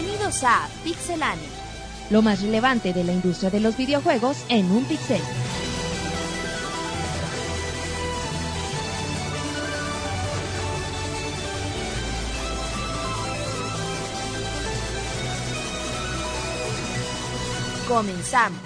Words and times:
Bienvenidos 0.00 0.44
a 0.44 0.68
Pixelania. 0.84 1.48
Lo 2.10 2.22
más 2.22 2.40
relevante 2.40 2.92
de 2.92 3.02
la 3.02 3.12
industria 3.12 3.50
de 3.50 3.58
los 3.58 3.76
videojuegos 3.76 4.36
en 4.48 4.70
un 4.70 4.84
pixel. 4.84 5.20
Comenzamos. 17.88 18.60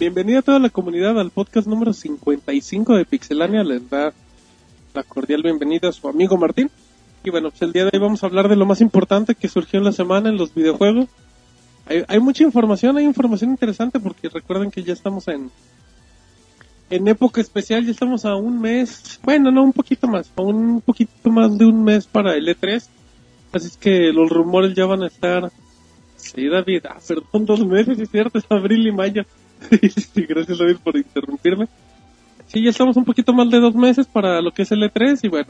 Bienvenida 0.00 0.40
a 0.40 0.42
toda 0.42 0.58
la 0.58 0.68
comunidad 0.68 1.20
al 1.20 1.30
podcast 1.30 1.68
número 1.68 1.92
55 1.92 2.96
de 2.96 3.04
Pixelania. 3.04 3.62
Les 3.62 3.88
da 3.88 4.12
la 4.94 5.02
cordial 5.04 5.44
bienvenida 5.44 5.90
a 5.90 5.92
su 5.92 6.08
amigo 6.08 6.36
Martín. 6.36 6.72
Y 7.24 7.30
bueno, 7.30 7.50
pues 7.50 7.62
el 7.62 7.72
día 7.72 7.84
de 7.84 7.90
hoy 7.92 8.00
vamos 8.00 8.22
a 8.22 8.26
hablar 8.26 8.48
de 8.48 8.56
lo 8.56 8.66
más 8.66 8.80
importante 8.80 9.34
que 9.34 9.48
surgió 9.48 9.78
en 9.78 9.84
la 9.84 9.92
semana 9.92 10.28
en 10.28 10.36
los 10.36 10.54
videojuegos. 10.54 11.06
Hay, 11.86 12.04
hay 12.08 12.20
mucha 12.20 12.44
información, 12.44 12.96
hay 12.96 13.04
información 13.04 13.50
interesante 13.50 14.00
porque 14.00 14.28
recuerden 14.28 14.70
que 14.70 14.82
ya 14.82 14.92
estamos 14.92 15.28
en 15.28 15.50
en 16.90 17.08
época 17.08 17.40
especial, 17.40 17.86
ya 17.86 17.90
estamos 17.90 18.26
a 18.26 18.34
un 18.34 18.60
mes, 18.60 19.18
bueno, 19.22 19.50
no, 19.50 19.62
un 19.62 19.72
poquito 19.72 20.06
más, 20.06 20.30
a 20.36 20.42
un 20.42 20.82
poquito 20.82 21.30
más 21.30 21.56
de 21.56 21.64
un 21.64 21.82
mes 21.82 22.06
para 22.06 22.34
el 22.34 22.46
E3. 22.46 22.86
Así 23.52 23.66
es 23.66 23.76
que 23.78 24.12
los 24.12 24.28
rumores 24.28 24.74
ya 24.74 24.84
van 24.84 25.02
a 25.02 25.06
estar 25.06 25.50
Sí, 26.22 26.48
David, 26.48 26.84
ah, 26.88 26.98
perdón, 27.06 27.44
dos 27.44 27.66
meses, 27.66 27.98
es 27.98 28.08
cierto, 28.08 28.38
es 28.38 28.44
abril 28.48 28.86
y 28.86 28.92
mayo. 28.92 29.24
sí, 29.70 30.22
gracias 30.22 30.58
David 30.58 30.76
por 30.82 30.96
interrumpirme. 30.96 31.66
Sí, 32.46 32.62
ya 32.62 32.70
estamos 32.70 32.96
un 32.96 33.04
poquito 33.04 33.32
más 33.32 33.50
de 33.50 33.58
dos 33.58 33.74
meses 33.74 34.06
para 34.06 34.40
lo 34.40 34.52
que 34.52 34.62
es 34.62 34.70
el 34.70 34.82
E3 34.82 35.18
y 35.22 35.28
bueno, 35.28 35.48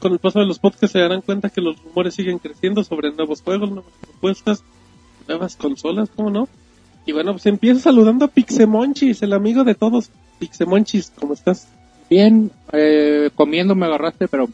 con 0.00 0.12
el 0.12 0.18
paso 0.18 0.40
de 0.40 0.46
los 0.46 0.58
podcasts 0.58 0.92
se 0.92 1.00
darán 1.00 1.22
cuenta 1.22 1.50
que 1.50 1.60
los 1.60 1.82
rumores 1.82 2.14
siguen 2.14 2.38
creciendo 2.38 2.84
sobre 2.84 3.12
nuevos 3.12 3.42
juegos, 3.42 3.70
nuevas 3.70 3.92
propuestas, 4.00 4.62
nuevas 5.26 5.56
consolas, 5.56 6.08
¿cómo 6.14 6.30
no? 6.30 6.48
Y 7.06 7.12
bueno, 7.12 7.32
pues 7.32 7.46
empiezo 7.46 7.80
saludando 7.80 8.26
a 8.26 8.28
Pixemonchis, 8.28 9.22
el 9.22 9.32
amigo 9.32 9.64
de 9.64 9.74
todos. 9.74 10.10
Pixemonchis, 10.38 11.12
¿cómo 11.18 11.34
estás? 11.34 11.68
Bien, 12.10 12.50
eh, 12.72 13.30
comiendo 13.34 13.74
me 13.74 13.86
agarraste, 13.86 14.28
pero 14.28 14.48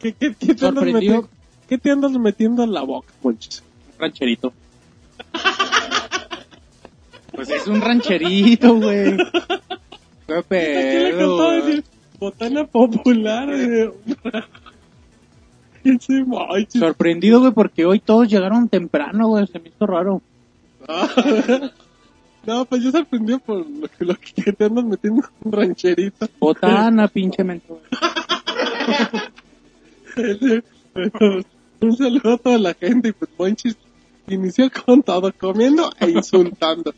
¿Qué, 0.00 0.12
qué, 0.12 0.34
qué 0.38 0.54
te, 0.54 0.66
andas 0.66 0.84
metiendo, 0.84 1.28
¿Qué 1.68 1.78
te 1.78 1.90
andas 1.90 2.12
metiendo 2.12 2.62
en 2.62 2.72
la 2.72 2.82
boca, 2.82 3.12
Monchis? 3.22 3.62
un 3.94 4.00
rancherito. 4.00 4.52
pues 7.32 7.48
es 7.50 7.66
un 7.66 7.80
rancherito, 7.80 8.74
güey. 8.74 9.16
Qué 10.26 10.42
¿Qué 10.48 11.12
le 11.12 11.12
pedo. 11.12 11.82
Botana 12.18 12.66
popular. 12.66 13.48
Sorprendido, 16.68 17.40
güey, 17.40 17.52
porque 17.52 17.86
hoy 17.86 18.00
todos 18.00 18.28
llegaron 18.28 18.68
temprano, 18.68 19.28
güey. 19.28 19.46
Se 19.46 19.58
me 19.58 19.68
hizo 19.68 19.86
raro. 19.86 20.22
No, 22.46 22.64
pues 22.64 22.80
yo 22.82 22.92
sorprendido 22.92 23.40
por 23.40 23.68
lo 23.68 23.88
que, 23.88 24.04
lo 24.04 24.14
que 24.14 24.52
te 24.52 24.64
andas 24.64 24.84
metiendo 24.84 25.24
un 25.42 25.52
rancherito. 25.52 26.28
Botana, 26.38 27.08
pinche 27.12 27.42
mento. 27.42 27.80
un 31.80 31.96
saludo 31.96 32.34
a 32.34 32.38
toda 32.38 32.58
la 32.58 32.74
gente 32.74 33.08
y 33.08 33.12
pues 33.12 33.30
Monchis 33.36 33.76
inició 34.28 34.70
con 34.70 35.02
todo, 35.02 35.32
comiendo 35.36 35.90
e 35.98 36.10
insultando. 36.10 36.94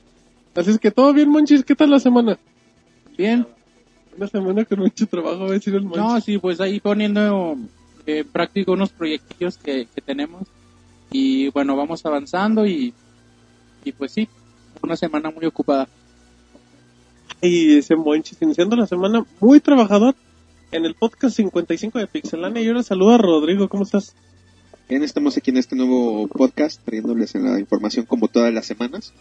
Así 0.54 0.70
es 0.70 0.78
que 0.78 0.90
todo 0.90 1.14
bien, 1.14 1.30
Monchis, 1.30 1.64
¿qué 1.64 1.74
tal 1.74 1.90
la 1.90 2.00
semana? 2.00 2.38
Bien. 3.16 3.46
Una 4.18 4.26
semana 4.26 4.64
con 4.66 4.80
mucho 4.80 5.06
trabajo, 5.06 5.44
va 5.44 5.46
a 5.46 5.52
decir 5.52 5.74
el 5.74 5.82
Monchis. 5.82 6.02
No, 6.02 6.20
sí, 6.20 6.36
pues 6.36 6.60
ahí 6.60 6.78
poniendo 6.78 7.56
eh, 8.08 8.20
en 8.20 8.28
práctica 8.28 8.72
unos 8.72 8.88
proyectillos 8.88 9.58
que, 9.58 9.86
que 9.94 10.00
tenemos. 10.00 10.48
Y 11.10 11.50
bueno, 11.50 11.76
vamos 11.76 12.04
avanzando 12.06 12.66
y, 12.66 12.94
y 13.84 13.92
pues 13.92 14.12
sí, 14.12 14.28
una 14.82 14.96
semana 14.96 15.30
muy 15.30 15.44
ocupada. 15.44 15.88
Y 17.42 17.76
ese 17.76 17.96
Monchis 17.96 18.40
iniciando 18.40 18.76
la 18.76 18.86
semana 18.86 19.26
muy 19.40 19.60
trabajador 19.60 20.14
en 20.72 20.86
el 20.86 20.94
podcast 20.94 21.36
55 21.36 21.98
de 21.98 22.06
Pixelania. 22.06 22.62
Y 22.62 22.68
ahora 22.68 22.82
saludo 22.82 23.14
a 23.14 23.18
Rodrigo, 23.18 23.68
¿cómo 23.68 23.82
estás? 23.82 24.14
Bien, 24.88 25.02
estamos 25.02 25.36
aquí 25.36 25.50
en 25.50 25.58
este 25.58 25.76
nuevo 25.76 26.26
podcast 26.28 26.82
trayéndoles 26.82 27.34
la 27.34 27.60
información 27.60 28.06
como 28.06 28.28
todas 28.28 28.54
las 28.54 28.64
semanas. 28.64 29.12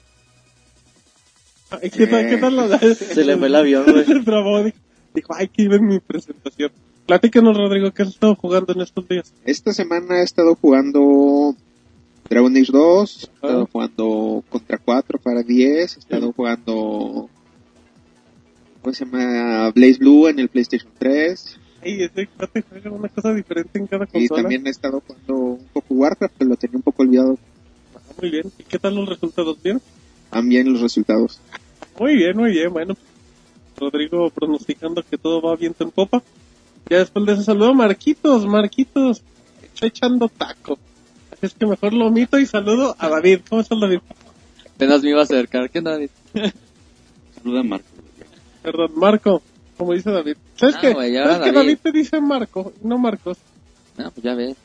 ¿Qué 1.81 2.07
tal, 2.07 2.29
qué 2.29 2.37
tal 2.37 2.55
la 2.55 2.79
Se 2.79 3.25
le 3.25 3.35
fue 3.35 3.47
el 3.47 3.55
avión, 3.55 3.83
güey. 3.85 4.05
Dijo, 5.13 5.33
ay, 5.35 5.49
que 5.49 5.63
iba 5.63 5.75
en 5.75 5.87
mi 5.87 5.99
presentación. 5.99 6.71
Platícanos, 7.07 7.55
Rodrigo, 7.55 7.91
¿qué 7.91 8.03
has 8.03 8.09
estado 8.09 8.35
jugando 8.35 8.73
en 8.73 8.81
estos 8.81 9.07
días? 9.07 9.33
Esta 9.45 9.73
semana 9.73 10.19
he 10.19 10.23
estado 10.23 10.55
jugando 10.55 11.55
Dragon 12.29 12.55
Age 12.57 12.71
2, 12.71 13.17
he 13.17 13.23
estado 13.35 13.61
Ah. 13.63 13.69
jugando 13.71 14.43
Contra 14.49 14.77
4 14.77 15.17
para 15.19 15.41
10, 15.41 15.95
he 15.95 15.99
estado 15.99 16.33
jugando 16.33 17.29
¿cómo 18.81 18.93
se 18.93 19.05
llama? 19.05 19.71
Blaze 19.71 19.99
Blue 19.99 20.27
en 20.27 20.39
el 20.39 20.49
PlayStation 20.49 20.91
3 20.97 21.57
Ay, 21.81 22.03
ese 22.03 22.27
cuate 22.27 22.61
juega 22.69 22.91
una 22.91 23.07
cosa 23.07 23.33
diferente 23.33 23.79
en 23.79 23.87
cada 23.87 24.03
y 24.05 24.07
consola. 24.27 24.41
también 24.41 24.67
he 24.67 24.69
estado 24.69 25.01
jugando 25.05 25.33
un 25.35 25.67
poco 25.71 25.93
Warcraft, 25.93 26.33
pero 26.37 26.49
lo 26.49 26.55
tenía 26.57 26.75
un 26.77 26.83
poco 26.83 27.03
olvidado 27.03 27.37
Ah, 27.95 27.99
muy 28.21 28.29
bien. 28.31 28.51
¿Y 28.59 28.63
qué 28.63 28.79
tal 28.79 28.95
los 28.95 29.07
resultados? 29.07 29.61
¿Bien? 29.63 29.79
también 30.29 30.69
los 30.71 30.81
resultados. 30.81 31.39
Muy 31.97 32.15
bien, 32.17 32.35
muy 32.35 32.51
bien. 32.51 32.71
Bueno, 32.73 32.95
Rodrigo 33.77 34.29
pronosticando 34.29 35.01
que 35.09 35.17
todo 35.17 35.41
va 35.41 35.55
viento 35.55 35.85
en 35.85 35.91
popa. 35.91 36.21
Ya 36.89 36.99
después 36.99 37.25
de 37.25 37.33
eso 37.33 37.43
saludo 37.43 37.69
a 37.69 37.73
Marquitos, 37.73 38.45
Marquitos. 38.45 39.21
Está 39.61 39.87
echando 39.87 40.29
taco. 40.29 40.79
Así 41.31 41.45
es 41.47 41.53
que 41.53 41.65
mejor 41.65 41.93
lo 41.93 42.07
omito 42.07 42.39
y 42.39 42.45
saludo 42.45 42.95
a 42.97 43.09
David. 43.09 43.41
¿Cómo 43.49 43.61
estás, 43.61 43.79
David? 43.79 43.99
Apenas 44.75 45.03
me 45.03 45.09
iba 45.11 45.19
a 45.19 45.23
acercar. 45.23 45.69
¿Qué 45.69 45.79
onda, 45.79 45.91
David? 45.91 46.09
Saluda 47.35 47.63
Marco. 47.63 47.85
Perdón, 48.63 48.91
Marco. 48.95 49.41
Como 49.77 49.93
dice 49.93 50.09
David. 50.11 50.37
¿Sabes 50.55 50.75
Ah, 50.75 50.79
qué? 50.81 50.93
¿Sabes 50.93 51.11
que 51.11 51.17
David. 51.51 51.53
David 51.53 51.77
te 51.83 51.91
dice 51.91 52.19
Marco, 52.21 52.73
no 52.81 52.97
Marcos? 52.97 53.37
No, 53.97 54.09
pues 54.11 54.23
ya 54.23 54.33
ves. 54.33 54.55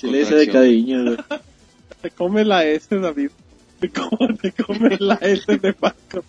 Sí 0.00 0.06
le 0.10 0.20
dice 0.20 0.34
de 0.36 0.48
cariño, 0.48 1.02
güey. 1.04 1.16
Te 2.02 2.10
come 2.10 2.44
la 2.46 2.64
S, 2.64 2.98
David. 2.98 3.30
Te 3.78 3.90
come, 3.90 4.34
te 4.40 4.52
come 4.52 4.96
la 4.98 5.16
S 5.16 5.44
de 5.58 5.74
Marco. 5.80 6.24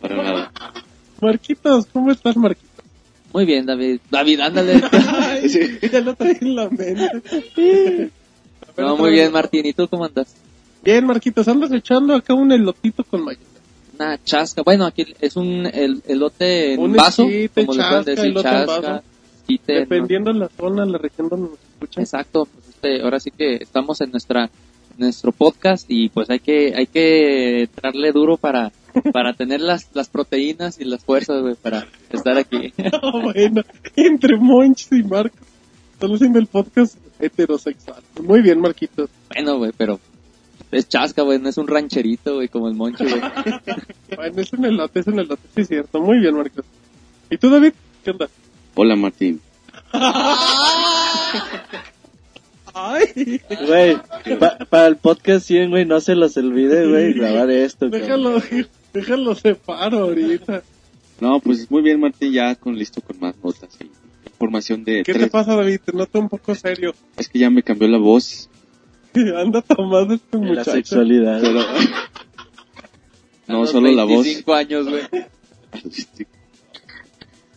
Para 0.00 0.16
nada. 0.16 0.52
Marquitos, 1.20 1.86
¿cómo 1.92 2.10
estás, 2.10 2.36
Marquitos? 2.36 2.75
Muy 3.36 3.44
bien, 3.44 3.66
David. 3.66 4.00
David, 4.10 4.40
ándale. 4.40 4.80
Ay, 4.92 5.78
ya 5.92 6.00
lo 6.00 6.14
trae 6.14 6.38
en 6.40 6.56
la 6.56 6.70
mente. 6.70 8.10
No, 8.78 8.96
muy 8.96 9.10
bien, 9.10 9.30
Martín. 9.32 9.64
¿Y 9.64 9.72
tú 9.74 9.88
cómo 9.88 10.04
andas? 10.06 10.34
Bien, 10.82 11.04
Marquitos, 11.06 11.48
andas 11.48 11.70
echando 11.72 12.14
acá 12.14 12.32
un 12.34 12.52
elotito 12.52 13.04
con 13.04 13.24
mayonesa. 13.24 13.60
Una 13.94 14.22
chasca. 14.22 14.62
Bueno, 14.62 14.84
aquí 14.84 15.06
es 15.20 15.36
un 15.36 15.66
el, 15.66 16.02
elote 16.06 16.74
en 16.74 16.80
Un 16.80 16.92
vaso. 16.92 17.24
esquite, 17.24 17.66
como 17.66 17.78
le 17.78 17.88
pueden 17.88 18.04
chasca, 18.04 18.10
decir, 18.10 18.30
elote 18.30 18.48
en 18.48 18.54
chasca. 18.54 18.80
vaso. 18.90 19.02
Dependiendo 19.66 20.32
de 20.32 20.38
la 20.38 20.48
zona, 20.48 20.84
la 20.84 20.98
región 20.98 21.28
donde 21.28 21.50
nos 21.50 21.58
escuchan. 21.74 22.04
Exacto. 22.04 22.46
Pues, 22.46 22.68
este, 22.68 23.02
ahora 23.02 23.20
sí 23.20 23.30
que 23.30 23.56
estamos 23.56 24.00
en 24.00 24.10
nuestra 24.10 24.50
nuestro 24.98 25.32
podcast 25.32 25.86
y 25.90 26.08
pues 26.08 26.30
hay 26.30 26.38
que 26.40 26.74
hay 26.74 26.86
que 26.86 27.68
darle 27.82 28.12
duro 28.12 28.38
para 28.38 28.72
para 29.12 29.32
tener 29.34 29.60
las 29.60 29.88
las 29.94 30.08
proteínas 30.08 30.80
y 30.80 30.84
las 30.84 31.04
fuerzas 31.04 31.42
güey, 31.42 31.54
para 31.54 31.86
estar 32.10 32.36
aquí. 32.38 32.72
Ah, 32.92 33.10
bueno, 33.22 33.62
entre 33.96 34.36
Monch 34.36 34.86
y 34.92 35.02
Marco. 35.02 35.36
Estamos 35.92 36.16
haciendo 36.16 36.38
el 36.38 36.46
podcast 36.46 36.96
heterosexual. 37.18 38.02
Muy 38.22 38.42
bien, 38.42 38.60
Marquitos. 38.60 39.08
bueno, 39.34 39.56
güey, 39.58 39.72
pero 39.76 39.98
es 40.70 40.88
chasca, 40.88 41.22
güey, 41.22 41.38
no 41.38 41.48
es 41.48 41.56
un 41.58 41.66
rancherito, 41.68 42.34
güey, 42.34 42.48
como 42.48 42.68
el 42.68 42.74
moncho, 42.74 43.04
güey. 43.04 43.20
Bueno, 44.16 44.40
es 44.42 44.52
un 44.52 44.64
elote, 44.64 45.00
es 45.00 45.06
un 45.06 45.18
elote, 45.20 45.42
sí 45.54 45.60
es 45.62 45.68
cierto. 45.68 46.00
Muy 46.00 46.18
bien, 46.20 46.34
Marcos. 46.36 46.64
¿Y 47.30 47.38
tú, 47.38 47.48
David? 47.50 47.72
¿Qué 48.04 48.10
onda? 48.10 48.28
Hola 48.74 48.94
Martín. 48.96 49.40
Ay, 52.74 53.40
Güey, 53.66 53.96
pa- 54.38 54.58
para 54.68 54.86
el 54.86 54.96
podcast 54.96 55.46
100, 55.46 55.70
güey, 55.70 55.86
no 55.86 55.98
se 56.00 56.14
los 56.14 56.36
olvide, 56.36 56.86
güey, 56.86 57.14
grabar 57.14 57.50
esto. 57.50 57.90
cabrón. 57.90 58.42
Déjalo, 58.96 59.34
separo 59.34 59.98
ahorita. 60.00 60.62
No, 61.20 61.40
pues 61.40 61.70
muy 61.70 61.82
bien 61.82 62.00
Martín, 62.00 62.32
ya 62.32 62.54
con 62.56 62.76
listo 62.76 63.00
con 63.00 63.18
más 63.20 63.34
notas 63.42 63.70
y 63.80 63.90
información 64.26 64.84
de 64.84 65.02
¿Qué 65.02 65.12
te 65.12 65.18
tres- 65.20 65.30
pasa, 65.30 65.56
David? 65.56 65.80
Te 65.84 65.92
noto 65.92 66.18
un 66.20 66.28
poco 66.28 66.54
serio. 66.54 66.94
Es 67.16 67.28
que 67.28 67.38
ya 67.38 67.48
me 67.50 67.62
cambió 67.62 67.88
la 67.88 67.98
voz, 67.98 68.48
Anda 69.36 69.62
tomado 69.62 70.14
este 70.14 70.36
En 70.36 70.42
la 70.44 70.48
muchacho. 70.50 70.72
sexualidad. 70.72 71.40
no 73.48 73.66
solo 73.66 73.90
la 73.92 74.04
voz. 74.04 74.24
25 74.24 74.54
años, 74.54 74.88
güey. 74.88 75.02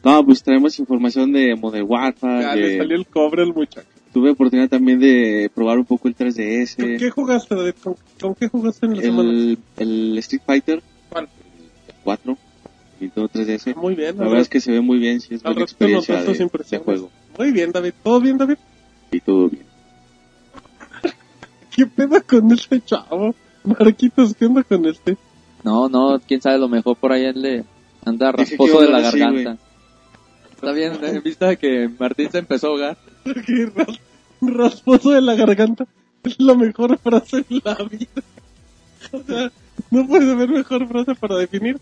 No, 0.04 0.26
pues 0.26 0.42
traemos 0.42 0.80
información 0.80 1.34
de 1.34 1.56
Modern 1.56 1.86
Ya 1.86 1.92
Warfare. 1.92 2.56
le 2.62 2.70
de- 2.70 2.78
salió 2.78 2.96
el 2.96 3.06
cobre 3.06 3.44
al 3.44 3.54
muchacho. 3.54 3.88
Tuve 4.14 4.32
oportunidad 4.32 4.70
también 4.70 5.00
de 5.00 5.52
probar 5.54 5.78
un 5.78 5.86
poco 5.86 6.08
el 6.08 6.16
¿Con 6.16 6.28
3DS, 6.28 6.98
qué 6.98 7.10
jugaste, 7.12 7.54
David? 7.54 7.74
¿Con, 7.84 7.96
con 8.20 8.34
qué 8.34 8.48
jugaste 8.48 8.86
en 8.86 8.96
la 8.96 9.02
semana? 9.02 9.30
el, 9.30 9.58
el 9.78 10.18
Street 10.20 10.42
Fighter 10.46 10.82
¿Cuál? 12.04 12.20
4, 12.24 12.38
Nintendo 13.00 13.30
3DS. 13.30 13.76
Muy 13.76 13.96
bien, 13.96 14.18
La 14.18 14.26
verdad 14.26 14.42
es 14.42 14.50
que 14.50 14.62
se 14.62 14.72
ve 14.72 14.82
muy 14.82 15.00
bien, 15.00 15.22
sí 15.22 15.36
es 15.36 15.46
al 15.46 15.54
buena 15.54 15.64
experiencia 15.64 16.22
de, 16.22 16.34
de 16.34 16.78
juego. 16.80 17.10
Muy 17.38 17.52
bien, 17.52 17.72
David. 17.72 17.94
¿Todo 18.04 18.20
bien, 18.20 18.38
David? 18.38 18.58
Y 19.12 19.20
todo 19.20 19.50
bien. 19.50 19.66
¿Qué 21.76 21.86
pedo 21.86 22.22
con 22.28 22.52
este 22.52 22.82
chavo? 22.82 23.34
Marquitos, 23.64 24.34
¿qué 24.34 24.46
onda 24.46 24.64
con 24.64 24.86
este? 24.86 25.18
No, 25.64 25.90
no, 25.90 26.20
quién 26.26 26.42
sabe, 26.42 26.58
lo 26.58 26.70
mejor 26.70 26.96
por 26.98 27.12
ahí 27.12 27.32
le 27.34 27.66
anda 28.06 28.32
rasposo 28.32 28.82
de 28.82 28.90
la 28.90 29.00
así, 29.00 29.20
garganta. 29.20 29.58
Está 30.52 30.72
bien, 30.72 30.94
en 31.04 31.24
vista 31.24 31.48
de 31.48 31.58
que 31.58 31.90
Martín 32.00 32.32
se 32.32 32.40
empezó 32.40 32.68
a 32.68 32.70
ahogar. 32.72 32.98
Rasposo 34.42 35.12
de 35.12 35.22
la 35.22 35.36
garganta. 35.36 35.86
Es 36.24 36.40
la 36.40 36.54
mejor 36.54 36.98
frase 36.98 37.46
de 37.50 37.62
la 37.64 37.76
vida. 37.76 38.24
O 39.12 39.24
sea, 39.28 39.52
no 39.92 40.08
puede 40.08 40.32
haber 40.32 40.50
mejor 40.50 40.88
frase 40.88 41.16
para 41.16 41.38
definir 41.38 41.78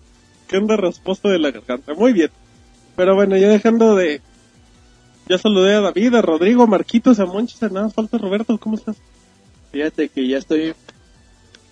que 0.48 0.58
anda 0.58 0.78
rasposo 0.78 1.30
de 1.30 1.40
la 1.40 1.52
garganta. 1.52 1.94
Muy 1.94 2.14
bien. 2.14 2.30
Pero 2.96 3.16
bueno, 3.16 3.38
ya 3.38 3.50
dejando 3.50 3.96
de... 3.96 4.22
Ya 5.28 5.38
saludé 5.38 5.76
a 5.76 5.82
David, 5.82 6.16
a 6.16 6.22
Rodrigo, 6.22 6.64
a 6.64 6.68
Marquitos, 6.68 7.20
a 7.20 7.26
Monchis, 7.26 7.62
a 7.62 7.68
nada 7.68 7.88
más 7.88 7.94
falta 7.94 8.18
Roberto. 8.18 8.58
¿Cómo 8.58 8.78
estás? 8.78 8.96
Fíjate 9.72 10.08
que 10.08 10.26
ya 10.26 10.38
estoy 10.38 10.74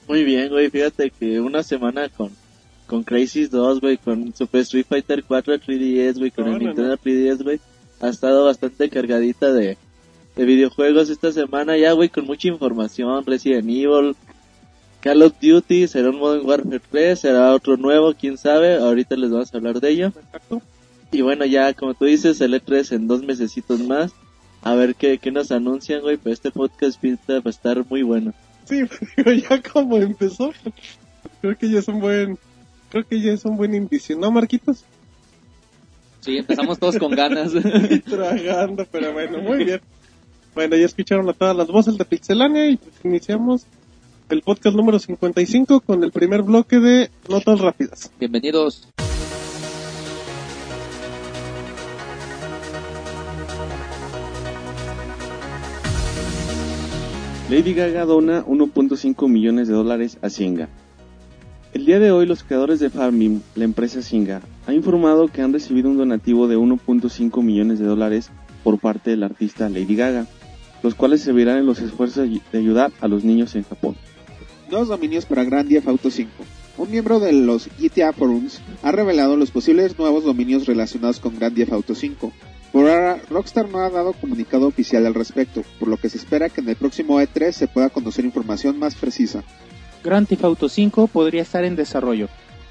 muy 0.07 0.23
bien, 0.23 0.49
güey. 0.49 0.69
Fíjate 0.69 1.09
que 1.09 1.39
una 1.39 1.63
semana 1.63 2.09
con, 2.09 2.31
con 2.85 3.03
Crazy 3.03 3.47
2, 3.47 3.79
güey, 3.79 3.97
con 3.97 4.35
Super 4.35 4.61
Street 4.61 4.85
Fighter 4.87 5.23
4 5.23 5.55
3DS, 5.55 6.17
güey, 6.19 6.31
con 6.31 6.47
el. 6.47 6.59
Nintendo 6.59 6.97
3DS, 6.97 7.43
güey, 7.43 7.59
ha 8.01 8.09
estado 8.09 8.45
bastante 8.45 8.89
cargadita 8.89 9.51
de, 9.53 9.77
de 10.35 10.45
videojuegos 10.45 11.09
esta 11.09 11.31
semana 11.31 11.77
ya, 11.77 11.93
güey, 11.93 12.09
con 12.09 12.25
mucha 12.25 12.47
información. 12.47 13.25
Resident 13.25 13.69
Evil, 13.69 14.15
Call 15.05 15.21
of 15.21 15.33
Duty, 15.39 15.87
será 15.87 16.09
un 16.09 16.17
Modern 16.17 16.47
Warfare 16.47 16.79
3, 16.79 17.19
será 17.19 17.53
otro 17.53 17.77
nuevo, 17.77 18.15
quién 18.15 18.39
sabe. 18.39 18.77
Ahorita 18.77 19.15
les 19.15 19.29
vamos 19.29 19.53
a 19.53 19.57
hablar 19.57 19.79
de 19.79 19.91
ello. 19.91 20.07
Exacto. 20.07 20.63
Y 21.11 21.21
bueno, 21.21 21.45
ya, 21.45 21.75
como 21.75 21.93
tú 21.93 22.05
dices, 22.05 22.41
el 22.41 22.55
E3 22.55 22.95
en 22.95 23.07
dos 23.07 23.21
mesecitos 23.21 23.81
más. 23.81 24.13
A 24.63 24.73
ver 24.73 24.95
qué, 24.95 25.19
qué 25.19 25.29
nos 25.29 25.51
anuncian, 25.51 26.01
güey, 26.01 26.17
pero 26.17 26.33
este 26.33 26.49
podcast 26.49 26.99
pinta 26.99 27.35
va 27.35 27.43
a 27.45 27.49
estar 27.49 27.85
muy 27.87 28.01
bueno. 28.01 28.33
Sí, 28.63 28.81
pero 29.15 29.31
ya 29.31 29.61
como 29.61 29.97
empezó, 29.97 30.51
creo 31.39 31.55
que 31.55 31.69
ya 31.69 31.77
es 31.77 31.87
un 31.87 31.99
buen... 31.99 32.39
Creo 32.89 33.05
que 33.05 33.21
ya 33.21 33.33
es 33.33 33.45
un 33.45 33.57
buen 33.57 33.75
indicio, 33.75 34.17
¿no, 34.17 34.31
Marquitos? 34.31 34.85
Sí, 36.21 36.37
empezamos 36.37 36.79
todos 36.79 36.97
con 36.97 37.11
ganas. 37.11 37.51
y 37.91 37.99
tragando, 37.99 38.87
pero 38.91 39.13
bueno, 39.13 39.37
muy 39.37 39.65
bien. 39.65 39.81
Bueno, 40.55 40.75
ya 40.75 40.85
escucharon 40.87 41.29
a 41.29 41.33
todas 41.33 41.55
las 41.55 41.67
voces 41.67 41.95
de 41.95 42.05
Pixelania 42.05 42.71
y 42.71 42.77
pues 42.77 42.95
iniciamos 43.03 43.67
el 44.29 44.41
podcast 44.41 44.75
número 44.75 44.97
55 44.97 45.81
con 45.81 46.03
el 46.03 46.11
primer 46.11 46.41
bloque 46.41 46.79
de 46.79 47.11
notas 47.29 47.59
rápidas. 47.59 48.11
Bienvenidos. 48.19 48.87
Lady 57.49 57.75
Gaga 57.75 58.05
dona 58.05 58.43
1.5 58.43 59.29
millones 59.29 59.67
de 59.67 59.75
dólares 59.75 60.17
a 60.23 60.31
Zynga. 60.31 60.67
El 61.73 61.85
día 61.85 61.99
de 61.99 62.11
hoy 62.11 62.25
los 62.25 62.43
creadores 62.43 62.79
de 62.79 62.89
Farming, 62.89 63.43
la 63.53 63.65
empresa 63.65 64.01
Zynga, 64.01 64.41
ha 64.65 64.73
informado 64.73 65.27
que 65.27 65.43
han 65.43 65.53
recibido 65.53 65.89
un 65.89 65.97
donativo 65.97 66.47
de 66.47 66.57
1.5 66.57 67.43
millones 67.43 67.77
de 67.77 67.85
dólares 67.85 68.31
por 68.63 68.79
parte 68.79 69.11
del 69.11 69.21
artista 69.21 69.69
Lady 69.69 69.95
Gaga, 69.95 70.25
los 70.81 70.95
cuales 70.95 71.21
servirán 71.21 71.59
en 71.59 71.67
los 71.67 71.79
esfuerzos 71.81 72.27
de 72.51 72.57
ayudar 72.57 72.91
a 72.99 73.07
los 73.07 73.23
niños 73.23 73.55
en 73.55 73.63
Japón. 73.63 73.95
Nuevos 74.69 74.87
dominios 74.87 75.25
para 75.25 75.43
Grand 75.43 75.69
Theft 75.69 75.87
Auto 75.87 76.09
5. 76.09 76.31
Un 76.77 76.91
miembro 76.91 77.19
de 77.19 77.31
los 77.31 77.69
GTA 77.79 78.11
Forums 78.13 78.61
ha 78.81 78.91
revelado 78.91 79.37
los 79.37 79.51
posibles 79.51 79.97
nuevos 79.99 80.23
dominios 80.23 80.65
relacionados 80.65 81.19
con 81.19 81.35
Grand 81.35 81.55
Theft 81.55 81.71
Auto 81.71 81.93
5. 81.93 82.33
Por 82.71 82.89
ahora, 82.89 83.21
Rockstar 83.29 83.69
no 83.69 83.79
ha 83.79 83.91
dado 83.91 84.13
comunicado 84.13 84.67
oficial 84.67 85.05
al 85.05 85.13
respecto, 85.13 85.63
por 85.79 85.87
lo 85.87 85.97
que 85.97 86.09
se 86.09 86.17
espera 86.17 86.49
que 86.49 86.61
en 86.61 86.69
el 86.69 86.75
próximo 86.75 87.21
E3 87.21 87.51
se 87.51 87.67
pueda 87.67 87.89
conocer 87.89 88.25
información 88.25 88.79
más 88.79 88.95
precisa. 88.95 89.43
Grand 90.03 90.27
Theft 90.27 90.43
Auto 90.43 90.67
5 90.67 91.07
podría 91.07 91.43
estar 91.43 91.63
en 91.63 91.75
desarrollo. 91.75 92.27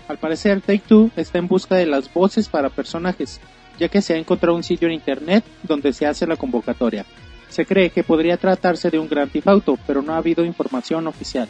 Al 0.09 0.19
parecer, 0.19 0.61
Take-Two 0.61 1.13
está 1.17 1.39
en 1.39 1.47
busca 1.47 1.77
de 1.77 1.87
las 1.87 2.13
voces 2.13 2.49
para 2.49 2.71
personajes, 2.71 3.41
ya 3.79 3.89
que 3.89 4.03
se 4.03 4.15
ha 4.15 4.19
encontrado 4.19 4.57
un 4.57 4.65
sitio 4.65 4.89
en 4.89 4.95
internet 4.95 5.45
donde 5.63 5.93
se 5.93 6.07
hace 6.07 6.27
la 6.27 6.37
convocatoria. 6.37 7.07
Se 7.49 7.65
cree 7.65 7.91
que 7.91 8.03
podría 8.03 8.37
tratarse 8.37 8.91
de 8.91 8.99
un 8.99 9.09
Grand 9.09 9.31
Theft 9.31 9.47
Auto, 9.47 9.79
pero 9.87 10.03
no 10.03 10.13
ha 10.13 10.19
habido 10.19 10.45
información 10.45 11.07
oficial. 11.07 11.49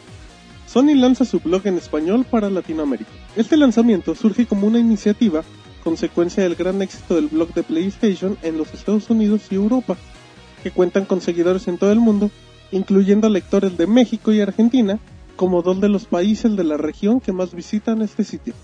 Sony 0.67 0.95
lanza 0.95 1.25
su 1.25 1.39
blog 1.39 1.65
en 1.65 1.77
español 1.77 2.25
para 2.29 2.49
Latinoamérica. 2.49 3.11
Este 3.35 3.57
lanzamiento 3.57 4.15
surge 4.15 4.45
como 4.45 4.67
una 4.67 4.79
iniciativa 4.79 5.43
consecuencia 5.83 6.43
del 6.43 6.55
gran 6.55 6.81
éxito 6.81 7.15
del 7.15 7.27
blog 7.27 7.53
de 7.53 7.61
PlayStation 7.61 8.37
en 8.41 8.57
los 8.57 8.73
Estados 8.73 9.09
Unidos 9.09 9.43
y 9.51 9.55
Europa, 9.55 9.95
que 10.63 10.71
cuentan 10.71 11.05
con 11.05 11.21
seguidores 11.21 11.67
en 11.67 11.77
todo 11.77 11.91
el 11.91 11.99
mundo, 11.99 12.31
incluyendo 12.71 13.29
lectores 13.29 13.77
de 13.77 13.85
México 13.85 14.33
y 14.33 14.41
Argentina, 14.41 14.99
como 15.35 15.61
dos 15.61 15.79
de 15.79 15.89
los 15.89 16.05
países 16.05 16.55
de 16.55 16.63
la 16.63 16.77
región 16.77 17.19
que 17.19 17.31
más 17.31 17.53
visitan 17.53 18.01
este 18.01 18.23
sitio. 18.23 18.55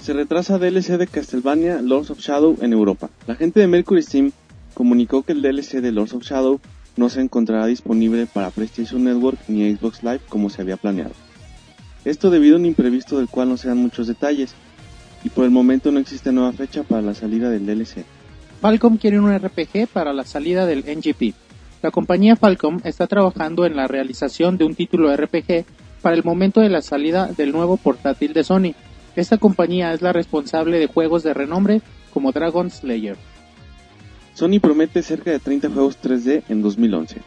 Se 0.00 0.12
retrasa 0.12 0.58
DLC 0.58 0.96
de 0.96 1.08
Castlevania 1.08 1.82
Lords 1.82 2.10
of 2.10 2.20
Shadow 2.20 2.56
en 2.62 2.72
Europa. 2.72 3.10
La 3.26 3.34
gente 3.34 3.60
de 3.60 3.66
Mercury 3.66 4.02
Steam 4.02 4.32
comunicó 4.72 5.24
que 5.24 5.32
el 5.32 5.42
DLC 5.42 5.80
de 5.80 5.90
Lords 5.90 6.14
of 6.14 6.22
Shadow 6.22 6.60
no 6.96 7.08
se 7.08 7.20
encontrará 7.20 7.66
disponible 7.66 8.26
para 8.26 8.50
PlayStation 8.50 9.02
Network 9.02 9.38
ni 9.48 9.74
Xbox 9.74 10.02
Live 10.02 10.20
como 10.28 10.50
se 10.50 10.62
había 10.62 10.76
planeado. 10.76 11.12
Esto 12.04 12.30
debido 12.30 12.56
a 12.56 12.58
un 12.58 12.66
imprevisto 12.66 13.18
del 13.18 13.28
cual 13.28 13.50
no 13.50 13.56
se 13.56 13.68
dan 13.68 13.78
muchos 13.78 14.06
detalles, 14.06 14.54
y 15.22 15.28
por 15.28 15.44
el 15.44 15.50
momento 15.50 15.92
no 15.92 15.98
existe 15.98 16.32
nueva 16.32 16.52
fecha 16.52 16.82
para 16.82 17.02
la 17.02 17.14
salida 17.14 17.50
del 17.50 17.66
DLC. 17.66 18.04
Falcom 18.60 18.96
quiere 18.96 19.20
un 19.20 19.34
RPG 19.34 19.88
para 19.92 20.12
la 20.12 20.24
salida 20.24 20.66
del 20.66 20.84
NGP. 20.84 21.34
La 21.82 21.90
compañía 21.90 22.36
Falcom 22.36 22.80
está 22.84 23.06
trabajando 23.06 23.64
en 23.64 23.76
la 23.76 23.86
realización 23.86 24.58
de 24.58 24.64
un 24.64 24.74
título 24.74 25.14
RPG 25.14 25.64
para 26.02 26.16
el 26.16 26.24
momento 26.24 26.60
de 26.60 26.68
la 26.68 26.82
salida 26.82 27.26
del 27.26 27.52
nuevo 27.52 27.76
portátil 27.76 28.32
de 28.32 28.44
Sony. 28.44 28.74
Esta 29.16 29.38
compañía 29.38 29.92
es 29.92 30.02
la 30.02 30.12
responsable 30.12 30.78
de 30.78 30.86
juegos 30.86 31.22
de 31.22 31.34
renombre 31.34 31.82
como 32.12 32.32
Dragon 32.32 32.70
Slayer. 32.70 33.16
Sony 34.34 34.60
promete 34.60 35.02
cerca 35.02 35.30
de 35.30 35.38
30 35.38 35.70
juegos 35.70 35.98
3D 36.02 36.44
en 36.48 36.62
2011. 36.62 37.20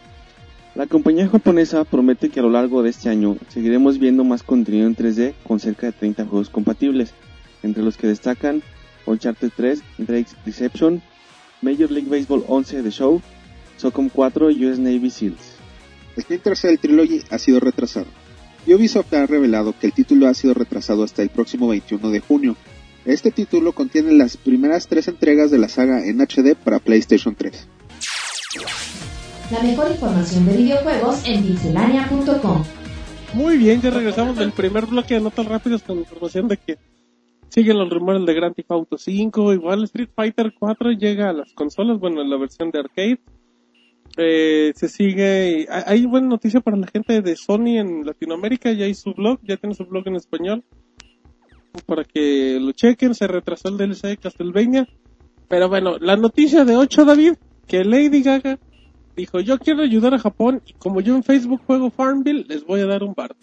La 0.76 0.88
compañía 0.88 1.30
japonesa 1.30 1.84
promete 1.84 2.30
que 2.30 2.40
a 2.40 2.44
lo 2.44 2.50
largo 2.50 2.82
de 2.82 2.90
este 2.90 3.08
año 3.08 3.38
seguiremos 3.50 4.00
viendo 4.00 4.24
más 4.24 4.42
contenido 4.42 4.88
en 4.88 4.96
3D 4.96 5.36
con 5.44 5.60
cerca 5.60 5.86
de 5.86 5.92
30 5.92 6.26
juegos 6.26 6.50
compatibles, 6.50 7.14
entre 7.62 7.84
los 7.84 7.96
que 7.96 8.08
destacan 8.08 8.64
Uncharted 9.06 9.52
3, 9.56 9.84
Drake's 10.00 10.36
Deception, 10.44 11.04
Major 11.62 11.92
League 11.92 12.10
Baseball 12.10 12.44
11 12.48 12.82
The 12.82 12.90
Show, 12.90 13.22
SOCOM 13.78 14.10
4 14.10 14.50
y 14.50 14.66
US 14.66 14.80
Navy 14.80 15.12
SEALs. 15.12 15.58
Splinter 16.20 16.58
Cell 16.58 16.80
Trilogy 16.80 17.22
ha 17.30 17.38
sido 17.38 17.60
retrasado. 17.60 18.08
Ubisoft 18.66 19.14
ha 19.14 19.28
revelado 19.28 19.76
que 19.80 19.86
el 19.86 19.94
título 19.94 20.28
ha 20.28 20.34
sido 20.34 20.56
retrasado 20.56 21.04
hasta 21.04 21.22
el 21.22 21.30
próximo 21.30 21.68
21 21.68 22.10
de 22.10 22.20
junio. 22.20 22.56
Este 23.06 23.30
título 23.30 23.74
contiene 23.74 24.14
las 24.14 24.38
primeras 24.38 24.88
tres 24.88 25.08
entregas 25.08 25.52
de 25.52 25.60
la 25.60 25.70
saga 25.70 26.04
en 26.04 26.20
HD 26.20 26.56
para 26.56 26.80
PlayStation 26.80 27.36
3. 27.36 27.68
La 29.54 29.62
mejor 29.62 29.92
información 29.92 30.48
de 30.48 30.58
videojuegos 30.58 31.28
en 31.28 31.44
pixelania.com. 31.46 32.64
Muy 33.36 33.58
bien, 33.60 33.84
ya 33.84 33.92
regresamos 33.92 34.36
del 34.36 34.52
primer 34.52 34.88
bloque 34.88 35.14
de 35.14 35.22
notas 35.22 35.46
rápidas 35.46 35.84
con 35.84 36.00
información 36.00 36.48
de 36.48 36.58
que 36.58 36.80
siguen 37.50 37.78
los 37.78 37.88
rumores 37.88 38.26
de 38.26 38.34
Grand 38.34 38.56
Theft 38.56 38.72
Auto 38.72 38.98
5, 38.98 39.54
igual 39.54 39.84
Street 39.84 40.10
Fighter 40.16 40.56
4 40.58 40.94
llega 40.94 41.30
a 41.30 41.34
las 41.34 41.54
consolas, 41.54 42.00
bueno, 42.00 42.24
en 42.24 42.32
la 42.32 42.38
versión 42.38 42.72
de 42.72 42.80
arcade. 42.80 43.20
Eh, 44.18 44.74
se 44.76 44.90
sigue, 44.90 45.68
hay, 45.70 46.08
buena 46.08 46.30
noticia 46.30 46.60
para 46.60 46.76
la 46.76 46.88
gente 46.88 47.22
de 47.22 47.36
Sony 47.36 47.78
en 47.78 48.08
Latinoamérica, 48.08 48.72
ya 48.72 48.86
hay 48.86 48.96
su 48.96 49.14
blog, 49.14 49.40
ya 49.44 49.58
tiene 49.58 49.76
su 49.76 49.86
blog 49.86 50.08
en 50.08 50.16
español, 50.16 50.64
para 51.86 52.04
que 52.06 52.58
lo 52.60 52.72
chequen, 52.72 53.14
se 53.14 53.28
retrasó 53.28 53.70
el 53.70 53.78
DLC 53.78 54.08
de 54.08 54.18
Castlevania, 54.18 54.88
pero 55.48 55.70
bueno, 55.70 56.00
la 56.00 56.18
noticia 56.18 56.66
de 56.66 56.76
8, 56.76 57.06
David, 57.06 57.34
que 57.68 57.84
Lady 57.84 58.24
Gaga 58.24 58.58
dijo, 59.16 59.40
yo 59.40 59.58
quiero 59.60 59.82
ayudar 59.84 60.14
a 60.14 60.20
Japón 60.20 60.62
y 60.66 60.74
como 60.74 61.02
yo 61.02 61.16
en 61.16 61.24
Facebook 61.24 61.62
juego 61.66 61.90
Farmville, 61.92 62.46
les 62.48 62.66
voy 62.66 62.82
a 62.82 62.86
dar 62.86 63.04
un 63.04 63.14
bar. 63.14 63.36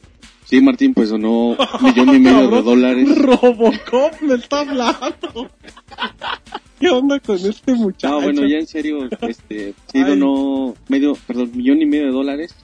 Sí, 0.45 0.61
Martín, 0.61 0.95
pues 0.95 1.11
donó 1.11 1.57
millón 1.81 2.15
y 2.17 2.19
medio 2.21 2.50
de 2.50 2.62
dólares. 2.62 3.19
Robocop 3.19 4.21
me 4.23 4.35
está 4.35 4.61
hablando. 4.61 5.49
¿Qué 6.81 6.89
onda 6.89 7.21
con 7.21 7.37
este 7.37 7.75
muchacho? 7.75 8.09
No, 8.15 8.21
bueno, 8.23 8.47
ya 8.47 8.57
en 8.57 8.67
serio, 8.67 9.09
este, 9.21 9.75
sí 9.93 10.00
donó 10.03 10.75
medio, 10.89 11.15
perdón, 11.27 11.50
millón 11.55 11.83
y 11.83 11.87
medio 11.87 12.07
de 12.07 12.12
dólares. 12.12 12.55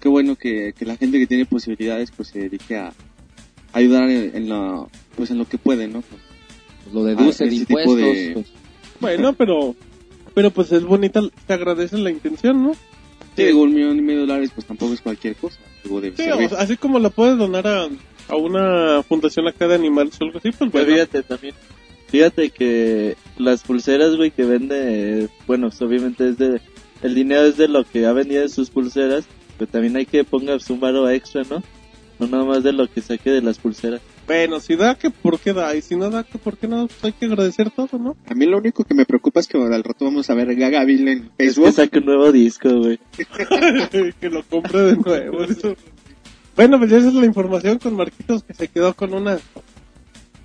Qué 0.00 0.08
bueno 0.08 0.36
que, 0.36 0.72
que 0.78 0.84
la 0.86 0.96
gente 0.96 1.18
que 1.18 1.26
tiene 1.26 1.44
posibilidades, 1.44 2.12
pues 2.12 2.28
se 2.28 2.38
dedique 2.38 2.76
a 2.76 2.92
ayudar 3.72 4.08
en, 4.08 4.34
en 4.36 4.48
la, 4.48 4.86
pues 5.16 5.30
en 5.32 5.38
lo 5.38 5.44
que 5.44 5.58
puede, 5.58 5.88
¿no? 5.88 6.02
Pues 6.02 6.94
lo 6.94 7.02
deduce 7.04 7.44
Ah, 7.44 7.46
de 7.48 7.56
ese 7.56 7.66
tipo 7.66 7.78
impuestos. 7.80 7.96
de- 7.96 8.30
pues. 8.34 8.46
Bueno, 9.00 9.32
pero, 9.32 9.74
pero 10.38 10.52
pues 10.52 10.70
es 10.70 10.84
bonita, 10.84 11.20
te 11.48 11.52
agradece 11.52 11.98
la 11.98 12.10
intención, 12.12 12.62
¿no? 12.62 12.72
Sí, 13.34 13.42
digo, 13.42 13.62
un 13.62 13.74
millón 13.74 13.98
y 13.98 14.02
medio 14.02 14.20
de 14.20 14.26
dólares, 14.28 14.52
pues 14.54 14.64
tampoco 14.68 14.92
es 14.94 15.00
cualquier 15.00 15.34
cosa. 15.34 15.58
Digo, 15.82 16.00
debe 16.00 16.16
Sí, 16.16 16.22
servir. 16.22 16.46
o 16.46 16.50
sea, 16.50 16.60
así 16.60 16.76
como 16.76 17.00
la 17.00 17.10
puedes 17.10 17.36
donar 17.36 17.66
a, 17.66 17.88
a 18.28 18.36
una 18.36 19.02
fundación 19.02 19.48
acá 19.48 19.66
de 19.66 19.74
animales 19.74 20.14
o 20.20 20.24
algo 20.26 20.38
así, 20.38 20.52
pues 20.52 20.70
Pero 20.70 20.84
bueno. 20.84 20.92
fíjate 20.92 21.22
también, 21.24 21.54
fíjate 22.06 22.50
que 22.50 23.16
las 23.36 23.64
pulseras, 23.64 24.14
güey, 24.14 24.30
que 24.30 24.44
vende, 24.44 25.28
bueno, 25.48 25.70
pues, 25.70 25.82
obviamente 25.82 26.28
es 26.28 26.38
de, 26.38 26.60
el 27.02 27.16
dinero 27.16 27.42
es 27.42 27.56
de 27.56 27.66
lo 27.66 27.82
que 27.82 28.06
ha 28.06 28.12
vendido 28.12 28.42
de 28.42 28.48
sus 28.48 28.70
pulseras, 28.70 29.24
Pero 29.58 29.68
también 29.72 29.96
hay 29.96 30.06
que 30.06 30.22
pongas 30.22 30.70
un 30.70 30.78
varo 30.78 31.10
extra, 31.10 31.42
¿no? 31.50 31.64
No 32.20 32.28
nada 32.28 32.44
más 32.44 32.62
de 32.62 32.72
lo 32.72 32.86
que 32.88 33.00
saque 33.00 33.32
de 33.32 33.42
las 33.42 33.58
pulseras. 33.58 34.00
Bueno, 34.28 34.60
si 34.60 34.76
da, 34.76 34.94
que 34.94 35.08
por 35.10 35.40
qué 35.40 35.54
da, 35.54 35.74
y 35.74 35.80
si 35.80 35.96
no 35.96 36.10
da, 36.10 36.22
que 36.22 36.36
por 36.38 36.58
qué 36.58 36.68
no, 36.68 36.86
pues 36.86 37.02
hay 37.02 37.12
que 37.12 37.24
agradecer 37.24 37.70
todo, 37.70 37.98
¿no? 37.98 38.14
A 38.28 38.34
mí 38.34 38.44
lo 38.44 38.58
único 38.58 38.84
que 38.84 38.94
me 38.94 39.06
preocupa 39.06 39.40
es 39.40 39.48
que 39.48 39.56
al 39.56 39.82
rato 39.82 40.04
vamos 40.04 40.28
a 40.28 40.34
ver 40.34 40.54
Gaga 40.54 40.84
Bill 40.84 41.08
en 41.08 41.18
Es 41.18 41.24
que 41.28 41.44
Facebook. 41.62 41.72
saque 41.72 41.98
un 41.98 42.04
nuevo 42.04 42.30
disco, 42.30 42.68
güey. 42.68 43.00
que 44.20 44.28
lo 44.28 44.42
compre 44.44 44.80
de 44.82 44.96
nuevo. 44.96 45.42
eso. 45.44 45.74
Bueno, 46.54 46.78
pues 46.78 46.90
ya 46.90 46.98
esa 46.98 47.08
es 47.08 47.14
la 47.14 47.24
información 47.24 47.78
con 47.78 47.96
Marquitos 47.96 48.42
que 48.44 48.52
se 48.52 48.68
quedó 48.68 48.92
con 48.94 49.14
una 49.14 49.38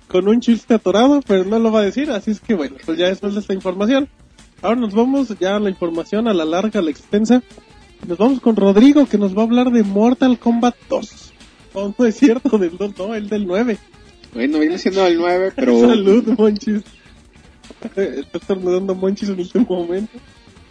con 0.08 0.28
un 0.28 0.40
chiste 0.40 0.72
atorado, 0.74 1.20
pero 1.26 1.44
no 1.44 1.58
lo 1.58 1.70
va 1.72 1.80
a 1.80 1.84
decir, 1.84 2.10
así 2.10 2.30
es 2.30 2.40
que 2.40 2.54
bueno, 2.54 2.76
pues 2.86 2.96
ya 2.96 3.08
eso 3.08 3.26
es 3.28 3.36
esta 3.36 3.52
información. 3.52 4.08
Ahora 4.62 4.80
nos 4.80 4.94
vamos 4.94 5.28
ya 5.38 5.56
a 5.56 5.60
la 5.60 5.68
información 5.68 6.26
a 6.26 6.32
la 6.32 6.46
larga, 6.46 6.80
a 6.80 6.82
la 6.82 6.90
extensa. 6.90 7.42
Nos 8.08 8.16
vamos 8.16 8.40
con 8.40 8.56
Rodrigo 8.56 9.06
que 9.06 9.18
nos 9.18 9.36
va 9.36 9.42
a 9.42 9.44
hablar 9.44 9.70
de 9.72 9.82
Mortal 9.82 10.38
Kombat 10.38 10.74
2. 10.88 11.33
No, 11.74 11.94
no 11.96 12.06
es 12.06 12.16
cierto, 12.16 12.56
del 12.58 12.76
2, 12.76 12.98
no, 12.98 13.14
el 13.14 13.28
del 13.28 13.46
9. 13.46 13.78
Bueno, 14.32 14.58
viene 14.58 14.78
siendo 14.78 15.06
el 15.06 15.16
9, 15.16 15.52
pero 15.56 15.80
Salud, 15.88 16.24
Monchis. 16.38 16.82
Está 17.82 18.38
estornudando 18.38 18.94
Monchis 18.94 19.28
en 19.28 19.34
el 19.34 19.40
último 19.40 19.66
momento. 19.68 20.18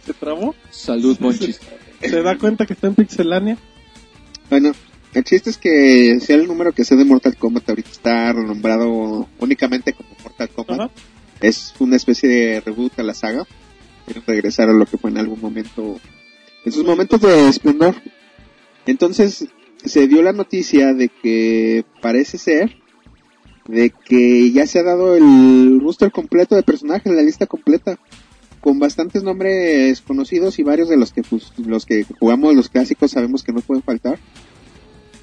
Se 0.04 0.14
trabó. 0.14 0.54
Salud, 0.70 1.16
Monchis. 1.20 1.60
Se 2.00 2.22
da 2.22 2.36
cuenta 2.38 2.66
que 2.66 2.74
está 2.74 2.88
en 2.88 2.94
Pixelania. 2.94 3.56
bueno, 4.50 4.72
el 5.14 5.24
chiste 5.24 5.50
es 5.50 5.58
que 5.58 6.18
sea 6.20 6.36
el 6.36 6.46
número 6.46 6.72
que 6.72 6.84
sea 6.84 6.96
de 6.96 7.04
Mortal 7.04 7.36
Kombat 7.36 7.68
ahorita 7.68 7.90
está 7.90 8.32
renombrado 8.32 9.28
únicamente 9.38 9.92
como 9.92 10.10
Mortal 10.22 10.48
Kombat. 10.50 10.80
Ajá. 10.80 10.90
Es 11.40 11.74
una 11.78 11.96
especie 11.96 12.28
de 12.28 12.60
reboot 12.60 12.98
a 12.98 13.02
la 13.02 13.14
saga. 13.14 13.46
Quieren 14.06 14.24
regresar 14.26 14.68
a 14.68 14.72
lo 14.72 14.86
que 14.86 14.98
fue 14.98 15.10
en 15.10 15.18
algún 15.18 15.40
momento, 15.40 15.98
en 16.64 16.72
sus 16.72 16.84
momentos 16.84 17.20
de 17.20 17.48
esplendor. 17.48 17.94
Entonces, 18.86 19.46
se 19.84 20.08
dio 20.08 20.22
la 20.22 20.32
noticia 20.32 20.94
de 20.94 21.08
que 21.08 21.84
parece 22.00 22.38
ser 22.38 22.84
de 23.66 23.90
que 23.90 24.50
ya 24.52 24.66
se 24.66 24.78
ha 24.78 24.82
dado 24.82 25.16
el 25.16 25.80
roster 25.80 26.10
completo 26.12 26.54
de 26.54 26.62
personajes, 26.62 27.12
la 27.12 27.22
lista 27.22 27.46
completa, 27.46 27.98
con 28.60 28.78
bastantes 28.78 29.22
nombres 29.22 30.00
conocidos 30.02 30.58
y 30.58 30.62
varios 30.62 30.88
de 30.88 30.96
los 30.96 31.12
que 31.12 31.22
pues, 31.22 31.52
los 31.58 31.86
que 31.86 32.04
jugamos 32.18 32.54
los 32.54 32.68
clásicos 32.68 33.10
sabemos 33.10 33.42
que 33.42 33.52
no 33.52 33.60
pueden 33.60 33.82
faltar. 33.82 34.18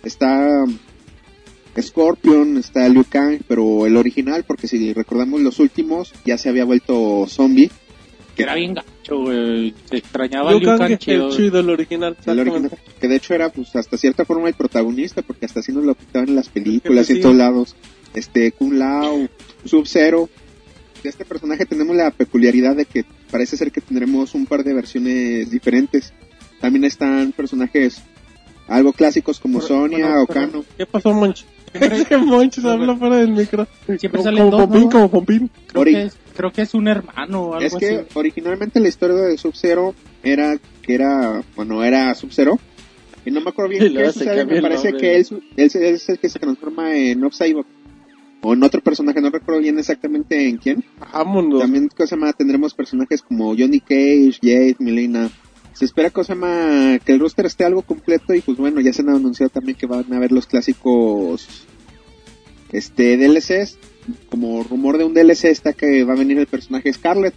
Está 0.03 0.65
Scorpion, 1.79 2.57
está 2.57 2.87
Liu 2.89 3.05
Kang, 3.07 3.41
pero 3.47 3.85
el 3.85 3.95
original, 3.95 4.43
porque 4.43 4.67
si 4.67 4.93
recordamos 4.93 5.41
los 5.41 5.59
últimos, 5.59 6.13
ya 6.25 6.37
se 6.37 6.49
había 6.49 6.65
vuelto 6.65 7.25
zombie. 7.27 7.71
Que 8.35 8.43
era 8.43 8.55
gacho, 9.19 9.23
güey. 9.23 9.73
Se 9.89 9.97
extrañaba 9.97 10.51
Liu 10.53 10.77
Kang 10.77 10.97
chido. 10.97 11.29
el 11.29 11.35
chido, 11.35 11.59
el 11.59 11.69
original. 11.69 12.17
El 12.25 12.39
original, 12.39 12.65
exactamente. 12.65 12.99
que 13.01 13.07
de 13.07 13.15
hecho 13.15 13.33
era 13.33 13.49
pues 13.49 13.75
hasta 13.75 13.97
cierta 13.97 14.25
forma 14.25 14.47
el 14.47 14.53
protagonista, 14.53 15.21
porque 15.21 15.45
hasta 15.45 15.59
así 15.59 15.71
nos 15.71 15.83
lo 15.83 15.95
pintaban 15.95 16.29
en 16.29 16.35
las 16.35 16.49
películas 16.49 17.09
y 17.09 17.13
en 17.13 17.21
todos 17.21 17.35
lados. 17.35 17.75
Este, 18.13 18.51
Kung 18.51 18.73
Lao, 18.73 19.27
Sub-Zero. 19.65 20.29
De 21.03 21.09
este 21.09 21.25
personaje 21.25 21.65
tenemos 21.65 21.95
la 21.95 22.11
peculiaridad 22.11 22.75
de 22.75 22.85
que 22.85 23.05
parece 23.31 23.57
ser 23.57 23.71
que 23.71 23.81
tendremos 23.81 24.35
un 24.35 24.45
par 24.45 24.63
de 24.63 24.73
versiones 24.73 25.49
diferentes. 25.49 26.13
También 26.59 26.83
están 26.85 27.31
personajes 27.31 28.03
algo 28.67 28.93
clásicos 28.93 29.39
como 29.39 29.61
Sonia 29.61 30.05
bueno, 30.05 30.21
o 30.21 30.27
pero- 30.27 30.39
Kano. 30.51 30.65
¿Qué 30.77 30.85
pasó, 30.85 31.11
Monch? 31.13 31.43
Que 32.07 32.17
Monch 32.17 32.59
se 32.59 32.67
habla 32.69 32.95
fuera 32.97 33.15
del 33.15 33.31
micro. 33.31 33.65
Siempre 33.87 34.09
como, 34.11 34.23
salen 34.23 34.43
como 34.43 34.51
dos, 34.57 34.61
Pompín, 34.67 34.83
¿no? 34.83 34.89
como 34.91 35.09
Pompín. 35.11 35.49
Creo, 35.67 35.83
Ori- 35.83 35.91
que 35.93 36.01
es, 36.03 36.17
creo 36.41 36.51
que 36.51 36.63
es 36.63 36.73
un 36.73 36.87
hermano 36.87 37.43
o 37.43 37.53
algo 37.53 37.67
Es 37.67 37.75
que 37.75 37.99
así. 37.99 38.05
originalmente 38.15 38.79
la 38.79 38.87
historia 38.87 39.15
de 39.15 39.37
Sub-Zero 39.37 39.93
era 40.23 40.57
que 40.81 40.95
era, 40.95 41.43
bueno, 41.55 41.83
era 41.83 42.15
Sub-Zero. 42.15 42.59
Y 43.23 43.29
no 43.29 43.41
me 43.41 43.51
acuerdo 43.51 43.69
bien 43.69 43.93
qué 43.93 44.11
sucede, 44.11 44.43
me 44.45 44.55
el 44.55 44.61
parece 44.63 44.89
nombre, 44.91 44.99
que 44.99 45.17
él, 45.17 45.43
él 45.55 45.71
es 45.75 46.09
el 46.09 46.17
que 46.17 46.29
se 46.29 46.39
transforma 46.39 46.95
en 46.95 47.23
Off-Cyborg. 47.23 47.67
O 48.41 48.53
en 48.53 48.63
otro 48.63 48.81
personaje, 48.81 49.21
no 49.21 49.29
recuerdo 49.29 49.61
bien 49.61 49.77
exactamente 49.77 50.49
en 50.49 50.57
quién. 50.57 50.83
Vámonos. 51.13 51.61
También, 51.61 51.89
¿cómo 51.95 52.07
se 52.07 52.15
llama? 52.15 52.33
Tendremos 52.33 52.73
personajes 52.73 53.21
como 53.21 53.49
Johnny 53.55 53.79
Cage, 53.79 54.39
Jade, 54.41 54.77
Melina. 54.79 55.29
Se 55.73 55.85
espera, 55.85 56.09
¿cómo 56.09 56.23
se 56.23 56.33
llama? 56.33 56.97
Que 57.05 57.11
el 57.11 57.19
roster 57.19 57.45
esté 57.45 57.65
algo 57.65 57.83
completo 57.83 58.33
y 58.33 58.41
pues 58.41 58.57
bueno, 58.57 58.81
ya 58.81 58.91
se 58.93 59.03
han 59.03 59.09
anunciado 59.09 59.51
también 59.51 59.77
que 59.77 59.85
van 59.85 60.11
a 60.11 60.17
haber 60.17 60.31
los 60.31 60.47
clásicos 60.47 61.67
este 62.71 63.17
DLCs. 63.17 63.77
Como 64.29 64.63
rumor 64.63 64.97
de 64.97 65.03
un 65.03 65.13
DLC 65.13 65.45
está 65.45 65.73
que 65.73 66.03
va 66.03 66.13
a 66.13 66.17
venir 66.17 66.37
el 66.37 66.47
personaje 66.47 66.91
Scarlet. 66.91 67.33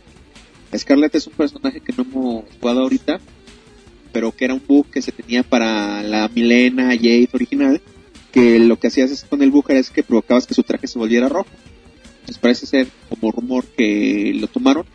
Scarlet 0.76 1.14
es 1.14 1.26
un 1.26 1.35
personaje 1.35 1.80
que 1.80 1.92
no 1.97 2.02
hemos 2.02 2.44
jugado 2.61 2.80
ahorita, 2.80 3.21
pero 4.12 4.33
que 4.33 4.44
era 4.44 4.54
un 4.54 4.62
bug 4.66 4.87
que 4.90 5.02
se 5.02 5.12
tenía 5.12 5.42
para 5.42 6.02
la 6.02 6.28
Milena 6.35 6.88
Jade 6.97 7.28
original, 7.33 7.80
que 8.33 8.59
lo 8.59 8.78
que 8.78 8.88
hacías 8.88 9.25
con 9.25 9.42
el 9.42 9.50
bug 9.50 9.71
es 9.71 9.90
que 9.90 10.02
provocabas 10.02 10.47
que 10.47 10.54
su 10.54 10.62
traje 10.62 10.87
se 10.87 10.99
volviera 10.99 11.28
rojo. 11.28 11.50
Entonces 12.21 12.38
parece 12.38 12.66
ser 12.66 12.87
como 13.09 13.30
rumor 13.33 13.64
que 13.66 14.33
lo 14.35 14.47
tomaron 14.47 14.87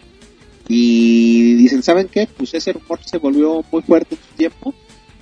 y 0.67 1.55
dicen, 1.55 1.83
¿saben 1.83 2.07
qué? 2.07 2.27
Pues 2.37 2.53
ese 2.53 2.73
rumor 2.73 2.99
se 3.03 3.17
volvió 3.17 3.63
muy 3.71 3.81
fuerte 3.81 4.15
en 4.15 4.21
su 4.21 4.35
tiempo, 4.35 4.73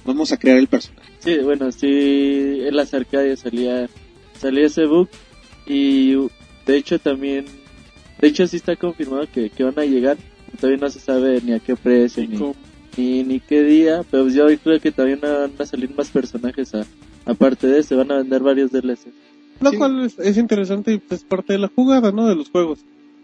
vamos 0.06 0.32
a 0.32 0.38
crear 0.38 0.58
el 0.58 0.68
personaje. 0.68 1.12
Sí, 1.20 1.38
bueno, 1.40 1.72
sí, 1.72 1.88
en 1.88 2.76
las 2.76 2.94
arcadias 2.94 3.40
salía, 3.40 3.90
salía 4.40 4.68
ese 4.68 4.86
bug 4.86 5.10
y 5.66 6.16
de 6.68 6.78
hecho 6.78 7.00
también, 7.00 7.46
de 8.20 8.28
hecho 8.28 8.46
sí 8.48 8.58
está 8.58 8.76
confirmado 8.76 9.26
que, 9.34 9.50
que 9.50 9.64
van 9.64 9.80
a 9.80 9.86
llegar, 9.86 10.18
todavía 10.60 10.80
no 10.82 10.90
se 10.90 11.00
sabe 11.00 11.42
ni 11.42 11.54
a 11.54 11.60
qué 11.60 11.76
precio 11.76 12.24
ni, 12.28 12.38
ni, 12.98 13.24
ni 13.24 13.40
qué 13.40 13.64
día, 13.64 14.04
pero 14.10 14.24
pues 14.24 14.36
yo 14.36 14.46
creo 14.64 14.80
que 14.80 14.92
también 14.92 15.20
van 15.22 15.52
a 15.58 15.66
salir 15.66 15.90
más 15.96 16.10
personajes 16.10 16.74
a- 16.76 16.86
aparte 17.26 17.68
de 17.68 17.80
este, 17.80 17.96
van 17.96 18.12
a 18.12 18.18
vender 18.18 18.42
varios 18.42 18.72
DLCs. 18.72 19.08
Lo 19.60 19.72
Sí. 19.72 19.78
cual 19.78 20.06
es, 20.06 20.20
es 20.20 20.38
interesante 20.38 20.94
y 20.94 20.98
pues, 21.00 21.22
es 21.22 21.26
parte 21.26 21.54
de 21.54 21.60
la 21.60 21.68
jugada, 21.74 22.12
¿no? 22.12 22.28
De 22.28 22.36
los 22.36 22.50
juegos. 22.50 22.80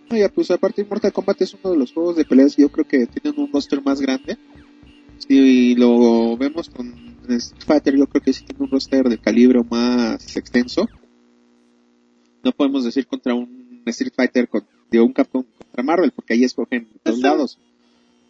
No, 0.09 0.17
ya, 0.17 0.29
pues 0.29 0.49
aparte 0.51 0.83
Mortal 0.83 1.13
Kombat 1.13 1.41
es 1.41 1.53
uno 1.53 1.73
de 1.73 1.79
los 1.79 1.93
juegos 1.93 2.15
de 2.15 2.25
peleas 2.25 2.55
yo 2.57 2.69
creo 2.69 2.87
que 2.87 3.05
tienen 3.07 3.39
un 3.39 3.51
roster 3.51 3.81
más 3.83 4.01
grande. 4.01 4.37
Si 5.27 5.75
lo 5.75 6.35
vemos 6.37 6.69
con 6.69 6.93
Street 7.29 7.63
Fighter, 7.65 7.95
yo 7.97 8.07
creo 8.07 8.21
que 8.21 8.33
sí 8.33 8.43
tiene 8.43 8.63
un 8.63 8.69
roster 8.71 9.07
de 9.07 9.17
calibre 9.17 9.61
más 9.69 10.35
extenso. 10.35 10.89
No 12.43 12.51
podemos 12.51 12.83
decir 12.83 13.07
contra 13.07 13.33
un 13.33 13.81
Street 13.85 14.13
Fighter 14.15 14.47
con, 14.47 14.63
de 14.91 14.99
un 14.99 15.13
Capcom 15.13 15.43
contra 15.57 15.83
Marvel, 15.83 16.11
porque 16.11 16.33
ahí 16.33 16.43
escogen 16.43 16.87
lados. 17.21 17.57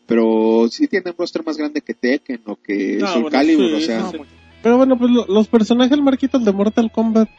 Pero 0.05 0.67
sí 0.69 0.87
tiene 0.87 1.11
un 1.11 1.17
roster 1.17 1.43
más 1.45 1.57
grande 1.57 1.81
que 1.81 1.93
Tekken 1.93 2.41
o 2.45 2.55
que 2.57 2.99
Ah, 3.03 3.07
Soul 3.07 3.21
bueno, 3.23 3.29
Calibur, 3.37 3.67
sí, 3.69 3.73
o 3.75 3.79
sea, 3.79 4.11
sí, 4.11 4.17
sí. 4.17 4.23
Pero 4.61 4.77
bueno, 4.77 4.97
pues 4.97 5.11
lo- 5.11 5.25
los 5.27 5.47
personajes 5.47 5.97
marquitos 5.99 6.43
de 6.45 6.51
Mortal 6.51 6.91
Kombat, 6.91 7.29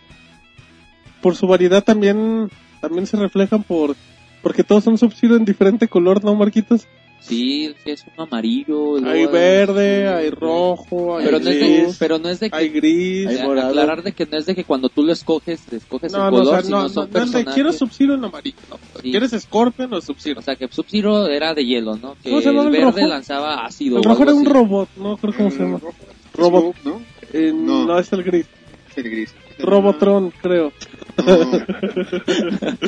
por 1.23 1.37
su 1.37 1.47
variedad 1.47 1.83
también, 1.85 2.51
también 2.81 3.07
se 3.07 3.17
reflejan 3.17 3.63
por, 3.63 3.97
porque 4.43 4.63
todos 4.65 4.85
son 4.85 4.99
Sub-Zero 4.99 5.37
en 5.37 5.45
diferente 5.45 5.89
color, 5.89 6.23
¿no, 6.25 6.35
Marquitos? 6.35 6.87
Sí, 7.21 7.75
es 7.87 8.05
un 8.05 8.23
amarillo. 8.25 8.99
luego 8.99 9.09
Hay 9.09 9.25
verde, 9.27 10.09
hay 10.09 10.29
rojo, 10.29 11.17
hay 11.17 11.25
Pero 11.25 11.41
no, 11.41 11.49
es 11.49 11.59
de, 11.59 11.67
gris, 11.83 11.97
pero 11.99 12.19
no 12.19 12.29
es 12.29 12.39
de 12.41 12.51
que 12.51 12.57
hay 12.57 12.69
gris. 12.69 13.27
Hay 13.29 13.47
morado. 13.47 13.69
aclarar 13.71 14.03
de 14.03 14.13
que 14.13 14.27
no 14.27 14.37
es 14.37 14.45
de 14.45 14.55
que 14.55 14.65
cuando 14.65 14.91
tú 14.91 15.03
lo 15.03 15.13
escoges, 15.13 15.63
escoges 15.73 16.13
No, 16.13 16.29
el 16.29 16.35
no, 16.35 16.37
o 16.41 16.45
color, 16.45 16.55
sea, 16.57 16.63
sino 16.65 16.83
no, 16.83 16.89
son 16.91 17.05
no, 17.05 17.07
no 17.07 17.13
personajes. 17.13 17.55
quiero 17.55 17.73
Sub-Zero 17.73 18.15
en 18.15 18.25
amarillo, 18.25 18.59
no. 18.69 18.77
Sí. 19.01 19.11
¿Quieres 19.11 19.31
Scorpion 19.41 19.95
o 19.95 20.01
Sub-Zero? 20.03 20.41
O 20.41 20.43
sea, 20.43 20.57
que 20.57 20.69
Sub-Zero 20.69 21.27
era 21.29 21.55
de 21.55 21.65
hielo, 21.65 21.97
¿no? 21.97 22.15
Que 22.23 22.29
¿Cómo 22.29 22.43
se 22.43 22.49
llamaba 22.49 22.69
el 22.69 22.75
el 22.75 22.81
verde 22.85 23.01
rojo? 23.01 23.09
lanzaba 23.09 23.65
ácido. 23.65 23.97
El 23.99 24.05
rojo 24.05 24.23
era 24.23 24.35
un 24.35 24.41
así. 24.47 24.53
robot, 24.53 24.89
no 24.97 25.17
creo 25.17 25.35
cómo 25.35 25.51
se 25.51 25.59
llama. 25.61 25.79
rojo, 25.79 25.95
Robot. 26.35 26.77
¿no? 26.85 27.01
Eh, 27.33 27.53
no. 27.55 27.87
No. 27.87 27.99
es 27.99 28.13
el 28.13 28.23
gris. 28.23 28.47
Es 28.91 28.99
el 28.99 29.11
gris. 29.11 29.35
Robotron, 29.61 30.31
creo. 30.43 30.73
No. 31.17 31.25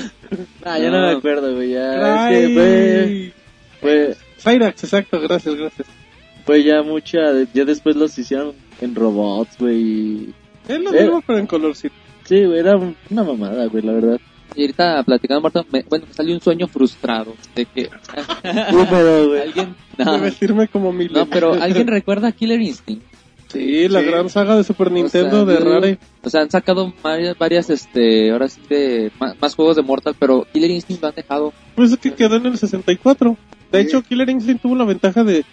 Ah, 0.65 0.79
ya 0.79 0.91
no, 0.91 1.01
No. 1.01 1.07
me 1.07 1.13
acuerdo, 1.17 1.55
güey, 1.55 1.71
ya, 1.71 2.31
es 2.33 2.49
que 2.49 3.33
fue, 3.81 4.17
Cyrax, 4.39 4.85
exacto, 4.85 5.21
gracias, 5.21 5.55
gracias. 5.55 5.89
fue 6.45 6.63
ya 6.63 6.83
mucha, 6.83 7.19
ya 7.55 7.65
después 7.65 7.97
los 7.97 8.17
hicieron 8.19 8.53
en 8.81 8.95
robots, 8.95 9.57
güey, 9.59 10.35
Es 10.69 10.81
lo 10.81 10.93
Eh. 10.95 11.03
mismo, 11.03 11.23
pero 11.27 11.39
en 11.39 11.47
colorcito. 11.47 11.95
sí, 12.25 12.45
güey, 12.45 12.59
era 12.61 12.77
una 12.77 13.23
mamada, 13.25 13.67
güey, 13.67 13.83
la 13.85 13.93
verdad. 13.93 14.21
Y 14.55 14.63
ahorita 14.63 15.03
platicando, 15.05 15.41
Marta, 15.43 15.65
me, 15.71 15.83
bueno, 15.89 16.07
me 16.09 16.15
salió 16.15 16.35
un 16.35 16.41
sueño 16.41 16.67
frustrado 16.69 17.35
de 17.55 17.67
que 17.67 17.91
Húmedo, 18.73 19.29
güey. 19.29 19.43
alguien... 19.43 19.75
De 19.97 20.05
No, 20.05 20.19
vestirme 20.21 20.69
como 20.69 20.93
Milo. 20.93 21.21
no, 21.21 21.27
pero 21.27 21.55
¿alguien 21.55 21.87
recuerda 21.87 22.31
Killer 22.33 22.61
Instinct? 22.61 23.03
Sí, 23.49 23.89
la 23.89 24.01
Sí. 24.01 24.07
gran 24.07 24.29
saga 24.29 24.57
de 24.57 24.65
Super 24.65 24.91
Nintendo 24.91 25.43
O 25.43 25.47
sea, 25.47 25.55
de 25.55 25.65
yo- 25.65 25.71
Rare. 25.71 25.99
O 26.23 26.29
sea, 26.31 26.43
han 26.43 26.51
sacado 26.51 26.93
varias, 27.03 27.39
varias 27.39 27.71
este, 27.71 28.31
ahora 28.31 28.49
sí 28.49 28.61
de 28.69 29.11
más, 29.21 29.41
más 29.41 29.55
juegos 29.55 29.77
de 29.77 29.83
Mortal, 29.83 30.15
pero 30.19 30.47
Killer 30.53 30.71
Instinct 30.71 31.01
lo 31.03 31.09
han 31.09 31.15
dejado. 31.15 31.53
Pues 31.75 31.93
es 31.93 31.99
que 31.99 32.13
quedó 32.13 32.37
en 32.37 32.47
el 32.47 32.59
64. 32.59 33.37
De 33.73 33.81
hecho, 33.81 34.03
Killer 34.03 34.29
Instinct 34.31 34.63
tuvo 34.63 34.75
la 34.77 34.85
ventaja 34.85 35.25
de, 35.25 35.45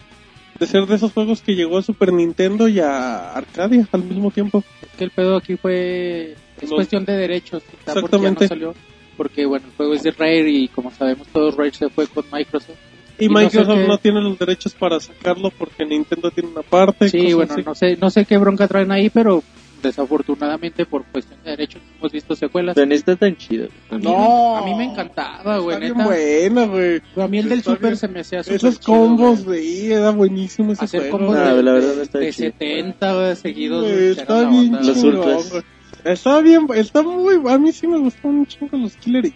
de 0.60 0.68
ser 0.68 0.86
de 0.86 0.96
esos 0.96 1.12
juegos 1.12 1.42
que 1.42 1.56
llegó 1.56 1.78
a 1.78 1.82
Super 1.84 2.14
Nintendo 2.14 2.68
y 2.68 2.80
a 2.80 3.34
Arcadia 3.34 3.88
al 3.92 4.04
mismo 4.04 4.32
tiempo. 4.32 4.64
Es 4.82 4.90
que 4.98 5.04
el 5.06 5.12
pedo 5.12 5.36
aquí 5.38 5.56
fue. 5.58 6.36
Es 6.58 6.70
Los- 6.70 6.74
cuestión 6.74 7.06
de 7.06 7.14
derechos. 7.14 7.64
quizá 7.64 7.76
porque 7.76 7.94
ya 7.94 8.00
Exactamente. 8.30 8.44
no 8.46 8.48
salió. 8.50 8.76
Porque, 9.18 9.46
bueno, 9.46 9.66
el 9.68 9.74
juego 9.76 9.94
es 9.94 10.04
de 10.04 10.12
Rare 10.12 10.50
y 10.50 10.68
como 10.70 10.90
sabemos 10.92 11.28
todos, 11.28 11.56
Rare 11.56 11.72
se 11.74 11.90
fue 11.90 12.08
con 12.08 12.26
Microsoft. 12.32 12.78
Y, 13.20 13.26
Y 13.26 13.28
no 13.28 13.38
sé 13.40 13.46
Microsoft 13.46 13.78
qué- 13.82 13.88
no 13.88 13.98
tiene 14.00 14.22
los 14.22 14.40
derechos 14.40 14.74
para 14.74 15.00
sacarlo 15.00 15.52
porque 15.52 15.86
Nintendo 15.86 16.32
tiene 16.32 16.50
una 16.50 16.64
parte. 16.64 17.10
Sí, 17.10 17.18
cosas 17.32 17.36
bueno, 17.36 17.54
así. 17.54 17.64
no 17.64 17.76
sé, 17.76 17.98
no 17.98 18.10
sé 18.10 18.26
qué 18.26 18.38
bronca 18.38 18.68
traen 18.68 18.92
ahí, 18.92 19.10
pero 19.12 19.44
desafortunadamente 19.84 20.86
por 20.86 21.04
cuestión 21.06 21.40
de 21.44 21.52
derechos 21.52 21.82
no 21.84 21.98
hemos 22.00 22.12
visto 22.12 22.36
secuelas. 22.36 22.74
Pero 22.76 22.92
está 22.94 23.16
tan 23.16 23.36
chido. 23.38 23.68
A 23.92 23.96
mí, 23.98 24.04
No. 24.04 24.58
a 24.58 24.66
mí 24.66 24.74
me 24.76 24.86
encantaba, 24.86 25.60
güey, 25.60 25.76
Está 25.76 25.94
bien 25.94 26.06
buena, 26.06 26.66
güey. 26.66 27.02
A 27.18 27.28
mí 27.28 27.38
el 27.40 27.50
del 27.50 27.60
Está 27.60 27.72
Super 27.72 27.90
bien. 27.90 27.98
se 27.98 28.08
me 28.08 28.20
hacía 28.22 28.42
súper 28.44 28.56
Esos 28.56 28.80
chido, 28.80 28.98
combos, 28.98 29.44
güey. 29.46 29.92
era 29.92 30.10
buenísimo 30.12 30.72
ese 30.74 30.86
Hacer 30.86 31.02
juego. 31.02 31.18
combos 31.20 31.36
No, 31.38 31.56
de, 31.56 31.64
la 31.64 31.72
verdad 31.74 31.96
de- 31.96 32.04
está 32.04 32.18
de 32.20 32.34
chido. 32.34 32.52
70 32.52 33.14
güey, 33.14 33.36
seguidos. 33.36 33.84
Güey, 33.84 34.08
está 34.12 34.50
bien 34.50 34.72
güey. 34.72 35.64
Está 36.06 36.42
bien, 36.42 36.68
está 36.76 37.02
muy... 37.04 37.36
A 37.50 37.58
mí 37.58 37.72
sí 37.72 37.88
me 37.88 37.98
gustan 38.00 38.32
un 38.36 38.46
chingo 38.46 38.76
los 38.78 38.96
Killer. 38.98 39.32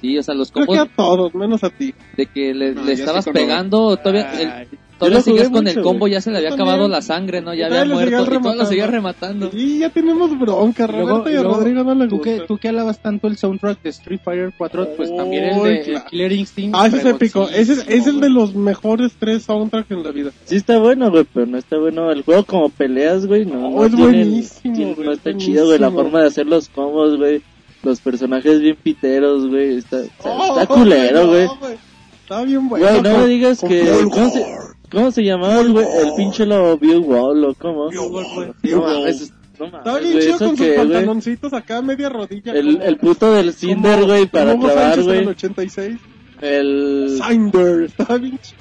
Sí, 0.00 0.16
o 0.18 0.22
sea, 0.22 0.34
los 0.34 0.52
Creo 0.52 0.66
que 0.66 0.76
combos 0.76 0.86
a 0.92 0.96
todos, 0.96 1.34
menos 1.34 1.64
a 1.64 1.70
ti. 1.70 1.94
de 2.16 2.26
que 2.26 2.52
le, 2.54 2.72
No, 2.74 2.84
le 2.84 2.92
estabas 2.92 3.24
sí 3.24 3.30
pegando, 3.32 3.96
todavía, 3.96 4.30
el- 4.62 4.68
todavía 5.06 5.22
jugué 5.22 5.50
con 5.52 5.66
el 5.68 5.74
mucho, 5.76 5.82
combo, 5.86 5.98
güey. 6.00 6.12
ya 6.12 6.20
se 6.20 6.30
le 6.30 6.36
había 6.38 6.48
Yo 6.50 6.54
acabado 6.54 6.76
también. 6.78 6.90
la 6.92 7.02
sangre, 7.02 7.40
¿no? 7.40 7.54
Ya 7.54 7.68
Todavía 7.68 7.82
había 7.82 7.94
muerto 7.94 8.10
y 8.10 8.16
todo 8.16 8.24
lo 8.24 8.30
rematando. 8.38 8.66
seguía 8.66 8.86
rematando. 8.86 9.50
Y 9.52 9.78
ya 9.78 9.90
tenemos 9.90 10.38
bronca, 10.38 10.84
Y 10.88 10.92
luego- 10.92 11.08
Roberto 11.08 11.30
y, 11.30 11.34
a 11.36 11.40
luego, 11.42 11.56
Rodrigo 11.58 11.84
no 11.84 11.94
le 11.94 12.08
tú, 12.08 12.20
que, 12.20 12.30
gusta. 12.32 12.46
tú 12.46 12.58
que 12.58 12.68
alabas 12.68 12.98
tanto 13.00 13.26
el 13.28 13.36
soundtrack 13.36 13.82
de 13.82 13.90
Street 13.90 14.20
Fighter 14.24 14.52
4, 14.56 14.88
pues 14.96 15.16
también 15.16 15.44
el 15.44 15.62
de 15.62 15.76
el 15.78 15.84
claro. 15.84 16.04
Killer 16.10 16.32
Instinct. 16.32 16.76
Ah, 16.78 16.86
ese 16.86 16.96
es 16.98 17.04
épico. 17.06 17.48
Ese 17.48 17.72
es, 17.74 17.84
es 17.88 18.06
el 18.06 18.20
de 18.20 18.30
los 18.30 18.54
mejores 18.54 19.12
tres 19.18 19.42
soundtracks 19.44 19.90
en 19.90 20.02
la 20.02 20.10
vida. 20.10 20.30
Sí 20.44 20.56
está 20.56 20.78
bueno, 20.78 21.10
güey, 21.10 21.24
pero 21.32 21.46
no 21.46 21.58
está 21.58 21.78
bueno. 21.78 22.10
El 22.10 22.22
juego 22.22 22.44
como 22.44 22.68
peleas, 22.68 23.26
güey, 23.26 23.44
no, 23.46 23.54
No, 23.60 23.70
no 23.70 23.84
es 23.84 23.90
tiene- 23.94 24.04
buenísimo, 24.04 24.74
tiene- 24.74 24.94
güey, 24.94 25.06
no 25.06 25.12
es 25.12 25.18
está 25.18 25.36
chido, 25.36 25.66
güey. 25.66 25.78
La 25.78 25.88
buenísimo. 25.88 26.02
forma 26.10 26.20
de 26.22 26.26
hacer 26.28 26.46
los 26.46 26.68
combos, 26.68 27.16
güey. 27.16 27.42
Los 27.82 28.00
personajes 28.00 28.60
bien 28.60 28.76
piteros, 28.82 29.46
güey. 29.48 29.76
Está, 29.76 30.00
está, 30.00 30.30
Oh, 30.30 30.58
está 30.58 30.66
culero, 30.74 31.24
no, 31.24 31.28
güey. 31.28 31.48
Está 32.22 32.42
bien 32.42 32.66
bueno. 32.68 32.86
Güey, 32.88 33.02
no 33.02 33.18
me 33.18 33.26
digas 33.26 33.60
que... 33.60 33.82
¿Cómo 34.90 35.10
se, 35.10 35.24
llamaba 35.24 35.60
el 35.60 35.72
güey? 35.72 35.86
El 36.02 36.14
pinche 36.16 36.46
lo 36.46 36.76
View 36.78 37.00
Wall, 37.02 37.44
o 37.44 37.54
cómo? 37.54 37.90
No 37.90 38.08
mames, 38.82 39.32
no 39.58 39.66
Está 39.66 39.82
mames, 39.92 40.02
bien 40.02 40.20
chido 40.20 40.38
con 40.38 40.56
sus 40.56 40.66
pantaloncitos 40.68 41.52
acá 41.52 41.82
media 41.82 42.08
rodilla. 42.08 42.52
El, 42.52 42.74
como- 42.74 42.84
el 42.84 42.96
puto 42.98 43.32
del 43.34 43.52
Cinder, 43.52 44.04
güey, 44.04 44.26
para 44.26 44.56
clavar, 44.56 44.98
el 44.98 45.04
güey. 45.04 45.26
86. 45.26 45.98
El... 46.40 47.20
Cinder, 47.26 47.82
estaba 47.84 48.18
bien 48.18 48.38
chido. 48.38 48.58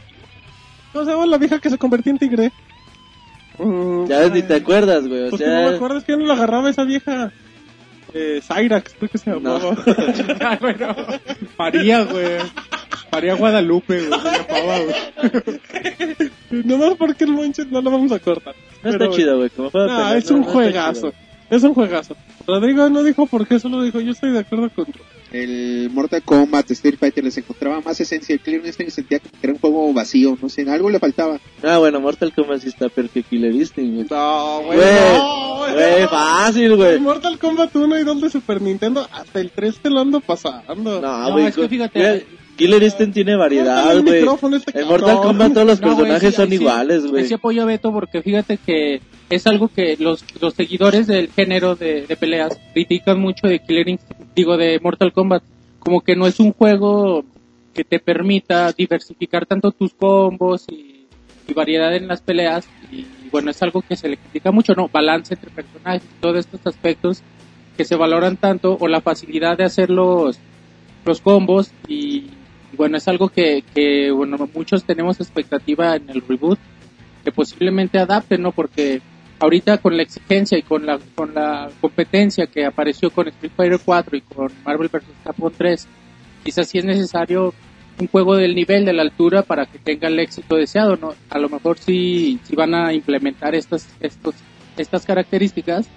¿Cómo 0.94 1.06
se 1.06 1.12
llama 1.12 1.26
la 1.26 1.38
vieja 1.38 1.60
que 1.60 1.70
se 1.70 1.78
convertía 1.78 2.12
en 2.12 2.20
tigre? 2.20 2.52
Mm, 3.58 4.06
Ya 4.08 4.30
ni 4.30 4.42
te 4.44 4.56
acuerdas, 4.56 5.08
güey. 5.08 5.28
O 5.28 5.30
Pues 5.32 5.42
que 5.42 5.48
no 5.48 5.54
me 5.56 5.68
sea... 5.68 5.76
acuerdo, 5.76 5.98
es 5.98 6.04
que 6.04 6.18
no 6.18 6.26
la 6.26 6.34
agarraba 6.34 6.70
esa 6.70 6.84
vieja. 6.84 7.32
Eh, 8.14 8.42
Cyrax, 8.48 8.94
creo 8.98 9.10
que 9.10 9.18
se 9.18 9.32
llamaba. 9.32 9.76
Ah, 10.42 10.58
bueno, 10.62 10.96
María, 11.58 12.04
güey. 12.04 12.38
María 13.14 13.36
Guadalupe, 13.36 14.08
güey. 14.08 14.20
se 14.22 14.28
llamaba, 14.28 14.80
güey. 14.80 16.32
Nomás 16.66 16.94
porque 16.98 17.24
el 17.24 17.32
Monches 17.32 17.68
no 17.68 17.82
lo 17.82 17.92
vamos 17.92 18.12
a 18.12 18.20
cortar. 18.20 18.56
No 18.84 18.90
está 18.92 19.10
chido, 19.10 19.38
güey. 19.38 19.50
Como 19.50 19.66
No, 19.68 19.72
pelea, 19.72 20.18
es 20.18 20.30
no- 20.30 20.38
un 20.38 20.42
no 20.44 20.48
juegazo. 20.48 21.12
chido. 21.12 21.24
Es 21.50 21.64
un 21.64 21.74
juegazo. 21.74 22.16
Rodrigo 22.48 22.90
no 22.90 23.04
dijo 23.04 23.26
por 23.28 23.48
qué, 23.48 23.60
solo 23.60 23.82
dijo 23.84 24.00
yo 24.00 24.12
estoy 24.12 24.32
de 24.32 24.40
acuerdo 24.40 24.70
con 24.72 24.86
El 25.32 25.90
Mortal 25.94 26.22
Kombat, 26.24 26.72
Street 26.72 26.98
Fighter 27.00 27.24
les 27.24 27.38
encontraba 27.38 27.80
más 27.82 28.00
esencia. 28.00 28.34
El 28.34 28.40
Clear 28.42 28.62
sentía 28.90 29.20
que 29.20 29.28
era 29.42 29.54
un 29.54 29.60
juego 29.60 29.94
vacío, 29.94 30.38
no 30.42 30.50
sé, 30.50 30.68
algo 30.70 30.90
le 30.90 31.00
faltaba. 31.00 31.40
Ah, 31.62 31.78
bueno, 31.78 32.00
Mortal 32.00 32.34
Kombat 32.34 32.62
sí 32.62 32.70
está 32.70 32.90
que 32.90 33.24
Killer 33.24 33.54
Instinct, 33.54 33.94
güey. 33.94 34.08
No, 34.10 34.62
güey. 34.64 34.78
Güey, 34.80 34.92
no, 35.18 35.58
güey, 35.60 36.02
no. 36.02 36.10
fácil, 36.10 36.76
güey. 36.76 37.00
Mortal 37.00 37.38
Kombat 37.38 37.76
1 37.76 38.00
y 38.00 38.04
2 38.04 38.22
de 38.22 38.30
Super 38.32 38.62
Nintendo, 38.62 39.08
hasta 39.12 39.40
el 39.40 39.52
3 39.52 39.78
te 39.80 39.90
lo 39.90 40.00
ando 40.00 40.22
pasando. 40.22 41.02
No, 41.02 41.22
No, 41.22 41.32
güey. 41.34 41.46
es 41.48 41.56
que 41.56 41.70
fíjate- 41.70 42.00
güey, 42.00 42.26
Killer 42.58 42.84
Instinct 42.84 43.14
tiene 43.14 43.36
variedad, 43.36 44.00
güey. 44.02 44.24
este 44.56 44.80
En 44.82 44.88
Mortal. 44.88 45.18
Kombat 45.18 45.54
todos 45.54 45.68
los 45.68 45.82
No, 45.82 45.88
personajes 45.96 46.30
sí, 46.32 46.36
son 46.36 46.50
sí- 46.50 46.56
iguales, 46.56 47.06
güey. 47.06 47.26
sí 47.26 47.34
apoyo 47.34 47.64
a 47.64 47.66
Beto 47.66 47.92
porque 47.92 48.22
fíjate 48.22 48.58
que 48.58 49.02
es 49.30 49.48
algo 49.48 49.68
que 49.70 49.98
los, 50.00 50.24
los 50.40 50.54
seguidores 50.54 51.08
del 51.08 51.30
género 51.32 51.76
de, 51.76 52.06
de 52.06 52.16
peleas 52.16 52.60
critican 52.74 53.20
mucho 53.20 53.48
de 53.48 53.60
Killer 53.60 53.90
Instinct, 53.90 54.22
digo 54.36 54.58
de 54.58 54.80
Mortal 54.82 55.12
Kombat, 55.14 55.44
como 55.80 56.02
que 56.02 56.16
no 56.16 56.28
es 56.28 56.40
un 56.40 56.54
juego 56.54 57.26
que 57.74 57.84
te 57.84 58.00
permita 58.00 58.72
diversificar 58.72 59.46
tanto 59.48 59.72
tus 59.72 59.94
combos 59.96 60.66
y, 60.70 61.08
y 61.48 61.54
variedad 61.54 61.96
en 61.96 62.08
las 62.08 62.22
peleas 62.22 62.68
y 62.92 63.06
bueno, 63.32 63.50
es 63.50 63.64
algo 63.64 63.82
que 63.82 63.96
se 63.96 64.08
le 64.10 64.18
critica 64.18 64.52
mucho, 64.52 64.74
¿no? 64.76 64.88
Balance 64.90 65.34
entre 65.34 65.50
personajes, 65.50 66.04
todos 66.22 66.38
estos 66.38 66.60
aspectos 66.68 67.24
que 67.76 67.84
se 67.86 67.96
valoran 67.96 68.38
tanto 68.38 68.78
o 68.80 68.88
la 68.88 69.02
facilidad 69.02 69.58
de 69.58 69.64
hacer 69.64 69.90
los, 69.90 70.38
los 71.04 71.20
combos 71.22 71.72
y 71.88 72.26
bueno, 72.78 72.98
es 72.98 73.08
algo 73.08 73.30
que, 73.30 73.64
que 73.74 74.12
bueno, 74.12 74.50
muchos 74.54 74.84
tenemos 74.84 75.20
expectativa 75.20 75.96
en 75.96 76.10
el 76.10 76.22
reboot 76.22 76.60
que 77.24 77.32
posiblemente 77.32 78.00
adapten, 78.00 78.42
¿no? 78.42 78.52
Porque 78.52 79.02
ahorita 79.40 79.78
con 79.78 79.98
la 79.98 80.04
exigencia 80.04 80.58
y 80.58 80.64
con 80.64 80.86
la, 80.86 81.00
con 81.16 81.34
la 81.34 81.70
competencia 81.82 82.48
que 82.48 82.66
apareció 82.66 83.10
con 83.10 83.28
Street 83.28 83.52
Fighter 83.56 83.80
4 83.84 84.18
y 84.18 84.22
con 84.22 84.52
Marvel 84.64 84.90
vs. 84.90 85.04
Capcom 85.24 85.52
3, 85.56 85.88
quizás 86.44 86.68
sí 86.68 86.80
es 86.80 86.86
necesario 86.86 87.54
un 88.00 88.08
juego 88.08 88.36
del 88.36 88.56
nivel, 88.56 88.86
de 88.86 88.94
la 88.94 89.04
altura 89.04 89.44
para 89.44 89.66
que 89.66 89.80
tenga 89.80 90.08
el 90.08 90.20
éxito 90.20 90.56
deseado, 90.56 90.98
¿no? 90.98 91.14
A 91.30 91.38
lo 91.40 91.50
mejor 91.50 91.78
sí, 91.78 92.40
sí 92.44 92.56
van 92.56 92.74
a 92.74 92.94
implementar 92.94 93.56
estas, 93.56 93.88
estos, 94.00 94.36
estas 94.78 95.06
características 95.06 95.88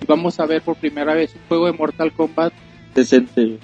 y 0.00 0.06
vamos 0.06 0.40
a 0.40 0.46
ver 0.46 0.62
por 0.62 0.76
primera 0.76 1.14
vez 1.14 1.34
un 1.34 1.42
juego 1.48 1.66
de 1.66 1.72
Mortal 1.72 2.12
Kombat 2.12 2.52
Decente, 2.94 3.58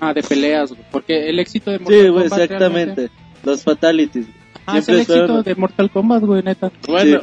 ah, 0.00 0.12
de 0.14 0.22
peleas, 0.22 0.70
güey, 0.72 0.82
porque 0.90 1.28
el 1.28 1.38
éxito 1.38 1.70
de 1.70 1.78
Mortal 1.78 1.94
Sí, 2.02 2.08
güey, 2.08 2.22
Kombat 2.28 2.40
exactamente. 2.40 2.94
realmente- 2.94 3.10
Los 3.44 3.62
fatalities. 3.62 4.26
Ah, 4.66 4.78
es 4.78 4.88
el 4.88 4.96
éxito 5.00 5.18
fueron- 5.26 5.42
de 5.44 5.54
Mortal 5.54 5.90
Kombat, 5.90 6.22
güey, 6.24 6.42
neta. 6.42 6.70
Bueno, 6.88 7.20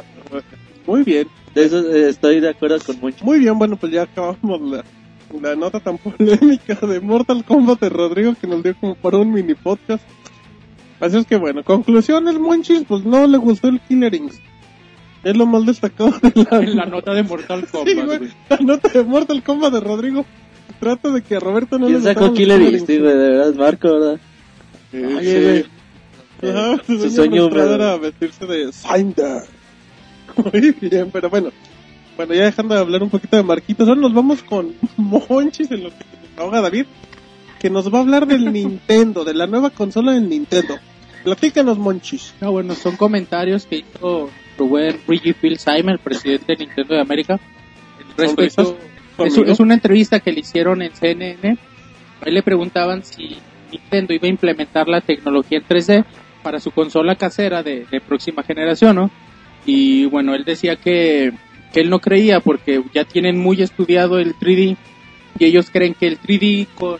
muy 0.86 1.02
bien. 1.02 1.28
De 1.54 1.64
eso 1.66 1.78
eh, 1.94 2.08
estoy 2.08 2.40
de 2.40 2.48
acuerdo 2.50 2.78
con 2.84 2.98
mucho. 3.00 3.24
Muy 3.24 3.38
bien, 3.38 3.58
bueno, 3.58 3.76
pues 3.76 3.92
ya 3.92 4.02
acabamos 4.02 4.60
la, 4.62 4.84
la 5.40 5.54
nota 5.54 5.78
tan 5.80 5.98
polémica 6.18 6.74
de 6.86 7.00
Mortal 7.00 7.44
Kombat 7.44 7.80
de 7.80 7.88
Rodrigo 7.90 8.34
que 8.40 8.46
nos 8.46 8.62
dio 8.62 8.74
como 8.80 8.94
para 8.94 9.18
un 9.18 9.32
mini 9.32 9.54
podcast. 9.54 10.02
Así 11.00 11.16
es 11.18 11.26
que 11.26 11.36
bueno, 11.36 11.62
conclusiones, 11.64 12.38
Monchis, 12.38 12.84
pues 12.88 13.04
no 13.04 13.26
le 13.26 13.36
gustó 13.38 13.68
el 13.68 13.80
Killer 13.80 14.14
Instinct. 14.14 14.48
Es 15.22 15.36
lo 15.36 15.46
más 15.46 15.64
destacado 15.66 16.10
de 16.22 16.32
la, 16.50 16.60
la 16.74 16.86
nota 16.86 17.12
de 17.14 17.22
Mortal 17.22 17.66
Kombat, 17.70 17.88
Sí, 17.88 18.00
güey. 18.00 18.20
la 18.48 18.56
nota 18.58 18.88
de 18.88 19.04
Mortal 19.04 19.42
Kombat 19.42 19.72
de 19.72 19.80
Rodrigo. 19.80 20.24
Trata 20.80 21.10
de 21.10 21.22
que 21.22 21.36
a 21.36 21.40
Roberto 21.40 21.78
no 21.78 21.86
le 21.86 21.92
¿Quién 21.92 22.02
gustara 22.02 22.14
sacó 22.14 22.26
el 22.26 22.32
Killer 22.34 22.62
Instinct, 22.62 23.02
güey? 23.02 23.16
De 23.16 23.28
verdad, 23.30 23.48
es 23.50 23.56
Marco, 23.56 23.88
¿verdad? 23.92 24.20
Sí, 24.90 24.98
Oye, 25.02 25.62
sí. 25.62 26.46
Ajá, 26.46 26.82
su 26.86 26.98
Su 26.98 27.10
sueño 27.10 27.46
húmedo. 27.46 27.74
era 27.74 27.96
vestirse 27.96 28.44
de 28.46 28.72
Cinder. 28.72 29.42
Muy 30.52 30.72
bien, 30.80 31.10
pero 31.12 31.30
bueno. 31.30 31.50
Bueno, 32.16 32.34
ya 32.34 32.44
dejando 32.44 32.74
de 32.74 32.80
hablar 32.80 33.02
un 33.02 33.10
poquito 33.10 33.36
de 33.36 33.42
Marquitos, 33.42 33.88
ahora 33.88 34.00
nos 34.00 34.12
vamos 34.14 34.42
con 34.42 34.74
Monchis 34.96 35.70
en 35.70 35.84
lo 35.84 35.90
que 35.90 35.96
nos 35.96 36.38
ahoga 36.38 36.60
David, 36.60 36.86
que 37.58 37.70
nos 37.70 37.92
va 37.92 37.98
a 37.98 38.02
hablar 38.02 38.26
del 38.26 38.52
Nintendo, 38.52 39.24
de 39.24 39.34
la 39.34 39.46
nueva 39.46 39.70
consola 39.70 40.12
del 40.12 40.28
Nintendo. 40.28 40.76
Platícanos, 41.24 41.78
Monchis. 41.78 42.34
No, 42.40 42.52
bueno, 42.52 42.74
son 42.74 42.96
comentarios 42.96 43.64
que 43.66 43.76
hizo 43.78 44.28
Rubén 44.58 45.00
Reggie 45.08 45.32
Philsheimer, 45.34 45.98
presidente 45.98 46.52
de 46.52 46.66
Nintendo 46.66 46.94
de 46.94 47.00
América, 47.00 47.40
respecto... 48.16 48.76
Es, 49.18 49.34
es 49.52 49.60
una 49.60 49.74
entrevista 49.74 50.20
que 50.20 50.32
le 50.32 50.40
hicieron 50.40 50.82
en 50.82 50.92
CNN. 50.94 51.56
Ahí 52.20 52.32
le 52.32 52.42
preguntaban 52.42 53.02
si 53.04 53.36
Nintendo 53.70 54.14
iba 54.14 54.26
a 54.26 54.30
implementar 54.30 54.88
la 54.88 55.00
tecnología 55.00 55.58
en 55.58 55.64
3D 55.64 56.04
para 56.42 56.60
su 56.60 56.70
consola 56.70 57.16
casera 57.16 57.62
de, 57.62 57.86
de 57.90 58.00
próxima 58.00 58.42
generación, 58.42 58.96
¿no? 58.96 59.10
Y 59.66 60.06
bueno, 60.06 60.34
él 60.34 60.44
decía 60.44 60.76
que, 60.76 61.32
que 61.72 61.80
él 61.80 61.90
no 61.90 61.98
creía 62.00 62.40
porque 62.40 62.82
ya 62.92 63.04
tienen 63.04 63.38
muy 63.38 63.62
estudiado 63.62 64.18
el 64.18 64.34
3D 64.36 64.76
y 65.38 65.44
ellos 65.44 65.70
creen 65.70 65.94
que 65.94 66.06
el 66.06 66.20
3D 66.20 66.66
con, 66.74 66.98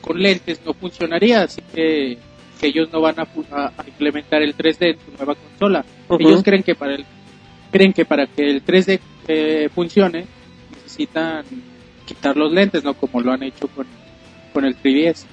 con 0.00 0.20
lentes 0.20 0.60
no 0.66 0.74
funcionaría, 0.74 1.42
así 1.42 1.62
que, 1.74 2.18
que 2.60 2.66
ellos 2.66 2.88
no 2.92 3.00
van 3.00 3.14
a, 3.20 3.22
a- 3.52 3.72
a 3.76 3.84
implementar 3.86 4.42
el 4.42 4.56
3D 4.56 4.76
en 4.90 4.96
su 4.98 5.16
nueva 5.16 5.34
consola. 5.34 5.84
Ujú. 6.08 6.28
Ellos 6.28 6.42
creen 6.42 6.62
que 6.62 6.74
para 6.74 6.94
el 6.96 7.04
creen 7.70 7.92
que 7.92 8.04
para 8.04 8.26
que 8.26 8.50
el 8.50 8.64
3D 8.64 9.00
eh, 9.28 9.68
funcione 9.74 10.26
necesitan 10.94 11.44
quitar 12.06 12.36
los 12.36 12.52
lentes, 12.52 12.84
¿no? 12.84 12.94
Como 12.94 13.20
lo 13.20 13.32
han 13.32 13.42
hecho 13.42 13.68
con, 13.68 13.86
con 14.52 14.64
el 14.64 14.76
3DS. 14.76 15.24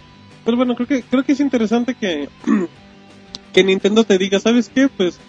Pues 0.44 0.58
bueno, 0.58 0.76
creo 0.76 0.88
que, 0.88 1.04
creo 1.04 1.24
que 1.24 1.34
es 1.34 1.40
interesante 1.40 1.96
que, 1.96 2.30
que 3.54 3.64
Nintendo 3.64 4.04
te 4.04 4.18
diga, 4.18 4.40
¿sabes 4.40 4.70
qué? 4.74 4.90
Pues 4.90 5.20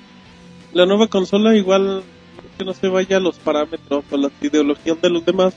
la 0.72 0.86
nueva 0.86 1.08
consola 1.08 1.54
igual 1.54 2.02
que 2.56 2.64
no 2.64 2.72
se 2.72 2.88
vaya 2.88 3.18
a 3.18 3.20
los 3.20 3.38
parámetros 3.38 4.04
o 4.10 4.16
las 4.16 4.32
ideologías 4.40 5.00
de 5.00 5.10
los 5.10 5.24
demás. 5.24 5.54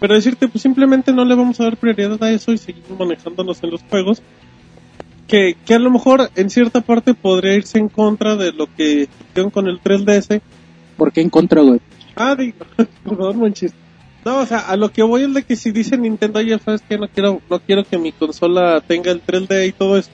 Pero 0.00 0.14
decirte, 0.14 0.48
pues 0.48 0.62
simplemente 0.62 1.12
no 1.12 1.24
le 1.24 1.34
vamos 1.34 1.60
a 1.60 1.64
dar 1.64 1.76
prioridad 1.76 2.22
a 2.22 2.30
eso 2.30 2.52
y 2.52 2.58
seguimos 2.58 2.98
manejándonos 2.98 3.62
en 3.62 3.70
los 3.70 3.82
juegos. 3.82 4.22
Que, 5.26 5.56
que 5.64 5.74
a 5.74 5.78
lo 5.78 5.90
mejor 5.90 6.30
en 6.36 6.50
cierta 6.50 6.82
parte 6.82 7.14
podría 7.14 7.54
irse 7.54 7.78
en 7.78 7.88
contra 7.88 8.36
de 8.36 8.52
lo 8.52 8.66
que 8.74 9.08
hicieron 9.30 9.50
con 9.50 9.66
el 9.66 9.80
3DS. 9.80 10.40
¿Por 10.96 11.12
qué 11.12 11.22
en 11.22 11.30
contra, 11.30 11.62
güey? 11.62 11.80
Ah, 12.16 12.34
digo, 12.36 12.64
chiste. 13.52 13.76
No, 14.24 14.38
o 14.38 14.46
sea, 14.46 14.60
a 14.60 14.76
lo 14.76 14.90
que 14.90 15.02
voy 15.02 15.22
es 15.22 15.34
de 15.34 15.42
que 15.42 15.54
si 15.54 15.70
dice 15.70 15.98
Nintendo, 15.98 16.40
ya 16.40 16.58
sabes 16.58 16.80
que 16.80 16.96
no 16.96 17.08
quiero, 17.08 17.42
no 17.50 17.60
quiero 17.60 17.84
que 17.84 17.98
mi 17.98 18.10
consola 18.12 18.80
tenga 18.80 19.10
el 19.10 19.22
3D 19.22 19.68
y 19.68 19.72
todo 19.72 19.98
eso. 19.98 20.10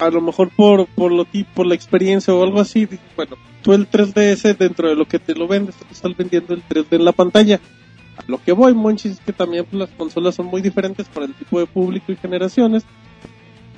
a 0.00 0.10
lo 0.10 0.20
mejor 0.20 0.50
por, 0.56 0.86
por 0.86 1.12
lo 1.12 1.24
por 1.54 1.66
la 1.66 1.76
experiencia 1.76 2.34
o 2.34 2.42
algo 2.42 2.60
así, 2.60 2.88
bueno, 3.14 3.36
tú 3.62 3.74
el 3.74 3.88
3DS 3.88 4.56
dentro 4.56 4.88
de 4.88 4.96
lo 4.96 5.06
que 5.06 5.20
te 5.20 5.36
lo 5.36 5.46
vendes, 5.46 5.76
te 5.76 5.92
estás 5.92 6.16
vendiendo 6.16 6.52
el 6.52 6.64
3D 6.64 6.86
en 6.90 7.04
la 7.04 7.12
pantalla. 7.12 7.60
A 8.16 8.24
lo 8.26 8.42
que 8.42 8.52
voy, 8.52 8.74
Monchis, 8.74 9.12
es 9.12 9.20
que 9.20 9.32
también 9.32 9.64
pues, 9.64 9.78
las 9.78 9.90
consolas 9.90 10.34
son 10.34 10.46
muy 10.46 10.60
diferentes 10.60 11.08
para 11.08 11.26
el 11.26 11.34
tipo 11.34 11.60
de 11.60 11.66
público 11.66 12.10
y 12.10 12.16
generaciones. 12.16 12.84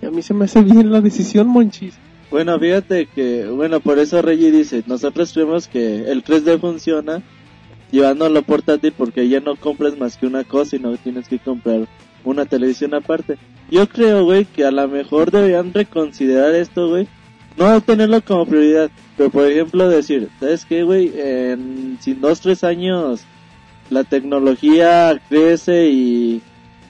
Y 0.00 0.06
a 0.06 0.10
mí 0.10 0.22
se 0.22 0.34
me 0.34 0.46
hace 0.46 0.62
bien 0.62 0.90
la 0.90 1.02
decisión, 1.02 1.48
Monchis. 1.48 1.94
Bueno, 2.34 2.58
fíjate 2.58 3.06
que, 3.06 3.46
bueno, 3.46 3.78
por 3.78 4.00
eso 4.00 4.20
Reggie 4.20 4.50
dice, 4.50 4.82
nosotros 4.88 5.32
creemos 5.32 5.68
que 5.68 6.10
el 6.10 6.24
3D 6.24 6.58
funciona 6.58 7.22
llevándolo 7.92 8.42
portátil 8.42 8.92
porque 8.92 9.28
ya 9.28 9.38
no 9.38 9.54
compras 9.54 9.96
más 9.96 10.16
que 10.16 10.26
una 10.26 10.42
cosa 10.42 10.74
y 10.74 10.80
no 10.80 10.96
tienes 10.96 11.28
que 11.28 11.38
comprar 11.38 11.86
una 12.24 12.44
televisión 12.44 12.92
aparte. 12.92 13.38
Yo 13.70 13.88
creo, 13.88 14.24
güey, 14.24 14.46
que 14.46 14.64
a 14.64 14.72
lo 14.72 14.88
mejor 14.88 15.30
deberían 15.30 15.72
reconsiderar 15.72 16.56
esto, 16.56 16.88
güey. 16.88 17.06
No 17.56 17.80
tenerlo 17.80 18.20
como 18.20 18.46
prioridad, 18.46 18.90
pero 19.16 19.30
por 19.30 19.46
ejemplo 19.46 19.88
decir, 19.88 20.28
¿sabes 20.40 20.64
qué, 20.64 20.82
güey? 20.82 21.12
En 21.14 21.98
sin 22.00 22.20
dos, 22.20 22.40
tres 22.40 22.64
años 22.64 23.20
la 23.90 24.02
tecnología 24.02 25.22
crece 25.28 25.88
y 25.88 26.42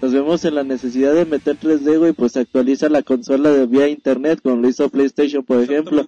nos 0.05 0.13
vemos 0.13 0.45
en 0.45 0.55
la 0.55 0.65
necesidad 0.65 1.15
de 1.15 1.25
meter 1.25 1.57
3D, 1.57 1.99
güey, 1.99 2.13
pues 2.13 2.37
actualiza 2.37 2.91
la 2.91 3.03
consola 3.03 3.49
de 3.49 3.65
vía 3.65 3.89
internet, 3.89 4.39
como 4.43 4.57
lo 4.57 4.69
hizo 4.69 4.91
PlayStation, 4.91 5.43
por 5.43 5.63
ejemplo. 5.63 6.07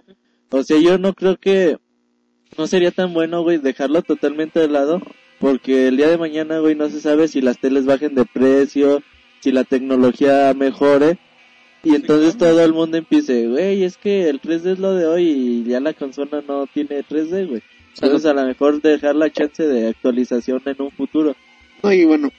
O 0.51 0.63
sea, 0.63 0.79
yo 0.79 0.99
no 0.99 1.15
creo 1.15 1.39
que 1.39 1.79
no 2.59 2.67
sería 2.67 2.91
tan 2.91 3.15
bueno, 3.15 3.43
güey, 3.43 3.57
dejarlo 3.57 4.03
totalmente 4.03 4.61
de 4.61 4.69
lado, 4.69 5.01
porque 5.41 5.89
el 5.89 5.97
día 5.97 6.11
de 6.11 6.19
mañana, 6.19 6.59
güey, 6.59 6.75
no 6.75 6.91
se 6.91 7.01
sabe 7.01 7.27
si 7.27 7.41
las 7.41 7.59
teles 7.59 7.87
bajen 7.87 8.15
de 8.15 8.27
precio, 8.27 9.03
si 9.41 9.51
la 9.51 9.65
tecnología 9.65 10.53
mejore, 10.55 11.19
y 11.83 11.95
entonces 11.95 12.37
todo 12.37 12.63
el 12.63 12.75
mundo 12.75 12.99
empiece, 12.99 13.49
güey, 13.49 13.83
es 13.83 13.97
que 13.97 14.29
el 14.29 14.43
3D 14.43 14.73
es 14.73 14.79
lo 14.79 14.95
de 14.95 15.07
hoy 15.07 15.25
y 15.25 15.65
ya 15.65 15.81
la 15.81 15.95
consola 15.95 16.45
no 16.47 16.67
tiene 16.67 17.03
3D, 17.03 17.49
güey. 17.49 17.63
Entonces 17.95 18.27
a 18.27 18.35
lo 18.35 18.45
mejor 18.45 18.83
dejar 18.83 19.17
la 19.17 19.33
chance 19.33 19.67
de 19.67 19.89
actualización 19.89 20.61
en 20.67 20.83
un 20.83 20.91
futuro. 20.91 21.35
No, 21.87 21.93
y 21.93 22.05
bueno, 22.05 22.31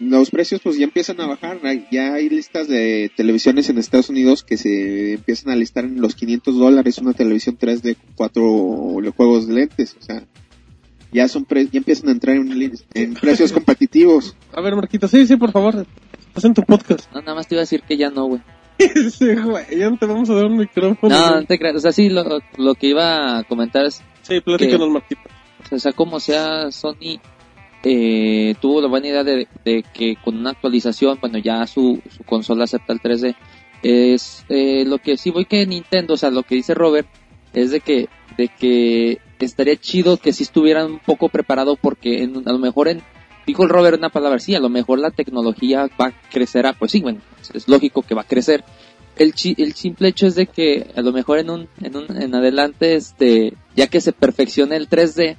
los 0.00 0.30
precios 0.30 0.60
pues 0.62 0.76
ya 0.78 0.84
empiezan 0.84 1.20
a 1.20 1.26
bajar. 1.26 1.58
Ya 1.90 2.14
hay 2.14 2.28
listas 2.28 2.68
de 2.68 3.10
televisiones 3.16 3.68
en 3.68 3.78
Estados 3.78 4.08
Unidos 4.10 4.42
que 4.44 4.56
se 4.56 5.14
empiezan 5.14 5.52
a 5.52 5.56
listar 5.56 5.84
en 5.84 6.00
los 6.00 6.14
500 6.14 6.56
dólares 6.58 6.98
una 6.98 7.12
televisión 7.12 7.58
3D 7.58 7.96
con 7.96 8.14
cuatro 8.14 9.12
juegos 9.16 9.46
de 9.48 9.54
lentes. 9.54 9.96
O 10.00 10.02
sea, 10.02 10.22
ya 11.12 11.28
son 11.28 11.44
pre- 11.44 11.66
ya 11.66 11.78
empiezan 11.78 12.08
a 12.08 12.12
entrar 12.12 12.36
en, 12.36 12.72
en 12.94 13.14
precios 13.14 13.52
competitivos. 13.52 14.36
A 14.52 14.60
ver, 14.60 14.74
Marquito, 14.76 15.08
sí, 15.08 15.26
sí, 15.26 15.36
por 15.36 15.52
favor. 15.52 15.86
Estás 16.28 16.44
en 16.44 16.54
tu 16.54 16.62
podcast. 16.62 17.12
No, 17.12 17.20
nada 17.20 17.34
más 17.34 17.46
te 17.46 17.54
iba 17.54 17.60
a 17.60 17.64
decir 17.64 17.82
que 17.86 17.96
ya 17.96 18.08
no, 18.10 18.26
güey. 18.26 18.40
sí, 19.10 19.34
güey, 19.34 19.64
ya 19.78 19.90
no 19.90 19.98
te 19.98 20.06
vamos 20.06 20.30
a 20.30 20.34
dar 20.34 20.46
un 20.46 20.56
micrófono. 20.56 21.14
No, 21.14 21.34
no 21.40 21.44
te 21.44 21.58
creas. 21.58 21.76
O 21.76 21.80
sea, 21.80 21.92
sí, 21.92 22.08
lo, 22.08 22.40
lo 22.56 22.74
que 22.74 22.86
iba 22.88 23.38
a 23.38 23.44
comentar 23.44 23.84
es, 23.84 24.02
Sí, 24.22 24.40
platícanos, 24.40 24.88
Marquito. 24.88 25.20
o 25.70 25.78
sea, 25.78 25.92
como 25.92 26.20
sea, 26.20 26.70
Sony 26.70 27.20
eh, 27.84 28.54
tuvo 28.60 28.80
la 28.80 28.88
buena 28.88 29.08
idea 29.08 29.24
de, 29.24 29.46
que 29.92 30.16
con 30.22 30.36
una 30.38 30.50
actualización, 30.50 31.18
bueno, 31.20 31.38
ya 31.38 31.66
su, 31.66 32.00
su 32.16 32.22
consola 32.24 32.64
acepta 32.64 32.92
el 32.92 33.00
3D. 33.00 33.34
Es 33.82 34.44
eh, 34.48 34.84
lo 34.86 34.98
que 34.98 35.16
sí 35.16 35.30
voy 35.30 35.44
que 35.44 35.66
Nintendo, 35.66 36.14
o 36.14 36.16
sea, 36.16 36.30
lo 36.30 36.44
que 36.44 36.54
dice 36.54 36.74
Robert, 36.74 37.08
es 37.52 37.70
de 37.72 37.80
que, 37.80 38.08
de 38.36 38.48
que 38.48 39.18
estaría 39.40 39.76
chido 39.76 40.16
que 40.18 40.32
si 40.32 40.44
estuvieran 40.44 40.92
un 40.92 40.98
poco 41.00 41.28
preparado 41.28 41.76
porque 41.76 42.22
en- 42.22 42.48
a 42.48 42.52
lo 42.52 42.58
mejor 42.58 42.86
en, 42.88 43.02
dijo 43.46 43.64
el 43.64 43.68
Robert 43.70 43.98
una 43.98 44.08
palabra, 44.10 44.38
sí, 44.38 44.54
a 44.54 44.60
lo 44.60 44.68
mejor 44.68 45.00
la 45.00 45.10
tecnología 45.10 45.88
va 46.00 46.06
a 46.06 46.12
crecer, 46.30 46.66
a, 46.66 46.74
pues 46.74 46.92
sí, 46.92 47.00
bueno, 47.00 47.20
es 47.52 47.66
lógico 47.68 48.02
que 48.02 48.14
va 48.14 48.20
a 48.22 48.26
crecer. 48.26 48.62
El, 49.16 49.34
chi- 49.34 49.56
el 49.58 49.74
simple 49.74 50.08
hecho 50.08 50.26
es 50.28 50.36
de 50.36 50.46
que 50.46 50.86
a 50.96 51.02
lo 51.02 51.12
mejor 51.12 51.38
en 51.38 51.50
un, 51.50 51.68
en 51.82 51.96
un, 51.96 52.22
en 52.22 52.34
adelante, 52.36 52.94
este, 52.94 53.52
ya 53.76 53.88
que 53.88 54.00
se 54.00 54.12
perfeccione 54.12 54.76
el 54.76 54.88
3D, 54.88 55.36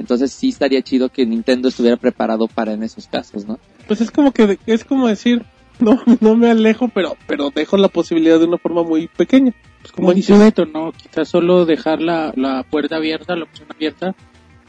entonces 0.00 0.32
sí 0.32 0.48
estaría 0.48 0.80
chido 0.80 1.10
que 1.10 1.26
Nintendo 1.26 1.68
estuviera 1.68 1.98
preparado 1.98 2.48
para 2.48 2.72
en 2.72 2.82
esos 2.82 3.06
casos, 3.06 3.46
¿no? 3.46 3.58
Pues 3.86 4.00
es 4.00 4.10
como 4.10 4.32
que, 4.32 4.58
es 4.64 4.84
como 4.84 5.06
decir, 5.06 5.44
no, 5.78 6.02
no 6.20 6.36
me 6.36 6.50
alejo, 6.50 6.88
pero, 6.88 7.16
pero 7.26 7.50
dejo 7.50 7.76
la 7.76 7.88
posibilidad 7.88 8.38
de 8.38 8.46
una 8.46 8.56
forma 8.56 8.82
muy 8.82 9.08
pequeña. 9.08 9.52
Pues 9.82 9.92
como 9.92 10.14
dice 10.14 10.36
Beto, 10.38 10.64
¿no? 10.64 10.92
Quizás 10.92 11.28
solo 11.28 11.66
dejar 11.66 12.00
la, 12.00 12.32
la 12.34 12.62
puerta 12.64 12.96
abierta, 12.96 13.36
la 13.36 13.44
opción 13.44 13.68
abierta 13.70 14.14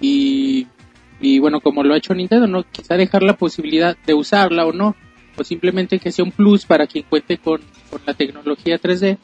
y, 0.01 0.67
y 1.21 1.39
bueno, 1.39 1.61
como 1.61 1.83
lo 1.83 1.93
ha 1.93 1.97
hecho 1.97 2.13
Nintendo, 2.13 2.47
¿no? 2.47 2.63
Quizá 2.69 2.95
dejar 2.95 3.23
la 3.23 3.37
posibilidad 3.37 3.95
de 4.05 4.13
usarla 4.13 4.65
o 4.65 4.73
no, 4.73 4.95
o 5.37 5.43
simplemente 5.45 5.99
que 5.99 6.11
sea 6.11 6.25
un 6.25 6.31
plus 6.31 6.65
para 6.65 6.87
quien 6.87 7.05
cuente 7.09 7.37
con, 7.37 7.61
con 7.89 8.01
la 8.05 8.13
tecnología 8.13 8.77
3D, 8.77 9.17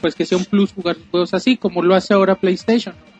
pues 0.00 0.14
que 0.14 0.24
sea 0.24 0.38
un 0.38 0.44
plus 0.44 0.72
jugar 0.72 0.96
juegos 1.10 1.34
así, 1.34 1.56
como 1.56 1.82
lo 1.82 1.96
hace 1.96 2.14
ahora 2.14 2.36
PlayStation. 2.36 2.94
no 2.94 3.11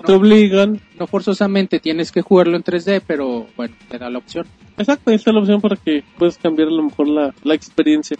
te 0.00 0.12
obligan. 0.12 0.80
No 0.98 1.06
forzosamente 1.06 1.80
tienes 1.80 2.12
que 2.12 2.22
jugarlo 2.22 2.56
en 2.56 2.62
3D, 2.62 3.02
pero 3.06 3.46
bueno, 3.56 3.74
te 3.88 3.98
da 3.98 4.08
la 4.08 4.18
opción. 4.18 4.46
Exacto, 4.78 5.10
ahí 5.10 5.16
está 5.16 5.32
la 5.32 5.40
opción 5.40 5.60
para 5.60 5.76
que 5.76 6.04
puedas 6.18 6.38
cambiar 6.38 6.68
a 6.68 6.72
lo 6.72 6.84
mejor 6.84 7.08
la, 7.08 7.34
la 7.42 7.54
experiencia. 7.54 8.16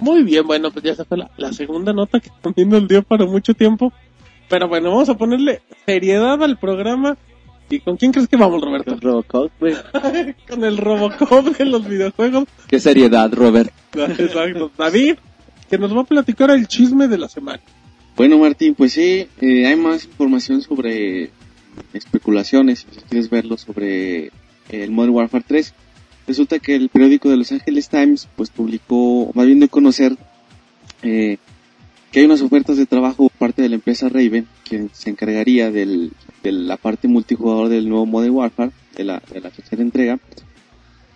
Muy 0.00 0.22
bien, 0.22 0.46
bueno, 0.46 0.70
pues 0.70 0.84
ya 0.84 0.94
se 0.94 1.04
fue 1.04 1.18
la, 1.18 1.30
la 1.36 1.52
segunda 1.52 1.92
nota 1.92 2.18
que 2.20 2.30
también 2.40 2.68
nos 2.68 2.88
dio 2.88 3.02
para 3.02 3.26
mucho 3.26 3.54
tiempo. 3.54 3.92
Pero 4.48 4.68
bueno, 4.68 4.90
vamos 4.90 5.08
a 5.08 5.16
ponerle 5.16 5.62
seriedad 5.86 6.42
al 6.42 6.58
programa. 6.58 7.16
¿Y 7.70 7.80
con 7.80 7.96
quién 7.96 8.12
crees 8.12 8.28
que 8.28 8.36
vamos, 8.36 8.60
Roberto? 8.60 8.92
Con 8.92 9.00
Robocop, 9.00 9.52
güey. 9.58 9.74
con 10.48 10.64
el 10.64 10.76
Robocop 10.76 11.56
de 11.56 11.64
los 11.64 11.86
videojuegos. 11.86 12.44
Qué 12.66 12.78
seriedad, 12.78 13.32
Robert. 13.32 13.72
Exacto. 13.94 14.70
David, 14.76 15.16
que 15.70 15.78
nos 15.78 15.96
va 15.96 16.02
a 16.02 16.04
platicar 16.04 16.50
el 16.50 16.68
chisme 16.68 17.08
de 17.08 17.18
la 17.18 17.28
semana. 17.28 17.62
Bueno, 18.16 18.38
Martín, 18.38 18.76
pues 18.76 18.92
sí, 18.92 19.26
eh, 19.40 19.66
hay 19.66 19.74
más 19.74 20.04
información 20.04 20.62
sobre 20.62 21.30
especulaciones, 21.92 22.86
si 22.88 23.00
quieres 23.00 23.28
verlo, 23.28 23.58
sobre 23.58 24.30
el 24.68 24.90
Modern 24.92 25.14
Warfare 25.14 25.44
3. 25.44 25.74
Resulta 26.28 26.60
que 26.60 26.76
el 26.76 26.90
periódico 26.90 27.28
de 27.28 27.36
Los 27.36 27.50
Angeles 27.50 27.88
Times, 27.88 28.28
pues 28.36 28.50
publicó, 28.50 29.32
más 29.34 29.46
bien 29.46 29.58
de 29.58 29.68
conocer, 29.68 30.16
eh, 31.02 31.38
que 32.12 32.20
hay 32.20 32.26
unas 32.26 32.40
ofertas 32.40 32.76
de 32.76 32.86
trabajo 32.86 33.28
por 33.28 33.32
parte 33.32 33.62
de 33.62 33.68
la 33.68 33.74
empresa 33.74 34.08
Raven, 34.08 34.46
quien 34.62 34.90
se 34.92 35.10
encargaría 35.10 35.72
del, 35.72 36.12
de 36.44 36.52
la 36.52 36.76
parte 36.76 37.08
multijugador 37.08 37.68
del 37.68 37.88
nuevo 37.88 38.06
Modern 38.06 38.34
Warfare, 38.34 38.70
de 38.94 39.02
la, 39.02 39.20
de 39.28 39.40
la 39.40 39.50
tercera 39.50 39.82
entrega, 39.82 40.20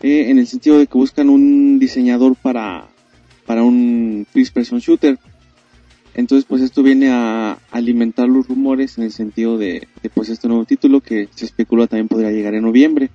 eh, 0.02 0.30
en 0.30 0.38
el 0.40 0.48
sentido 0.48 0.78
de 0.80 0.88
que 0.88 0.98
buscan 0.98 1.28
un 1.28 1.78
diseñador 1.78 2.34
para, 2.34 2.88
para 3.46 3.62
un 3.62 4.26
first 4.32 4.52
person 4.52 4.80
shooter. 4.80 5.16
Entonces, 6.18 6.46
pues 6.48 6.62
esto 6.62 6.82
viene 6.82 7.10
a 7.10 7.58
alimentar 7.70 8.28
los 8.28 8.48
rumores 8.48 8.98
en 8.98 9.04
el 9.04 9.12
sentido 9.12 9.56
de, 9.56 9.86
de, 10.02 10.10
pues 10.10 10.28
este 10.28 10.48
nuevo 10.48 10.64
título 10.64 11.00
que 11.00 11.28
se 11.32 11.44
especula 11.44 11.86
también 11.86 12.08
podría 12.08 12.32
llegar 12.32 12.54
en 12.54 12.64
noviembre. 12.64 13.10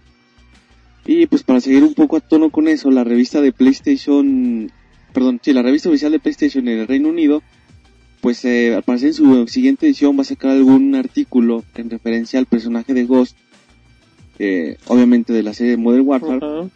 Y 1.06 1.26
pues 1.26 1.44
para 1.44 1.60
seguir 1.60 1.84
un 1.84 1.96
poco 1.96 2.16
a 2.16 2.22
tono 2.22 2.50
con 2.50 2.70
eso, 2.70 2.90
la 2.92 3.04
revista 3.04 3.42
de 3.42 3.52
PlayStation, 3.52 4.72
perdón, 5.12 5.42
sí, 5.44 5.52
la 5.52 5.64
revista 5.64 5.90
oficial 5.90 6.14
de 6.14 6.20
PlayStation 6.20 6.66
en 6.70 6.80
el 6.80 6.88
Reino 6.88 7.10
Unido, 7.10 7.44
pues 8.22 8.46
eh, 8.46 8.74
al 8.74 8.84
parecer 8.84 9.10
en 9.10 9.16
su 9.16 9.48
siguiente 9.48 9.86
edición 9.86 10.18
va 10.18 10.22
a 10.22 10.24
sacar 10.24 10.52
algún 10.52 10.96
artículo 10.96 11.66
en 11.76 11.90
referencia 11.90 12.40
al 12.40 12.46
personaje 12.46 12.94
de 12.94 13.04
Ghost, 13.04 13.36
eh, 14.40 14.78
obviamente 14.88 15.34
de 15.34 15.44
la 15.44 15.54
serie 15.54 15.76
Modern 15.76 16.08
Warfare, 16.08 16.70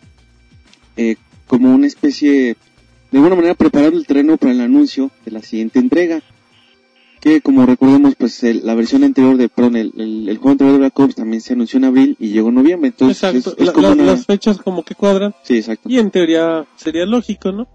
eh, 0.97 1.15
como 1.47 1.73
una 1.73 1.87
especie, 1.87 2.57
de 3.11 3.17
alguna 3.17 3.35
manera 3.35 3.53
preparando 3.55 3.97
el 3.97 4.05
terreno 4.07 4.37
para 4.37 4.51
el 4.53 4.61
anuncio 4.61 5.11
de 5.25 5.31
la 5.31 5.41
siguiente 5.41 5.79
entrega. 5.79 6.21
Que 7.19 7.41
como 7.41 7.65
recordemos, 7.65 8.13
pues 8.15 8.43
el- 8.43 8.63
la 8.65 8.75
versión 8.75 9.03
anterior 9.03 9.37
de, 9.37 9.49
perdón, 9.49 9.75
el, 9.75 9.91
el, 9.97 10.29
el 10.29 10.37
juego 10.37 10.51
anterior 10.51 10.73
de 10.73 10.79
Black 10.79 10.99
Ops 10.99 11.15
también 11.15 11.41
se 11.41 11.53
anunció 11.53 11.77
en 11.77 11.85
abril 11.85 12.15
y 12.19 12.29
llegó 12.29 12.49
en 12.49 12.55
noviembre. 12.55 12.89
Entonces 12.89 13.17
Exacto. 13.17 13.51
es, 13.51 13.59
es 13.61 13.65
La- 13.67 13.73
como 13.73 13.87
la- 13.87 13.93
una- 13.93 14.03
Las 14.05 14.25
fechas 14.25 14.57
como 14.59 14.83
que 14.83 14.93
cuadran. 14.93 15.33
Sí, 15.43 15.57
exacto. 15.57 15.89
Y 15.89 15.97
en 15.97 16.11
teoría 16.11 16.65
sería 16.75 17.05
lógico, 17.07 17.51
¿no? 17.51 17.67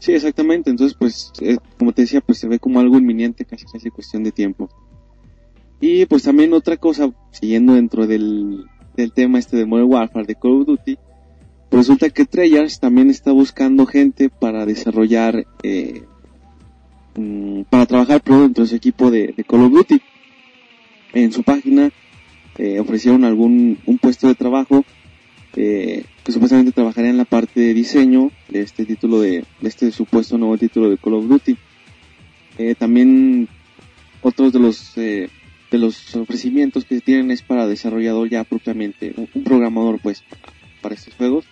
Sí, 0.00 0.12
exactamente. 0.12 0.68
Entonces, 0.70 0.96
pues, 0.98 1.32
eh, 1.40 1.56
como 1.78 1.92
te 1.92 2.02
decía, 2.02 2.20
pues 2.20 2.38
se 2.38 2.46
ve 2.46 2.58
como 2.58 2.78
algo 2.78 2.98
inminente, 2.98 3.44
casi 3.46 3.64
casi 3.64 3.90
cuestión 3.90 4.22
de 4.22 4.32
tiempo. 4.32 4.68
Y 5.80 6.04
pues 6.06 6.24
también 6.24 6.52
otra 6.52 6.76
cosa, 6.76 7.10
siguiendo 7.30 7.72
dentro 7.72 8.06
del, 8.06 8.64
del 8.96 9.12
tema 9.12 9.38
este 9.38 9.56
de 9.56 9.64
Modern 9.64 9.90
Warfare, 9.90 10.26
de 10.26 10.34
Call 10.34 10.60
of 10.60 10.66
Duty, 10.66 10.98
resulta 11.70 12.10
que 12.10 12.24
Treyarch 12.24 12.78
también 12.78 13.10
está 13.10 13.32
buscando 13.32 13.86
gente 13.86 14.28
para 14.28 14.66
desarrollar, 14.66 15.46
eh, 15.62 16.02
mm, 17.16 17.62
para 17.70 17.86
trabajar 17.86 18.22
dentro 18.22 18.64
de 18.64 18.70
su 18.70 18.76
equipo 18.76 19.10
de, 19.10 19.34
Call 19.46 19.62
of 19.62 19.72
Duty. 19.72 20.00
En 21.14 21.32
su 21.32 21.42
página 21.42 21.90
eh, 22.58 22.80
ofrecieron 22.80 23.24
algún 23.24 23.78
un 23.86 23.98
puesto 23.98 24.28
de 24.28 24.34
trabajo 24.34 24.84
eh, 25.56 26.04
que 26.24 26.32
supuestamente 26.32 26.72
trabajaría 26.72 27.10
en 27.10 27.16
la 27.16 27.24
parte 27.24 27.60
de 27.60 27.74
diseño 27.74 28.30
de 28.48 28.60
este 28.60 28.84
título 28.84 29.20
de, 29.20 29.44
este 29.62 29.90
supuesto 29.90 30.36
nuevo 30.38 30.58
título 30.58 30.90
de 30.90 30.98
Call 30.98 31.14
of 31.14 31.28
Duty. 31.28 31.56
También 32.78 33.48
otros 34.20 34.52
de 34.52 34.58
los 34.58 34.94
de 34.96 35.78
los 35.78 36.16
ofrecimientos 36.16 36.84
que 36.84 37.00
tienen 37.00 37.30
es 37.30 37.42
para 37.42 37.68
desarrollador 37.68 38.28
ya 38.28 38.42
propiamente, 38.42 39.14
un, 39.16 39.28
un 39.32 39.44
programador 39.44 40.00
pues 40.00 40.24
para 40.80 40.94
estos 40.94 41.14
juegos. 41.14 41.44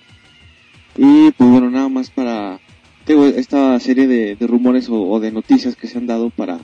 Y 0.96 1.30
pues 1.32 1.50
bueno, 1.50 1.70
nada 1.70 1.88
más 1.88 2.10
para 2.10 2.60
digo, 3.06 3.26
esta 3.26 3.78
serie 3.80 4.06
de, 4.06 4.36
rumores 4.46 4.88
o, 4.90 5.20
de 5.20 5.30
noticias 5.30 5.76
que 5.76 5.86
se 5.86 5.98
han 5.98 6.06
dado 6.06 6.30
para, 6.30 6.58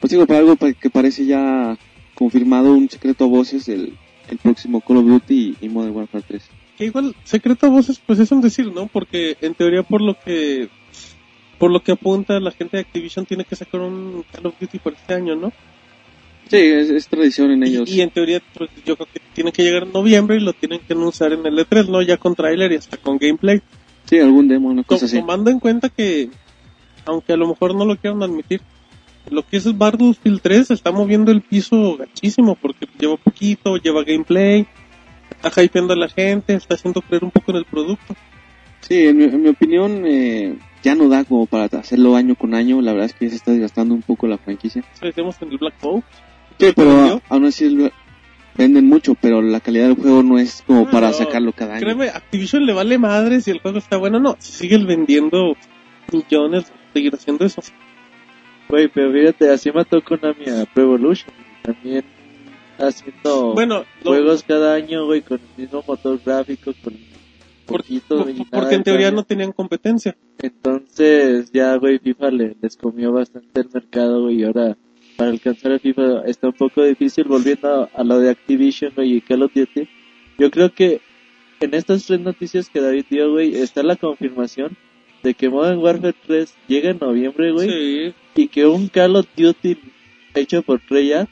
pues 0.00 0.10
digo, 0.10 0.26
para 0.26 0.40
algo 0.40 0.56
que 0.56 0.90
parece 0.90 1.26
ya 1.26 1.76
confirmado 2.14 2.72
un 2.74 2.88
secreto 2.88 3.24
a 3.24 3.28
voces 3.28 3.68
el, 3.68 3.96
el 4.28 4.38
próximo 4.38 4.80
Call 4.80 4.98
of 4.98 5.06
Duty 5.06 5.56
y, 5.60 5.68
Modern 5.68 5.94
Warfare 5.96 6.24
3. 6.26 6.42
Que 6.76 6.84
igual, 6.86 7.14
secreto 7.24 7.66
a 7.66 7.70
voces, 7.70 8.00
pues 8.04 8.18
es 8.18 8.32
un 8.32 8.40
decir, 8.40 8.72
¿no? 8.72 8.86
Porque 8.86 9.36
en 9.40 9.54
teoría 9.54 9.82
por 9.82 10.00
lo 10.00 10.18
que 10.18 10.68
por 11.58 11.70
lo 11.70 11.80
que 11.80 11.92
apunta 11.92 12.40
la 12.40 12.50
gente 12.50 12.76
de 12.76 12.82
Activision 12.82 13.24
tiene 13.24 13.44
que 13.44 13.54
sacar 13.54 13.80
un 13.80 14.24
Call 14.32 14.46
of 14.46 14.54
Duty 14.58 14.78
por 14.78 14.94
este 14.94 15.14
año, 15.14 15.36
¿no? 15.36 15.52
Sí, 16.52 16.58
es, 16.58 16.90
es 16.90 17.08
tradición 17.08 17.50
en 17.50 17.62
ellos. 17.62 17.88
Y, 17.88 17.94
y 17.94 18.00
en 18.02 18.10
teoría, 18.10 18.42
pues 18.54 18.68
yo 18.84 18.94
creo 18.94 19.08
que 19.10 19.20
tiene 19.32 19.52
que 19.52 19.62
llegar 19.62 19.84
en 19.84 19.92
noviembre 19.92 20.36
y 20.36 20.40
lo 20.40 20.52
tienen 20.52 20.80
que 20.80 20.92
anunciar 20.92 21.32
en 21.32 21.46
el 21.46 21.58
E3, 21.58 21.88
¿no? 21.88 22.02
Ya 22.02 22.18
con 22.18 22.34
tráiler 22.34 22.70
y 22.72 22.76
hasta 22.76 22.98
con 22.98 23.16
gameplay. 23.16 23.62
Sí, 24.04 24.18
algún 24.18 24.48
demo, 24.48 24.68
una 24.68 24.82
cosa 24.82 25.06
así. 25.06 25.18
tomando 25.18 25.50
en 25.50 25.60
cuenta 25.60 25.88
que, 25.88 26.28
aunque 27.06 27.32
a 27.32 27.38
lo 27.38 27.48
mejor 27.48 27.74
no 27.74 27.86
lo 27.86 27.96
quieran 27.96 28.22
admitir, 28.22 28.60
lo 29.30 29.46
que 29.46 29.56
es 29.56 29.78
Battlefield 29.78 30.42
3 30.42 30.72
está 30.72 30.92
moviendo 30.92 31.32
el 31.32 31.40
piso 31.40 31.96
gachísimo 31.96 32.54
porque 32.54 32.86
lleva 32.98 33.16
poquito, 33.16 33.78
lleva 33.78 34.04
gameplay, 34.04 34.66
está 35.42 35.62
hypeando 35.62 35.94
a 35.94 35.96
la 35.96 36.10
gente, 36.10 36.52
está 36.52 36.74
haciendo 36.74 37.00
creer 37.00 37.24
un 37.24 37.30
poco 37.30 37.52
en 37.52 37.56
el 37.56 37.64
producto. 37.64 38.14
Sí, 38.80 39.06
en 39.06 39.16
mi, 39.16 39.24
en 39.24 39.40
mi 39.40 39.48
opinión, 39.48 40.04
eh, 40.04 40.58
ya 40.82 40.94
no 40.94 41.08
da 41.08 41.24
como 41.24 41.46
para 41.46 41.64
hacerlo 41.78 42.14
año 42.14 42.34
con 42.34 42.52
año. 42.52 42.82
La 42.82 42.92
verdad 42.92 43.06
es 43.06 43.14
que 43.14 43.24
ya 43.24 43.30
se 43.30 43.36
está 43.36 43.52
desgastando 43.52 43.94
un 43.94 44.02
poco 44.02 44.26
la 44.26 44.36
franquicia. 44.36 44.84
Eso 44.94 45.06
decimos 45.06 45.36
en 45.40 45.50
el 45.50 45.56
Black 45.56 45.76
Ops. 45.80 46.04
Sí, 46.58 46.72
pero 46.74 47.20
aún 47.28 47.44
así 47.46 47.90
venden 48.56 48.86
mucho, 48.86 49.14
pero 49.20 49.40
la 49.42 49.60
calidad 49.60 49.86
del 49.88 49.96
juego 49.96 50.22
no 50.22 50.38
es 50.38 50.62
como 50.66 50.90
para 50.90 51.08
no. 51.08 51.12
sacarlo 51.14 51.52
cada 51.52 51.74
año. 51.76 51.84
Créeme, 51.84 52.08
Activision 52.08 52.66
le 52.66 52.72
vale 52.72 52.98
madre 52.98 53.40
si 53.40 53.50
el 53.50 53.60
juego 53.60 53.78
está 53.78 53.96
bueno. 53.96 54.20
No, 54.20 54.36
si 54.38 54.52
siguen 54.52 54.86
vendiendo 54.86 55.54
millones, 56.12 56.70
seguir 56.92 57.14
haciendo 57.14 57.44
eso. 57.44 57.62
Güey, 58.68 58.88
pero 58.88 59.12
fíjate, 59.12 59.50
así 59.50 59.70
mató 59.72 60.02
Konami 60.02 60.48
a 60.48 60.64
Pro 60.66 60.84
Evolution. 60.84 61.30
También 61.62 62.04
haciendo 62.78 63.52
Bueno, 63.54 63.84
lo- 64.02 64.10
juegos 64.10 64.42
cada 64.42 64.74
año, 64.74 65.06
güey, 65.06 65.22
con 65.22 65.38
el 65.40 65.62
mismo 65.64 65.82
motor 65.86 66.20
gráfico, 66.24 66.72
con 66.82 66.94
poquito 67.66 68.24
por- 68.24 68.50
porque 68.50 68.74
en 68.74 68.82
teoría 68.82 69.10
no 69.10 69.24
tenían 69.24 69.52
competencia. 69.52 70.16
Entonces, 70.40 71.50
ya, 71.52 71.76
güey, 71.76 71.98
FIFA 71.98 72.30
le, 72.30 72.56
les 72.60 72.76
comió 72.76 73.12
bastante 73.12 73.60
el 73.60 73.68
mercado, 73.72 74.22
güey, 74.22 74.40
y 74.40 74.44
ahora 74.44 74.76
para 75.22 75.30
alcanzar 75.30 75.70
a 75.72 75.78
FIFA 75.78 76.22
está 76.26 76.48
un 76.48 76.52
poco 76.54 76.82
difícil. 76.82 77.24
Volviendo 77.24 77.88
a, 77.94 78.02
lo 78.02 78.18
de 78.18 78.30
Activision, 78.30 78.92
güey, 78.96 79.14
y 79.16 79.20
Call 79.20 79.42
of 79.44 79.52
Duty, 79.54 79.88
yo 80.38 80.50
creo 80.50 80.72
que 80.72 81.00
en 81.60 81.74
estas 81.74 82.04
tres 82.06 82.18
noticias 82.20 82.68
que 82.68 82.80
David 82.80 83.04
dio, 83.08 83.30
güey, 83.30 83.54
está 83.54 83.84
la 83.84 83.94
confirmación 83.94 84.76
de 85.22 85.34
que 85.34 85.48
Modern 85.48 85.78
Warfare 85.78 86.14
3 86.26 86.54
llega 86.66 86.90
en 86.90 86.98
noviembre, 86.98 87.52
güey, 87.52 87.68
Sí, 87.70 88.14
y 88.42 88.48
que 88.48 88.66
un 88.66 88.88
Call 88.88 89.14
of 89.14 89.26
Duty 89.36 89.78
hecho 90.34 90.62
por 90.62 90.80
Treyarch 90.80 91.28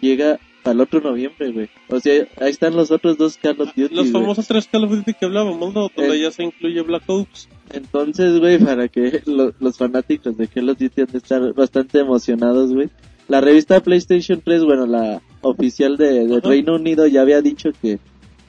llega 0.00 0.38
al 0.64 0.80
otro 0.80 1.00
noviembre, 1.00 1.50
güey. 1.52 1.68
O 1.88 2.00
sea, 2.00 2.26
ahí 2.40 2.50
están 2.50 2.74
los 2.76 2.90
otros 2.90 3.18
dos 3.18 3.36
Call 3.36 3.60
of 3.60 3.74
Duty. 3.76 3.94
los 3.94 4.10
famosos 4.12 4.46
tres 4.46 4.66
Call 4.72 4.84
of 4.84 4.92
Duty 4.92 5.12
que 5.14 5.26
hablábamos, 5.26 5.58
¿no? 5.74 5.90
Donde 5.94 6.16
Eh. 6.16 6.20
ya 6.22 6.30
se 6.30 6.42
incluye 6.44 6.80
Black 6.82 7.02
Ops. 7.06 7.48
Entonces, 7.72 8.38
güey, 8.40 8.58
para 8.58 8.88
que 8.88 9.22
lo- 9.26 9.52
los 9.60 9.76
fanáticos 9.78 10.36
de 10.36 10.48
Call 10.48 10.70
of 10.70 10.78
Duty 10.78 11.02
han 11.02 11.06
de 11.08 11.18
estar 11.18 11.52
bastante 11.54 11.98
emocionados, 11.98 12.72
güey. 12.72 12.88
La 13.30 13.40
revista 13.40 13.78
PlayStation 13.78 14.42
3, 14.44 14.64
bueno, 14.64 14.86
la 14.86 15.22
oficial 15.42 15.96
de. 15.96 16.40
Reino 16.42 16.74
Unido 16.74 17.06
ya 17.06 17.20
había 17.20 17.40
dicho 17.40 17.70
que 17.80 18.00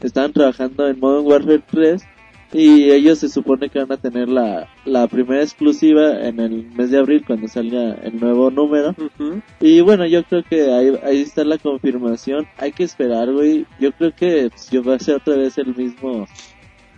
estaban 0.02 0.34
trabajando 0.34 0.88
en 0.88 1.00
Modern 1.00 1.28
Warfare 1.28 1.62
3 1.70 2.04
y 2.52 2.90
ellos 2.90 3.20
se 3.20 3.30
supone 3.30 3.70
que 3.70 3.78
van 3.78 3.92
a 3.92 3.98
tener 3.98 4.28
la, 4.28 4.70
la 4.86 5.06
primera 5.06 5.44
exclusiva 5.44 6.28
en 6.28 6.40
el 6.40 6.66
mes 6.72 6.90
de 6.90 6.98
abril 6.98 7.24
cuando 7.28 7.48
salga 7.48 7.94
el 8.02 8.20
nuevo 8.20 8.50
número. 8.50 8.96
Y 9.60 9.82
bueno, 9.82 10.08
yo 10.08 10.24
creo 10.24 10.44
que 10.44 10.72
ahí, 10.72 11.00
ahí 11.04 11.22
está 11.22 11.44
la 11.44 11.60
confirmación. 11.60 12.48
Hay 12.58 12.72
que 12.72 12.84
esperar, 12.84 13.32
güey. 13.32 13.68
Yo 13.80 13.92
creo 13.92 14.16
que 14.16 14.50
pues, 14.50 14.72
yo 14.72 14.84
va 14.84 14.96
a 14.96 15.00
ser 15.00 15.18
otra 15.18 15.36
vez 15.36 15.60
el 15.60 15.76
mismo 15.76 16.26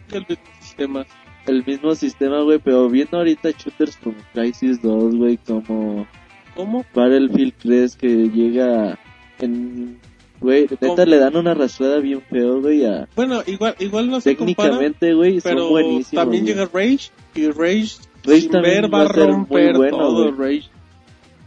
El 0.09 0.25
mismo 0.25 0.45
sistema. 0.61 1.05
el 1.47 1.65
mismo 1.65 1.95
sistema, 1.95 2.43
güey, 2.43 2.59
pero 2.59 2.87
viendo 2.87 3.17
ahorita 3.17 3.51
shooters 3.51 3.97
como 3.97 4.15
Crisis 4.31 4.81
2, 4.81 5.17
güey, 5.17 5.35
como 5.35 6.07
¿Cómo? 6.55 6.85
Battlefield 6.93 7.53
3 7.59 7.95
que 7.95 8.07
llega 8.29 8.99
en... 9.39 9.99
Güey, 10.39 10.67
neta 10.81 11.05
le 11.05 11.17
dan 11.19 11.37
una 11.37 11.51
arrastrada 11.51 11.99
bien 11.99 12.21
feo, 12.29 12.59
güey, 12.61 12.85
a... 12.85 13.07
Bueno, 13.15 13.41
igual, 13.47 13.75
igual 13.79 14.09
no 14.09 14.19
se 14.19 14.35
Técnicamente, 14.35 15.13
güey, 15.13 15.39
pero 15.39 15.69
buenísimos. 15.69 16.11
también 16.11 16.43
güey. 16.43 16.53
llega 16.53 16.65
Rage 16.73 17.11
y 17.33 17.47
Rage, 17.47 17.95
Rage 18.25 18.41
sin 18.41 18.51
ver 18.51 18.93
va 18.93 19.03
a 19.03 19.07
romper 19.07 19.77
bueno, 19.77 19.97
todo 19.97 20.33
güey. 20.33 20.57
Rage. 20.59 20.69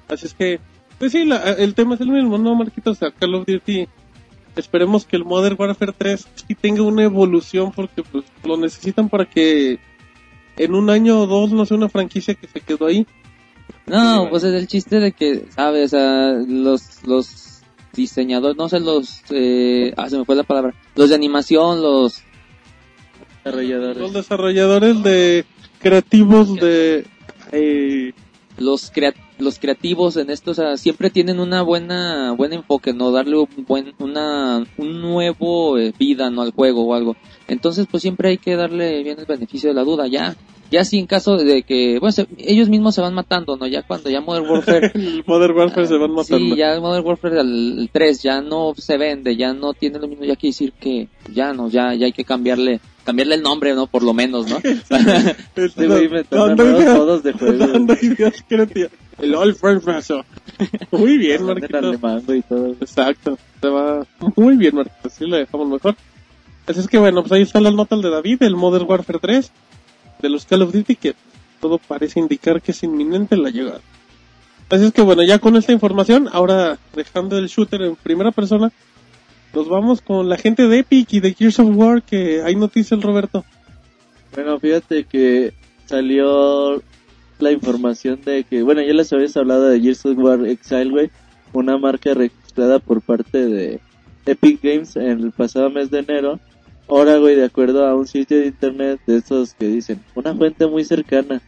Así 0.09 0.27
es 0.27 0.33
que, 0.35 0.61
pues 0.99 1.12
sí, 1.12 1.27
la- 1.27 1.42
el 1.53 1.75
tema 1.75 1.97
es 1.97 2.01
el 2.01 2.09
mismo, 2.09 2.38
¿no, 2.38 2.55
Marquitos? 2.55 2.97
O 2.97 2.99
sea, 2.99 3.11
Call 3.11 3.35
of 3.35 3.45
Duty, 3.47 3.87
esperemos 4.57 5.05
que 5.05 5.16
el 5.16 5.25
Modern 5.27 5.57
Warfare 5.59 5.92
3 5.97 6.27
sí 6.47 6.55
tenga 6.55 6.81
una 6.83 7.03
evolución 7.03 7.73
porque 7.73 8.03
pues 8.03 8.25
lo 8.45 8.57
necesitan 8.57 9.11
para 9.11 9.27
que 9.27 9.79
en 10.57 10.75
un 10.75 10.88
año 10.88 11.21
o 11.21 11.27
dos 11.27 11.53
no 11.53 11.66
sea 11.66 11.77
una 11.77 11.90
franquicia 11.90 12.35
que 12.35 12.47
se 12.47 12.61
quedó 12.61 12.87
ahí. 12.87 13.07
No, 13.87 14.29
pues 14.31 14.42
es 14.44 14.55
el 14.55 14.66
chiste 14.66 14.99
de 15.01 15.12
que, 15.12 15.46
¿sabes? 15.55 15.94
Ah, 15.94 16.35
los, 16.46 17.05
los 17.05 17.61
diseñadores, 17.92 18.57
no 18.57 18.68
sé, 18.68 18.81
los, 18.81 19.22
eh, 19.31 19.92
ah, 19.96 20.09
se 20.11 20.18
me 20.18 20.25
fue 20.25 20.35
la 20.37 20.42
palabra, 20.42 20.75
los 20.96 21.09
de 21.09 21.14
animación, 21.14 21.81
los, 21.83 22.22
Desarrolladores. 23.44 23.96
Los 23.99 24.12
desarrolladores 24.12 25.03
de 25.05 25.44
creativos 25.79 26.57
de... 26.57 27.07
eh, 27.53 28.12
los, 28.59 28.90
crea- 28.90 29.14
los 29.38 29.59
creativos 29.59 30.16
en 30.16 30.31
esto, 30.31 30.53
o 30.53 30.55
sea, 30.55 30.77
siempre 30.77 31.11
tienen 31.11 31.40
una 31.40 31.62
buena, 31.62 32.33
buen 32.33 32.53
enfoque, 32.53 32.92
¿no? 32.92 33.11
Darle 33.12 33.37
un 33.38 33.49
buen, 33.66 33.92
una, 33.99 34.64
un 34.79 35.01
nuevo 35.01 35.79
eh, 35.79 35.92
vida, 35.99 36.31
¿no? 36.31 36.42
Al 36.42 36.53
juego 36.53 36.85
o 36.85 36.94
algo. 36.94 37.16
Entonces, 37.49 37.87
pues 37.90 38.03
siempre 38.03 38.31
hay 38.31 38.38
que 38.38 38.57
darle 38.57 39.03
bien 39.03 39.18
el 39.18 39.27
beneficio 39.27 39.68
de 39.68 39.75
la 39.75 39.85
duda, 39.85 40.07
ya. 40.07 40.35
Ya 40.68 40.85
si 40.85 40.99
en 40.99 41.07
caso 41.07 41.37
de 41.37 41.62
que, 41.62 42.01
bueno, 42.01 42.11
se- 42.11 42.27
ellos 42.38 42.68
mismos 42.68 42.96
se 42.96 43.01
van 43.01 43.14
matando, 43.14 43.57
¿no? 43.57 43.68
Ya 43.68 43.83
cuando 43.83 44.11
ya 44.11 44.20
Modern 44.20 44.51
Warfare 44.51 44.90
Modern 45.25 45.57
Warfare 45.57 45.87
se 45.87 45.96
van 45.96 46.11
matando. 46.11 46.38
Sí, 46.55 46.57
ya 46.57 46.81
Modern 46.81 47.07
Warfare 47.07 47.40
el, 47.40 47.79
el 47.79 47.90
3 47.92 48.22
ya 48.22 48.40
no 48.40 48.72
se 48.77 48.96
vende, 48.96 49.37
ya 49.37 49.53
no 49.53 49.75
tiene 49.75 50.01
lo 50.01 50.09
mismo, 50.09 50.25
ya 50.25 50.35
quiere 50.35 50.51
decir 50.53 50.72
que 50.72 51.07
ya 51.33 51.53
no, 51.53 51.68
ya, 51.70 51.94
ya 51.94 52.07
hay 52.07 52.12
que 52.12 52.25
cambiarle, 52.25 52.81
cambiarle 53.05 53.37
el 53.37 53.42
nombre, 53.42 53.75
¿no? 53.77 53.87
Por 53.87 54.03
lo 54.03 54.12
menos, 54.12 54.49
¿no? 54.49 54.57
Este 55.55 55.87
Dando 56.49 56.64
nuevos 56.64 56.83
ideas- 56.83 56.99
modos 56.99 57.22
de 57.22 57.33
juego. 57.33 57.64
El 59.19 59.35
Brazo. 59.83 60.25
Muy 60.91 61.19
bien, 61.19 61.43
güey, 61.45 62.39
y 62.39 62.43
todo. 62.43 62.77
Exacto. 62.81 63.39
Se 63.61 63.69
va 63.69 64.07
muy 64.37 64.57
bien, 64.57 64.77
Marquitos. 64.77 65.13
Sí, 65.13 65.27
lo 65.27 65.37
dejamos 65.37 65.69
mejor. 65.69 65.97
Así 66.67 66.81
es 66.81 66.89
que 66.89 66.99
bueno, 66.99 67.23
pues 67.23 67.33
ahí 67.33 67.43
están 67.43 67.63
las 67.63 67.75
notas 67.75 68.03
de 68.03 68.11
David, 68.11 68.43
el 68.43 68.57
Modern 68.57 68.87
Warfare 68.89 69.19
3, 69.21 69.53
de 70.21 70.29
los 70.29 70.45
Call 70.45 70.63
of 70.63 70.73
Duty, 70.73 70.97
que 70.97 71.15
todo 71.61 71.79
parece 71.79 72.21
indicar 72.21 72.61
que 72.61 72.73
es 72.73 72.83
inminente 72.83 73.37
la 73.37 73.51
llegada. 73.51 73.81
Así 74.69 74.85
es 74.85 74.93
que 74.93 75.03
bueno, 75.03 75.23
ya 75.23 75.39
con 75.39 75.57
esta 75.57 75.73
información, 75.73 76.29
ahora 76.33 76.79
dejando 76.95 77.39
el 77.39 77.47
shooter 77.47 77.83
en 77.83 77.97
primera 77.97 78.33
persona, 78.33 78.73
nos 79.55 79.69
vamos 79.69 80.01
con 80.01 80.29
la 80.29 80.37
gente 80.37 80.67
de 80.67 80.81
Epic 80.81 81.13
y 81.13 81.21
de 81.21 81.35
Gears 81.35 81.61
of 81.61 81.69
War, 81.75 82.03
que 82.03 82.43
hay 82.43 82.57
noticias, 82.57 83.01
Roberto. 83.01 83.45
Bueno, 84.35 84.59
fíjate 84.59 85.05
que 85.05 85.55
salió 85.87 86.83
la 87.38 87.53
información 87.53 88.20
de 88.25 88.44
que, 88.44 88.62
bueno, 88.62 88.83
ya 88.83 88.92
les 88.92 89.12
habías 89.12 89.37
hablado 89.37 89.68
de 89.68 89.81
Gears 89.81 90.07
of 90.07 90.18
War 90.18 90.46
Exile, 90.46 90.90
güey, 90.90 91.11
una 91.53 91.79
marca 91.79 92.14
registrada 92.14 92.79
por 92.79 93.01
parte 93.01 93.46
de 93.46 93.81
Epic 94.25 94.61
Games 94.62 94.96
en 94.96 95.20
el 95.20 95.33
pasado 95.33 95.70
mes 95.70 95.90
de 95.90 96.01
enero. 96.01 96.40
Ahora, 96.88 97.18
güey, 97.18 97.35
de 97.35 97.44
acuerdo 97.44 97.87
a 97.87 97.94
un 97.94 98.07
sitio 98.07 98.38
de 98.38 98.46
internet 98.46 99.01
de 99.07 99.16
estos 99.16 99.55
que 99.55 99.66
dicen, 99.66 100.01
una 100.14 100.35
fuente 100.35 100.66
muy 100.66 100.85
cercana. 100.85 101.42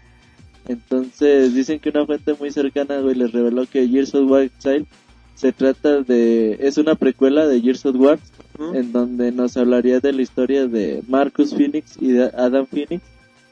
Entonces, 0.67 1.55
dicen 1.55 1.79
que 1.81 1.91
una 1.91 2.05
fuente 2.05 2.35
muy 2.35 2.51
cercana, 2.51 3.01
güey, 3.01 3.15
les 3.15 3.33
reveló 3.33 3.67
que 3.67 3.89
Gears 3.89 4.15
of 4.15 4.31
War 4.31 4.43
Exile 4.43 4.87
se 5.35 5.53
trata 5.53 6.03
de, 6.03 6.59
es 6.61 6.79
una 6.79 6.97
precuela 6.97 7.47
de 7.47 7.61
Gears 7.61 7.87
of 7.87 7.97
War, 7.97 8.19
¿Mm? 8.59 8.75
en 8.75 8.93
donde 8.93 9.31
nos 9.31 9.57
hablaría 9.57 10.01
de 10.01 10.13
la 10.13 10.23
historia 10.23 10.67
de 10.67 11.03
Marcus 11.07 11.55
Phoenix 11.55 11.97
y 12.01 12.09
de 12.09 12.25
Adam 12.37 12.67
Phoenix, 12.67 13.03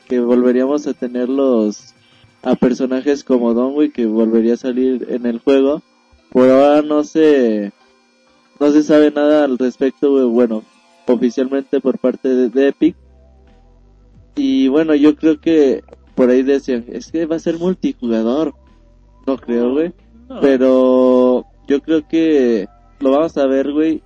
que 0.09 0.19
volveríamos 0.19 0.87
a 0.89 0.95
tenerlos 0.95 1.95
a 2.47 2.55
personajes 2.55 3.25
como 3.25 3.55
Donway 3.55 3.91
que 3.91 4.07
volvería 4.07 4.55
a 4.55 4.57
salir 4.57 5.09
en 5.11 5.27
el 5.27 5.41
juego. 5.41 5.83
Por 6.31 6.49
ahora 6.49 6.81
no 6.83 7.03
se 7.03 7.73
no 8.61 8.71
se 8.71 8.85
sabe 8.85 9.11
nada 9.11 9.45
al 9.45 9.59
respecto, 9.59 10.29
bueno, 10.31 10.63
oficialmente 11.09 11.81
por 11.81 11.99
parte 11.99 12.29
de, 12.29 12.49
de 12.49 12.69
Epic. 12.69 12.97
Y 14.37 14.69
bueno, 14.69 14.95
yo 14.95 15.17
creo 15.17 15.41
que 15.41 15.83
por 16.15 16.31
ahí 16.31 16.45
decían, 16.45 16.85
es 16.89 17.11
que 17.11 17.27
va 17.27 17.37
a 17.37 17.41
ser 17.41 17.59
multijugador. 17.59 18.55
No 19.27 19.37
creo, 19.37 19.73
güey. 19.73 19.93
No. 20.29 20.41
Pero 20.41 21.47
yo 21.67 21.81
creo 21.81 22.07
que 22.07 22.69
lo 23.01 23.11
vamos 23.11 23.37
a 23.37 23.47
ver, 23.47 23.73
güey, 23.73 24.03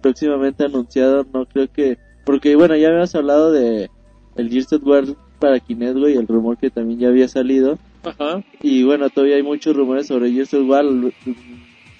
próximamente 0.00 0.64
anunciado. 0.64 1.26
No 1.32 1.44
creo 1.44 1.70
que... 1.70 1.98
Porque, 2.24 2.56
bueno, 2.56 2.74
ya 2.74 2.88
habíamos 2.88 3.14
hablado 3.14 3.52
de 3.52 3.90
el 4.36 4.48
Gears 4.48 4.72
of 4.72 4.86
War 4.86 5.04
para 5.42 5.58
Kinect, 5.58 5.98
güey, 5.98 6.16
el 6.16 6.28
rumor 6.28 6.56
que 6.56 6.70
también 6.70 7.00
ya 7.00 7.08
había 7.08 7.26
salido. 7.26 7.76
Ajá. 8.04 8.44
Y 8.62 8.84
bueno, 8.84 9.10
todavía 9.10 9.34
hay 9.34 9.42
muchos 9.42 9.74
rumores 9.74 10.06
sobre 10.06 10.30
Gears 10.30 10.54
of 10.54 10.68
War. 10.68 10.84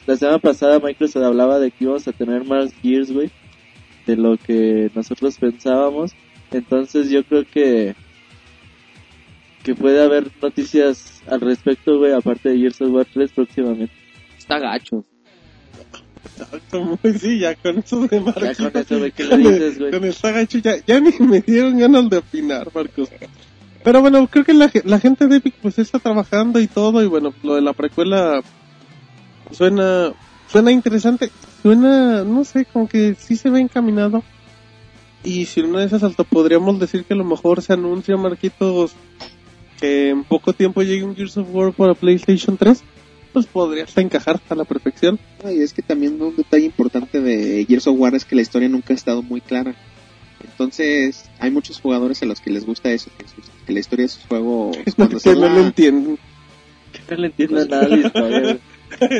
La 0.07 0.17
semana 0.17 0.39
pasada 0.39 0.79
Microsoft 0.79 1.25
hablaba 1.25 1.59
de 1.59 1.73
que 1.73 1.85
íbamos 1.85 2.07
a 2.07 2.13
tener 2.13 2.45
más 2.45 2.73
Gears, 2.81 3.13
güey, 3.13 3.31
de 4.07 4.17
lo 4.17 4.37
que 4.37 4.93
nosotros 4.95 5.37
pensábamos. 5.39 6.13
Entonces 6.53 7.11
yo 7.11 7.25
creo 7.25 7.45
que 7.45 7.97
que 9.65 9.75
puede 9.75 10.03
haber 10.03 10.31
noticias 10.41 11.21
al 11.27 11.41
respecto, 11.41 11.99
güey, 11.99 12.13
aparte 12.13 12.49
de 12.49 12.59
Gears 12.59 12.81
of 12.81 12.91
War 12.93 13.07
3 13.13 13.33
próximamente. 13.33 13.95
Está 14.39 14.61
gacho. 14.61 15.05
Como, 16.71 16.99
sí, 17.21 17.39
ya 17.39 17.55
con 17.55 17.79
eso 17.79 18.07
de 18.07 18.21
Marcos. 18.21 18.43
Ya 18.43 18.55
con 18.71 18.81
eso, 18.83 18.99
güey, 18.99 19.13
¿qué 19.13 19.25
le 19.25 19.31
con 19.31 19.41
el- 19.43 19.53
dices, 19.53 19.79
güey? 19.79 19.91
Con 19.91 20.05
el 20.05 20.15
Sagacho 20.15 20.59
ya, 20.59 20.77
ya 20.87 21.01
ni 21.01 21.13
me 21.21 21.41
dieron 21.41 21.79
ganas 21.79 22.09
de 22.11 22.17
opinar, 22.19 22.69
Marcos. 22.75 23.09
Pero 23.85 24.01
bueno, 24.01 24.27
creo 24.29 24.45
que 24.45 24.55
la, 24.55 24.69
ge- 24.69 24.83
la 24.85 24.99
gente 25.01 25.27
de 25.27 25.37
Epic 25.37 25.55
pues 25.61 25.79
está 25.79 25.99
trabajando 25.99 26.61
y 26.61 26.67
todo, 26.69 27.03
y 27.03 27.07
bueno, 27.07 27.35
lo 27.43 27.55
de 27.57 27.63
la 27.63 27.73
precuela 27.73 28.41
suena, 29.51 30.13
suena 30.51 30.71
interesante, 30.73 31.31
suena, 31.63 32.25
no 32.25 32.45
sé, 32.45 32.65
como 32.65 32.89
que 32.89 33.15
sí 33.19 33.37
se 33.37 33.51
ve 33.51 33.61
encaminado. 33.61 34.23
Y 35.25 35.47
si 35.47 35.61
una 35.61 35.81
de 35.81 35.87
esas 35.87 36.03
alto 36.03 36.25
podríamos 36.25 36.79
decir 36.81 37.05
que 37.05 37.15
a 37.15 37.17
lo 37.17 37.25
mejor 37.25 37.63
se 37.63 37.73
anuncia, 37.73 38.17
Marquitos, 38.17 38.93
que 39.81 40.11
en 40.11 40.25
poco 40.25 40.53
tiempo 40.53 40.83
llegue 40.83 41.05
un 41.05 41.15
Gears 41.15 41.37
of 41.39 41.49
War 41.53 41.73
para 41.73 41.95
PlayStation 41.95 42.57
3, 42.57 42.83
pues 43.33 43.47
podría 43.47 43.85
hasta 43.85 44.01
encajar 44.01 44.41
a 44.49 44.55
la 44.55 44.65
perfección. 44.65 45.19
Y 45.45 45.61
es 45.63 45.73
que 45.73 45.83
también 45.83 46.21
un 46.21 46.37
detalle 46.37 46.65
importante 46.67 47.21
de 47.21 47.65
Gears 47.69 47.87
of 47.87 47.99
War 47.99 48.15
es 48.15 48.25
que 48.25 48.37
la 48.37 48.43
historia 48.43 48.69
nunca 48.69 48.93
ha 48.93 48.97
estado 48.97 49.23
muy 49.23 49.41
clara. 49.41 49.75
Entonces, 50.45 51.25
hay 51.39 51.51
muchos 51.51 51.81
jugadores 51.81 52.23
a 52.23 52.27
los 52.27 52.41
que 52.41 52.51
les 52.51 52.67
gusta 52.67 52.91
eso, 52.91 53.11
que, 53.17 53.25
sus- 53.27 53.51
que 53.67 53.73
la 53.73 53.81
historia 53.81 54.05
de 54.05 54.09
sus 54.09 54.25
juegos, 54.27 54.77
cuando 54.97 55.19
que 55.19 55.33
no 55.35 55.41
la- 55.47 55.55
lo 55.55 55.61
entienden. 55.67 56.19
No 57.11 57.17
le 57.17 57.27
entiendo 57.29 57.65
nada 57.67 57.83
de 57.89 57.97
la 57.97 58.07
historia. 58.07 58.59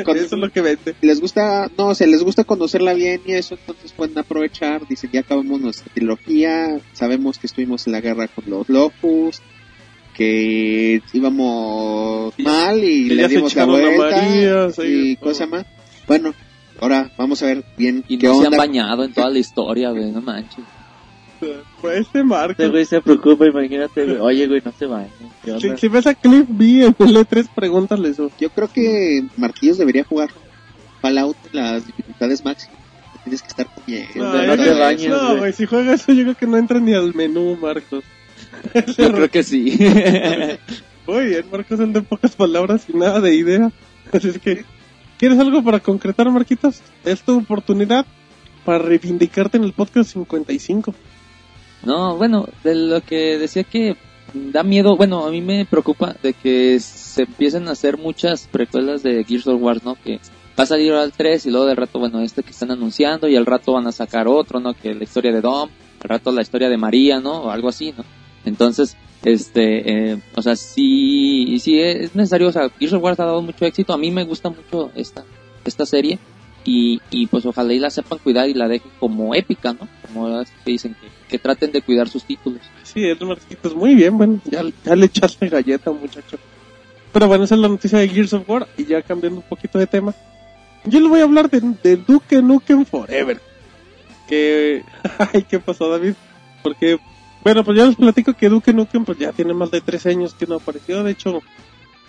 Cuando- 0.03 0.21
Eso 0.23 0.35
es 0.35 0.41
lo 0.41 0.51
que 0.51 0.61
vende. 0.61 0.95
les 1.01 1.19
gusta, 1.19 1.71
no, 1.77 1.87
o 1.87 1.95
sea, 1.95 2.05
les 2.05 2.21
gusta 2.23 2.43
conocerla 2.43 2.93
bien 2.93 3.21
y 3.25 3.31
eso, 3.33 3.55
entonces 3.55 3.91
pueden 3.93 4.17
aprovechar, 4.19 4.87
dicen, 4.87 5.09
ya 5.11 5.21
acabamos 5.21 5.59
nuestra 5.61 5.91
trilogía, 5.93 6.79
sabemos 6.93 7.39
que 7.39 7.47
estuvimos 7.47 7.87
en 7.87 7.93
la 7.93 8.01
guerra 8.01 8.27
con 8.27 8.43
los 8.47 8.69
Locus, 8.69 9.41
que 10.13 11.01
íbamos 11.13 12.33
mal 12.39 12.83
y 12.83 13.07
que 13.09 13.15
le 13.15 13.27
dimos 13.27 13.55
la 13.55 13.65
vuelta 13.65 13.97
María, 14.21 14.67
y 14.85 15.15
todo. 15.15 15.29
cosa 15.31 15.45
más. 15.47 15.65
Bueno, 16.07 16.33
ahora 16.79 17.11
vamos 17.17 17.41
a 17.43 17.47
ver 17.47 17.63
bien 17.77 18.03
Y 18.07 18.17
qué 18.17 18.27
no 18.27 18.33
se 18.35 18.39
han 18.41 18.45
onda. 18.47 18.57
bañado 18.57 19.03
en 19.03 19.13
toda 19.13 19.29
la 19.29 19.39
historia, 19.39 19.89
güey, 19.91 20.11
no 20.11 20.21
manches. 20.21 20.63
Fue 21.81 21.99
este 21.99 22.23
Marco. 22.23 22.51
Este 22.53 22.69
güey 22.69 22.85
se 22.85 23.01
preocupa, 23.01 23.45
imagínate, 23.45 24.05
güey. 24.05 24.17
Oye, 24.17 24.47
güey, 24.47 24.61
no 24.63 24.71
se 24.71 24.85
vayan. 24.85 25.09
¿Qué 25.43 25.59
Si, 25.59 25.67
onda? 25.67 25.77
si 25.77 25.87
ves 25.89 26.07
a 26.07 26.13
Cliff 26.15 26.45
B 26.47 26.65
en 26.85 26.95
el 26.99 27.15
E3, 27.17 27.49
pregúntale 27.53 28.09
eso. 28.09 28.31
Yo 28.39 28.49
creo 28.49 28.71
que 28.71 29.25
Marquillos 29.35 29.77
debería 29.77 30.05
jugar 30.05 30.29
Fallout 31.01 31.35
en 31.51 31.59
las 31.59 31.85
dificultades 31.85 32.45
máximas. 32.45 32.77
Tienes 33.25 33.41
que 33.41 33.47
estar 33.49 33.67
bien. 33.85 34.07
No, 34.15 34.33
no 34.33 34.55
te 34.55 34.69
eso- 34.69 34.79
bañes, 34.79 35.09
No, 35.09 35.37
güey. 35.37 35.51
si 35.53 35.65
juega 35.65 35.93
eso, 35.95 36.13
yo 36.13 36.23
creo 36.23 36.35
que 36.37 36.47
no 36.47 36.57
entra 36.57 36.79
ni 36.79 36.93
al 36.93 37.13
menú, 37.13 37.57
Marcos. 37.61 38.03
Yo 38.97 39.11
creo 39.11 39.29
que 39.29 39.43
sí. 39.43 39.77
Muy 41.07 41.25
bien, 41.25 41.45
Marcos, 41.51 41.79
el 41.79 41.93
de 41.93 42.01
pocas 42.01 42.35
palabras 42.35 42.85
y 42.87 42.97
nada 42.97 43.19
de 43.19 43.35
idea. 43.35 43.71
Así 44.11 44.29
es 44.29 44.39
que, 44.39 44.63
¿quieres 45.17 45.37
algo 45.39 45.63
para 45.63 45.79
concretar, 45.79 46.29
Marquitos? 46.31 46.81
Es 47.03 47.21
tu 47.21 47.37
oportunidad 47.37 48.05
para 48.63 48.79
reivindicarte 48.79 49.57
en 49.57 49.63
el 49.63 49.73
podcast 49.73 50.11
55. 50.13 50.93
No, 51.85 52.15
bueno, 52.15 52.47
de 52.63 52.75
lo 52.75 53.01
que 53.01 53.37
decía 53.37 53.63
que 53.63 53.97
da 54.33 54.63
miedo, 54.63 54.95
bueno, 54.95 55.25
a 55.25 55.31
mí 55.31 55.41
me 55.41 55.65
preocupa 55.65 56.15
de 56.23 56.33
que 56.33 56.79
se 56.79 57.23
empiecen 57.23 57.67
a 57.67 57.71
hacer 57.71 57.97
muchas 57.97 58.47
precuelas 58.47 59.03
de 59.03 59.23
Gears 59.23 59.47
of 59.47 59.61
War, 59.61 59.83
¿no? 59.83 59.95
Que 59.95 60.19
va 60.57 60.63
a 60.63 60.67
salir 60.67 60.93
al 60.93 61.11
3 61.11 61.45
y 61.45 61.51
luego 61.51 61.65
de 61.65 61.75
rato, 61.75 61.99
bueno, 61.99 62.21
este 62.21 62.43
que 62.43 62.51
están 62.51 62.71
anunciando 62.71 63.27
y 63.27 63.35
al 63.35 63.45
rato 63.45 63.73
van 63.73 63.87
a 63.87 63.91
sacar 63.91 64.27
otro, 64.27 64.59
¿no? 64.59 64.73
Que 64.73 64.93
la 64.93 65.03
historia 65.03 65.33
de 65.33 65.41
Dom, 65.41 65.69
al 66.01 66.09
rato 66.09 66.31
la 66.31 66.41
historia 66.41 66.69
de 66.69 66.77
María, 66.77 67.19
¿no? 67.19 67.43
O 67.43 67.49
algo 67.49 67.69
así, 67.69 67.93
¿no? 67.97 68.05
Entonces, 68.45 68.97
este, 69.23 70.11
eh, 70.11 70.19
o 70.35 70.41
sea, 70.41 70.55
sí, 70.55 71.57
sí 71.59 71.79
es 71.79 72.15
necesario, 72.15 72.49
o 72.49 72.51
sea, 72.51 72.69
Gears 72.69 72.93
of 72.93 73.03
War 73.03 73.15
ha 73.17 73.25
dado 73.25 73.41
mucho 73.41 73.65
éxito, 73.65 73.93
a 73.93 73.97
mí 73.97 74.11
me 74.11 74.25
gusta 74.25 74.49
mucho 74.49 74.91
esta, 74.95 75.23
esta 75.63 75.85
serie 75.85 76.19
y, 76.65 77.01
y 77.09 77.27
pues 77.27 77.45
ojalá 77.45 77.73
y 77.73 77.79
la 77.79 77.89
sepan 77.89 78.19
cuidar 78.19 78.49
y 78.49 78.53
la 78.53 78.67
dejen 78.67 78.91
como 78.99 79.33
épica, 79.33 79.73
¿no? 79.73 79.87
Como 80.07 80.43
dicen 80.65 80.95
que, 81.29 81.39
traten 81.39 81.71
de 81.71 81.81
cuidar 81.81 82.07
sus 82.09 82.23
títulos. 82.25 82.61
Sí, 82.83 83.07
es 83.07 83.19
Marquitos, 83.19 83.75
muy 83.75 83.95
bien, 83.95 84.17
bueno, 84.17 84.39
ya, 84.45 84.63
ya 84.85 84.95
le 84.95 85.07
echaste 85.07 85.49
galleta, 85.49 85.91
muchacho. 85.91 86.37
Pero 87.11 87.27
bueno, 87.27 87.45
esa 87.45 87.55
es 87.55 87.61
la 87.61 87.69
noticia 87.69 87.99
de 87.99 88.09
Gears 88.09 88.33
of 88.33 88.47
War, 88.47 88.67
y 88.77 88.85
ya 88.85 89.01
cambiando 89.01 89.39
un 89.39 89.47
poquito 89.47 89.79
de 89.79 89.87
tema. 89.87 90.13
Yo 90.85 90.99
les 90.99 91.09
voy 91.09 91.21
a 91.21 91.23
hablar 91.23 91.49
de, 91.49 91.61
de 91.81 91.97
Duke 91.97 92.41
Nukem 92.41 92.85
Forever. 92.85 93.39
Que, 94.27 94.83
ay, 95.33 95.43
¿qué 95.43 95.59
pasó, 95.59 95.89
David? 95.89 96.13
Porque, 96.61 96.99
bueno, 97.43 97.63
pues 97.63 97.77
ya 97.77 97.85
les 97.85 97.95
platico 97.95 98.33
que 98.33 98.49
Duke 98.49 98.73
Nukem 98.73 99.03
pues 99.05 99.17
ya 99.17 99.31
tiene 99.31 99.53
más 99.53 99.71
de 99.71 99.81
tres 99.81 100.05
años 100.05 100.33
que 100.33 100.45
no 100.47 100.55
apareció. 100.55 101.03
De 101.03 101.11
hecho, 101.11 101.41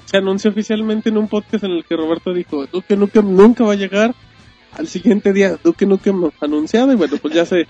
se 0.05 0.19
anunció 0.19 0.51
oficialmente 0.51 1.09
en 1.09 1.19
un 1.19 1.29
podcast 1.29 1.65
en 1.65 1.73
el 1.73 1.85
que 1.85 1.97
Roberto 1.97 2.33
dijo, 2.33 2.67
Duke 2.67 2.97
Nukem 2.97 3.35
nunca 3.35 3.65
va 3.65 3.73
a 3.73 3.77
llegar. 3.77 4.15
Al 4.73 4.89
siguiente 4.89 5.33
día, 5.33 5.57
Duke 5.63 5.87
Nukem 5.87 6.31
anunciado, 6.41 6.93
y 6.93 6.97
bueno, 6.97 7.17
pues 7.23 7.33
ya 7.33 7.47
se, 7.47 7.69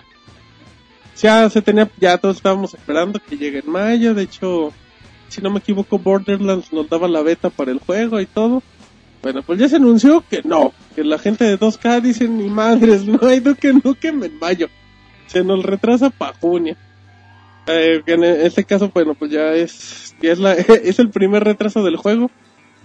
ya 1.20 1.50
se 1.50 1.61
tenía, 1.61 1.90
ya 1.98 2.16
todos 2.16 2.37
estábamos 2.37 2.72
esperando 2.72 3.20
que 3.20 3.37
llegue 3.37 3.59
en 3.59 3.70
mayo, 3.70 4.14
de 4.14 4.22
hecho, 4.22 4.72
si 5.29 5.42
no 5.42 5.50
me 5.50 5.59
equivoco, 5.59 5.98
Borderlands 5.98 6.72
nos 6.72 6.88
daba 6.88 7.07
la 7.07 7.22
beta 7.22 7.50
para 7.50 7.72
el 7.72 7.79
juego 7.79 8.20
y 8.20 8.27
todo. 8.27 8.62
Bueno, 9.22 9.42
pues 9.42 9.59
ya 9.59 9.68
se 9.68 9.77
anunció 9.77 10.24
que 10.29 10.42
no, 10.44 10.72
que 10.94 11.05
la 11.05 11.18
gente 11.18 11.44
de 11.44 11.59
2K 11.59 12.00
dice, 12.00 12.29
ni 12.29 12.48
madres, 12.48 13.05
no 13.07 13.18
hay 13.27 13.40
Duke 13.40 13.72
Nukem 13.72 14.22
en 14.24 14.38
mayo. 14.38 14.68
Se 15.27 15.44
nos 15.44 15.62
retrasa 15.62 16.11
para 16.11 16.35
junio. 16.35 16.77
Eh, 17.66 18.03
en 18.07 18.24
este 18.24 18.64
caso, 18.64 18.90
bueno, 18.92 19.14
pues 19.14 19.31
ya 19.31 19.55
es, 19.55 20.14
ya 20.20 20.33
es, 20.33 20.38
la, 20.38 20.53
es 20.85 20.98
el 20.98 21.11
primer 21.11 21.44
retraso 21.44 21.83
del 21.83 21.96
juego. 21.96 22.31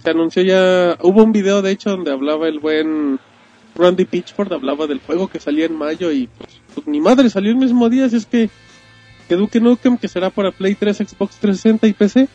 Se 0.04 0.12
anunció 0.12 0.42
ya, 0.44 0.98
hubo 1.02 1.24
un 1.24 1.32
video 1.34 1.62
de 1.62 1.72
hecho 1.72 1.90
donde 1.90 2.12
hablaba 2.12 2.48
el 2.48 2.60
buen 2.60 3.20
Randy 3.76 4.06
Pitchford, 4.06 4.54
hablaba 4.54 4.88
del 4.88 5.00
juego 5.00 5.28
que 5.28 5.40
salía 5.40 5.66
en 5.66 5.76
mayo 5.76 6.12
y 6.12 6.28
pues, 6.38 6.62
pues, 6.74 6.88
ni 6.88 7.02
madre, 7.02 7.30
salió 7.30 7.52
el 7.52 7.58
mismo 7.58 7.90
día, 7.90 8.06
así 8.06 8.16
es 8.16 8.26
que 8.26 8.50
que 9.28 9.36
Duke 9.36 9.60
Nukem, 9.60 9.98
que 9.98 10.08
será 10.08 10.32
para 10.32 10.52
Play 10.52 10.74
3, 10.74 10.98
Xbox 10.98 11.36
360 11.36 11.86
y 11.88 11.94
PC, 11.94 12.28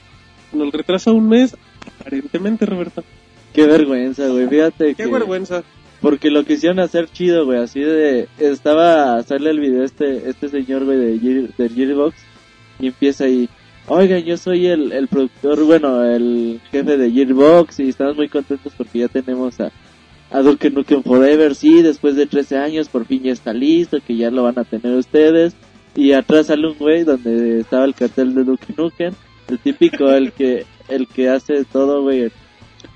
nos 0.53 0.73
retrasa 0.73 1.11
un 1.11 1.29
mes, 1.29 1.57
aparentemente, 2.01 2.67
Roberto. 2.67 3.03
Qué 3.53 3.67
vergüenza, 3.67 4.29
güey. 4.29 4.47
Fíjate 4.47 4.95
Qué 4.95 5.05
que... 5.05 5.11
vergüenza. 5.11 5.65
Porque 6.01 6.31
lo 6.31 6.45
quisieron 6.45 6.79
hacer 6.79 7.09
chido, 7.11 7.47
güey. 7.47 7.59
Así 7.59 7.81
de... 7.81 8.29
Estaba 8.39 9.15
a 9.15 9.17
hacerle 9.17 9.51
el 9.51 9.59
video 9.59 9.83
a 9.83 9.87
este, 9.87 10.29
este 10.29 10.49
señor, 10.51 10.85
güey, 10.85 10.99
de, 10.99 11.19
Gear- 11.21 11.57
de 11.57 11.69
Gearbox. 11.69 12.15
Y 12.85 12.89
empieza 12.89 13.25
ahí... 13.25 13.49
Oigan, 13.87 14.23
yo 14.25 14.37
soy 14.37 14.67
el, 14.67 14.93
el 14.93 15.09
productor, 15.09 15.63
bueno, 15.65 16.03
el 16.05 16.61
jefe 16.71 16.97
de 16.97 17.11
Gearbox. 17.11 17.81
Y 17.81 17.89
estamos 17.89 18.17
muy 18.17 18.29
contentos 18.29 18.73
porque 18.77 19.01
ya 19.01 19.09
tenemos 19.09 19.61
a, 19.61 19.73
a 20.31 20.41
Duke 20.41 20.71
Nukem 20.71 21.03
Forever. 21.03 21.55
Sí, 21.55 21.83
después 21.83 22.17
de 22.17 22.27
13 22.27 22.59
años 22.59 22.89
por 22.89 23.05
fin 23.07 23.23
ya 23.23 23.33
está 23.33 23.53
listo. 23.53 23.99
Que 24.07 24.17
ya 24.17 24.31
lo 24.31 24.43
van 24.43 24.59
a 24.59 24.65
tener 24.65 24.97
ustedes. 24.97 25.55
Y 25.95 26.13
atrás 26.13 26.47
sale 26.47 26.67
un 26.67 26.79
güey 26.79 27.05
donde 27.05 27.61
estaba 27.61 27.85
el 27.85 27.95
cartel 27.95 28.35
de 28.35 28.45
Duke 28.45 28.75
Nukem. 28.77 29.13
El 29.49 29.59
típico, 29.59 30.11
el 30.11 30.33
que, 30.33 30.67
el 30.89 31.07
que 31.07 31.29
hace 31.29 31.65
todo, 31.65 32.03
güey, 32.03 32.31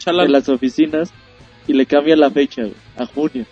en 0.07 0.33
las 0.33 0.49
oficinas 0.49 1.13
y 1.67 1.75
le 1.75 1.87
cambia 1.87 2.17
la 2.17 2.31
fecha, 2.31 2.63
güey, 2.63 2.75
a 2.97 3.07
junio. 3.07 3.47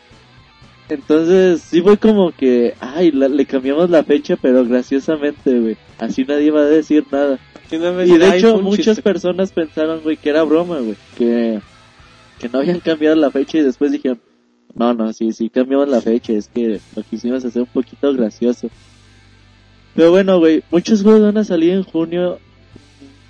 Entonces, 0.89 1.63
sí 1.63 1.83
fue 1.83 1.97
como 1.99 2.31
que, 2.33 2.75
ay, 2.81 3.11
la- 3.11 3.29
le 3.29 3.45
cambiamos 3.47 3.91
la 3.91 4.05
fecha, 4.05 4.37
pero 4.41 4.65
graciosamente, 4.65 5.59
güey. 5.59 5.77
Así 5.99 6.25
nadie 6.25 6.51
va 6.51 6.61
a 6.61 6.65
decir 6.67 7.05
nada. 7.11 7.39
Y 7.71 8.17
de 8.19 8.37
hecho, 8.39 8.61
muchas 8.63 8.85
chiste. 8.97 9.03
personas 9.03 9.51
pensaron, 9.51 10.01
güey, 10.03 10.17
que 10.17 10.29
era 10.31 10.45
broma, 10.45 10.79
güey. 10.79 10.95
Que, 11.19 11.61
que 12.39 12.49
no 12.49 12.61
habían 12.61 12.79
cambiado 12.79 13.17
la 13.17 13.33
fecha 13.33 13.59
y 13.59 13.63
después 13.63 13.91
dijeron, 13.91 14.21
no, 14.75 14.95
no, 14.95 15.13
sí, 15.13 15.33
sí 15.33 15.49
cambiamos 15.51 15.89
la 15.89 16.01
fecha. 16.01 16.33
Es 16.33 16.47
que 16.49 16.81
lo 16.95 17.03
quisimos 17.03 17.45
hacer 17.45 17.63
un 17.63 17.69
poquito 17.69 18.13
gracioso. 18.15 18.71
Pero 19.97 20.11
bueno, 20.13 20.39
güey, 20.39 20.63
muchos 20.71 21.03
juegos 21.03 21.23
van 21.23 21.39
a 21.39 21.45
salir 21.45 21.71
en 21.73 21.83
junio. 21.83 22.39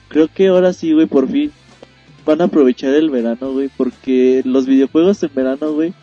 Creo 0.08 0.28
que 0.28 0.48
ahora 0.48 0.72
sí, 0.74 0.92
güey, 0.92 1.06
por 1.06 1.28
fin 1.28 1.50
van 2.26 2.40
a 2.40 2.44
aprovechar 2.44 2.92
el 2.94 3.08
verano, 3.08 3.52
güey, 3.52 3.70
porque 3.76 4.42
los 4.44 4.66
videojuegos 4.66 5.22
en 5.22 5.30
verano, 5.34 5.72
güey, 5.72 5.94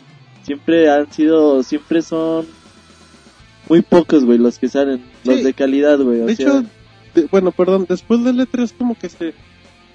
siempre 0.43 0.89
han 0.89 1.11
sido, 1.11 1.63
siempre 1.63 2.01
son 2.01 2.45
muy 3.69 3.81
pocos, 3.81 4.25
güey, 4.25 4.37
los 4.37 4.59
que 4.59 4.67
salen, 4.67 5.01
los 5.23 5.37
Sí. 5.37 5.43
de 5.43 5.53
calidad, 5.53 5.99
güey. 5.99 6.19
De 6.19 6.35
sea, 6.35 6.45
hecho, 6.47 6.63
de- 7.15 7.27
bueno, 7.31 7.51
perdón, 7.51 7.85
después 7.87 8.23
del 8.23 8.39
E3 8.39 8.73
como 8.77 8.95
que 8.97 9.09
se 9.09 9.33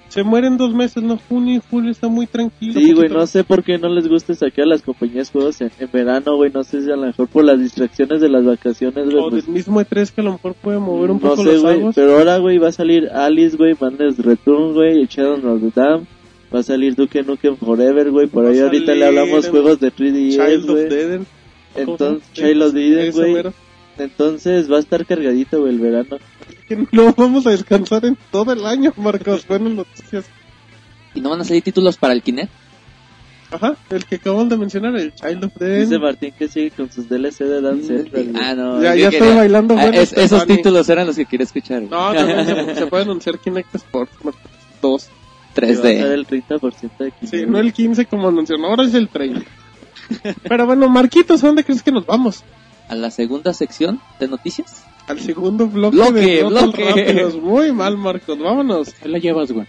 Se 0.09 0.23
mueren 0.23 0.57
dos 0.57 0.73
meses, 0.73 1.03
no 1.03 1.19
junio 1.29 1.57
y 1.57 1.61
julio 1.69 1.91
está 1.91 2.07
muy 2.07 2.25
tranquilo. 2.25 2.79
Sí, 2.79 2.93
güey, 2.93 3.09
no 3.09 3.27
sé 3.27 3.43
por 3.43 3.63
qué 3.63 3.77
no 3.77 3.89
les 3.89 4.07
gusta 4.07 4.33
sacar 4.33 4.63
a 4.63 4.69
las 4.69 4.81
compañías 4.81 5.29
juegos 5.29 5.61
en, 5.61 5.69
en 5.77 5.87
verano, 5.93 6.35
güey. 6.35 6.51
No 6.51 6.63
sé 6.63 6.81
si 6.81 6.89
a 6.89 6.95
lo 6.95 7.05
mejor 7.05 7.27
por 7.27 7.43
las 7.45 7.59
distracciones 7.59 8.19
de 8.19 8.27
las 8.27 8.43
vacaciones, 8.43 9.05
güey. 9.05 9.23
O 9.23 9.29
pues, 9.29 9.45
del 9.45 9.53
mismo 9.53 9.79
E3 9.79 10.09
que 10.11 10.21
a 10.21 10.23
lo 10.23 10.31
mejor 10.31 10.55
puede 10.55 10.79
mover 10.79 11.11
un 11.11 11.17
no 11.21 11.29
poco 11.29 11.43
sé, 11.43 11.53
los 11.53 11.61
güey. 11.61 11.81
Pero 11.93 12.17
ahora, 12.17 12.37
güey, 12.39 12.57
va 12.57 12.69
a 12.69 12.71
salir 12.71 13.07
Alice, 13.09 13.55
güey, 13.55 13.75
Madness 13.79 14.17
Return, 14.17 14.73
güey, 14.73 15.05
Shadow 15.05 15.35
of 15.53 15.61
the 15.61 15.79
Dam. 15.79 16.07
Va 16.53 16.59
a 16.59 16.63
salir 16.63 16.95
Duke 16.95 17.23
Nukem 17.23 17.57
Forever, 17.57 18.09
güey. 18.11 18.27
Por 18.27 18.45
ahí 18.45 18.59
ahorita 18.59 18.93
le 18.95 19.05
hablamos 19.05 19.45
el... 19.45 19.51
juegos 19.51 19.79
de 19.79 19.93
3DS, 19.93 20.31
Child 20.31 20.69
wey. 20.69 20.85
of 20.85 20.91
Eden. 20.91 21.27
Entonces, 21.75 22.33
Child 22.33 22.61
of 22.63 22.75
Eden, 22.75 23.11
güey. 23.11 23.53
Entonces 23.97 24.71
va 24.71 24.77
a 24.77 24.79
estar 24.79 25.05
cargadito, 25.05 25.61
güey, 25.61 25.73
el 25.73 25.79
verano. 25.79 26.17
No 26.91 27.13
vamos 27.15 27.45
a 27.45 27.51
descansar 27.51 28.05
en 28.05 28.17
todo 28.31 28.53
el 28.53 28.65
año, 28.65 28.93
Marcos. 28.95 29.45
Buenas 29.47 29.73
noticias. 29.73 30.25
¿Y 31.13 31.21
no 31.21 31.31
van 31.31 31.41
a 31.41 31.43
salir 31.43 31.63
títulos 31.63 31.97
para 31.97 32.13
el 32.13 32.23
Kinect? 32.23 32.51
Ajá, 33.51 33.75
el 33.89 34.05
que 34.05 34.15
acaban 34.15 34.47
de 34.47 34.57
mencionar, 34.57 34.95
el 34.95 35.13
Child 35.13 35.45
of 35.45 35.55
Death. 35.55 35.79
Dice 35.79 35.99
Martín 35.99 36.33
que 36.37 36.47
sigue 36.47 36.69
con 36.69 36.91
sus 36.91 37.09
DLC 37.09 37.39
de 37.39 37.61
Dance 37.61 37.93
mm, 37.93 38.35
Ah, 38.35 38.53
no. 38.53 38.81
Ya, 38.81 38.95
ya 38.95 39.09
estoy 39.09 39.35
bailando. 39.35 39.75
Ah, 39.75 39.87
es, 39.87 40.11
este 40.11 40.23
esos 40.23 40.45
títulos 40.45 40.87
eran 40.87 41.07
los 41.07 41.15
que 41.15 41.25
quería 41.25 41.45
escuchar. 41.45 41.79
Güey. 41.79 41.89
No, 41.89 42.13
también 42.13 42.45
se, 42.45 42.75
se, 42.75 42.85
puede 42.85 43.03
anunciar 43.03 43.39
Kinect 43.39 43.73
Sports 43.73 44.13
2. 44.81 45.09
3D. 45.59 45.83
Va 45.83 45.89
a 45.89 46.07
ser 46.07 46.11
el 46.11 46.27
30% 46.27 46.97
de 46.97 47.11
15. 47.11 47.37
Sí, 47.37 47.45
no 47.45 47.59
el 47.59 47.73
15 47.73 48.05
como 48.05 48.27
anunciaron, 48.27 48.65
ahora 48.65 48.83
es 48.83 48.93
el 48.93 49.09
30. 49.09 49.45
Pero 50.43 50.65
bueno, 50.65 50.89
Marquitos, 50.89 51.43
¿a 51.43 51.47
dónde 51.47 51.63
crees 51.63 51.83
que 51.83 51.91
nos 51.91 52.05
vamos? 52.05 52.43
A 52.87 52.95
la 52.95 53.11
segunda 53.11 53.53
sección 53.53 53.99
de 54.19 54.27
noticias. 54.27 54.83
Al 55.07 55.19
segundo 55.19 55.67
bloque, 55.67 55.97
bloque 55.97 56.19
de 56.19 56.43
bloque. 56.43 56.83
Rápidos. 56.83 57.35
Muy 57.41 57.71
mal, 57.71 57.97
Marcos, 57.97 58.37
vámonos. 58.39 58.93
Ahí 59.03 59.11
la 59.11 59.19
llevas, 59.19 59.51
güey. 59.51 59.67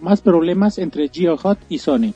más 0.00 0.20
problemas 0.20 0.78
entre 0.78 1.08
GeoHot 1.08 1.58
y 1.68 1.78
Sony. 1.78 2.14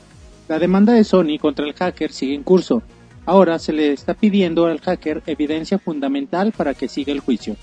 La 0.49 0.59
demanda 0.59 0.93
de 0.93 1.05
Sony 1.05 1.37
contra 1.39 1.65
el 1.65 1.73
hacker 1.73 2.11
sigue 2.11 2.35
en 2.35 2.43
curso. 2.43 2.83
Ahora 3.25 3.59
se 3.59 3.71
le 3.71 3.93
está 3.93 4.13
pidiendo 4.13 4.65
al 4.65 4.81
hacker 4.81 5.23
evidencia 5.25 5.79
fundamental 5.79 6.51
para 6.51 6.73
que 6.73 6.89
siga 6.89 7.13
el 7.13 7.21
juicio. 7.21 7.55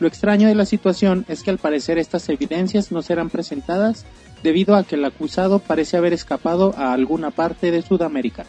Lo 0.00 0.08
extraño 0.08 0.48
de 0.48 0.56
la 0.56 0.66
situación 0.66 1.24
es 1.28 1.42
que 1.42 1.50
al 1.50 1.58
parecer 1.58 1.98
estas 1.98 2.28
evidencias 2.28 2.90
no 2.90 3.00
serán 3.02 3.30
presentadas 3.30 4.04
debido 4.42 4.74
a 4.74 4.82
que 4.82 4.96
el 4.96 5.04
acusado 5.04 5.60
parece 5.60 5.96
haber 5.96 6.12
escapado 6.12 6.74
a 6.76 6.92
alguna 6.92 7.30
parte 7.30 7.70
de 7.70 7.82
Sudamérica. 7.82 8.44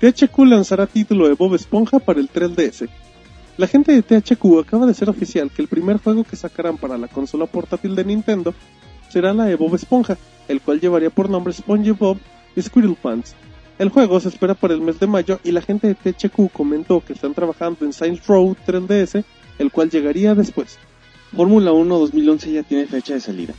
THQ 0.00 0.38
lanzará 0.46 0.86
título 0.86 1.26
de 1.26 1.34
Bob 1.34 1.54
Esponja 1.54 1.98
para 1.98 2.20
el 2.20 2.30
3DS. 2.30 2.88
La 3.56 3.66
gente 3.66 3.92
de 3.92 4.02
THQ 4.02 4.60
acaba 4.60 4.86
de 4.86 4.94
ser 4.94 5.08
oficial 5.10 5.50
que 5.50 5.62
el 5.62 5.68
primer 5.68 5.98
juego 5.98 6.24
que 6.24 6.36
sacarán 6.36 6.76
para 6.76 6.98
la 6.98 7.08
consola 7.08 7.46
portátil 7.46 7.94
de 7.96 8.04
Nintendo 8.04 8.54
será 9.08 9.34
la 9.34 9.44
de 9.44 9.58
Esponja, 9.74 10.18
el 10.48 10.60
cual 10.60 10.80
llevaría 10.80 11.10
por 11.10 11.28
nombre 11.28 11.52
SpongeBob 11.52 12.18
Squirrel 12.58 12.96
Pants. 13.00 13.34
El 13.78 13.88
juego 13.88 14.20
se 14.20 14.28
espera 14.28 14.54
para 14.54 14.74
el 14.74 14.80
mes 14.80 15.00
de 15.00 15.06
mayo 15.06 15.40
y 15.42 15.52
la 15.52 15.62
gente 15.62 15.86
de 15.88 15.94
THQ 15.94 16.52
comentó 16.52 17.02
que 17.02 17.14
están 17.14 17.34
trabajando 17.34 17.84
en 17.84 17.92
Saints 17.92 18.26
Row 18.26 18.54
3DS, 18.66 19.24
el 19.58 19.70
cual 19.70 19.90
llegaría 19.90 20.34
después. 20.34 20.78
Fórmula 21.34 21.72
1 21.72 21.98
2011 21.98 22.52
ya 22.52 22.62
tiene 22.62 22.86
fecha 22.86 23.14
de 23.14 23.20
salida. 23.20 23.54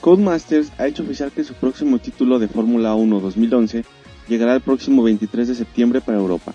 Codemasters 0.00 0.70
ha 0.78 0.86
hecho 0.86 1.02
oficial 1.02 1.32
que 1.32 1.44
su 1.44 1.54
próximo 1.54 1.98
título 1.98 2.38
de 2.38 2.48
Fórmula 2.48 2.94
1 2.94 3.20
2011 3.20 3.84
llegará 4.28 4.54
el 4.54 4.60
próximo 4.60 5.02
23 5.02 5.48
de 5.48 5.54
septiembre 5.54 6.00
para 6.00 6.18
Europa. 6.18 6.54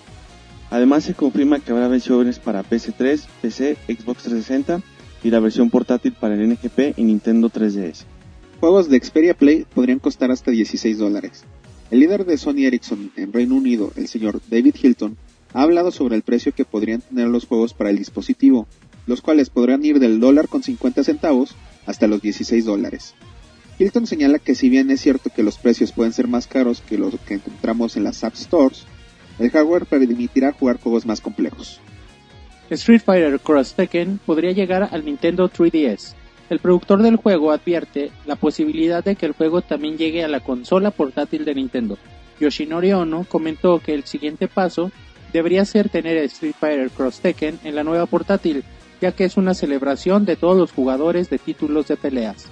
Además 0.70 1.04
se 1.04 1.16
confirma 1.16 1.60
que 1.60 1.72
habrá 1.72 1.88
versiones 1.88 2.38
para 2.38 2.64
PS3, 2.64 3.26
PC, 3.42 3.78
Xbox 3.88 4.24
360 4.24 4.82
y 5.24 5.32
la 5.32 5.40
versión 5.40 5.70
portátil 5.70 6.14
para 6.14 6.36
el 6.36 6.48
NGP 6.48 6.98
y 6.98 7.04
Nintendo 7.04 7.50
3DS. 7.50 8.06
Juegos 8.60 8.90
de 8.90 9.00
Xperia 9.00 9.34
Play 9.34 9.66
podrían 9.74 10.00
costar 10.00 10.32
hasta 10.32 10.52
16 10.52 11.00
dólares. 11.00 11.46
El 11.92 12.02
líder 12.02 12.26
de 12.26 12.38
Sony 12.38 12.66
Ericsson 12.66 13.12
en 13.16 13.34
Reino 13.34 13.56
Unido, 13.56 13.92
el 13.96 14.08
señor 14.08 14.42
David 14.50 14.76
Hilton, 14.82 15.18
ha 15.54 15.64
hablado 15.64 15.92
sobre 15.92 16.16
el 16.16 16.22
precio 16.22 16.54
que 16.54 16.66
podrían 16.66 17.02
tener 17.02 17.28
los 17.28 17.48
juegos 17.48 17.74
para 17.74 17.90
el 17.90 17.98
dispositivo, 17.98 18.68
los 19.08 19.22
cuales 19.22 19.50
podrán 19.50 19.84
ir 19.84 20.00
del 20.00 20.20
dólar 20.20 20.48
con 20.48 20.62
50 20.62 21.04
centavos 21.04 21.56
hasta 21.88 22.08
los 22.08 22.22
16 22.22 22.64
dólares. 22.66 23.16
Hilton 23.80 24.06
señala 24.06 24.38
que 24.38 24.54
si 24.54 24.70
bien 24.70 24.92
es 24.92 25.02
cierto 25.02 25.32
que 25.36 25.42
los 25.42 25.58
precios 25.58 25.92
pueden 25.92 26.14
ser 26.14 26.28
más 26.28 26.46
caros 26.46 26.82
que 26.82 26.98
los 26.98 27.16
que 27.22 27.36
encontramos 27.36 27.98
en 27.98 28.04
las 28.04 28.24
App 28.24 28.36
Stores, 28.36 28.86
el 29.40 29.50
hardware 29.50 29.86
permitirá 29.86 30.52
jugar 30.52 30.80
juegos 30.80 31.08
más 31.08 31.22
complejos. 31.22 31.80
Street 32.70 33.02
Fighter 33.04 33.40
Cross 33.40 33.74
Tekken 33.74 34.20
podría 34.24 34.52
llegar 34.52 34.90
al 34.92 35.06
Nintendo 35.06 35.50
3DS. 35.50 36.14
El 36.50 36.60
productor 36.60 37.04
del 37.04 37.16
juego 37.16 37.52
advierte 37.52 38.12
la 38.26 38.36
posibilidad 38.36 39.04
de 39.04 39.16
que 39.16 39.28
el 39.28 39.34
juego 39.34 39.62
también 39.62 39.98
llegue 39.98 40.24
a 40.24 40.28
la 40.28 40.40
consola 40.40 40.90
portátil 40.90 41.46
de 41.46 41.54
Nintendo. 41.54 41.98
Yoshinori 42.40 42.92
Ono 42.92 43.26
comentó 43.26 43.80
que 43.80 43.94
el 43.94 44.06
siguiente 44.06 44.48
paso 44.48 44.92
debería 45.32 45.64
ser 45.66 45.90
tener 45.90 46.18
Street 46.18 46.56
Fighter 46.60 46.90
Cross 46.90 47.20
Tekken 47.20 47.60
en 47.64 47.76
la 47.76 47.84
nueva 47.84 48.08
portátil, 48.08 48.64
ya 49.00 49.12
que 49.12 49.26
es 49.26 49.38
una 49.38 49.54
celebración 49.54 50.26
de 50.26 50.36
todos 50.36 50.58
los 50.58 50.72
jugadores 50.72 51.30
de 51.30 51.38
títulos 51.38 51.88
de 51.88 51.98
peleas. 51.98 52.48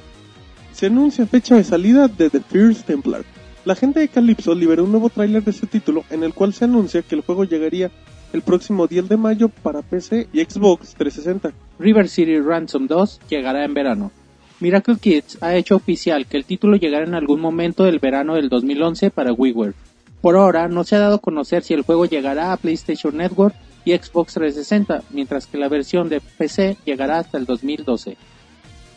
Se 0.74 0.86
anuncia 0.86 1.26
fecha 1.26 1.56
de 1.56 1.64
salida 1.64 2.08
de 2.08 2.30
The 2.30 2.42
First 2.42 2.86
Templar. 2.86 3.24
La 3.66 3.76
gente 3.76 4.00
de 4.00 4.10
Calypso 4.10 4.54
liberó 4.54 4.84
un 4.84 4.92
nuevo 4.92 5.10
tráiler 5.10 5.44
de 5.44 5.52
este 5.52 5.66
título 5.66 6.06
en 6.12 6.24
el 6.24 6.36
cual 6.36 6.54
se 6.54 6.66
anuncia 6.66 7.02
que 7.02 7.16
el 7.16 7.22
juego 7.22 7.46
llegaría 7.46 7.90
el 8.32 8.44
próximo 8.44 8.86
10 8.86 9.10
de 9.10 9.18
mayo 9.18 9.50
para 9.50 9.82
PC 9.82 10.28
y 10.32 10.42
Xbox 10.42 10.94
360. 10.94 11.67
River 11.80 12.10
City 12.10 12.40
Ransom 12.40 12.88
2 12.88 13.22
llegará 13.30 13.64
en 13.64 13.74
verano. 13.74 14.12
Miracle 14.60 14.98
Kids 14.98 15.38
ha 15.42 15.56
hecho 15.56 15.76
oficial 15.76 16.26
que 16.26 16.38
el 16.38 16.46
título 16.46 16.78
llegará 16.78 17.06
en 17.06 17.14
algún 17.14 17.40
momento 17.40 17.84
del 17.84 18.00
verano 18.00 18.36
del 18.36 18.50
2011 18.50 19.12
para 19.12 19.32
WiiWare. 19.32 19.76
Por 20.22 20.36
ahora 20.36 20.68
no 20.68 20.84
se 20.84 20.96
ha 20.96 21.00
dado 21.00 21.16
a 21.16 21.22
conocer 21.22 21.64
si 21.64 21.76
el 21.76 21.84
juego 21.84 22.06
llegará 22.06 22.52
a 22.52 22.58
PlayStation 22.58 23.16
Network 23.16 23.56
y 23.86 23.96
Xbox 23.96 24.34
360, 24.34 25.04
mientras 25.12 25.46
que 25.46 25.60
la 25.60 25.70
versión 25.70 26.10
de 26.10 26.20
PC 26.20 26.78
llegará 26.86 27.20
hasta 27.20 27.38
el 27.38 27.46
2012. 27.46 28.18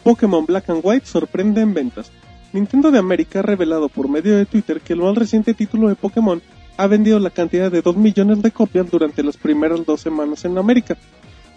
Pokémon 0.02 0.46
Black 0.46 0.70
and 0.70 0.80
White 0.82 1.06
sorprende 1.06 1.60
en 1.60 1.74
ventas. 1.74 2.10
Nintendo 2.52 2.90
de 2.90 2.98
América 2.98 3.40
ha 3.40 3.42
revelado 3.42 3.88
por 3.90 4.08
medio 4.08 4.36
de 4.36 4.46
Twitter 4.46 4.80
que 4.80 4.94
el 4.94 5.00
más 5.00 5.14
reciente 5.14 5.52
título 5.52 5.88
de 5.88 5.94
Pokémon 5.94 6.40
ha 6.78 6.86
vendido 6.86 7.18
la 7.20 7.30
cantidad 7.30 7.70
de 7.70 7.82
2 7.82 7.96
millones 7.98 8.40
de 8.40 8.50
copias 8.50 8.90
durante 8.90 9.22
las 9.22 9.36
primeras 9.36 9.84
dos 9.84 10.00
semanas 10.00 10.44
en 10.46 10.56
América. 10.56 10.96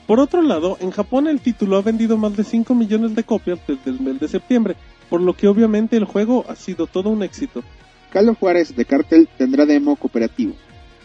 Por 0.07 0.19
otro 0.19 0.41
lado, 0.41 0.77
en 0.81 0.91
Japón 0.91 1.27
el 1.27 1.39
título 1.39 1.77
ha 1.77 1.81
vendido 1.81 2.17
más 2.17 2.35
de 2.35 2.43
5 2.43 2.75
millones 2.75 3.15
de 3.15 3.23
copias 3.23 3.59
desde 3.65 3.91
el 3.91 4.01
mes 4.01 4.19
de 4.19 4.27
septiembre, 4.27 4.75
por 5.09 5.21
lo 5.21 5.33
que 5.33 5.47
obviamente 5.47 5.95
el 5.95 6.03
juego 6.03 6.45
ha 6.49 6.55
sido 6.55 6.87
todo 6.87 7.09
un 7.09 7.23
éxito. 7.23 7.63
Carlos 8.11 8.37
Juárez 8.37 8.75
de 8.75 8.85
Cartel 8.85 9.29
tendrá 9.37 9.65
demo 9.65 9.95
cooperativo. 9.95 10.53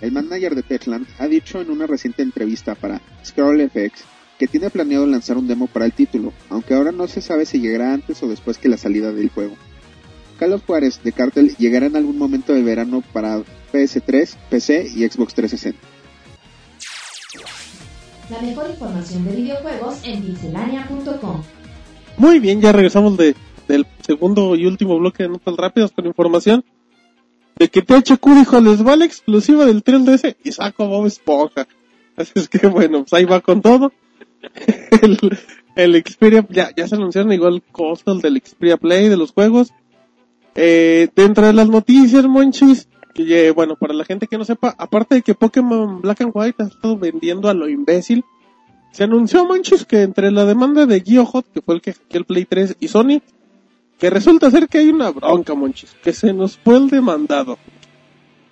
El 0.00 0.12
manager 0.12 0.54
de 0.54 0.62
Techland 0.62 1.06
ha 1.18 1.28
dicho 1.28 1.60
en 1.60 1.70
una 1.70 1.86
reciente 1.86 2.22
entrevista 2.22 2.74
para 2.74 3.00
Scroll 3.24 3.70
FX 3.70 4.04
que 4.38 4.46
tiene 4.46 4.70
planeado 4.70 5.06
lanzar 5.06 5.36
un 5.36 5.48
demo 5.48 5.68
para 5.68 5.84
el 5.84 5.92
título, 5.92 6.32
aunque 6.48 6.74
ahora 6.74 6.92
no 6.92 7.08
se 7.08 7.20
sabe 7.20 7.46
si 7.46 7.60
llegará 7.60 7.92
antes 7.92 8.22
o 8.22 8.28
después 8.28 8.58
que 8.58 8.68
la 8.68 8.76
salida 8.76 9.12
del 9.12 9.30
juego. 9.30 9.56
Carlos 10.38 10.62
Juárez 10.66 11.00
de 11.02 11.12
Cartel 11.12 11.56
llegará 11.56 11.86
en 11.86 11.96
algún 11.96 12.18
momento 12.18 12.52
del 12.52 12.62
verano 12.62 13.02
para 13.12 13.42
PS3, 13.72 14.36
PC 14.50 14.88
y 14.94 15.08
Xbox 15.08 15.34
360. 15.34 15.97
La 18.30 18.42
mejor 18.42 18.68
información 18.68 19.24
de 19.24 19.36
videojuegos 19.36 20.00
en 20.04 20.22
pixelania.com. 20.22 21.42
Muy 22.18 22.38
bien, 22.40 22.60
ya 22.60 22.72
regresamos 22.72 23.16
de, 23.16 23.34
del 23.66 23.86
segundo 24.00 24.54
y 24.54 24.66
último 24.66 24.98
bloque 24.98 25.22
de 25.22 25.30
notas 25.30 25.56
rápidas 25.56 25.92
con 25.92 26.06
información 26.06 26.64
de 27.56 27.68
que 27.68 27.82
THQ 27.82 28.24
dijo 28.34 28.60
les 28.60 28.86
va 28.86 28.96
la 28.96 29.04
exclusiva 29.04 29.64
del 29.66 29.82
3DS 29.82 30.36
y 30.44 30.52
saco 30.52 30.86
Bob 30.86 31.06
Esponja. 31.06 31.66
Así 32.16 32.32
es 32.34 32.48
que 32.48 32.66
bueno, 32.66 33.00
pues 33.00 33.12
ahí 33.14 33.24
va 33.24 33.40
con 33.40 33.62
todo. 33.62 33.92
el, 35.02 35.18
el 35.74 36.04
Xperia, 36.04 36.46
ya, 36.50 36.70
ya 36.76 36.86
se 36.86 36.94
anunciaron 36.96 37.32
igual 37.32 37.62
costos 37.72 38.20
del 38.22 38.40
Xperia 38.44 38.76
Play 38.76 39.08
de 39.08 39.16
los 39.16 39.32
juegos. 39.32 39.72
Eh, 40.54 41.08
dentro 41.14 41.46
de 41.46 41.52
las 41.52 41.68
noticias, 41.68 42.26
Monchis, 42.26 42.88
que 43.14 43.48
eh, 43.48 43.50
bueno, 43.50 43.76
para 43.76 43.94
la 43.94 44.04
gente 44.04 44.26
que 44.26 44.38
no 44.38 44.44
sepa, 44.44 44.74
aparte 44.78 45.16
de 45.16 45.22
que 45.22 45.34
Pokémon 45.34 46.00
Black 46.00 46.20
and 46.20 46.32
White 46.34 46.62
ha 46.62 46.66
estado 46.66 46.96
vendiendo 46.96 47.48
a 47.48 47.54
lo 47.54 47.68
imbécil, 47.68 48.24
se 48.92 49.04
anunció, 49.04 49.44
Monchis, 49.44 49.84
que 49.84 50.02
entre 50.02 50.30
la 50.30 50.44
demanda 50.44 50.86
de 50.86 51.00
GeoHot, 51.00 51.52
que 51.52 51.60
fue 51.60 51.74
el 51.76 51.80
que 51.80 51.92
hackeó 51.92 52.18
el 52.18 52.24
Play 52.24 52.44
3, 52.46 52.76
y 52.80 52.88
Sony, 52.88 53.20
que 53.98 54.10
resulta 54.10 54.50
ser 54.50 54.68
que 54.68 54.78
hay 54.78 54.88
una 54.88 55.10
bronca, 55.10 55.54
Monchis, 55.54 55.94
que 56.02 56.12
se 56.12 56.32
nos 56.32 56.56
fue 56.56 56.76
el 56.76 56.88
demandado. 56.88 57.58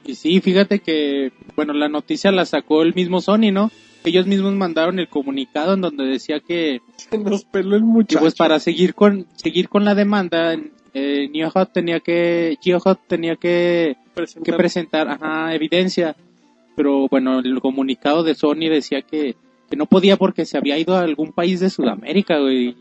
Y 0.05 0.15
sí, 0.15 0.41
fíjate 0.41 0.81
que, 0.81 1.33
bueno, 1.57 1.73
la 1.73 1.89
noticia 1.89 2.31
la 2.31 2.45
sacó 2.47 2.83
el 2.83 2.95
mismo 2.95 3.21
Sony, 3.21 3.51
¿no? 3.53 3.71
Ellos 4.05 4.27
mismos 4.27 4.55
mandaron 4.55 5.01
el 5.01 5.09
comunicado 5.09 5.75
en 5.75 5.81
donde 5.81 6.05
decía 6.05 6.39
que, 6.39 6.81
Se 6.97 7.19
nos 7.19 7.45
peló 7.45 7.75
el 7.75 7.83
que, 7.83 7.87
muchacho. 7.87 8.21
pues 8.21 8.35
para 8.35 8.61
seguir 8.61 8.95
con 8.95 9.27
seguir 9.35 9.69
con 9.69 9.85
la 9.85 9.97
demanda, 9.97 10.55
eh, 10.95 11.29
GeoHot 11.33 11.73
tenía 11.73 11.99
que 11.99 12.57
GeoHot 12.63 13.01
tenía 13.09 13.35
que 13.35 13.97
que 14.17 14.23
Presentar. 14.23 14.57
presentar 14.57 15.09
ajá, 15.09 15.55
evidencia. 15.55 16.17
Pero 16.75 17.09
bueno, 17.09 17.39
el 17.41 17.61
comunicado 17.61 18.23
de 18.23 18.35
Sony 18.35 18.69
decía 18.71 19.03
que, 19.03 19.37
que 19.71 19.77
no 19.77 19.87
podía 19.87 20.17
porque 20.17 20.45
se 20.45 20.59
había 20.59 20.79
ido 20.79 20.97
a 20.97 21.01
algún 21.03 21.33
país 21.33 21.61
de 21.61 21.71
Sudamérica, 21.71 22.39
güey. 22.39 22.77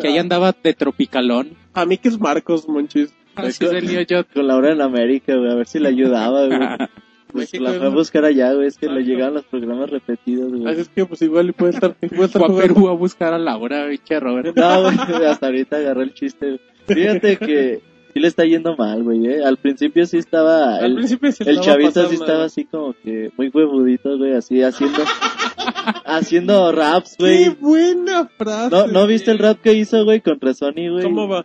Que 0.00 0.08
ahí 0.08 0.18
andaba 0.18 0.54
de 0.62 0.74
tropicalón. 0.74 1.56
A 1.74 1.84
mí 1.84 1.98
que 1.98 2.08
es 2.08 2.18
Marcos, 2.18 2.68
Monchis. 2.68 3.12
Así 3.36 3.64
es 3.64 3.72
el 3.72 3.86
niño 3.86 4.00
yo. 4.02 4.26
Con 4.26 4.48
Laura 4.48 4.72
en 4.72 4.80
América, 4.80 5.36
güey, 5.36 5.50
a 5.50 5.54
ver 5.54 5.66
si 5.66 5.78
le 5.78 5.88
ayudaba, 5.88 6.46
güey. 6.46 6.58
Pues 7.30 7.52
México 7.52 7.64
la 7.64 7.74
fue 7.74 7.86
a 7.88 7.90
buscar 7.90 8.24
allá, 8.24 8.54
güey, 8.54 8.68
es 8.68 8.78
que 8.78 8.88
le 8.88 9.02
llegaban 9.04 9.34
los 9.34 9.44
programas 9.44 9.90
repetidos, 9.90 10.50
Así 10.50 10.62
güey. 10.62 10.80
es 10.80 10.88
que 10.88 11.04
pues 11.04 11.20
igual 11.20 11.52
puede 11.52 11.72
estar, 11.74 11.94
puede 12.00 12.24
estar 12.24 12.40
Fue 12.46 12.56
a. 12.56 12.62
Perú 12.62 12.88
a 12.88 12.94
buscar 12.94 13.34
a 13.34 13.38
Laura, 13.38 13.86
pinche 13.86 14.18
Robert. 14.18 14.56
No, 14.56 14.80
güey, 14.84 15.26
hasta 15.26 15.44
ahorita 15.44 15.76
agarró 15.76 16.00
el 16.00 16.14
chiste, 16.14 16.46
güey. 16.46 16.60
Fíjate 16.86 17.36
que 17.36 17.80
sí 18.12 18.20
le 18.20 18.28
está 18.28 18.44
yendo 18.44 18.76
mal, 18.76 19.02
güey, 19.02 19.26
eh. 19.26 19.44
Al 19.44 19.56
principio 19.58 20.06
sí 20.06 20.18
estaba... 20.18 20.76
Al 20.76 20.84
el- 20.92 20.94
principio 20.96 21.30
sí 21.32 21.44
El 21.46 21.60
chavito 21.60 22.08
sí 22.08 22.14
estaba 22.14 22.44
así 22.44 22.64
como 22.64 22.94
que 23.04 23.30
muy 23.36 23.48
huevudito, 23.48 24.16
güey, 24.18 24.34
así 24.34 24.62
haciendo 24.62 25.02
haciendo 26.04 26.72
raps, 26.72 27.16
¡Qué 27.18 27.24
güey. 27.24 27.48
buena 27.60 28.26
frase! 28.26 28.70
¿No, 28.74 28.86
¿No 28.86 29.06
viste 29.06 29.30
el 29.30 29.38
rap 29.38 29.60
que 29.60 29.74
hizo, 29.74 30.04
güey, 30.04 30.20
contra 30.20 30.54
Sony, 30.54 30.88
güey? 30.90 31.02
¿Cómo 31.02 31.28
va? 31.28 31.44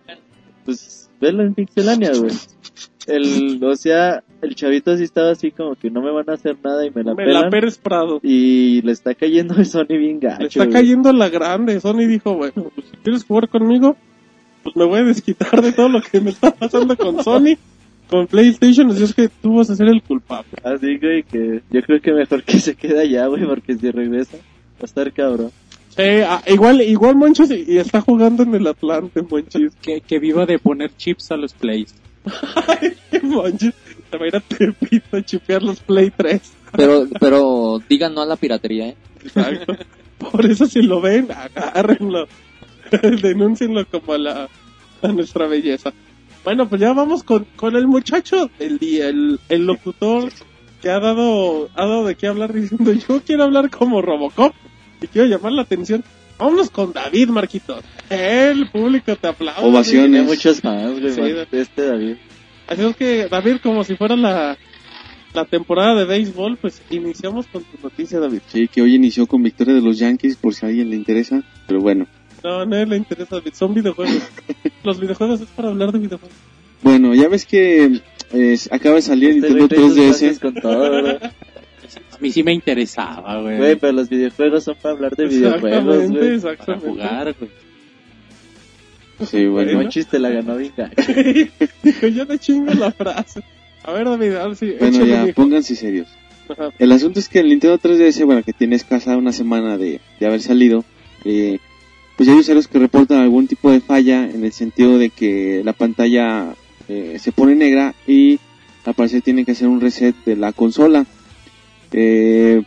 Pues 0.66 1.10
velo 1.20 1.44
en 1.44 1.54
Pixelania, 1.54 2.12
güey. 2.18 2.32
El, 3.06 3.62
o 3.64 3.76
sea, 3.76 4.24
el 4.42 4.56
chavito 4.56 4.96
sí 4.96 5.04
estaba 5.04 5.32
así 5.32 5.52
como 5.52 5.76
que 5.76 5.90
no 5.92 6.02
me 6.02 6.10
van 6.12 6.30
a 6.30 6.34
hacer 6.34 6.56
nada 6.64 6.86
y 6.86 6.90
me 6.92 7.04
la 7.04 7.14
Me 7.14 7.26
pelan. 7.26 7.42
la 7.44 7.50
Pérez 7.50 7.78
Prado. 7.78 8.20
Y 8.24 8.82
le 8.82 8.94
está 8.94 9.14
cayendo 9.14 9.56
el 9.56 9.66
Sony 9.66 9.98
bien 9.98 10.20
gacho, 10.22 10.40
Le 10.42 10.48
está 10.48 10.64
güey. 10.64 10.72
cayendo 10.74 11.12
la 11.12 11.28
grande. 11.30 11.80
Sony 11.82 12.08
dijo, 12.08 12.36
bueno, 12.36 12.72
pues 12.74 12.88
si 12.90 12.98
quieres 13.04 13.26
jugar 13.26 13.50
conmigo, 13.50 13.98
pues 14.64 14.76
me 14.76 14.86
voy 14.86 15.00
a 15.00 15.04
desquitar 15.04 15.62
de 15.62 15.72
todo 15.72 15.90
lo 15.90 16.02
que 16.02 16.22
me 16.22 16.32
está 16.32 16.52
pasando 16.52 16.96
con 16.96 17.24
Sony, 17.24 17.58
con 18.10 18.28
PlayStation, 18.28 18.90
así 18.92 19.04
es 19.04 19.14
que 19.14 19.30
tú 19.30 19.56
vas 19.56 19.70
a 19.70 19.76
ser 19.76 19.88
el 19.88 20.02
culpable. 20.02 20.52
Así, 20.64 20.98
güey, 20.98 21.24
que 21.24 21.62
yo 21.70 21.82
creo 21.82 22.02
que 22.02 22.14
mejor 22.14 22.44
que 22.44 22.60
se 22.60 22.76
quede 22.76 23.02
allá, 23.02 23.28
güey, 23.28 23.46
porque 23.46 23.76
si 23.76 23.92
regresa 23.92 24.38
va 24.38 24.82
a 24.82 24.86
estar 24.86 25.12
cabrón. 25.12 25.52
Sí, 25.90 26.02
ah, 26.02 26.42
igual, 26.48 26.82
igual 26.82 27.16
Monchis 27.16 27.52
y, 27.52 27.66
y 27.68 27.78
está 27.78 28.02
jugando 28.02 28.44
en 28.44 28.56
el 28.56 28.66
Atlante, 28.66 29.22
Monchis. 29.22 29.74
Que, 29.82 30.02
que 30.02 30.20
viva 30.20 30.46
de 30.46 30.58
poner 30.58 30.96
chips 30.98 31.32
a 31.32 31.38
los 31.38 31.54
plays. 31.54 31.94
Ay, 32.68 32.94
Monchis, 33.22 33.74
se 34.10 34.18
va 34.18 34.26
a 34.26 34.28
ir 34.28 34.36
a 34.36 34.40
Tepito 34.40 35.18
a 35.18 35.22
chipear 35.22 35.62
los 35.62 35.80
Play 35.80 36.12
3. 36.16 36.42
Pero, 36.76 37.08
pero 37.20 37.80
digan 37.88 38.16
no 38.16 38.22
a 38.22 38.26
la 38.26 38.36
piratería, 38.36 38.90
¿eh? 38.90 38.96
Exacto. 39.24 39.76
Por 40.18 40.46
eso 40.46 40.66
si 40.66 40.82
lo 40.82 41.02
ven, 41.02 41.28
agárrenlo. 41.32 42.28
Denúncienlo 43.22 43.86
como 43.86 44.14
a 44.14 44.18
la 44.18 44.50
a 45.02 45.08
nuestra 45.10 45.48
belleza. 45.48 45.94
Bueno, 46.44 46.68
pues 46.68 46.82
ya 46.82 46.94
vamos 46.94 47.24
con, 47.24 47.46
con 47.56 47.76
el 47.76 47.88
muchacho 47.88 48.50
del 48.60 48.78
día, 48.78 49.08
el, 49.08 49.40
el 49.50 49.66
locutor 49.66 50.32
que 50.82 50.90
ha 50.90 51.00
dado, 51.00 51.70
ha 51.76 51.86
dado 51.86 52.06
de 52.06 52.16
qué 52.16 52.28
hablar 52.28 52.52
diciendo 52.54 52.92
yo 53.08 53.22
quiero 53.22 53.44
hablar 53.44 53.70
como 53.70 54.02
Robocop 54.02 54.54
y 55.02 55.08
quiero 55.08 55.28
llamar 55.28 55.54
la 55.54 55.62
atención. 55.62 56.04
Vámonos 56.38 56.72
con 56.72 56.92
David, 56.92 57.30
Marquitos. 57.30 57.84
El 58.10 58.68
público 58.70 59.16
te 59.16 59.28
aplaude. 59.28 59.66
Ovaciones. 59.66 60.26
Güey, 60.26 60.38
Sí, 60.38 60.62
más 60.64 61.00
de 61.02 61.62
este 61.62 61.86
David. 61.86 62.16
Así 62.68 62.82
es 62.84 62.96
que, 62.96 63.28
David, 63.28 63.58
como 63.62 63.84
si 63.84 63.96
fuera 63.96 64.16
la, 64.16 64.58
la 65.34 65.46
temporada 65.46 65.96
de 65.96 66.06
béisbol, 66.06 66.58
pues 66.58 66.82
iniciamos 66.90 67.46
con 67.48 67.64
tu 67.64 67.78
noticia, 67.82 68.20
David. 68.20 68.42
Sí, 68.48 68.68
que 68.68 68.82
hoy 68.82 68.96
inició 68.96 69.28
con 69.28 69.44
victoria 69.44 69.76
de 69.76 69.82
los 69.82 70.00
Yankees, 70.00 70.36
por 70.38 70.54
si 70.54 70.66
a 70.66 70.70
alguien 70.70 70.90
le 70.90 70.96
interesa. 70.96 71.44
Pero 71.68 71.82
bueno, 71.82 72.08
No, 72.44 72.62
a 72.62 72.66
nadie 72.66 72.86
le 72.86 72.98
interesa. 72.98 73.42
Son 73.54 73.74
videojuegos. 73.74 74.22
Los 74.84 75.00
videojuegos 75.00 75.42
es 75.42 75.48
para 75.50 75.70
hablar 75.70 75.92
de 75.92 76.00
videojuegos. 76.00 76.36
bueno, 76.82 77.16
ya 77.16 77.30
ves 77.30 77.46
que 77.46 78.02
eh, 78.34 78.58
acaba 78.72 78.96
de 78.96 79.02
salir 79.02 79.30
el 79.32 79.38
Este 79.38 79.50
Nintendo 79.54 79.88
güey 79.88 79.96
trae 79.96 80.14
sus 80.14 80.22
3DS. 80.22 80.28
fans 80.28 80.40
con 80.40 80.54
todo. 80.56 81.08
A 81.08 82.18
mí 82.20 82.32
sí 82.32 82.44
me 82.44 82.54
interesaba, 82.54 83.42
güey. 83.42 83.58
Güey, 83.58 83.76
pero 83.76 83.94
los 83.94 84.10
videojuegos 84.10 84.64
son 84.64 84.76
para 84.82 84.96
hablar 84.96 85.16
de 85.16 85.28
videojuegos, 85.28 86.10
güey. 86.10 86.40
para 86.40 86.80
jugar, 86.80 87.36
güey. 87.40 87.52
Sí, 89.26 89.46
bueno. 89.46 89.80
Un 89.80 89.90
chiste 89.90 90.20
la 90.20 90.30
ganó. 90.30 90.58
Dijo, 91.84 92.08
yo 92.08 92.28
te 92.28 92.40
chingo 92.40 92.74
la 92.74 92.92
frase. 92.92 93.42
A 93.84 93.92
ver, 93.92 94.06
David, 94.06 94.36
a 94.36 94.48
ver 94.48 94.56
si. 94.56 94.72
Bueno, 94.72 95.06
ya, 95.06 95.24
mijo. 95.24 95.36
pónganse 95.36 95.76
serios. 95.76 96.08
Ajá. 96.50 96.70
El 96.80 96.92
asunto 96.92 97.20
es 97.20 97.30
que 97.30 97.40
el 97.40 97.50
Nintendo 97.50 97.78
3DS, 97.78 98.26
bueno, 98.26 98.44
que 98.44 98.54
tiene 98.54 98.76
escasa 98.76 99.16
una 99.16 99.32
semana 99.32 99.78
de, 99.78 100.02
de 100.20 100.26
haber 100.26 100.42
salido, 100.42 100.84
eh, 101.26 101.60
pues 102.16 102.30
hay 102.30 102.36
usuarios 102.36 102.68
que 102.68 102.80
reportan 102.80 103.20
algún 103.20 103.48
tipo 103.48 103.72
de 103.72 103.82
falla 103.82 104.24
en 104.30 104.44
el 104.46 104.52
sentido 104.52 104.98
de 104.98 105.10
que 105.10 105.62
la 105.64 105.74
pantalla 105.74 106.56
eh, 106.88 107.18
se 107.20 107.32
pone 107.32 107.56
negra 107.56 107.96
y 108.06 108.40
al 108.86 108.94
parecer 108.94 109.22
tienen 109.22 109.46
que 109.46 109.54
hacer 109.54 109.68
un 109.68 109.82
reset 109.82 110.16
de 110.26 110.36
la 110.36 110.52
consola. 110.52 111.06
Eh, 111.92 112.62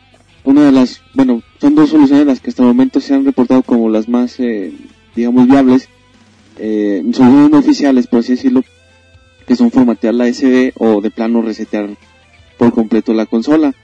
una 0.45 0.65
de 0.65 0.73
las, 0.73 1.03
bueno, 1.15 1.43
son 1.61 1.75
dos 1.75 1.91
soluciones 1.91 2.27
las 2.27 2.41
que 2.41 2.51
hasta 2.51 2.63
el 2.63 2.69
momento 2.69 3.01
se 3.01 3.15
han 3.15 3.25
reportado 3.25 3.63
como 3.63 3.89
las 3.89 4.09
más, 4.09 4.39
eh, 4.39 4.73
digamos, 5.15 5.47
viables. 5.47 5.89
Eh, 6.59 7.03
soluciones 7.13 7.51
no 7.51 7.59
oficiales, 7.59 8.07
por 8.07 8.21
así 8.21 8.33
decirlo, 8.33 8.63
que 9.47 9.57
son 9.57 9.71
formatear 9.71 10.15
la 10.15 10.29
SD 10.29 10.73
o 10.77 11.01
de 11.01 11.11
plano 11.11 11.43
resetear 11.43 11.91
por 12.57 12.73
completo 12.73 13.13
la 13.13 13.27
consola. 13.27 13.75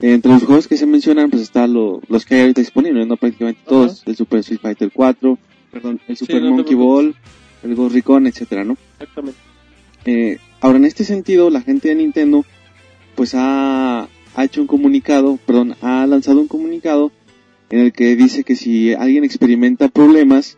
Entre 0.00 0.30
los 0.30 0.44
juegos 0.44 0.68
que 0.68 0.76
se 0.76 0.86
mencionan, 0.86 1.28
pues 1.30 1.42
están 1.42 1.72
lo- 1.72 2.00
los 2.08 2.24
que 2.24 2.36
hay 2.36 2.40
ahorita 2.42 2.60
disponibles, 2.60 3.06
¿no? 3.06 3.16
Prácticamente 3.16 3.60
Ajá. 3.62 3.68
todos. 3.70 4.02
El 4.06 4.16
Super 4.16 4.40
Street 4.40 4.60
Fighter 4.60 4.90
4, 4.94 5.38
perdón, 5.72 6.00
el 6.06 6.16
Super 6.16 6.42
no 6.42 6.50
Monkey. 6.52 6.74
Ball, 6.76 7.14
el 7.64 7.74
Ghost 7.74 7.94
Recon, 7.94 8.26
etcétera, 8.28 8.64
¿no? 8.64 8.76
Exactamente. 8.92 9.38
Eh, 10.04 10.38
ahora, 10.60 10.78
en 10.78 10.84
este 10.84 11.02
sentido, 11.04 11.50
la 11.50 11.62
gente 11.62 11.88
de 11.88 11.96
Nintendo, 11.96 12.44
pues 13.16 13.34
ha, 13.34 14.02
ha 14.36 14.44
hecho 14.44 14.60
un 14.60 14.68
comunicado, 14.68 15.38
perdón, 15.44 15.74
ha 15.82 16.06
lanzado 16.06 16.40
un 16.40 16.46
comunicado 16.48 17.10
en 17.70 17.80
el 17.80 17.92
que 17.92 18.14
dice 18.14 18.44
que 18.44 18.54
si 18.54 18.94
alguien 18.94 19.24
experimenta 19.24 19.88
problemas 19.88 20.56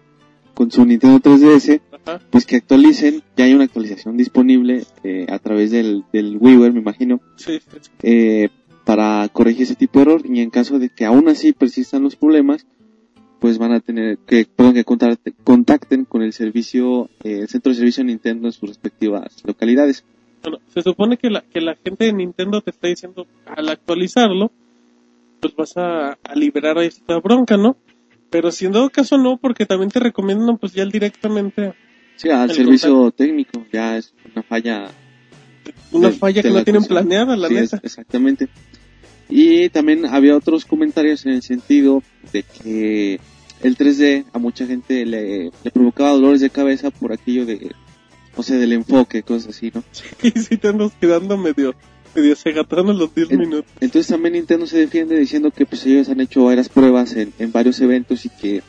con 0.55 0.71
su 0.71 0.85
Nintendo 0.85 1.19
3DS, 1.19 1.81
Ajá. 2.05 2.21
pues 2.31 2.45
que 2.45 2.57
actualicen, 2.57 3.23
ya 3.37 3.47
hay 3.47 3.55
una 3.55 3.65
actualización 3.65 4.19
disponible 4.19 4.85
eh, 5.03 5.25
a 5.31 5.39
través 5.39 5.71
del, 5.71 6.05
del 6.13 6.37
WiiWare, 6.39 6.73
me 6.75 6.81
imagino, 6.81 7.21
sí, 7.37 7.59
sí. 7.81 7.91
eh, 8.03 8.51
para 8.85 9.29
corregir 9.29 9.63
ese 9.63 9.75
tipo 9.75 9.99
de 9.99 10.03
error 10.05 10.23
y 10.25 10.41
en 10.41 10.51
caso 10.51 10.79
de 10.79 10.89
que 10.89 11.05
aún 11.05 11.29
así 11.29 11.53
persistan 11.53 12.03
los 12.03 12.17
problemas, 12.17 12.67
pues 13.39 13.59
van 13.59 13.73
a 13.73 13.81
tener 13.81 14.19
que, 14.19 14.45
perdón, 14.45 14.75
que 14.75 14.85
contacten, 14.85 15.35
contacten 15.45 16.05
con 16.05 16.23
el 16.23 16.33
servicio, 16.33 17.09
eh, 17.23 17.41
el 17.41 17.49
centro 17.49 17.71
de 17.71 17.77
servicio 17.77 18.05
Nintendo 18.05 18.49
en 18.49 18.53
sus 18.53 18.69
respectivas 18.69 19.43
localidades. 19.45 20.05
Bueno, 20.43 20.59
se 20.73 20.83
supone 20.83 21.17
que 21.17 21.31
la, 21.31 21.43
que 21.43 21.61
la 21.61 21.77
gente 21.77 22.07
de 22.07 22.13
Nintendo 22.13 22.61
te 22.61 22.71
está 22.71 22.89
diciendo 22.89 23.27
al 23.47 23.69
actualizarlo, 23.69 24.51
pues 25.41 25.55
vas 25.55 25.77
a, 25.77 26.19
a 26.23 26.35
liberar 26.35 26.79
a 26.79 26.85
esta 26.85 27.19
bronca, 27.19 27.57
¿no? 27.57 27.77
Pero 28.31 28.51
si 28.51 28.67
en 28.67 28.73
dado 28.73 28.91
caso 28.91 29.19
no, 29.19 29.39
porque 29.39 29.67
también 29.67 29.91
te 29.91 30.01
recomiendan 30.01 30.59
pues 30.59 30.73
ya 30.73 30.85
directamente 30.85 31.75
Sí, 32.21 32.29
al 32.29 32.53
servicio 32.53 33.11
técnico, 33.13 33.65
ya 33.73 33.97
es 33.97 34.13
una 34.31 34.43
falla. 34.43 34.91
Una 35.93 36.09
de- 36.11 36.17
falla 36.17 36.37
de 36.37 36.49
que 36.49 36.51
la 36.53 36.59
no 36.61 36.65
tienen 36.65 36.85
planeada, 36.85 37.37
la 37.37 37.49
Sí, 37.49 37.55
neta. 37.55 37.81
exactamente. 37.83 38.49
Y 39.29 39.69
también 39.69 40.07
había 40.07 40.37
otros 40.37 40.65
comentarios 40.65 41.25
en 41.27 41.33
el 41.33 41.43
sentido 41.43 42.03
de 42.33 42.43
que 42.43 43.21
el 43.63 43.77
3D 43.77 44.25
a 44.33 44.39
mucha 44.39 44.67
gente 44.67 45.07
le, 45.07 45.51
le 45.63 45.71
provocaba 45.73 46.11
dolores 46.11 46.41
de 46.41 46.51
cabeza 46.51 46.91
por 46.91 47.13
aquello 47.13 47.47
de, 47.47 47.71
o 48.37 48.43
sea, 48.43 48.57
del 48.57 48.73
enfoque, 48.73 49.23
cosas 49.23 49.51
así, 49.57 49.71
¿no? 49.75 49.85
Y 50.23 50.31
si 50.41 50.57
te 50.57 50.69
andas 50.69 50.93
quedando 51.01 51.37
medio, 51.37 51.75
medio 52.15 52.35
los 52.93 53.15
10 53.15 53.31
En- 53.31 53.39
minutos. 53.39 53.71
Entonces 53.81 54.09
también 54.09 54.33
Nintendo 54.35 54.67
se 54.67 54.79
defiende 54.79 55.17
diciendo 55.19 55.51
que 55.53 55.65
pues 55.67 55.87
ellos 55.87 56.09
han 56.09 56.21
hecho 56.21 56.45
varias 56.45 56.69
pruebas 56.69 57.15
en, 57.15 57.33
en 57.39 57.53
varios 57.53 57.81
eventos 57.81 58.25
y 58.27 58.31
que 58.31 58.63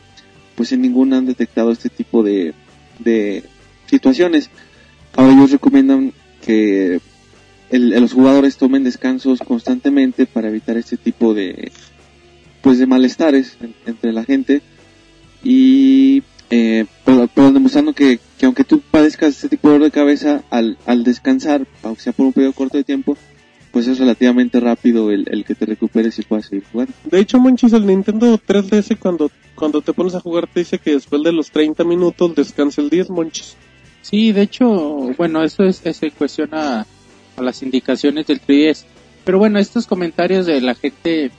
pues 0.55 0.71
en 0.73 0.81
ninguna 0.81 1.17
han 1.17 1.25
detectado 1.25 1.71
este 1.71 1.89
tipo 1.89 2.21
de, 2.21 2.53
de 2.99 3.43
situaciones. 3.87 4.51
Ahora 5.15 5.33
ellos 5.33 5.51
recomiendan 5.51 6.13
que 6.41 6.99
el- 7.69 7.89
los 8.01 8.13
jugadores 8.13 8.57
tomen 8.57 8.83
descansos 8.83 9.39
constantemente 9.39 10.25
para 10.25 10.49
evitar 10.49 10.77
este 10.77 10.97
tipo 10.97 11.33
de 11.33 11.71
pues 12.61 12.77
de 12.79 12.85
malestares 12.85 13.57
en- 13.61 13.73
entre 13.85 14.11
la 14.13 14.23
gente 14.23 14.61
y 15.43 16.23
eh, 16.49 16.85
pero, 17.05 17.29
pero 17.33 17.51
demostrando 17.51 17.93
que, 17.93 18.19
que 18.37 18.45
aunque 18.45 18.63
tú 18.65 18.81
padezcas 18.81 19.29
este 19.35 19.47
tipo 19.49 19.69
de 19.69 19.73
dolor 19.75 19.87
de 19.87 19.91
cabeza 19.91 20.43
al, 20.49 20.77
al 20.85 21.03
descansar, 21.05 21.65
aunque 21.81 22.01
sea 22.01 22.13
por 22.13 22.25
un 22.25 22.33
periodo 22.33 22.51
corto 22.53 22.77
de 22.77 22.83
tiempo, 22.83 23.17
pues 23.71 23.87
es 23.87 23.99
relativamente 23.99 24.59
rápido 24.59 25.11
el, 25.11 25.25
el 25.31 25.45
que 25.45 25.55
te 25.55 25.65
recuperes 25.65 26.19
y 26.19 26.23
puedas 26.23 26.47
seguir 26.47 26.65
jugando. 26.69 26.91
De 27.09 27.19
hecho, 27.21 27.39
Monchis, 27.39 27.71
el 27.71 27.85
Nintendo 27.87 28.37
3DS 28.37 28.97
cuando, 28.99 29.31
cuando 29.55 29.81
te 29.81 29.93
pones 29.93 30.13
a 30.13 30.19
jugar 30.19 30.45
te 30.47 30.59
dice 30.59 30.77
que 30.77 30.91
después 30.91 31.23
de 31.23 31.31
los 31.31 31.51
30 31.51 31.85
minutos 31.85 32.35
descansa 32.35 32.81
el 32.81 32.89
10, 32.89 33.09
Monchis. 33.11 33.55
Sí, 34.01 34.31
de 34.31 34.41
hecho, 34.41 34.69
bueno, 35.17 35.43
eso 35.43 35.63
es, 35.63 35.85
es 35.85 36.01
en 36.03 36.11
cuestión 36.11 36.49
a, 36.53 36.85
las 37.37 37.63
indicaciones 37.63 38.27
del 38.27 38.41
3DS. 38.41 38.85
Pero 39.23 39.39
bueno, 39.39 39.59
estos 39.59 39.87
comentarios 39.87 40.45
de 40.45 40.61
la 40.61 40.75
gente 40.75 41.31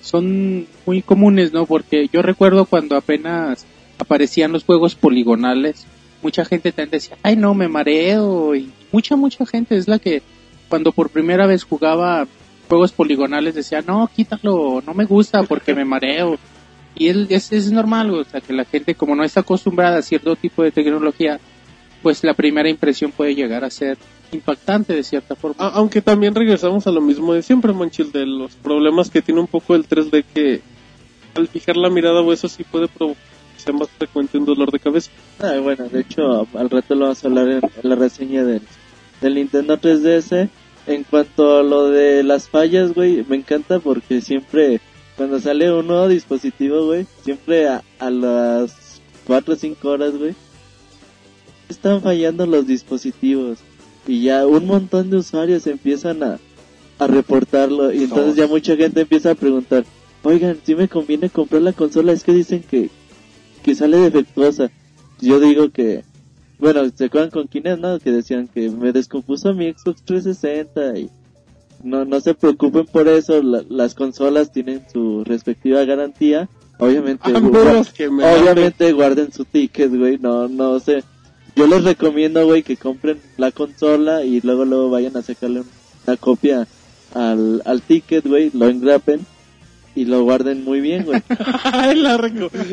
son 0.00 0.66
muy 0.86 1.02
comunes, 1.02 1.52
¿no? 1.52 1.66
Porque 1.66 2.08
yo 2.12 2.22
recuerdo 2.22 2.64
cuando 2.64 2.96
apenas 2.96 3.66
aparecían 3.98 4.52
los 4.52 4.64
juegos 4.64 4.94
poligonales, 4.94 5.86
mucha 6.22 6.44
gente 6.44 6.72
también 6.72 6.90
decía, 6.90 7.16
ay 7.22 7.36
no, 7.36 7.54
me 7.54 7.68
mareo, 7.68 8.54
y 8.54 8.70
mucha, 8.92 9.16
mucha 9.16 9.44
gente 9.46 9.76
es 9.76 9.88
la 9.88 9.98
que 9.98 10.22
cuando 10.68 10.92
por 10.92 11.10
primera 11.10 11.46
vez 11.46 11.64
jugaba 11.64 12.26
juegos 12.68 12.92
poligonales 12.92 13.54
decía, 13.54 13.82
no, 13.82 14.08
quítalo, 14.14 14.82
no 14.84 14.94
me 14.94 15.04
gusta 15.04 15.42
porque 15.42 15.74
me 15.74 15.84
mareo. 15.84 16.38
Y 16.94 17.08
es, 17.08 17.52
es 17.52 17.70
normal, 17.70 18.10
o 18.10 18.24
sea, 18.24 18.40
que 18.40 18.52
la 18.52 18.64
gente 18.64 18.94
como 18.94 19.14
no 19.14 19.22
está 19.22 19.40
acostumbrada 19.40 19.98
a 19.98 20.02
cierto 20.02 20.34
tipo 20.34 20.62
de 20.62 20.72
tecnología, 20.72 21.38
pues 22.06 22.22
la 22.22 22.34
primera 22.34 22.68
impresión 22.68 23.10
puede 23.10 23.34
llegar 23.34 23.64
a 23.64 23.70
ser 23.70 23.98
impactante 24.30 24.94
de 24.94 25.02
cierta 25.02 25.34
forma. 25.34 25.56
A- 25.58 25.70
aunque 25.70 26.00
también 26.00 26.36
regresamos 26.36 26.86
a 26.86 26.92
lo 26.92 27.00
mismo 27.00 27.34
de 27.34 27.42
siempre, 27.42 27.72
Monchil, 27.72 28.12
de 28.12 28.24
los 28.24 28.54
problemas 28.54 29.10
que 29.10 29.22
tiene 29.22 29.40
un 29.40 29.48
poco 29.48 29.74
el 29.74 29.88
3D 29.88 30.24
que 30.32 30.60
al 31.34 31.48
fijar 31.48 31.76
la 31.76 31.90
mirada 31.90 32.20
o 32.20 32.32
eso 32.32 32.46
sí 32.46 32.62
puede 32.62 32.86
provocar 32.86 33.20
que 33.56 33.60
sea 33.60 33.72
más 33.72 33.88
frecuente 33.90 34.38
un 34.38 34.44
dolor 34.44 34.70
de 34.70 34.78
cabeza. 34.78 35.10
Ah, 35.40 35.54
bueno, 35.60 35.88
de 35.88 36.00
hecho, 36.02 36.46
al 36.54 36.70
rato 36.70 36.94
lo 36.94 37.06
vamos 37.06 37.24
a 37.24 37.26
hablar 37.26 37.48
en, 37.48 37.60
en 37.82 37.88
la 37.90 37.96
reseña 37.96 38.44
del, 38.44 38.62
del 39.20 39.34
Nintendo 39.34 39.76
3DS. 39.76 40.48
En 40.86 41.02
cuanto 41.02 41.58
a 41.58 41.62
lo 41.64 41.88
de 41.88 42.22
las 42.22 42.48
fallas, 42.48 42.94
güey, 42.94 43.24
me 43.28 43.34
encanta 43.34 43.80
porque 43.80 44.20
siempre, 44.20 44.80
cuando 45.16 45.40
sale 45.40 45.72
un 45.72 45.88
nuevo 45.88 46.06
dispositivo, 46.06 46.86
güey, 46.86 47.04
siempre 47.24 47.66
a, 47.68 47.82
a 47.98 48.10
las 48.10 49.00
4 49.26 49.54
o 49.54 49.56
5 49.56 49.88
horas, 49.88 50.16
güey, 50.16 50.36
están 51.68 52.02
fallando 52.02 52.46
los 52.46 52.66
dispositivos. 52.66 53.58
Y 54.06 54.22
ya 54.22 54.46
un 54.46 54.66
montón 54.66 55.10
de 55.10 55.16
usuarios 55.18 55.66
empiezan 55.66 56.22
a, 56.22 56.38
a 56.98 57.06
reportarlo. 57.06 57.92
Y 57.92 58.04
entonces 58.04 58.36
ya 58.36 58.46
mucha 58.46 58.76
gente 58.76 59.00
empieza 59.00 59.32
a 59.32 59.34
preguntar, 59.34 59.84
oigan, 60.22 60.58
si 60.64 60.74
me 60.74 60.88
conviene 60.88 61.28
comprar 61.30 61.62
la 61.62 61.72
consola, 61.72 62.12
es 62.12 62.22
que 62.22 62.32
dicen 62.32 62.62
que, 62.62 62.88
que 63.64 63.74
sale 63.74 63.98
defectuosa. 63.98 64.70
Yo 65.20 65.40
digo 65.40 65.70
que, 65.70 66.04
bueno, 66.58 66.82
¿se 66.94 67.06
acuerdan 67.06 67.30
con 67.30 67.48
Kinect, 67.48 67.80
no? 67.80 67.98
Que 67.98 68.12
decían 68.12 68.48
que 68.48 68.70
me 68.70 68.92
descompuso 68.92 69.52
mi 69.54 69.72
Xbox 69.72 70.02
360 70.04 70.98
y 71.00 71.10
no, 71.82 72.04
no 72.04 72.20
se 72.20 72.34
preocupen 72.34 72.86
por 72.86 73.08
eso, 73.08 73.42
la- 73.42 73.64
las 73.68 73.94
consolas 73.94 74.52
tienen 74.52 74.82
su 74.92 75.24
respectiva 75.24 75.84
garantía. 75.84 76.48
Obviamente, 76.78 77.22
Ah, 78.26 78.36
obviamente 78.40 78.92
guarden 78.92 79.32
su 79.32 79.44
ticket, 79.46 79.90
güey, 79.96 80.18
no, 80.18 80.46
no 80.48 80.78
sé. 80.78 81.02
Yo 81.56 81.66
les 81.66 81.82
recomiendo, 81.84 82.44
güey, 82.44 82.62
que 82.62 82.76
compren 82.76 83.18
la 83.38 83.50
consola 83.50 84.24
y 84.24 84.40
luego 84.42 84.64
luego 84.64 84.90
vayan 84.90 85.16
a 85.16 85.22
sacarle 85.22 85.62
una 86.06 86.16
copia 86.18 86.66
al, 87.14 87.62
al 87.64 87.80
ticket, 87.82 88.26
güey, 88.26 88.50
lo 88.52 88.68
engrapen 88.68 89.20
y 89.94 90.04
lo 90.04 90.22
guarden 90.24 90.62
muy 90.62 90.82
bien, 90.82 91.04
güey. 91.06 91.22
Ay, 91.64 91.96
la 91.98 92.18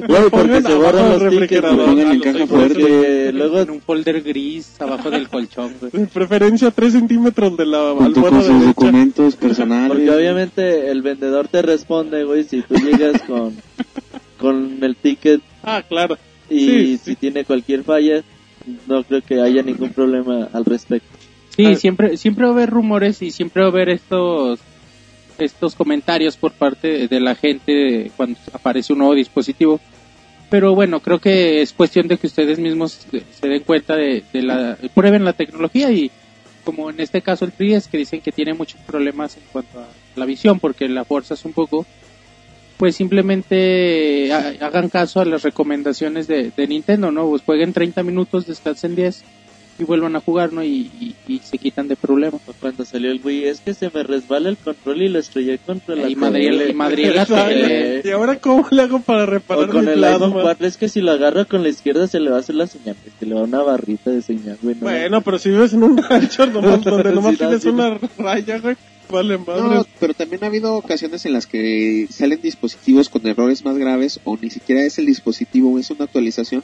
Güey, 0.05 0.29
porque 0.29 0.61
se 0.61 0.73
del 0.73 1.17
los 1.17 1.29
tickets, 1.31 1.61
güey. 1.61 1.85
Pongan 1.85 2.11
en 2.11 2.19
caja 2.19 2.45
fuerte. 2.47 2.73
Porque 2.81 3.31
luego 3.33 3.59
en 3.61 3.69
un 3.69 3.79
folder 3.81 4.21
gris 4.21 4.75
abajo 4.81 5.09
del 5.09 5.29
colchón, 5.29 5.71
güey. 5.79 5.89
De 5.93 6.07
preferencia 6.07 6.69
3 6.69 6.91
centímetros 6.91 7.55
de 7.55 7.65
la 7.65 7.93
Junto 7.97 8.21
con 8.21 8.31
sus 8.41 8.47
derecha. 8.49 8.65
documentos 8.67 9.35
personales. 9.37 9.87
Porque 9.95 10.11
obviamente 10.11 10.91
el 10.91 11.01
vendedor 11.01 11.47
te 11.47 11.61
responde, 11.61 12.25
güey, 12.25 12.43
si 12.43 12.61
tú 12.61 12.75
llegas 12.75 13.21
con, 13.21 13.55
con 14.37 14.79
el 14.81 14.97
ticket 14.97 15.39
Ah, 15.63 15.81
claro. 15.87 16.17
y 16.49 16.59
Sí, 16.59 16.97
si 16.97 17.11
sí. 17.11 17.15
tiene 17.15 17.45
cualquier 17.45 17.85
falla, 17.85 18.21
no 18.87 19.03
creo 19.03 19.21
que 19.21 19.41
haya 19.41 19.61
ningún 19.61 19.89
problema 19.91 20.49
al 20.53 20.65
respecto. 20.65 21.07
Sí, 21.55 21.65
Ah. 21.67 21.75
siempre, 21.75 22.17
siempre 22.17 22.45
va 22.45 22.51
a 22.51 22.53
haber 22.53 22.69
rumores 22.69 23.21
y 23.21 23.31
siempre 23.31 23.61
va 23.61 23.67
a 23.67 23.71
haber 23.71 23.89
estos, 23.89 24.59
estos 25.37 25.75
comentarios 25.75 26.37
por 26.37 26.51
parte 26.53 27.07
de 27.07 27.19
la 27.19 27.35
gente 27.35 28.11
cuando 28.17 28.39
aparece 28.53 28.93
un 28.93 28.99
nuevo 28.99 29.15
dispositivo. 29.15 29.79
Pero 30.49 30.75
bueno, 30.75 30.99
creo 30.99 31.19
que 31.19 31.61
es 31.61 31.73
cuestión 31.73 32.07
de 32.07 32.17
que 32.17 32.27
ustedes 32.27 32.59
mismos 32.59 33.05
se 33.39 33.47
den 33.47 33.63
cuenta 33.63 33.95
de, 33.95 34.23
de 34.31 34.41
la, 34.43 34.77
prueben 34.93 35.25
la 35.25 35.33
tecnología 35.33 35.91
y 35.91 36.11
como 36.63 36.89
en 36.89 36.99
este 36.99 37.21
caso 37.21 37.43
el 37.45 37.51
3 37.51 37.87
que 37.87 37.97
dicen 37.97 38.21
que 38.21 38.31
tiene 38.31 38.53
muchos 38.53 38.79
problemas 38.81 39.35
en 39.35 39.43
cuanto 39.51 39.79
a 39.79 39.87
la 40.15 40.25
visión 40.25 40.59
porque 40.59 40.87
la 40.87 41.05
fuerza 41.05 41.33
es 41.33 41.43
un 41.45 41.53
poco, 41.53 41.85
pues 42.77 42.95
simplemente 42.95 44.31
ha- 44.33 44.65
hagan 44.65 44.89
caso 44.89 45.19
a 45.21 45.25
las 45.25 45.43
recomendaciones 45.43 46.27
de, 46.27 46.51
de 46.55 46.67
Nintendo, 46.67 47.11
¿no? 47.11 47.29
Pues 47.29 47.41
jueguen 47.43 47.73
30 47.73 48.03
minutos, 48.03 48.47
descansen 48.47 48.95
10 48.95 49.23
y 49.79 49.83
vuelvan 49.85 50.15
a 50.15 50.19
jugar, 50.19 50.53
¿no? 50.53 50.63
Y, 50.63 50.91
y- 50.99 51.15
y 51.27 51.39
se 51.39 51.57
quitan 51.57 51.87
de 51.87 51.95
problemas. 51.95 52.41
O 52.47 52.53
Cuando 52.59 52.85
salió 52.85 53.09
el 53.11 53.19
Wii, 53.23 53.45
es 53.45 53.59
que 53.61 53.73
se 53.73 53.89
me 53.91 54.03
resbala 54.03 54.49
el 54.49 54.57
control 54.57 55.01
y 55.01 55.09
lo 55.09 55.17
estrellé 55.17 55.57
contra 55.57 55.95
la 55.95 56.07
Y 56.09 56.15
Madrid, 56.15 56.49
tele. 56.49 56.69
y 56.69 56.73
Madrid 56.73 57.09
la 57.15 57.25
tele. 57.25 58.01
¿Y 58.03 58.09
ahora 58.11 58.37
cómo 58.37 58.67
le 58.69 58.81
hago 58.83 58.99
para 58.99 59.23
O 59.23 59.25
reparar 59.25 59.69
con 59.69 59.85
mi 59.85 59.91
el 59.93 59.97
plasma? 59.97 60.27
iPhone 60.27 60.41
4, 60.43 60.67
es 60.67 60.77
que 60.77 60.89
si 60.89 61.01
lo 61.01 61.11
agarro 61.11 61.47
con 61.47 61.63
la 61.63 61.69
izquierda 61.69 62.07
se 62.07 62.19
le 62.19 62.29
va 62.29 62.37
a 62.37 62.39
hacer 62.41 62.55
la 62.55 62.67
señal, 62.67 62.95
es 63.05 63.13
que 63.19 63.25
le 63.25 63.33
va 63.33 63.41
una 63.43 63.63
barrita 63.63 64.11
de 64.11 64.21
señal, 64.21 64.57
güey. 64.61 64.75
no 64.75 64.81
Bueno, 64.81 65.21
pero 65.21 65.39
si 65.39 65.49
vives 65.49 65.73
en 65.73 65.81
un 65.83 65.97
rancho 66.09 66.45
nomás, 66.47 66.83
donde 66.83 67.11
nomás 67.11 67.31
Sí, 67.35 67.37
no, 67.41 67.47
tienes 67.47 67.63
sí. 67.63 67.69
una 67.69 67.97
raya, 68.19 68.59
güey, 68.59 68.75
vale 69.09 69.37
No, 69.37 69.45
madre. 69.45 69.89
pero 69.99 70.13
también 70.13 70.43
ha 70.43 70.47
habido 70.47 70.75
ocasiones 70.75 71.25
en 71.25 71.33
las 71.33 71.47
que 71.47 72.07
salen 72.09 72.41
dispositivos 72.41 73.09
con 73.09 73.25
errores 73.27 73.63
más 73.63 73.77
graves 73.77 74.19
o 74.23 74.37
ni 74.41 74.49
siquiera 74.49 74.83
es 74.83 74.97
el 74.97 75.05
dispositivo, 75.05 75.77
es 75.79 75.89
una 75.91 76.05
actualización. 76.05 76.63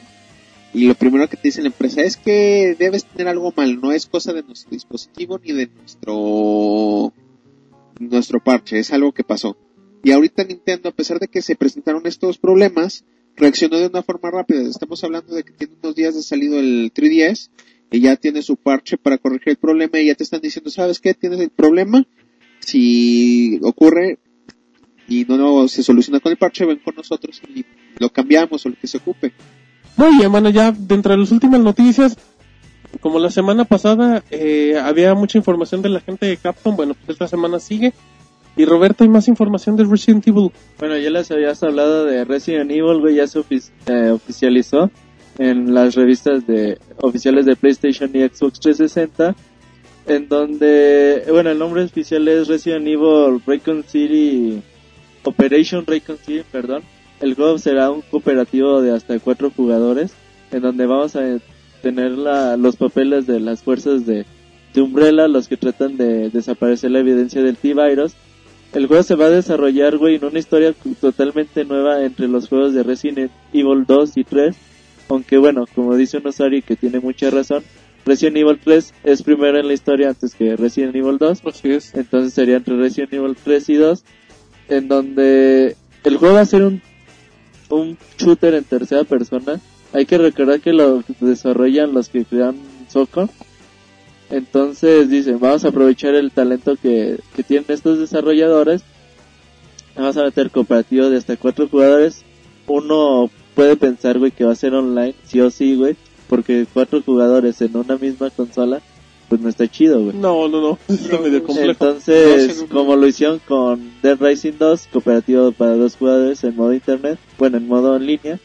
Y 0.72 0.86
lo 0.86 0.94
primero 0.94 1.28
que 1.28 1.36
te 1.36 1.48
dice 1.48 1.62
la 1.62 1.68
empresa 1.68 2.02
es 2.02 2.16
que 2.16 2.76
debes 2.78 3.04
tener 3.04 3.28
algo 3.28 3.52
mal, 3.56 3.80
no 3.80 3.90
es 3.92 4.06
cosa 4.06 4.32
de 4.32 4.42
nuestro 4.42 4.70
dispositivo 4.70 5.38
ni 5.42 5.52
de 5.52 5.66
nuestro 5.66 7.12
nuestro 7.98 8.42
parche, 8.42 8.78
es 8.78 8.92
algo 8.92 9.12
que 9.12 9.24
pasó. 9.24 9.56
Y 10.02 10.12
ahorita 10.12 10.44
Nintendo, 10.44 10.88
a 10.88 10.92
pesar 10.92 11.18
de 11.18 11.28
que 11.28 11.42
se 11.42 11.56
presentaron 11.56 12.06
estos 12.06 12.38
problemas, 12.38 13.04
reaccionó 13.36 13.78
de 13.78 13.88
una 13.88 14.02
forma 14.02 14.30
rápida. 14.30 14.62
Estamos 14.62 15.02
hablando 15.04 15.34
de 15.34 15.42
que 15.42 15.52
tiene 15.52 15.74
unos 15.82 15.94
días 15.94 16.14
de 16.14 16.22
salido 16.22 16.58
el 16.58 16.92
3DS 16.94 17.50
y 17.90 18.00
ya 18.00 18.16
tiene 18.16 18.40
su 18.42 18.56
parche 18.56 18.96
para 18.96 19.18
corregir 19.18 19.50
el 19.50 19.56
problema 19.56 19.98
y 19.98 20.06
ya 20.06 20.14
te 20.14 20.22
están 20.24 20.40
diciendo, 20.40 20.70
¿sabes 20.70 21.00
qué? 21.00 21.12
Tienes 21.14 21.40
el 21.40 21.50
problema. 21.50 22.06
Si 22.60 23.58
ocurre 23.62 24.18
y 25.08 25.24
no, 25.24 25.36
no 25.36 25.68
se 25.68 25.82
soluciona 25.82 26.20
con 26.20 26.32
el 26.32 26.38
parche, 26.38 26.64
ven 26.64 26.80
con 26.84 26.94
nosotros 26.94 27.40
y 27.54 27.64
lo 27.98 28.10
cambiamos 28.10 28.64
o 28.64 28.68
lo 28.68 28.76
que 28.80 28.86
se 28.86 28.98
ocupe. 28.98 29.32
Muy 29.96 30.16
bien, 30.16 30.30
mano, 30.30 30.50
ya 30.50 30.72
dentro 30.72 31.12
de 31.12 31.18
las 31.18 31.32
últimas 31.32 31.60
noticias, 31.60 32.16
como 33.00 33.18
la 33.18 33.30
semana 33.30 33.64
pasada 33.64 34.22
eh, 34.30 34.78
había 34.82 35.14
mucha 35.14 35.38
información 35.38 35.82
de 35.82 35.90
la 35.90 36.00
gente 36.00 36.26
de 36.26 36.36
Capcom, 36.36 36.76
bueno, 36.76 36.94
pues 36.94 37.10
esta 37.10 37.28
semana 37.28 37.60
sigue. 37.60 37.92
Y 38.56 38.64
Roberto, 38.64 39.04
hay 39.04 39.10
más 39.10 39.28
información 39.28 39.76
de 39.76 39.84
Resident 39.84 40.26
Evil. 40.26 40.50
Bueno, 40.78 40.96
ya 40.98 41.10
les 41.10 41.30
habías 41.30 41.62
hablado 41.62 42.04
de 42.04 42.24
Resident 42.24 42.70
Evil, 42.70 43.00
güey, 43.00 43.16
ya 43.16 43.26
se 43.26 43.40
eh, 43.86 44.10
oficializó 44.10 44.90
en 45.38 45.72
las 45.72 45.94
revistas 45.94 46.46
de 46.46 46.78
oficiales 46.98 47.46
de 47.46 47.56
PlayStation 47.56 48.10
y 48.12 48.28
Xbox 48.28 48.60
360, 48.60 49.34
en 50.06 50.28
donde, 50.28 51.24
bueno, 51.28 51.50
el 51.50 51.58
nombre 51.58 51.82
oficial 51.84 52.26
es 52.28 52.48
Resident 52.48 52.86
Evil 52.86 53.40
Raycon 53.46 53.84
City, 53.86 54.60
Operation 55.24 55.84
Raycon 55.86 56.18
City, 56.18 56.42
perdón. 56.50 56.82
El 57.20 57.34
juego 57.34 57.58
será 57.58 57.90
un 57.90 58.00
cooperativo 58.02 58.80
de 58.80 58.94
hasta 58.94 59.18
cuatro 59.18 59.50
jugadores, 59.54 60.12
en 60.50 60.62
donde 60.62 60.86
vamos 60.86 61.16
a 61.16 61.38
tener 61.82 62.12
la, 62.12 62.56
los 62.56 62.76
papeles 62.76 63.26
de 63.26 63.40
las 63.40 63.62
fuerzas 63.62 64.06
de, 64.06 64.24
Umbrella, 64.76 65.26
los 65.26 65.48
que 65.48 65.56
tratan 65.56 65.96
de 65.96 66.30
desaparecer 66.30 66.92
la 66.92 67.00
evidencia 67.00 67.42
del 67.42 67.56
T-Virus, 67.56 68.14
el 68.72 68.86
juego 68.86 69.02
se 69.02 69.16
va 69.16 69.26
a 69.26 69.30
desarrollar, 69.30 69.96
güey, 69.96 70.14
en 70.14 70.24
una 70.24 70.38
historia 70.38 70.72
totalmente 71.00 71.64
nueva 71.64 72.04
entre 72.04 72.28
los 72.28 72.48
juegos 72.48 72.72
de 72.72 72.84
Resident 72.84 73.32
Evil 73.52 73.84
2 73.84 74.16
y 74.16 74.24
3. 74.24 74.56
Aunque 75.08 75.38
bueno, 75.38 75.64
como 75.74 75.96
dice 75.96 76.18
un 76.18 76.28
Osari 76.28 76.62
que 76.62 76.76
tiene 76.76 77.00
mucha 77.00 77.30
razón, 77.30 77.64
Resident 78.06 78.36
Evil 78.36 78.58
3 78.62 78.94
es 79.04 79.22
primero 79.22 79.58
en 79.58 79.68
la 79.68 79.74
historia 79.74 80.08
antes 80.08 80.34
que 80.34 80.56
Resident 80.56 80.96
Evil 80.96 81.18
2. 81.18 81.42
Así 81.44 81.70
es. 81.70 81.94
Entonces 81.94 82.32
sería 82.32 82.56
entre 82.56 82.76
Resident 82.76 83.12
Evil 83.12 83.36
3 83.42 83.68
y 83.68 83.74
2. 83.74 84.04
En 84.68 84.88
donde 84.88 85.76
el 86.04 86.16
juego 86.16 86.34
va 86.36 86.40
a 86.40 86.46
ser 86.46 86.62
un, 86.62 86.80
un 87.68 87.98
shooter 88.18 88.54
en 88.54 88.64
tercera 88.64 89.04
persona. 89.04 89.60
Hay 89.92 90.06
que 90.06 90.18
recordar 90.18 90.60
que 90.60 90.72
lo 90.72 91.02
desarrollan 91.20 91.92
los 91.92 92.08
que 92.08 92.24
crean 92.24 92.56
Soccer. 92.88 93.28
Entonces 94.30 95.10
dicen, 95.10 95.40
vamos 95.40 95.64
a 95.64 95.68
aprovechar 95.68 96.14
el 96.14 96.30
talento 96.30 96.76
que, 96.76 97.18
que 97.34 97.42
tienen 97.42 97.66
estos 97.68 97.98
desarrolladores. 97.98 98.82
Vamos 99.96 100.16
a 100.16 100.22
meter 100.22 100.50
cooperativo 100.50 101.10
de 101.10 101.18
hasta 101.18 101.36
cuatro 101.36 101.68
jugadores. 101.68 102.24
Uno 102.68 103.28
puede 103.56 103.76
pensar, 103.76 104.18
güey, 104.18 104.30
que 104.30 104.44
va 104.44 104.52
a 104.52 104.56
ser 104.56 104.72
online, 104.74 105.14
sí 105.24 105.40
o 105.40 105.50
sí, 105.50 105.74
güey. 105.74 105.96
Porque 106.30 106.64
cuatro 106.72 107.02
jugadores 107.02 107.60
en 107.60 107.76
una 107.76 107.96
misma 107.96 108.30
consola, 108.30 108.80
pues 109.28 109.40
no 109.40 109.48
está 109.48 109.66
chido, 109.66 110.00
güey. 110.00 110.16
No, 110.16 110.48
no, 110.48 110.60
no, 110.60 110.78
está 110.88 111.18
medio 111.18 111.42
complejo. 111.42 111.70
Entonces, 111.72 112.64
como 112.70 112.94
lo 112.94 113.04
hicieron 113.08 113.40
con 113.40 113.90
Dead 114.00 114.16
Rising 114.16 114.52
2, 114.56 114.88
cooperativo 114.92 115.50
para 115.50 115.74
dos 115.74 115.96
jugadores 115.96 116.42
en 116.44 116.54
modo 116.54 116.72
internet, 116.72 117.18
bueno, 117.36 117.56
en 117.56 117.66
modo 117.66 117.96
en 117.96 118.06
línea. 118.06 118.38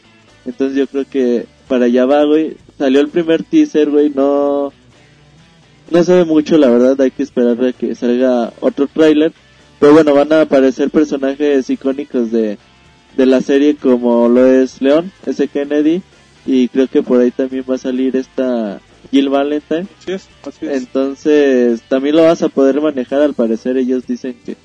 Entonces 0.44 0.76
yo 0.76 0.88
creo 0.88 1.04
que 1.08 1.46
para 1.68 1.84
allá 1.84 2.06
va, 2.06 2.24
güey. 2.24 2.56
Salió 2.76 3.00
el 3.00 3.08
primer 3.08 3.44
teaser, 3.44 3.88
güey, 3.88 4.10
no... 4.10 4.72
No 5.88 6.02
se 6.02 6.12
ve 6.12 6.24
mucho, 6.24 6.58
la 6.58 6.68
verdad, 6.68 7.00
hay 7.00 7.12
que 7.12 7.22
esperar 7.22 7.64
a 7.64 7.72
que 7.72 7.94
salga 7.94 8.52
otro 8.60 8.88
tráiler. 8.88 9.32
Pero 9.78 9.92
bueno, 9.92 10.12
van 10.12 10.32
a 10.32 10.40
aparecer 10.40 10.90
personajes 10.90 11.70
icónicos 11.70 12.32
de, 12.32 12.58
de 13.16 13.26
la 13.26 13.40
serie 13.40 13.76
como 13.76 14.28
lo 14.28 14.44
es 14.44 14.82
León, 14.82 15.12
S. 15.24 15.46
Kennedy, 15.46 16.02
y 16.46 16.68
creo 16.68 16.86
que 16.86 17.02
por 17.02 17.20
ahí 17.20 17.30
también 17.30 17.64
va 17.68 17.74
a 17.74 17.78
salir 17.78 18.16
esta 18.16 18.80
Jill 19.10 19.28
Valentine. 19.28 19.86
Así 19.98 20.12
es, 20.12 20.28
así 20.46 20.66
es. 20.66 20.82
Entonces, 20.82 21.82
también 21.88 22.16
lo 22.16 22.22
vas 22.22 22.42
a 22.42 22.48
poder 22.48 22.80
manejar, 22.80 23.22
al 23.22 23.34
parecer 23.34 23.76
ellos 23.76 24.06
dicen 24.06 24.36
que 24.44 24.56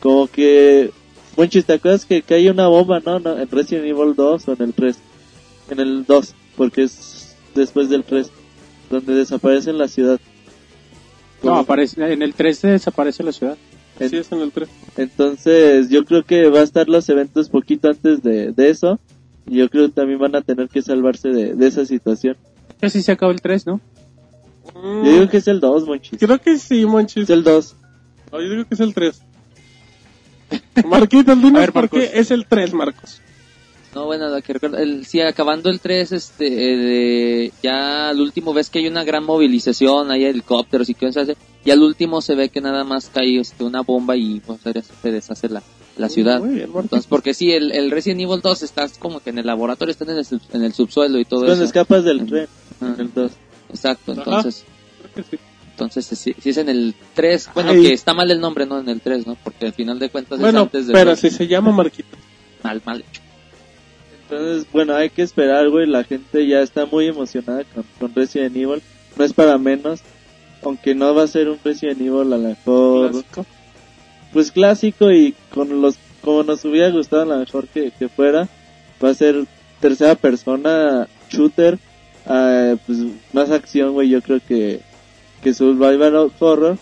como 0.00 0.28
que 0.28 0.90
Monchis, 1.36 1.64
¿te 1.64 1.74
acuerdas 1.74 2.04
que, 2.04 2.22
que 2.22 2.34
hay 2.34 2.48
una 2.48 2.66
bomba, 2.66 3.00
no? 3.04 3.20
no? 3.20 3.38
En 3.38 3.48
Resident 3.48 3.86
Evil 3.86 4.14
2 4.16 4.48
o 4.48 4.52
en 4.54 4.62
el 4.62 4.74
3? 4.74 4.98
En 5.70 5.80
el 5.80 6.04
2, 6.04 6.34
porque 6.56 6.82
es 6.82 7.36
después 7.54 7.88
del 7.88 8.02
3, 8.02 8.30
donde 8.90 9.14
desaparece 9.14 9.70
en 9.70 9.78
la 9.78 9.86
ciudad. 9.86 10.18
No, 11.42 11.56
aparece, 11.56 12.12
en 12.12 12.22
el 12.22 12.34
3 12.34 12.62
desaparece 12.62 13.22
la 13.22 13.30
ciudad. 13.30 13.56
Así 14.00 14.16
es 14.16 14.32
en 14.32 14.40
el 14.40 14.50
3. 14.50 14.68
Entonces, 14.96 15.88
yo 15.90 16.04
creo 16.04 16.24
que 16.24 16.48
va 16.48 16.60
a 16.60 16.64
estar 16.64 16.88
los 16.88 17.08
eventos 17.08 17.48
poquito 17.48 17.88
antes 17.88 18.22
de, 18.22 18.52
de 18.52 18.70
eso. 18.70 18.98
Yo 19.48 19.68
creo 19.68 19.86
que 19.88 19.92
también 19.94 20.18
van 20.18 20.34
a 20.36 20.42
tener 20.42 20.68
que 20.68 20.82
salvarse 20.82 21.28
de, 21.28 21.54
de 21.54 21.66
esa 21.66 21.84
situación. 21.86 22.36
Casi 22.80 23.02
se 23.02 23.12
acabó 23.12 23.32
el 23.32 23.40
3, 23.40 23.66
¿no? 23.66 23.80
Mm, 24.74 25.04
Yo 25.04 25.12
digo 25.12 25.28
que 25.28 25.38
es 25.38 25.48
el 25.48 25.60
2, 25.60 25.86
Monchis. 25.86 26.18
Creo 26.18 26.38
que 26.38 26.58
sí, 26.58 26.84
Monchis. 26.86 27.24
Es 27.24 27.30
el 27.30 27.42
2. 27.44 27.76
No, 28.32 28.40
yo 28.42 28.50
digo 28.50 28.64
que 28.66 28.74
es 28.74 28.80
el 28.80 28.92
3. 28.94 29.22
Marquitos, 30.86 31.36
dinos 31.38 31.60
ver, 31.60 31.72
por 31.72 31.88
qué 31.90 32.10
es 32.14 32.30
el 32.30 32.46
3, 32.46 32.72
Marcos. 32.74 33.20
No, 33.94 34.04
bueno, 34.04 34.28
lo 34.28 34.40
que 34.42 34.52
recuerdo, 34.52 34.76
el, 34.76 35.06
sí, 35.06 35.20
acabando 35.20 35.70
el 35.70 35.80
3, 35.80 36.12
este, 36.12 36.46
eh, 36.46 36.76
de- 36.76 37.52
ya 37.62 38.10
al 38.10 38.20
último 38.20 38.52
ves 38.52 38.68
que 38.68 38.80
hay 38.80 38.86
una 38.86 39.02
gran 39.02 39.24
movilización, 39.24 40.10
hay 40.10 40.24
helicópteros 40.26 40.88
y 40.90 40.94
cosas 40.94 41.28
así, 41.30 41.38
y 41.64 41.70
al 41.70 41.82
último 41.82 42.20
se 42.20 42.34
ve 42.34 42.50
que 42.50 42.60
nada 42.60 42.84
más 42.84 43.08
cae 43.12 43.40
este, 43.40 43.64
una 43.64 43.80
bomba 43.80 44.14
y 44.14 44.40
pues, 44.40 44.60
se 44.62 45.10
deshace 45.10 45.48
la, 45.48 45.62
la 45.98 46.08
ciudad. 46.08 46.40
Muy 46.40 46.54
bien. 46.56 46.70
Entonces, 46.74 47.06
porque 47.08 47.34
sí, 47.34 47.52
el, 47.52 47.72
el 47.72 47.90
Resident 47.90 48.20
Evil 48.20 48.40
2 48.40 48.62
estás 48.62 48.98
como 48.98 49.20
que 49.20 49.30
en 49.30 49.38
el 49.38 49.46
laboratorio, 49.46 49.90
estás 49.92 50.08
en 50.08 50.18
el, 50.18 50.26
en 50.52 50.64
el 50.64 50.72
subsuelo 50.72 51.18
y 51.18 51.24
todo 51.24 51.40
Cuando 51.40 51.54
eso. 51.54 51.64
escapas 51.64 52.04
del 52.04 52.24
tren. 52.26 52.46
El 52.98 53.12
2. 53.12 53.32
Exacto, 53.70 54.12
Ajá. 54.12 54.22
entonces, 54.24 54.64
Creo 55.12 55.24
que 55.26 55.36
sí. 55.36 55.42
entonces 55.72 56.06
si, 56.06 56.32
si 56.34 56.50
es 56.50 56.56
en 56.56 56.68
el 56.68 56.94
3, 57.14 57.50
bueno, 57.54 57.70
Ay. 57.72 57.82
que 57.82 57.92
está 57.92 58.14
mal 58.14 58.30
el 58.30 58.40
nombre, 58.40 58.64
¿no? 58.66 58.78
En 58.80 58.88
el 58.88 59.00
3, 59.00 59.26
¿no? 59.26 59.36
Porque 59.42 59.66
al 59.66 59.72
final 59.74 59.98
de 59.98 60.08
cuentas 60.10 60.36
es 60.38 60.40
Bueno, 60.40 60.60
antes 60.62 60.86
de 60.86 60.92
pero 60.92 61.14
si 61.16 61.28
se 61.30 61.46
llama 61.46 61.72
Marquitos. 61.72 62.18
mal, 62.62 62.80
mal 62.86 63.00
hecho. 63.00 63.20
Entonces, 64.30 64.66
bueno, 64.72 64.94
hay 64.94 65.10
que 65.10 65.22
esperar, 65.22 65.68
güey. 65.70 65.86
La 65.86 66.04
gente 66.04 66.46
ya 66.46 66.60
está 66.60 66.84
muy 66.86 67.06
emocionada 67.06 67.64
con, 67.74 67.84
con 67.98 68.14
Resident 68.14 68.54
Evil. 68.56 68.82
No 69.16 69.24
es 69.24 69.32
para 69.32 69.56
menos. 69.58 70.00
Aunque 70.62 70.94
no 70.94 71.14
va 71.14 71.22
a 71.22 71.26
ser 71.28 71.48
un 71.48 71.58
Resident 71.64 72.00
Evil 72.00 72.32
a 72.32 72.36
lo 72.36 72.38
mejor, 72.38 73.10
Clásico. 73.12 73.46
Pues 74.32 74.52
clásico 74.52 75.10
y 75.10 75.34
con 75.52 75.80
los, 75.80 75.96
como 76.22 76.42
nos 76.42 76.64
hubiera 76.64 76.90
gustado 76.90 77.22
a 77.22 77.26
lo 77.26 77.38
mejor 77.38 77.68
que, 77.68 77.92
que 77.98 78.08
fuera. 78.08 78.48
Va 79.02 79.10
a 79.10 79.14
ser 79.14 79.46
tercera 79.80 80.14
persona, 80.14 81.08
shooter, 81.30 81.78
ah, 82.26 82.74
pues 82.86 82.98
más 83.32 83.50
acción, 83.50 83.92
güey. 83.92 84.08
Yo 84.08 84.20
creo 84.22 84.40
que, 84.46 84.80
que 85.42 85.54
survival 85.54 86.30
horror. 86.38 86.78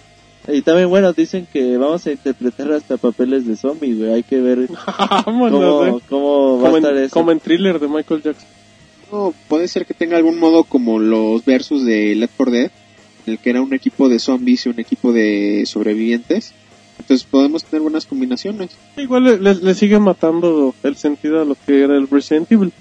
Y 0.48 0.62
también, 0.62 0.88
bueno, 0.88 1.12
dicen 1.12 1.46
que 1.52 1.76
vamos 1.76 2.06
a 2.06 2.12
interpretar 2.12 2.70
hasta 2.72 2.96
papeles 2.96 3.46
de 3.46 3.56
zombie, 3.56 3.94
güey. 3.94 4.12
Hay 4.12 4.22
que 4.22 4.40
ver 4.40 4.68
Vámonos, 5.26 5.60
cómo, 5.60 5.98
eh. 5.98 6.00
cómo 6.08 6.60
va 6.60 6.68
a 6.68 6.76
estar 6.76 6.96
en, 6.96 7.02
eso. 7.04 7.14
como 7.14 7.32
en 7.32 7.40
thriller 7.40 7.80
de 7.80 7.88
Michael 7.88 8.22
Jackson. 8.22 8.48
No, 9.10 9.34
puede 9.48 9.68
ser 9.68 9.86
que 9.86 9.94
tenga 9.94 10.16
algún 10.16 10.38
modo 10.38 10.64
como 10.64 10.98
los 10.98 11.44
versus 11.44 11.84
de 11.84 12.14
Left 12.14 12.34
4 12.36 12.52
Dead, 12.52 12.70
en 13.26 13.32
el 13.32 13.38
que 13.38 13.50
era 13.50 13.62
un 13.62 13.74
equipo 13.74 14.08
de 14.08 14.18
zombies 14.18 14.66
y 14.66 14.68
un 14.68 14.80
equipo 14.80 15.12
de 15.12 15.64
sobrevivientes. 15.66 16.54
Entonces 17.06 17.24
podemos 17.30 17.62
tener 17.62 17.82
buenas 17.82 18.04
combinaciones. 18.04 18.70
Igual 18.96 19.22
le, 19.24 19.38
le- 19.38 19.54
le 19.54 19.74
sigue 19.74 19.98
matando 20.00 20.74
el 20.82 20.96
sentido 20.96 21.40
a 21.40 21.44
lo 21.44 21.54
que 21.66 21.84
era 21.84 21.96
el 21.96 22.08
Resident 22.08 22.50
Evil. 22.50 22.72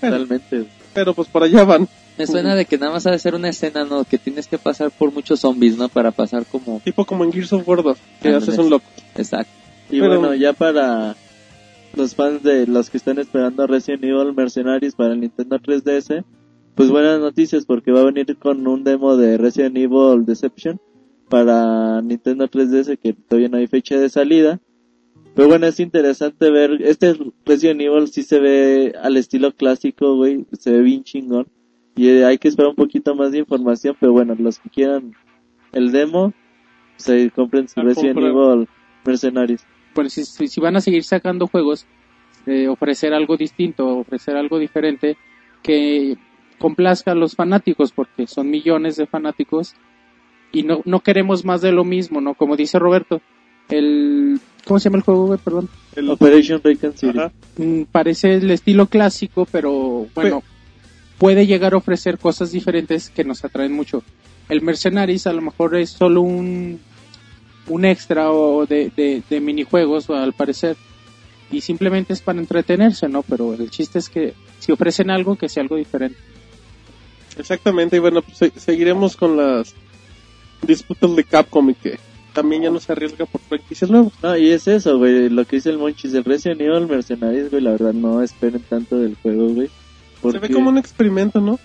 Totalmente. 0.00 0.64
Pero 0.92 1.14
pues 1.14 1.28
por 1.28 1.44
allá 1.44 1.64
van. 1.64 1.88
Me 2.18 2.26
suena 2.26 2.54
de 2.56 2.64
que 2.66 2.76
nada 2.78 2.92
más 2.92 3.06
ha 3.06 3.12
de 3.12 3.18
ser 3.18 3.34
una 3.34 3.48
escena, 3.48 3.84
¿no? 3.84 4.04
Que 4.04 4.18
tienes 4.18 4.46
que 4.48 4.58
pasar 4.58 4.90
por 4.90 5.12
muchos 5.12 5.40
zombies, 5.40 5.76
¿no? 5.78 5.88
Para 5.88 6.10
pasar 6.10 6.44
como... 6.46 6.80
Tipo 6.84 7.04
como 7.06 7.24
en 7.24 7.32
Gears 7.32 7.52
of 7.54 7.66
War 7.66 7.82
2, 7.82 7.96
que 8.20 8.28
Ándale. 8.28 8.44
haces 8.44 8.58
un 8.58 8.70
loco. 8.70 8.84
Exacto. 9.16 9.52
Y 9.88 10.00
Pero- 10.00 10.18
bueno, 10.20 10.34
ya 10.34 10.52
para 10.52 11.16
los 11.94 12.14
fans 12.14 12.42
de 12.42 12.66
los 12.66 12.90
que 12.90 12.96
están 12.98 13.18
esperando 13.20 13.66
Resident 13.66 14.04
Evil 14.04 14.34
Mercenaries 14.34 14.94
para 14.96 15.12
el 15.14 15.20
Nintendo 15.20 15.58
3DS, 15.60 16.24
pues 16.74 16.90
buenas 16.90 17.20
noticias 17.20 17.64
porque 17.64 17.90
va 17.92 18.00
a 18.00 18.04
venir 18.04 18.36
con 18.36 18.66
un 18.66 18.84
demo 18.84 19.16
de 19.16 19.38
Resident 19.38 19.76
Evil 19.76 20.24
Deception 20.26 20.80
para 21.30 22.02
Nintendo 22.02 22.48
3DS 22.48 22.98
que 22.98 23.14
todavía 23.14 23.48
no 23.48 23.56
hay 23.56 23.68
fecha 23.68 23.96
de 23.96 24.10
salida. 24.10 24.60
Pero 25.34 25.48
bueno, 25.48 25.66
es 25.66 25.78
interesante 25.78 26.50
ver, 26.50 26.82
este 26.82 27.16
Resident 27.46 27.80
Evil 27.80 28.08
sí 28.08 28.24
se 28.24 28.40
ve 28.40 28.94
al 29.00 29.16
estilo 29.16 29.52
clásico, 29.52 30.16
güey, 30.16 30.44
se 30.52 30.72
ve 30.72 30.82
bien 30.82 31.04
chingón. 31.04 31.46
Y 31.96 32.08
eh, 32.08 32.24
hay 32.24 32.38
que 32.38 32.48
esperar 32.48 32.70
un 32.70 32.76
poquito 32.76 33.14
más 33.14 33.30
de 33.30 33.38
información, 33.38 33.96
pero 33.98 34.12
bueno, 34.12 34.34
los 34.38 34.58
que 34.58 34.70
quieran 34.70 35.14
el 35.72 35.92
demo, 35.92 36.34
se 36.96 37.30
compren 37.30 37.68
su 37.68 37.80
Resident. 37.80 38.18
Evil 38.18 38.68
Mercenaries. 39.04 39.64
Pues 39.94 40.12
si, 40.12 40.24
si 40.24 40.48
si 40.48 40.60
van 40.60 40.76
a 40.76 40.80
seguir 40.80 41.04
sacando 41.04 41.46
juegos, 41.46 41.86
eh, 42.46 42.66
ofrecer 42.68 43.14
algo 43.14 43.36
distinto, 43.36 43.98
ofrecer 43.98 44.36
algo 44.36 44.58
diferente 44.58 45.16
que 45.62 46.16
complazca 46.58 47.12
a 47.12 47.14
los 47.14 47.36
fanáticos, 47.36 47.92
porque 47.92 48.26
son 48.26 48.50
millones 48.50 48.96
de 48.96 49.06
fanáticos 49.06 49.74
y 50.52 50.62
no, 50.64 50.80
no 50.84 51.00
queremos 51.00 51.44
más 51.44 51.60
de 51.62 51.72
lo 51.72 51.84
mismo, 51.84 52.20
¿no? 52.20 52.34
Como 52.34 52.56
dice 52.56 52.78
Roberto, 52.78 53.20
el... 53.68 54.40
¿Cómo 54.66 54.78
se 54.78 54.84
llama 54.84 54.98
el 54.98 55.04
juego, 55.04 55.26
güey? 55.26 55.38
Perdón. 55.42 55.68
El- 55.96 56.10
Operation 56.10 56.60
Raccoon 56.62 56.96
City. 56.96 57.18
Mm, 57.56 57.82
parece 57.90 58.34
el 58.34 58.50
estilo 58.50 58.86
clásico, 58.86 59.46
pero 59.50 60.06
bueno, 60.14 60.42
puede 61.18 61.46
llegar 61.46 61.72
a 61.74 61.78
ofrecer 61.78 62.18
cosas 62.18 62.52
diferentes 62.52 63.08
que 63.10 63.24
nos 63.24 63.44
atraen 63.44 63.72
mucho. 63.72 64.02
El 64.48 64.60
Mercenaries 64.62 65.26
a 65.26 65.32
lo 65.32 65.40
mejor 65.40 65.76
es 65.76 65.90
solo 65.90 66.20
un, 66.22 66.78
un 67.68 67.84
extra 67.84 68.30
o 68.32 68.66
de, 68.66 68.90
de, 68.96 69.22
de 69.30 69.40
minijuegos, 69.40 70.10
al 70.10 70.32
parecer, 70.34 70.76
y 71.50 71.60
simplemente 71.62 72.12
es 72.12 72.20
para 72.20 72.38
entretenerse, 72.40 73.08
¿no? 73.08 73.22
Pero 73.22 73.54
el 73.54 73.70
chiste 73.70 73.98
es 73.98 74.08
que 74.08 74.34
si 74.58 74.72
ofrecen 74.72 75.10
algo, 75.10 75.36
que 75.36 75.48
sea 75.48 75.62
algo 75.62 75.76
diferente. 75.76 76.18
Exactamente, 77.38 77.96
y 77.96 78.00
bueno, 78.00 78.22
pues 78.22 78.36
se- 78.36 78.52
seguiremos 78.60 79.16
con 79.16 79.36
las 79.36 79.74
disputas 80.66 81.14
de 81.14 81.24
Capcom 81.24 81.70
y 81.70 81.74
que 81.74 81.98
también 82.32 82.62
ya 82.62 82.70
no 82.70 82.80
se 82.80 82.92
arriesga 82.92 83.26
por 83.26 83.40
franquicias 83.40 83.90
nuevas. 83.90 84.12
No, 84.22 84.36
y 84.36 84.50
es 84.50 84.68
eso, 84.68 84.98
güey, 84.98 85.28
lo 85.28 85.44
que 85.44 85.56
dice 85.56 85.70
el 85.70 85.78
Monchis, 85.78 86.14
el 86.14 86.24
Resident 86.24 86.60
Evil 86.60 86.86
Mercenaries, 86.86 87.50
güey, 87.50 87.62
la 87.62 87.72
verdad 87.72 87.92
no 87.92 88.22
esperen 88.22 88.62
tanto 88.68 88.98
del 88.98 89.16
juego, 89.16 89.48
güey. 89.48 89.68
Se 90.30 90.38
ve 90.38 90.50
como 90.50 90.68
un 90.68 90.78
experimento, 90.78 91.40
¿no? 91.40 91.58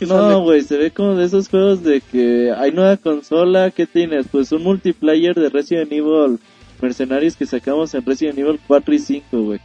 No, 0.00 0.42
güey, 0.42 0.62
se 0.62 0.76
ve 0.76 0.92
como 0.92 1.16
de 1.16 1.24
esos 1.24 1.48
juegos 1.48 1.82
de 1.82 2.00
que 2.00 2.52
hay 2.56 2.70
nueva 2.70 2.96
consola, 2.98 3.72
¿qué 3.72 3.86
tienes? 3.86 4.26
Pues 4.30 4.52
un 4.52 4.62
multiplayer 4.62 5.34
de 5.34 5.48
Resident 5.48 5.90
Evil 5.90 6.38
Mercenaries 6.80 7.36
que 7.36 7.46
sacamos 7.46 7.92
en 7.94 8.04
Resident 8.04 8.38
Evil 8.38 8.60
4 8.64 8.94
y 8.94 8.98
5, 8.98 9.42
güey. 9.42 9.60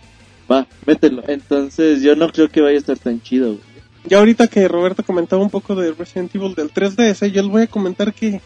Va, 0.49 0.65
mételo. 0.87 1.23
Entonces 1.27 2.01
yo 2.01 2.15
no 2.15 2.31
creo 2.31 2.49
que 2.49 2.61
vaya 2.61 2.77
a 2.77 2.79
estar 2.79 2.97
tan 2.97 3.21
chido, 3.21 3.49
güey. 3.49 3.61
Ya 4.05 4.19
ahorita 4.19 4.47
que 4.47 4.67
Roberto 4.67 5.03
comentaba 5.03 5.43
un 5.43 5.49
poco 5.49 5.75
de 5.75 5.91
Resident 5.91 6.33
Evil 6.33 6.55
del 6.55 6.71
3DS, 6.71 7.27
yo 7.31 7.43
les 7.43 7.51
voy 7.51 7.63
a 7.63 7.67
comentar 7.67 8.13
que 8.13 8.41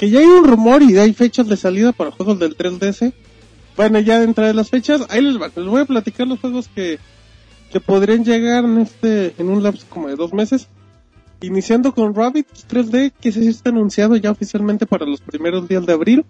que 0.00 0.08
ya 0.08 0.20
hay 0.20 0.24
un 0.24 0.44
rumor 0.44 0.82
y 0.82 0.96
hay 0.96 1.12
fechas 1.12 1.46
de 1.46 1.58
salida 1.58 1.92
para 1.92 2.10
juegos 2.10 2.38
del 2.38 2.56
3DS. 2.56 3.12
Bueno, 3.76 4.00
ya 4.00 4.18
dentro 4.18 4.46
de 4.46 4.54
las 4.54 4.70
fechas, 4.70 5.02
ahí 5.10 5.20
les, 5.20 5.36
voy 5.36 5.82
a 5.82 5.84
platicar 5.84 6.26
los 6.26 6.40
juegos 6.40 6.68
que, 6.68 6.98
que 7.70 7.80
podrían 7.80 8.24
llegar 8.24 8.64
en 8.64 8.78
este 8.78 9.34
en 9.36 9.50
un 9.50 9.62
lapso 9.62 9.84
como 9.90 10.08
de 10.08 10.16
dos 10.16 10.32
meses. 10.32 10.68
Iniciando 11.42 11.92
con 11.94 12.14
Rabbit 12.14 12.46
3D, 12.70 13.12
que 13.20 13.30
se 13.30 13.46
está 13.46 13.68
anunciado 13.68 14.16
ya 14.16 14.30
oficialmente 14.30 14.86
para 14.86 15.04
los 15.04 15.20
primeros 15.20 15.68
días 15.68 15.84
de 15.84 15.92
abril. 15.92 16.24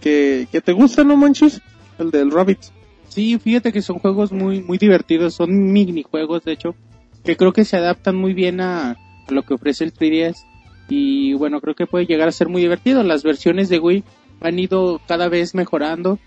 Que, 0.00 0.46
que 0.52 0.60
te 0.60 0.70
gusta, 0.70 1.02
¿no, 1.02 1.16
Manchus? 1.16 1.60
El 1.98 2.12
del 2.12 2.30
Rabbit. 2.30 2.60
Sí, 3.08 3.36
fíjate 3.36 3.72
que 3.72 3.82
son 3.82 3.98
juegos 3.98 4.30
muy, 4.30 4.62
muy 4.62 4.78
divertidos, 4.78 5.34
son 5.34 5.72
minijuegos 5.72 6.44
de 6.44 6.52
hecho, 6.52 6.76
que 7.24 7.36
creo 7.36 7.52
que 7.52 7.64
se 7.64 7.76
adaptan 7.76 8.14
muy 8.14 8.32
bien 8.32 8.60
a, 8.60 8.92
a 8.92 9.32
lo 9.32 9.42
que 9.42 9.54
ofrece 9.54 9.82
el 9.82 9.92
3DS. 9.92 10.51
Y 10.88 11.32
bueno, 11.34 11.60
creo 11.60 11.74
que 11.74 11.86
puede 11.86 12.06
llegar 12.06 12.28
a 12.28 12.32
ser 12.32 12.48
muy 12.48 12.60
divertido. 12.62 13.02
Las 13.02 13.22
versiones 13.22 13.68
de 13.68 13.78
Wii 13.78 14.04
han 14.40 14.58
ido 14.58 15.00
cada 15.06 15.28
vez 15.28 15.54
mejorando 15.54 16.18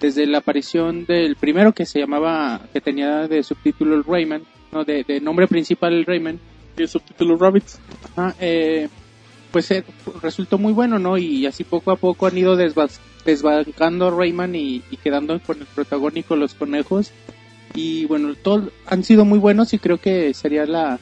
desde 0.00 0.26
la 0.26 0.38
aparición 0.38 1.04
del 1.06 1.36
primero 1.36 1.72
que 1.72 1.86
se 1.86 2.00
llamaba, 2.00 2.60
que 2.72 2.80
tenía 2.80 3.28
de 3.28 3.42
subtítulo 3.42 3.94
el 3.96 4.04
Rayman, 4.04 4.42
no, 4.72 4.84
de, 4.84 5.04
de 5.04 5.20
nombre 5.20 5.46
principal 5.46 5.92
el 5.92 6.04
Rayman. 6.06 6.38
Y 6.76 6.82
el 6.82 6.88
subtítulo 6.88 7.36
Rabbit. 7.36 7.64
Ajá, 8.16 8.34
eh, 8.40 8.88
pues 9.52 9.70
eh, 9.70 9.84
resultó 10.22 10.58
muy 10.58 10.72
bueno, 10.72 10.98
¿no? 10.98 11.16
Y 11.18 11.46
así 11.46 11.62
poco 11.62 11.92
a 11.92 11.96
poco 11.96 12.26
han 12.26 12.36
ido 12.36 12.56
desbas- 12.56 12.98
desbancando 13.24 14.08
a 14.08 14.10
Rayman 14.10 14.56
y, 14.56 14.82
y 14.90 14.96
quedando 14.96 15.38
con 15.40 15.60
el 15.60 15.66
protagónico 15.66 16.34
los 16.34 16.54
conejos. 16.54 17.12
Y 17.74 18.04
bueno, 18.06 18.34
todos 18.42 18.70
han 18.86 19.04
sido 19.04 19.24
muy 19.24 19.38
buenos 19.38 19.72
y 19.74 19.78
creo 19.78 19.98
que 19.98 20.32
sería 20.34 20.64
la 20.66 20.98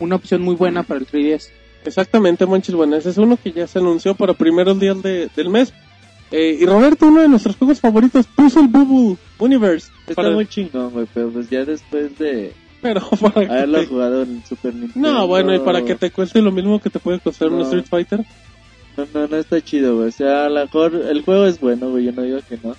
una 0.00 0.16
opción 0.16 0.40
muy 0.42 0.54
buena 0.54 0.82
para 0.82 1.00
el 1.00 1.06
3DS. 1.06 1.50
Exactamente, 1.84 2.46
Monchis. 2.46 2.74
Bueno, 2.74 2.96
ese 2.96 3.10
es 3.10 3.18
uno 3.18 3.38
que 3.42 3.52
ya 3.52 3.66
se 3.66 3.78
anunció 3.78 4.14
para 4.14 4.34
primeros 4.34 4.78
días 4.80 5.00
de- 5.02 5.28
del 5.34 5.50
mes. 5.50 5.72
Eh, 6.30 6.58
y 6.60 6.66
Roberto, 6.66 7.06
uno 7.06 7.20
de 7.22 7.28
nuestros 7.28 7.56
juegos 7.56 7.80
favoritos, 7.80 8.26
el 8.56 8.68
Bubble 8.68 9.16
Universe. 9.38 9.90
Está 10.08 10.14
para- 10.22 10.30
muy 10.34 10.46
chingón, 10.46 10.90
güey, 10.90 11.06
pero 11.12 11.28
pues 11.30 11.48
ya 11.50 11.64
después 11.64 12.18
de, 12.18 12.52
Pero 12.82 13.00
para 13.20 13.40
Haberlo 13.46 13.80
te- 13.80 13.86
jugado 13.86 14.22
en 14.22 14.44
Super 14.44 14.74
Nintendo. 14.74 15.12
No, 15.12 15.26
bueno, 15.26 15.54
y 15.54 15.58
para 15.60 15.82
que 15.84 15.94
te 15.94 16.10
cueste 16.10 16.40
lo 16.42 16.50
mismo 16.50 16.80
que 16.80 16.90
te 16.90 16.98
puede 16.98 17.20
costar 17.20 17.48
un 17.48 17.58
No. 17.58 17.64
Street 17.64 17.84
Fighter. 17.88 18.24
No, 18.96 19.06
no, 19.12 19.26
no 19.26 19.36
está 19.36 19.60
chido, 19.60 19.96
güey. 19.96 20.08
O 20.08 20.12
sea, 20.12 20.46
a 20.46 20.48
lo 20.48 20.60
mejor 20.62 20.94
el 20.94 21.22
juego 21.22 21.46
es 21.46 21.60
bueno, 21.60 21.90
güey. 21.90 22.04
Yo 22.04 22.12
no 22.12 22.22
digo 22.22 22.38
que 22.48 22.58
no. 22.62 22.74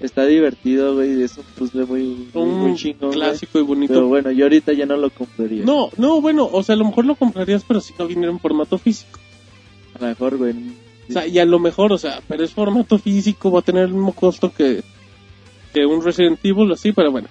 Está 0.00 0.26
divertido, 0.26 0.94
güey. 0.94 1.22
Es 1.22 1.38
un 1.38 1.44
puzzle 1.56 1.86
muy, 1.86 2.28
muy, 2.34 2.42
Un 2.42 2.58
muy 2.58 2.74
chingón, 2.74 3.10
güey. 3.10 3.20
clásico 3.20 3.58
y 3.58 3.62
bonito. 3.62 3.94
Pero 3.94 4.08
bueno, 4.08 4.30
yo 4.32 4.44
ahorita 4.44 4.72
ya 4.72 4.86
no 4.86 4.96
lo 4.96 5.10
compraría. 5.10 5.64
No, 5.64 5.90
no, 5.96 6.20
bueno, 6.20 6.48
o 6.50 6.62
sea, 6.62 6.74
a 6.74 6.78
lo 6.78 6.84
mejor 6.84 7.04
lo 7.04 7.14
comprarías, 7.14 7.64
pero 7.66 7.80
si 7.80 7.94
no 7.98 8.06
viniera 8.06 8.32
en 8.32 8.40
formato 8.40 8.76
físico. 8.78 9.18
A 9.94 10.02
lo 10.02 10.08
mejor, 10.08 10.36
güey. 10.36 10.54
O 11.08 11.12
sea, 11.12 11.26
y 11.26 11.38
a 11.38 11.44
lo 11.44 11.58
mejor, 11.58 11.92
o 11.92 11.98
sea, 11.98 12.20
pero 12.26 12.44
es 12.44 12.52
formato 12.52 12.98
físico, 12.98 13.50
va 13.50 13.60
a 13.60 13.62
tener 13.62 13.84
el 13.84 13.92
mismo 13.92 14.12
costo 14.12 14.52
que, 14.52 14.82
que 15.72 15.84
un 15.86 16.02
Resident 16.02 16.40
Evil, 16.42 16.72
así, 16.72 16.92
pero 16.92 17.12
bueno. 17.12 17.28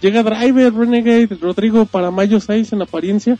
Llega 0.00 0.22
Driver, 0.22 0.72
Renegade, 0.72 1.28
Rodrigo 1.40 1.84
para 1.86 2.10
mayo 2.10 2.40
6 2.40 2.72
en 2.72 2.82
apariencia. 2.82 3.38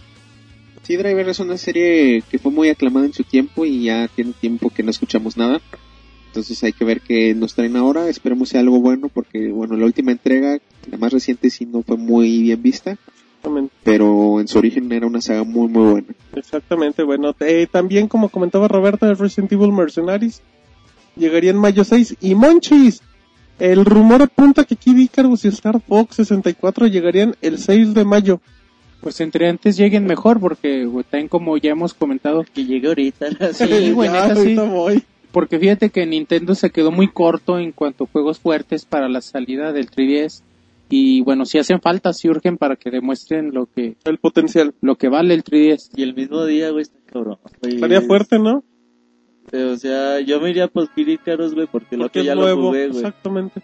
Sí, 0.83 0.97
Driver 0.97 1.29
es 1.29 1.39
una 1.41 1.57
serie 1.57 2.23
que 2.31 2.39
fue 2.39 2.51
muy 2.51 2.69
aclamada 2.69 3.07
en 3.07 3.13
su 3.13 3.23
tiempo 3.23 3.65
y 3.65 3.85
ya 3.85 4.09
tiene 4.09 4.33
tiempo 4.33 4.71
que 4.71 4.83
no 4.83 4.91
escuchamos 4.91 5.37
nada. 5.37 5.61
Entonces 6.31 6.63
hay 6.63 6.73
que 6.73 6.85
ver 6.85 7.01
qué 7.01 7.35
nos 7.35 7.55
traen 7.55 7.77
ahora. 7.77 8.09
Esperemos 8.09 8.51
sea 8.51 8.61
algo 8.61 8.81
bueno 8.81 9.09
porque, 9.09 9.49
bueno, 9.51 9.77
la 9.77 9.85
última 9.85 10.13
entrega, 10.13 10.59
la 10.89 10.97
más 10.97 11.13
reciente, 11.13 11.51
sí 11.51 11.67
no 11.67 11.83
fue 11.83 11.97
muy 11.97 12.43
bien 12.43 12.63
vista. 12.63 12.93
Exactamente, 12.93 13.75
Pero 13.83 14.41
en 14.41 14.47
su 14.47 14.59
origen 14.59 14.93
era 14.93 15.07
una 15.09 15.21
saga 15.21 15.43
muy, 15.43 15.67
muy 15.69 15.91
buena. 15.91 16.09
exactamente, 16.37 17.03
bueno. 17.03 17.35
eh, 17.41 17.67
también, 17.71 18.07
como 18.07 18.29
comentaba 18.29 18.69
Roberta, 18.69 19.09
el 19.09 19.19
Resident 19.19 19.51
Evil 19.53 19.73
Mercenaries 19.73 20.41
llegaría 21.17 21.51
en 21.51 21.57
mayo 21.57 21.83
6. 21.83 22.17
Y 22.21 22.37
Monchis, 22.37 23.03
el 23.59 23.85
rumor 23.85 24.23
apunta 24.23 24.63
que 24.65 24.77
Kid 24.77 24.97
Icarus 24.99 25.45
y 25.45 25.49
Star 25.49 25.81
Fox 25.81 26.15
64 26.17 26.87
llegarían 26.87 27.35
el 27.43 27.59
6 27.59 27.93
de 27.95 28.05
mayo. 28.05 28.41
Pues 29.01 29.21
entre 29.21 29.49
antes 29.49 29.77
lleguen 29.77 30.05
mejor 30.07 30.39
porque 30.39 30.85
güey, 30.85 31.05
también 31.09 31.29
como 31.29 31.57
ya 31.57 31.71
hemos 31.71 31.95
comentado 31.95 32.45
Que 32.55 32.67
llegue 32.67 32.89
ahorita. 32.89 33.27
Sí, 33.55 33.93
güey, 33.93 34.11
Ya, 34.13 34.29
neta, 34.29 34.37
sí. 34.37 34.55
voy. 34.55 35.03
Porque 35.33 35.59
fíjate 35.59 35.91
que 35.91 36.07
Nintendo 36.07 36.55
se 36.55 36.71
quedó 36.71 36.91
muy 36.91 37.09
corto 37.09 37.59
en 37.59 37.73
cuanto 37.73 38.05
a 38.05 38.07
juegos 38.09 38.41
fuertes 38.41 38.85
para 38.85 39.09
la 39.09 39.21
salida 39.21 39.73
del 39.73 39.91
3DS. 39.91 40.43
Y 40.89 41.21
bueno, 41.23 41.45
si 41.47 41.59
hacen 41.59 41.81
falta, 41.81 42.13
si 42.13 42.29
urgen 42.29 42.57
para 42.57 42.75
que 42.75 42.91
demuestren 42.91 43.55
lo 43.55 43.67
que, 43.67 43.97
El 44.05 44.19
potencial. 44.19 44.75
lo 44.81 44.97
que 44.97 45.09
vale 45.09 45.35
el 45.35 45.45
3DS. 45.45 45.91
Y 45.95 46.03
el 46.03 46.15
mismo 46.15 46.45
día, 46.45 46.71
güey, 46.71 46.83
está 46.83 46.99
cabrón. 47.07 47.39
güey. 47.63 47.77
Estaría 47.77 48.01
fuerte, 48.03 48.39
¿no? 48.41 48.65
O 49.53 49.77
sea, 49.77 50.21
yo 50.21 50.41
me 50.41 50.51
iría 50.51 50.69
por 50.69 50.93
Kid 50.93 51.09
Icarus, 51.09 51.55
güey, 51.55 51.67
porque 51.67 51.97
Porque 51.97 52.21
otro 52.21 52.23
ya 52.23 52.35
lo 52.35 52.43
jugué, 52.57 52.89
güey. 52.89 52.99
Exactamente. 52.99 53.63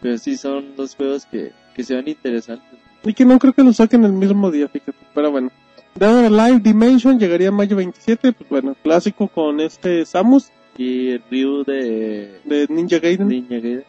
Pero 0.00 0.16
sí 0.16 0.36
son 0.36 0.76
dos 0.76 0.94
juegos 0.94 1.26
que, 1.26 1.52
que 1.74 1.84
se 1.84 1.94
ven 1.94 2.08
interesantes. 2.08 2.78
Y 3.04 3.12
que 3.12 3.24
no 3.24 3.38
creo 3.38 3.52
que 3.52 3.62
lo 3.62 3.72
saquen 3.72 4.04
el 4.04 4.12
mismo 4.12 4.50
día, 4.50 4.68
fíjate. 4.68 4.98
Pero 5.14 5.30
bueno. 5.30 5.50
Dead 5.94 6.18
or 6.18 6.24
Alive 6.26 6.60
Dimension 6.60 7.18
llegaría 7.18 7.50
mayo 7.50 7.76
27. 7.76 8.32
Pues 8.32 8.48
bueno, 8.48 8.76
clásico 8.82 9.28
con 9.28 9.60
este 9.60 10.06
Samus 10.06 10.50
Y 10.80 11.10
el 11.10 11.22
Ryu 11.30 11.62
de 11.62 12.40
de 12.42 12.66
Ninja 12.70 12.98
Gaiden. 12.98 13.28
Ninja 13.28 13.56
Gaiden. 13.56 13.84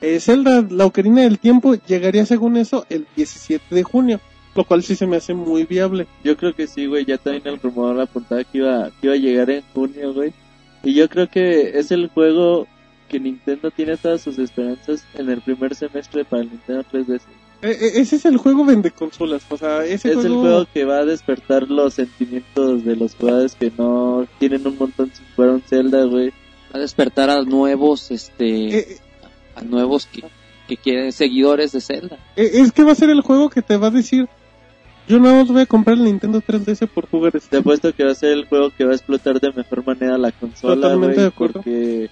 Eh, 0.00 0.20
Zelda, 0.20 0.64
la 0.70 0.86
Ocarina 0.86 1.22
del 1.22 1.40
Tiempo, 1.40 1.74
llegaría 1.74 2.24
según 2.24 2.56
eso 2.56 2.86
el 2.88 3.04
17 3.16 3.74
de 3.74 3.82
junio. 3.82 4.20
Lo 4.54 4.62
cual 4.62 4.84
sí 4.84 4.94
se 4.94 5.08
me 5.08 5.16
hace 5.16 5.34
muy 5.34 5.64
viable. 5.64 6.06
Yo 6.22 6.36
creo 6.36 6.54
que 6.54 6.68
sí, 6.68 6.86
güey. 6.86 7.04
Ya 7.04 7.18
también 7.18 7.48
el 7.48 7.60
rumor 7.60 8.00
apuntaba 8.00 8.44
que 8.44 8.58
iba, 8.58 8.90
que 9.00 9.08
iba 9.08 9.14
a 9.14 9.16
llegar 9.16 9.50
en 9.50 9.62
junio, 9.74 10.14
güey. 10.14 10.32
Y 10.84 10.94
yo 10.94 11.08
creo 11.08 11.28
que 11.28 11.76
es 11.76 11.90
el 11.90 12.06
juego 12.06 12.68
que 13.08 13.18
Nintendo 13.18 13.72
tiene 13.72 13.96
todas 13.96 14.20
sus 14.20 14.38
esperanzas 14.38 15.04
en 15.14 15.30
el 15.30 15.40
primer 15.40 15.74
semestre 15.74 16.24
para 16.24 16.42
el 16.42 16.50
Nintendo 16.50 16.84
3DS. 16.92 17.22
Eh, 17.62 17.76
eh, 17.78 17.90
ese 17.96 18.16
es 18.16 18.24
el 18.24 18.36
juego 18.38 18.64
vende 18.64 18.90
consolas. 18.90 19.42
O 19.50 19.56
sea, 19.56 19.84
ese 19.84 20.12
Es 20.12 20.16
el 20.18 20.32
juego... 20.32 20.40
juego 20.40 20.66
que 20.72 20.84
va 20.84 20.98
a 20.98 21.04
despertar 21.04 21.68
los 21.70 21.94
sentimientos 21.94 22.84
de 22.84 22.96
los 22.96 23.14
jugadores 23.14 23.54
que 23.54 23.70
no 23.76 24.26
tienen 24.38 24.66
un 24.66 24.78
montón 24.78 25.10
si 25.12 25.22
fuera 25.36 25.52
un 25.52 25.62
Zelda, 25.62 26.04
güey. 26.04 26.30
Va 26.74 26.78
a 26.78 26.78
despertar 26.78 27.28
a 27.30 27.42
nuevos, 27.42 28.10
este, 28.10 28.78
Eh, 28.78 28.98
a 29.56 29.62
nuevos 29.62 30.06
que, 30.06 30.22
que 30.68 30.76
quieren 30.76 31.12
seguidores 31.12 31.72
de 31.72 31.80
Zelda. 31.80 32.16
eh, 32.36 32.50
es 32.54 32.72
que 32.72 32.82
va 32.82 32.92
a 32.92 32.94
ser 32.94 33.10
el 33.10 33.20
juego 33.20 33.50
que 33.50 33.62
te 33.62 33.76
va 33.76 33.88
a 33.88 33.90
decir... 33.90 34.26
Yo 35.08 35.18
no 35.18 35.34
más 35.34 35.48
voy 35.48 35.62
a 35.62 35.66
comprar 35.66 35.96
el 35.96 36.04
Nintendo 36.04 36.40
3DS 36.40 36.86
por 36.86 37.08
jugar 37.10 37.34
este. 37.34 37.48
Te 37.48 37.56
apuesto 37.56 37.92
que 37.92 38.04
va 38.04 38.12
a 38.12 38.14
ser 38.14 38.30
el 38.30 38.46
juego 38.46 38.70
que 38.70 38.84
va 38.84 38.92
a 38.92 38.94
explotar 38.94 39.40
de 39.40 39.50
mejor 39.52 39.84
manera 39.84 40.16
la 40.16 40.30
consola, 40.30 40.76
Totalmente 40.76 41.14
güey, 41.14 41.18
de 41.22 41.26
acuerdo. 41.26 41.52
porque 41.54 42.10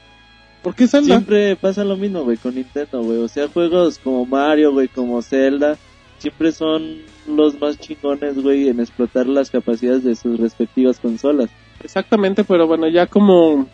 ¿Por 0.63 0.75
qué 0.75 0.89
Zelda? 0.89 1.07
siempre 1.07 1.57
pasa 1.57 1.85
lo 1.85 1.97
mismo, 1.97 2.25
güey, 2.25 2.37
con 2.37 2.55
Nintendo, 2.55 3.03
güey. 3.03 3.19
O 3.19 3.29
sea, 3.29 3.49
juegos 3.49 3.99
como 3.99 4.27
Mario, 4.27 4.73
güey, 4.73 4.89
como 4.89 5.23
Zelda, 5.23 5.77
siempre 6.19 6.53
son 6.53 6.99
los 7.27 7.61
más 7.61 7.79
chingones, 7.79 8.43
güey, 8.43 8.69
en 8.69 8.81
explotar 8.81 9.27
las 9.27 9.51
capacidades 9.51 10.05
de 10.05 10.17
sus 10.17 10.39
respectivas 10.39 10.99
consolas. 10.99 11.51
Exactamente, 11.83 12.45
pero 12.45 12.67
bueno, 12.67 12.89
ya 12.89 13.07
como, 13.07 13.67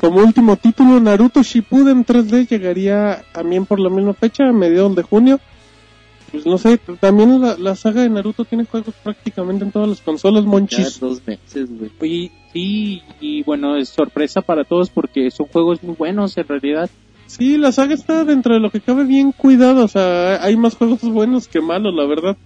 como 0.00 0.20
último 0.20 0.56
título, 0.56 1.00
Naruto 1.00 1.42
Shippuden 1.42 2.06
3D 2.06 2.48
llegaría 2.48 3.24
también 3.32 3.66
por 3.66 3.80
la 3.80 3.90
misma 3.90 4.14
fecha, 4.14 4.48
a 4.48 4.52
mediados 4.52 4.94
de 4.94 5.02
junio. 5.02 5.40
Pues 6.30 6.44
no 6.44 6.58
sé, 6.58 6.78
también 7.00 7.40
la, 7.40 7.56
la 7.56 7.74
saga 7.74 8.02
de 8.02 8.10
Naruto 8.10 8.44
tiene 8.44 8.64
juegos 8.66 8.94
prácticamente 9.02 9.64
en 9.64 9.72
todas 9.72 9.88
las 9.88 10.00
consolas, 10.02 10.44
Ya 10.44 10.50
monchis. 10.50 11.00
dos 11.00 11.22
meses, 11.26 11.68
güey. 11.70 11.90
Y 12.02 12.30
sí, 12.52 13.02
y 13.20 13.42
bueno, 13.44 13.76
es 13.76 13.88
sorpresa 13.88 14.42
para 14.42 14.64
todos 14.64 14.90
porque 14.90 15.30
son 15.30 15.46
juegos 15.46 15.82
muy 15.82 15.94
buenos 15.96 16.36
en 16.36 16.46
realidad. 16.46 16.90
Sí, 17.26 17.56
la 17.58 17.72
saga 17.72 17.94
está 17.94 18.24
dentro 18.24 18.54
de 18.54 18.60
lo 18.60 18.70
que 18.70 18.80
cabe 18.80 19.04
bien 19.04 19.32
cuidada, 19.32 19.84
o 19.84 19.88
sea, 19.88 20.42
hay 20.42 20.56
más 20.56 20.76
juegos 20.76 21.00
buenos 21.02 21.48
que 21.48 21.60
malos, 21.60 21.94
la 21.94 22.06
verdad. 22.06 22.36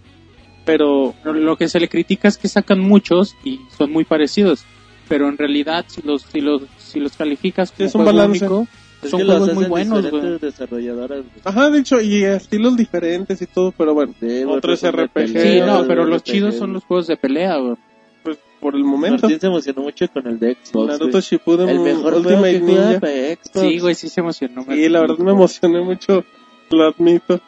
Pero, 0.65 1.15
Lo- 1.25 1.33
Lo 1.33 1.57
que 1.57 1.69
se 1.69 1.81
le 1.81 1.89
critica 1.89 2.29
es 2.29 2.37
que 2.39 2.49
sacan 2.49 2.79
muchos 2.81 3.35
y 3.45 3.61
son 3.77 3.91
muy 3.93 4.05
parecidos. 4.05 4.65
Pero 5.09 5.29
en 5.29 5.37
realidad, 5.37 5.85
si 5.89 6.03
los, 6.03 6.23
si 6.23 6.41
los, 6.41 6.63
si 6.79 7.01
los 7.01 7.17
calificas 7.17 7.73
como 7.73 7.89
es 7.89 7.95
un 7.97 8.03
juego 8.05 8.17
balance. 8.19 8.47
único, 8.47 8.69
Es 9.03 9.11
son 9.11 9.25
juegos 9.25 9.55
muy 9.55 9.65
buenos, 9.67 10.11
güey. 10.11 10.39
desarrolladoras, 10.39 11.19
güey. 11.21 11.41
ajá, 11.45 11.71
de 11.71 11.79
hecho, 11.81 12.01
y 12.01 12.23
estilos 12.25 12.77
diferentes 12.77 13.43
y 13.43 13.47
todo, 13.47 13.73
pero 13.73 13.95
bueno, 13.95 14.15
Sí, 14.21 14.27
güey, 14.45 14.45
otro 14.45 14.71
pues 14.71 14.81
de 14.81 14.91
RPG. 14.93 15.29
Sí, 15.41 15.61
no, 15.61 15.85
pero 15.87 16.05
de 16.05 16.11
los 16.11 16.21
RPG, 16.23 16.33
chidos 16.33 16.55
son 16.57 16.73
los 16.73 16.85
juegos 16.85 17.07
de 17.09 17.17
pelea, 17.17 17.57
güey. 17.57 17.77
pues 18.23 18.39
por 18.61 18.75
el 18.77 18.85
momento. 18.85 19.23
Martín 19.23 19.41
se 19.41 19.47
emocionó 19.49 19.83
mucho 19.83 20.07
con 20.13 20.27
el 20.29 20.39
de 20.39 20.57
Xbox, 20.63 20.87
Naruto 20.87 21.11
güey. 21.11 21.23
Shippuden 21.23 21.69
El 21.69 21.81
mejor 21.81 22.13
juego 22.13 22.29
Ultimate 22.29 22.61
Ninja. 22.61 23.01
para 23.01 23.13
Xbox. 23.13 23.61
Sí, 23.61 23.79
güey, 23.81 23.95
sí 23.97 24.09
se 24.09 24.21
emocionó. 24.21 24.65
Sí, 24.69 24.89
la 24.89 25.01
verdad 25.01 25.19
me 25.19 25.33
emocioné 25.33 25.81
mucho, 25.81 26.25
lo 26.71 26.85
admito. 26.87 27.41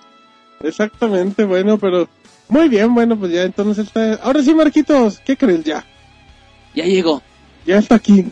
Exactamente, 0.62 1.44
bueno, 1.44 1.78
pero 1.78 2.08
muy 2.48 2.68
bien, 2.68 2.94
bueno, 2.94 3.16
pues 3.18 3.32
ya 3.32 3.42
entonces 3.44 3.86
está. 3.86 4.14
Ahora 4.14 4.42
sí, 4.42 4.54
Marquitos, 4.54 5.20
¿qué 5.20 5.36
crees 5.36 5.62
ya? 5.64 5.84
Ya 6.74 6.84
llegó 6.84 7.22
Ya 7.66 7.78
está 7.78 7.94
aquí. 7.96 8.24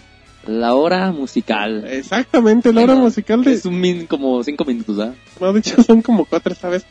La 0.46 0.74
hora 0.74 1.10
musical. 1.12 1.84
Exactamente, 1.88 2.72
la 2.72 2.82
hora 2.82 2.94
musical 2.94 3.44
de. 3.44 3.52
Es 3.54 3.64
un 3.66 3.80
min, 3.80 4.06
como 4.06 4.42
cinco 4.44 4.64
minutos, 4.64 4.98
¿ah? 4.98 5.14
No, 5.40 5.52
de 5.52 5.60
hecho 5.60 5.82
son 5.82 6.02
como 6.02 6.24
cuatro 6.24 6.52
esta 6.52 6.68
vez. 6.68 6.84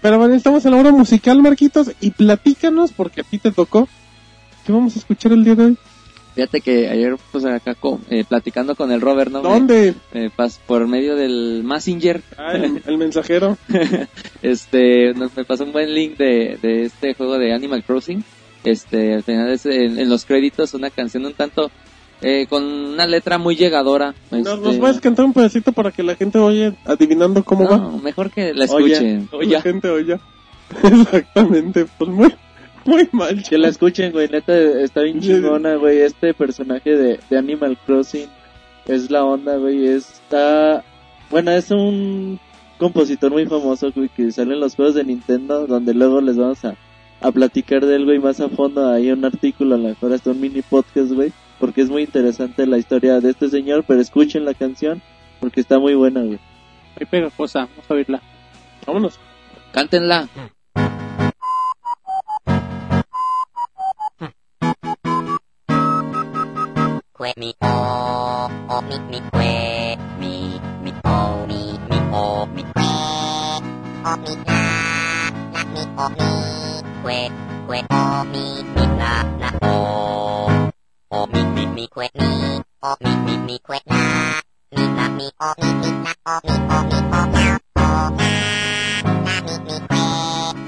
Pero 0.00 0.18
bueno, 0.18 0.34
estamos 0.34 0.64
en 0.64 0.72
la 0.72 0.76
hora 0.78 0.92
musical, 0.92 1.42
Marquitos, 1.42 1.90
y 2.00 2.10
platícanos, 2.12 2.92
porque 2.92 3.22
a 3.22 3.24
ti 3.24 3.38
te 3.38 3.50
tocó. 3.50 3.88
¿Qué 4.66 4.72
vamos 4.72 4.94
a 4.96 4.98
escuchar 5.00 5.32
el 5.32 5.44
día 5.44 5.54
de 5.54 5.64
hoy? 5.64 5.76
Fíjate 6.34 6.60
que 6.60 6.88
ayer, 6.88 7.16
pues 7.32 7.44
acá 7.46 7.74
con- 7.74 8.00
eh, 8.10 8.22
platicando 8.28 8.76
con 8.76 8.92
el 8.92 9.00
Robert, 9.00 9.32
¿no? 9.32 9.42
¿Dónde? 9.42 9.94
Me- 10.12 10.20
me 10.20 10.30
pas- 10.30 10.58
por 10.66 10.86
medio 10.86 11.16
del 11.16 11.62
Messenger, 11.64 12.22
Ah, 12.36 12.52
el, 12.52 12.80
el 12.86 12.96
mensajero. 12.98 13.58
este, 14.42 15.14
nos, 15.14 15.36
me 15.36 15.44
pasó 15.44 15.64
un 15.64 15.72
buen 15.72 15.92
link 15.94 16.16
de, 16.16 16.58
de 16.62 16.84
este 16.84 17.14
juego 17.14 17.38
de 17.38 17.52
Animal 17.52 17.82
Crossing. 17.84 18.22
Este, 18.64 19.14
al 19.14 19.22
final 19.22 19.50
es 19.50 19.66
en, 19.66 19.98
en 19.98 20.08
los 20.08 20.24
créditos 20.24 20.74
una 20.74 20.90
canción 20.90 21.24
un 21.26 21.32
tanto, 21.34 21.70
eh, 22.20 22.46
con 22.48 22.64
una 22.64 23.06
letra 23.06 23.38
muy 23.38 23.56
llegadora. 23.56 24.14
Nos, 24.30 24.40
este, 24.40 24.60
nos 24.60 24.76
puedes 24.76 25.00
cantar 25.00 25.24
un 25.24 25.32
pedacito 25.32 25.72
para 25.72 25.90
que 25.90 26.02
la 26.02 26.16
gente 26.16 26.38
oye 26.38 26.74
adivinando 26.84 27.44
cómo 27.44 27.68
va. 27.68 27.78
no, 27.78 27.98
mejor 27.98 28.30
que 28.30 28.52
la 28.54 28.66
Oye, 28.66 28.92
escuchen. 28.92 29.28
La 29.50 29.62
gente 29.62 29.88
oye. 29.88 30.18
Exactamente, 30.82 31.86
pues 31.96 32.10
muy, 32.10 32.34
muy 32.84 33.08
mal. 33.12 33.42
Que 33.42 33.56
la 33.56 33.68
escuchen, 33.68 34.12
güey, 34.12 34.28
neta, 34.28 34.54
está 34.82 35.02
bien 35.02 35.20
chingona, 35.20 35.76
güey. 35.76 35.98
Este 36.00 36.34
personaje 36.34 36.96
de, 36.96 37.20
de 37.30 37.38
Animal 37.38 37.78
Crossing 37.86 38.28
es 38.86 39.10
la 39.10 39.24
onda, 39.24 39.56
güey. 39.56 39.86
Está. 39.86 40.84
Bueno, 41.30 41.52
es 41.52 41.70
un 41.70 42.40
compositor 42.78 43.30
muy 43.30 43.46
famoso, 43.46 43.92
güey, 43.94 44.08
que 44.08 44.32
sale 44.32 44.54
en 44.54 44.60
los 44.60 44.74
juegos 44.74 44.94
de 44.94 45.04
Nintendo, 45.04 45.66
donde 45.66 45.94
luego 45.94 46.20
les 46.20 46.36
vamos 46.36 46.64
a, 46.64 46.76
a 47.20 47.30
platicar 47.30 47.84
de 47.84 47.96
él, 47.96 48.04
güey, 48.04 48.18
más 48.18 48.40
a 48.40 48.48
fondo. 48.48 48.90
Hay 48.90 49.10
un 49.10 49.24
artículo, 49.24 49.74
a 49.74 49.78
lo 49.78 49.88
mejor 49.88 50.12
hasta 50.12 50.30
un 50.30 50.40
mini 50.40 50.62
podcast, 50.62 51.12
güey, 51.12 51.32
porque 51.58 51.82
es 51.82 51.90
muy 51.90 52.02
interesante 52.02 52.66
la 52.66 52.78
historia 52.78 53.20
de 53.20 53.30
este 53.30 53.48
señor. 53.48 53.84
Pero 53.86 54.00
escuchen 54.00 54.44
la 54.44 54.54
canción, 54.54 55.02
porque 55.40 55.60
está 55.60 55.78
muy 55.78 55.94
buena, 55.94 56.20
güey. 56.20 56.38
Muy 56.98 57.06
pegajosa, 57.10 57.66
vamos 57.66 57.90
a 57.90 57.94
oírla. 57.94 58.22
Vámonos. 58.86 59.18
Cántenla. 59.72 60.28
mi 67.36 67.54
o 67.60 68.48
o 68.68 68.82
mi 68.82 68.98
mi 69.10 69.20
que 69.32 69.98
mi 70.18 70.58
mi 70.82 70.92
o 71.04 71.46
mi 71.46 71.78
mi 71.88 71.98
o 72.10 72.46
mi 72.46 72.62
o 74.04 74.16
mi 74.16 74.34
la 74.44 75.30
la 75.52 75.64
mi 75.64 75.82
o 75.96 76.10
mi 76.10 76.58
que, 77.08 77.30
que, 77.68 77.84
o, 77.90 78.24
mi, 78.24 78.62
mi, 78.74 78.86
na, 78.98 79.22
na, 79.38 79.48
o. 79.62 80.47
O, 81.10 81.26
mi, 81.26 81.42
mi, 81.54 81.66
mi, 81.66 81.88
que, 81.88 82.10
mi, 82.14 82.62
o, 82.82 82.96
mi, 83.00 83.12
mi, 83.24 83.36
mi, 83.46 83.58
que, 83.66 83.80
na. 83.86 84.00
Mi, 84.76 84.84
na, 84.96 85.08
mi, 85.08 85.26
o, 85.40 85.54
mi, 85.60 85.68
mi, 85.80 85.90
na, 86.04 86.12
o, 86.26 86.40
mi, 86.44 86.54
o, 86.74 86.78
mi, 86.84 86.98
o, 86.98 87.22
na, 87.32 87.58
o, 87.76 88.10
na. 88.18 88.30
Na, 89.24 89.34
mi, 89.46 89.54
mi, 89.66 89.76
que, 89.88 90.04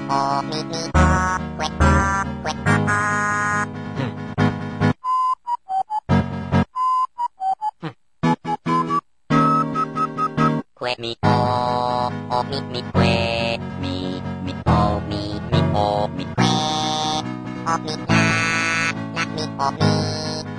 o, 0.09 0.41
mi, 0.49 0.59
mi, 0.69 0.81
o, 0.95 1.37
que, 1.59 1.67
o, 1.79 2.25
que, 2.43 2.53
o, 2.65 2.75
o. 2.87 3.71
que 10.79 10.95
mi 11.01 11.15
o 11.23 12.11
o 12.31 12.43
mi 12.49 12.59
mi 12.71 12.81
que 12.93 13.59
mi 13.81 14.21
mi 14.45 14.53
o 14.65 14.99
mi 15.09 15.39
mi 15.51 15.59
o 15.75 16.07
mi 16.15 16.25
que 16.37 16.51
o 17.71 17.77
mi 17.83 17.93
na 18.09 18.21
na 19.13 19.23
mi 19.35 19.43
o 19.65 19.67
mi 19.77 19.91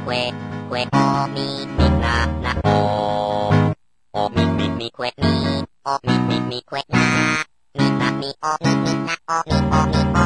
que 0.07 0.33
que 0.71 0.83
o 0.93 1.27
mi 1.35 1.67
mi 1.77 1.87
na 2.03 2.15
na 2.45 2.53
o 2.65 3.51
o 4.15 4.29
mi 4.35 4.45
mi 4.57 4.67
mi 4.79 4.89
que 4.97 5.09
mi 5.23 5.65
o 5.85 5.99
mi 6.07 6.15
mi 6.29 6.37
mi 6.51 6.59
que 6.71 6.81
na 6.93 7.03
mi 7.77 7.87
na 8.01 8.09
mi 8.21 8.31
o 8.43 8.53
mi 8.65 8.73
mi 8.85 8.93
na 9.07 9.15
o 9.29 9.39
mi 9.49 9.59
o 9.79 9.81
mi 9.93 10.01
o 10.21 10.22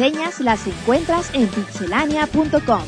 reseñas 0.00 0.40
las 0.40 0.66
encuentras 0.66 1.28
en 1.34 1.46
pixelania.com. 1.48 2.80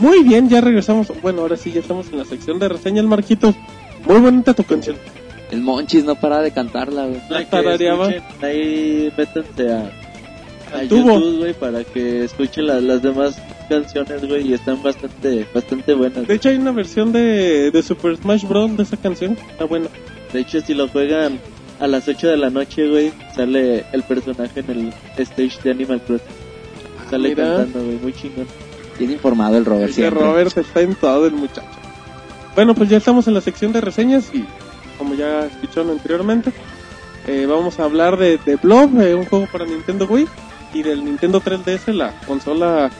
Muy 0.00 0.22
bien, 0.22 0.48
ya 0.48 0.60
regresamos. 0.60 1.12
Bueno, 1.22 1.42
ahora 1.42 1.56
sí, 1.56 1.72
ya 1.72 1.80
estamos 1.80 2.06
en 2.12 2.18
la 2.18 2.24
sección 2.24 2.58
de 2.58 2.68
reseñas, 2.68 3.04
Marquitos. 3.04 3.54
Muy 4.06 4.20
bonita 4.20 4.54
tu 4.54 4.62
canción. 4.62 4.96
El 5.50 5.62
Monchis 5.62 6.04
no 6.04 6.14
para 6.14 6.40
de 6.40 6.52
cantarla, 6.52 7.06
güey. 7.06 7.20
La 7.30 7.44
tarareaba. 7.48 8.08
Ahí 8.42 9.12
métanse 9.16 9.72
a, 9.72 9.90
a. 10.78 10.82
YouTube, 10.84 11.38
güey, 11.38 11.54
para 11.54 11.82
que 11.84 12.24
escuchen 12.24 12.66
la- 12.66 12.80
las 12.80 13.02
demás 13.02 13.40
canciones, 13.68 14.26
güey, 14.26 14.48
y 14.48 14.54
están 14.54 14.82
bastante, 14.82 15.46
bastante 15.54 15.94
buenas. 15.94 16.26
De 16.26 16.34
hecho, 16.34 16.48
hay 16.48 16.56
una 16.56 16.72
versión 16.72 17.12
de, 17.12 17.70
de 17.70 17.82
Super 17.82 18.16
Smash 18.16 18.44
Bros. 18.44 18.76
de 18.76 18.82
esa 18.82 18.96
canción. 18.96 19.36
Está 19.50 19.64
bueno. 19.64 19.88
De 20.32 20.40
hecho, 20.40 20.60
si 20.60 20.74
lo 20.74 20.88
juegan 20.88 21.38
a 21.80 21.86
las 21.86 22.08
8 22.08 22.28
de 22.28 22.36
la 22.36 22.50
noche, 22.50 22.88
güey, 22.88 23.12
sale 23.34 23.84
el 23.92 24.02
personaje 24.02 24.60
en 24.60 24.70
el 24.70 24.94
stage 25.16 25.62
de 25.62 25.70
Animal 25.70 26.02
Crossing. 26.02 26.26
Sale 27.10 27.28
Mira. 27.30 27.44
cantando, 27.44 27.84
güey, 27.84 27.96
muy 27.98 28.12
chingón. 28.12 28.46
Bien 28.98 29.12
informado 29.12 29.56
el 29.56 29.64
Robert 29.64 29.88
Dice 29.88 30.02
siempre. 30.02 30.24
Robert 30.24 30.58
está 30.58 30.80
en 30.80 30.94
todo 30.96 31.26
el 31.26 31.34
muchacho. 31.34 31.68
Bueno, 32.54 32.74
pues 32.74 32.88
ya 32.90 32.96
estamos 32.96 33.28
en 33.28 33.34
la 33.34 33.40
sección 33.40 33.72
de 33.72 33.80
reseñas 33.80 34.30
y 34.34 34.44
como 34.98 35.14
ya 35.14 35.46
escucharon 35.46 35.90
anteriormente, 35.90 36.52
eh, 37.28 37.46
vamos 37.48 37.78
a 37.78 37.84
hablar 37.84 38.16
de, 38.16 38.38
de 38.38 38.56
Blob, 38.56 39.00
eh, 39.00 39.14
un 39.14 39.24
juego 39.26 39.46
para 39.52 39.64
Nintendo 39.64 40.06
Wii 40.06 40.26
y 40.74 40.82
del 40.82 41.04
Nintendo 41.04 41.40
3DS, 41.40 41.92
la 41.92 42.18
consola 42.26 42.90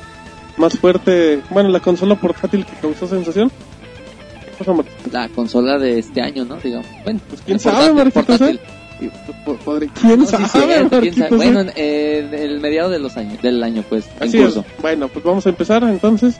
más 0.59 0.79
fuerte, 0.79 1.41
bueno, 1.51 1.69
la 1.69 1.81
consola 1.81 2.15
portátil 2.17 2.65
que 2.67 2.73
causó 2.81 3.07
sensación. 3.07 3.51
La 5.13 5.29
consola 5.29 5.79
de 5.79 5.99
este 6.01 6.21
año, 6.21 6.45
¿no? 6.45 6.57
Digamos. 6.57 6.87
Bueno, 7.05 7.21
Pues 7.29 7.41
quién 7.43 7.59
sabe, 7.61 8.11
portátil. 8.11 8.61
¿Quién 10.01 10.19
No, 10.19 10.27
sí, 10.27 10.37
sabe, 10.49 10.75
cierto, 10.75 11.01
quién 11.01 11.15
sabe. 11.15 11.27
eh? 11.27 11.37
Bueno, 11.37 11.61
en 11.77 12.35
el 12.35 12.61
mediado 12.61 12.91
de 12.91 12.99
los 12.99 13.17
años, 13.17 13.41
del 13.41 13.63
año, 13.63 13.85
pues, 13.89 14.09
en 14.21 14.29
Así 14.29 14.39
es. 14.39 14.59
Bueno, 14.83 15.07
pues 15.09 15.25
vamos 15.25 15.47
a 15.47 15.51
empezar 15.51 15.85
entonces. 15.85 16.37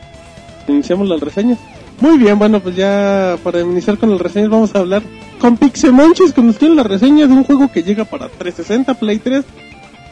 Iniciamos 0.67 1.07
las 1.07 1.21
reseñas. 1.21 1.57
Muy 2.01 2.17
bien, 2.17 2.37
bueno, 2.37 2.59
pues 2.59 2.75
ya 2.75 3.37
para 3.43 3.61
iniciar 3.61 3.97
con 3.97 4.09
las 4.11 4.19
reseñas 4.21 4.49
vamos 4.49 4.75
a 4.75 4.79
hablar 4.79 5.01
con 5.39 5.57
Pixemonchis, 5.57 6.33
que 6.33 6.41
nos 6.41 6.57
tiene 6.57 6.75
la 6.75 6.83
reseña 6.83 7.25
de 7.27 7.33
un 7.33 7.43
juego 7.45 7.69
que 7.71 7.83
llega 7.83 8.03
para 8.05 8.27
360, 8.27 8.93
Play 8.95 9.19
3, 9.19 9.43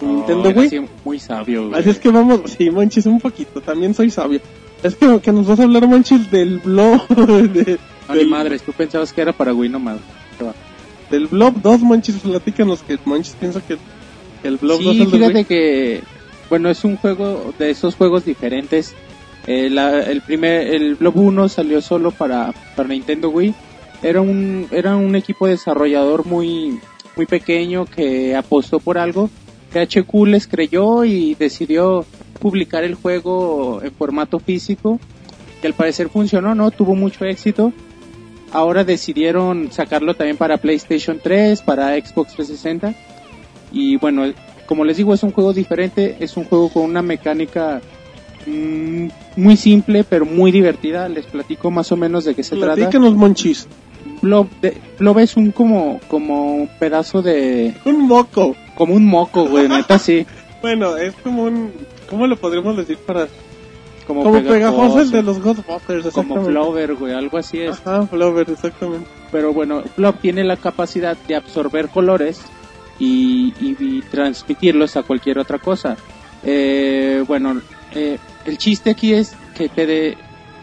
Nintendo 0.01 0.49
Wii. 0.49 0.87
muy 1.05 1.19
sabio, 1.19 1.69
güey. 1.69 1.79
Así 1.79 1.89
es 1.89 1.99
que 1.99 2.09
vamos, 2.09 2.41
sí, 2.57 2.69
Monchis, 2.69 3.05
un 3.05 3.19
poquito, 3.19 3.61
también 3.61 3.93
soy 3.93 4.09
sabio. 4.11 4.39
Es 4.83 4.95
que, 4.95 5.19
que 5.21 5.31
nos 5.31 5.47
vas 5.47 5.59
a 5.59 5.63
hablar, 5.63 5.87
Monchis, 5.87 6.29
del 6.29 6.59
blog, 6.59 7.07
de- 7.07 7.79
No, 8.07 8.13
ni 8.13 8.19
del, 8.19 8.27
madres, 8.29 8.61
tú 8.61 8.71
pensabas 8.73 9.11
que 9.11 9.21
era 9.21 9.33
para 9.33 9.53
Wii 9.53 9.69
nomás. 9.69 9.97
del 11.09 11.27
blog 11.27 11.61
2, 11.61 11.81
Monchis, 11.81 12.15
platícanos 12.17 12.81
que 12.83 12.97
Monchis 13.05 13.35
piensa 13.39 13.61
que, 13.61 13.77
el 14.43 14.57
blog 14.57 14.81
2 14.83 14.93
Sí, 14.95 15.01
es 15.01 15.05
el 15.05 15.11
de 15.11 15.17
fíjate 15.17 15.35
Wii. 15.39 15.45
que, 15.45 16.03
bueno, 16.49 16.69
es 16.69 16.83
un 16.83 16.95
juego 16.97 17.53
de 17.57 17.71
esos 17.71 17.95
juegos 17.95 18.23
diferentes. 18.25 18.93
Eh, 19.47 19.69
la- 19.69 20.01
el 20.01 20.21
primer, 20.21 20.67
el 20.67 20.95
Blob 20.95 21.17
1 21.17 21.47
salió 21.49 21.81
solo 21.81 22.11
para, 22.11 22.53
para 22.75 22.89
Nintendo 22.89 23.29
Wii. 23.29 23.53
Era 24.03 24.21
un, 24.21 24.67
era 24.71 24.95
un 24.97 25.15
equipo 25.15 25.47
desarrollador 25.47 26.25
muy, 26.25 26.79
muy 27.15 27.25
pequeño 27.25 27.85
que 27.85 28.35
apostó 28.35 28.79
por 28.79 28.97
algo. 28.97 29.29
THQ 29.73 30.25
les 30.27 30.47
creyó 30.47 31.03
y 31.05 31.35
decidió 31.35 32.05
publicar 32.39 32.83
el 32.83 32.95
juego 32.95 33.81
en 33.83 33.91
formato 33.91 34.39
físico, 34.39 34.99
que 35.61 35.67
al 35.67 35.73
parecer 35.73 36.09
funcionó, 36.09 36.55
¿no? 36.55 36.71
Tuvo 36.71 36.95
mucho 36.95 37.25
éxito. 37.25 37.73
Ahora 38.51 38.83
decidieron 38.83 39.71
sacarlo 39.71 40.13
también 40.13 40.37
para 40.37 40.57
PlayStation 40.57 41.19
3, 41.21 41.61
para 41.63 41.95
Xbox 41.95 42.33
360. 42.35 42.93
Y 43.71 43.97
bueno, 43.97 44.23
como 44.67 44.85
les 44.85 44.97
digo, 44.97 45.13
es 45.13 45.23
un 45.23 45.31
juego 45.31 45.51
diferente, 45.53 46.15
es 46.19 46.37
un 46.37 46.45
juego 46.45 46.69
con 46.69 46.83
una 46.83 47.01
mecánica 47.01 47.81
mm, 48.45 49.07
muy 49.35 49.57
simple, 49.57 50.03
pero 50.05 50.25
muy 50.25 50.51
divertida. 50.51 51.09
Les 51.09 51.25
platico 51.25 51.71
más 51.71 51.91
o 51.91 51.97
menos 51.97 52.23
de 52.23 52.35
qué 52.35 52.43
se 52.43 52.55
trata. 52.55 52.75
Platícanos, 52.75 53.15
Monchis. 53.15 53.67
Blob, 54.21 54.47
de- 54.61 54.77
Blob 54.97 55.19
es 55.19 55.35
un 55.35 55.51
como, 55.51 55.99
como 56.07 56.55
un 56.55 56.69
pedazo 56.79 57.21
de, 57.21 57.73
Un 57.85 58.07
moco. 58.07 58.55
Como 58.77 58.93
un 58.93 59.05
moco, 59.05 59.45
güey, 59.45 59.67
neta 59.67 59.97
sí. 59.99 60.25
Bueno, 60.61 60.97
es 60.97 61.13
como 61.23 61.43
un, 61.43 61.71
¿cómo 62.09 62.25
lo 62.25 62.35
podríamos 62.35 62.75
decir 62.77 62.97
para 62.97 63.27
Como, 64.07 64.23
Como 64.23 64.41
pegajoso 64.43 65.01
el 65.01 65.11
de 65.11 65.21
los 65.21 65.39
Ghostbusters, 65.39 66.07
como. 66.13 66.43
Flover, 66.43 66.95
güey, 66.95 67.13
algo 67.13 67.37
así 67.37 67.59
es. 67.59 67.79
Ajá, 67.85 68.07
Flover, 68.07 68.49
exactamente. 68.49 69.07
Pero 69.31 69.53
bueno, 69.53 69.83
Blob 69.97 70.15
tiene 70.19 70.43
la 70.43 70.57
capacidad 70.57 71.15
de 71.27 71.35
absorber 71.35 71.89
colores 71.89 72.41
y, 72.99 73.53
y- 73.61 73.75
y 73.79 74.01
transmitirlos 74.09 74.97
a 74.97 75.03
cualquier 75.03 75.37
otra 75.37 75.59
cosa. 75.59 75.95
Eh, 76.43 77.23
bueno, 77.27 77.61
eh, 77.93 78.17
el 78.45 78.57
chiste 78.57 78.89
aquí 78.91 79.13
es 79.13 79.35
que 79.55 79.69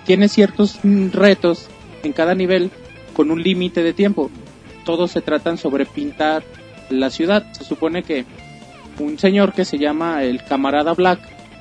tiene 0.05 0.29
ciertos 0.29 0.81
retos 1.13 1.69
en 2.03 2.13
cada 2.13 2.35
nivel 2.35 2.71
con 3.15 3.31
un 3.31 3.41
límite 3.43 3.83
de 3.85 3.93
tiempo. 3.93 4.31
Todos 4.85 5.13
se 5.13 5.21
tratan 5.21 5.57
sobre 5.57 5.87
pintar 5.87 6.43
la 6.91 7.11
ciudad. 7.11 7.45
Se 7.53 7.65
supone 7.65 8.03
que 8.03 8.25
un 8.99 9.19
señor 9.19 9.53
que 9.53 9.65
se 9.65 9.79
llama 9.79 10.23
el 10.23 10.45
camarada 10.45 10.95
Black, 10.95 11.21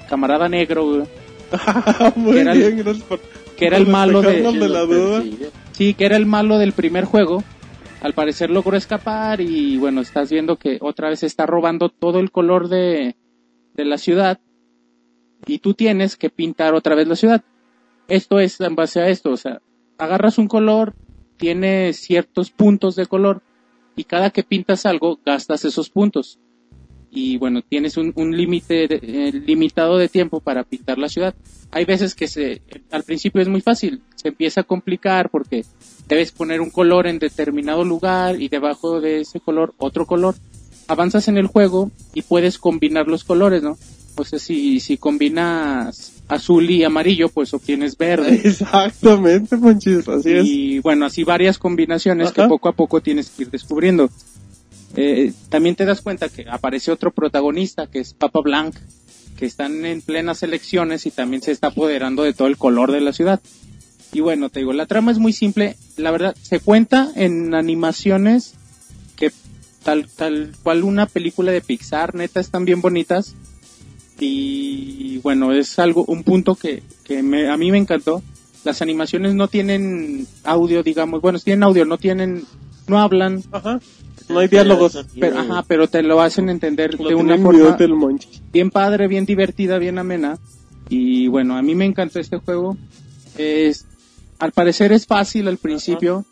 camarada 0.09 0.49
negro, 0.49 1.07
Muy 2.15 2.33
Que 2.33 2.39
era 2.41 2.51
el- 2.53 2.57
bien, 2.59 2.77
gracias 2.77 3.03
por 3.05 3.19
que 3.57 3.67
era 3.67 3.77
el 3.77 3.83
por 3.85 3.91
malo 3.93 4.21
de, 4.21 4.27
despejarnos 4.29 4.59
de 4.61 4.69
la 4.69 4.81
duda. 4.85 5.23
Sí, 5.73 5.93
que 5.93 6.05
era 6.05 6.17
el 6.17 6.25
malo 6.25 6.57
del 6.57 6.71
primer 6.73 7.05
juego. 7.05 7.43
Al 8.01 8.13
parecer 8.13 8.49
logró 8.49 8.75
escapar 8.75 9.39
y 9.39 9.77
bueno, 9.77 10.01
estás 10.01 10.29
viendo 10.31 10.57
que 10.57 10.77
otra 10.81 11.09
vez 11.09 11.23
está 11.23 11.45
robando 11.45 11.89
todo 11.89 12.19
el 12.19 12.31
color 12.31 12.67
de, 12.67 13.15
de 13.75 13.85
la 13.85 13.97
ciudad 13.97 14.39
y 15.45 15.59
tú 15.59 15.73
tienes 15.73 16.17
que 16.17 16.29
pintar 16.29 16.73
otra 16.73 16.95
vez 16.95 17.07
la 17.07 17.15
ciudad. 17.15 17.43
Esto 18.09 18.39
es 18.39 18.59
en 18.59 18.75
base 18.75 18.99
a 18.99 19.07
esto, 19.07 19.29
o 19.31 19.37
sea, 19.37 19.61
agarras 19.97 20.37
un 20.37 20.47
color, 20.47 20.93
tiene 21.37 21.93
ciertos 21.93 22.51
puntos 22.51 22.95
de 22.97 23.05
color 23.05 23.41
y 23.95 24.03
cada 24.03 24.29
que 24.29 24.43
pintas 24.43 24.85
algo 24.85 25.19
gastas 25.25 25.65
esos 25.65 25.89
puntos. 25.89 26.39
Y 27.11 27.37
bueno, 27.37 27.61
tienes 27.61 27.97
un, 27.97 28.11
un 28.15 28.35
límite 28.35 28.85
eh, 28.89 29.31
limitado 29.31 29.99
de 29.99 30.09
tiempo 30.09 30.39
para 30.39 30.63
pintar 30.63 30.97
la 30.97 31.09
ciudad. 31.09 31.35
Hay 31.69 31.85
veces 31.85 32.15
que 32.15 32.27
se, 32.27 32.61
al 32.89 33.03
principio 33.03 33.41
es 33.41 33.47
muy 33.47 33.61
fácil, 33.61 34.01
se 34.15 34.29
empieza 34.29 34.61
a 34.61 34.63
complicar 34.63 35.29
porque 35.29 35.63
debes 36.07 36.31
poner 36.31 36.59
un 36.59 36.71
color 36.71 37.05
en 37.05 37.19
determinado 37.19 37.83
lugar 37.83 38.41
y 38.41 38.47
debajo 38.47 38.99
de 38.99 39.21
ese 39.21 39.39
color 39.39 39.75
otro 39.77 40.07
color. 40.07 40.35
Avanzas 40.87 41.27
en 41.27 41.37
el 41.37 41.47
juego 41.47 41.91
y 42.13 42.23
puedes 42.23 42.57
combinar 42.57 43.07
los 43.07 43.23
colores, 43.23 43.61
¿no? 43.61 43.77
O 44.15 44.23
sea, 44.23 44.39
si, 44.39 44.79
si 44.79 44.97
combinas 44.97 46.13
azul 46.27 46.69
y 46.69 46.83
amarillo, 46.83 47.29
pues 47.29 47.53
obtienes 47.53 47.97
verde. 47.97 48.41
Exactamente, 48.43 49.57
Monchis, 49.57 50.07
así 50.07 50.31
es. 50.31 50.45
Y 50.45 50.79
bueno, 50.79 51.05
así 51.05 51.23
varias 51.23 51.57
combinaciones 51.57 52.27
Ajá. 52.29 52.43
que 52.43 52.49
poco 52.49 52.69
a 52.69 52.73
poco 52.73 53.01
tienes 53.01 53.29
que 53.29 53.43
ir 53.43 53.51
descubriendo. 53.51 54.09
Eh, 54.95 55.33
también 55.49 55.75
te 55.75 55.85
das 55.85 56.01
cuenta 56.01 56.29
que 56.29 56.45
aparece 56.49 56.91
otro 56.91 57.11
protagonista, 57.11 57.87
que 57.87 57.99
es 57.99 58.13
Papa 58.13 58.41
Blanc, 58.41 58.75
que 59.37 59.45
están 59.45 59.85
en 59.85 60.01
plenas 60.01 60.43
elecciones 60.43 61.05
y 61.05 61.11
también 61.11 61.41
se 61.41 61.51
está 61.51 61.67
apoderando 61.67 62.23
de 62.23 62.33
todo 62.33 62.47
el 62.47 62.57
color 62.57 62.91
de 62.91 63.01
la 63.01 63.13
ciudad. 63.13 63.41
Y 64.13 64.19
bueno, 64.19 64.49
te 64.49 64.59
digo, 64.59 64.73
la 64.73 64.85
trama 64.85 65.11
es 65.11 65.17
muy 65.17 65.33
simple. 65.33 65.75
La 65.97 66.11
verdad, 66.11 66.35
se 66.41 66.59
cuenta 66.59 67.11
en 67.15 67.55
animaciones 67.55 68.53
que 69.15 69.31
tal, 69.83 70.07
tal 70.07 70.51
cual 70.61 70.83
una 70.83 71.07
película 71.07 71.51
de 71.51 71.61
Pixar, 71.61 72.13
neta, 72.13 72.39
están 72.39 72.63
bien 72.63 72.81
bonitas. 72.81 73.35
Y 74.19 75.17
bueno, 75.19 75.51
es 75.53 75.79
algo, 75.79 76.03
un 76.07 76.23
punto 76.23 76.55
que, 76.55 76.83
que 77.03 77.23
me- 77.23 77.49
a 77.49 77.57
mí 77.57 77.71
me 77.71 77.77
encantó. 77.77 78.21
Las 78.63 78.81
animaciones 78.81 79.35
no 79.35 79.47
tienen 79.47 80.25
audio, 80.43 80.83
digamos, 80.83 81.21
bueno, 81.21 81.39
tienen 81.39 81.63
audio, 81.63 81.83
no 81.85 81.97
tienen, 81.97 82.43
no 82.87 82.99
hablan, 82.99 83.43
Ajá. 83.51 83.79
No 84.29 84.39
hay 84.39 84.47
diálogos. 84.47 85.05
pero, 85.19 85.37
ajá, 85.37 85.65
pero 85.67 85.87
te 85.89 86.01
lo 86.01 86.21
hacen 86.21 86.47
entender 86.49 86.97
Lo 86.97 87.09
de 87.09 87.15
una 87.15 87.37
forma 87.37 87.77
bien 88.53 88.69
padre, 88.71 89.07
bien 89.09 89.25
divertida, 89.25 89.77
bien 89.79 89.97
amena. 89.99 90.39
Y 90.87 91.27
bueno, 91.27 91.57
a 91.57 91.61
mí 91.61 91.75
me 91.75 91.83
encantó 91.85 92.19
este 92.21 92.37
juego. 92.37 92.77
Es, 93.37 93.85
al 94.39 94.53
parecer 94.53 94.93
es 94.93 95.07
fácil 95.07 95.49
al 95.49 95.57
principio, 95.57 96.25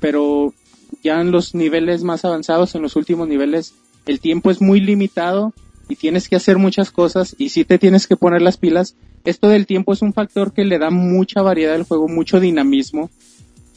pero 0.00 0.54
ya 1.02 1.20
en 1.20 1.32
los 1.32 1.54
niveles 1.54 2.02
más 2.02 2.24
avanzados, 2.24 2.74
en 2.74 2.80
los 2.82 2.96
últimos 2.96 3.28
niveles, 3.28 3.74
el 4.06 4.20
tiempo 4.20 4.50
es 4.50 4.62
muy 4.62 4.80
limitado 4.80 5.52
y 5.88 5.96
tienes 5.96 6.28
que 6.28 6.36
hacer 6.36 6.58
muchas 6.58 6.90
cosas 6.90 7.34
y 7.38 7.50
sí 7.50 7.64
te 7.64 7.78
tienes 7.78 8.06
que 8.06 8.16
poner 8.16 8.42
las 8.42 8.56
pilas. 8.56 8.96
Esto 9.24 9.48
del 9.48 9.66
tiempo 9.66 9.92
es 9.92 10.02
un 10.02 10.12
factor 10.12 10.52
que 10.52 10.64
le 10.64 10.78
da 10.78 10.90
mucha 10.90 11.42
variedad 11.42 11.74
al 11.74 11.84
juego, 11.84 12.08
mucho 12.08 12.40
dinamismo 12.40 13.10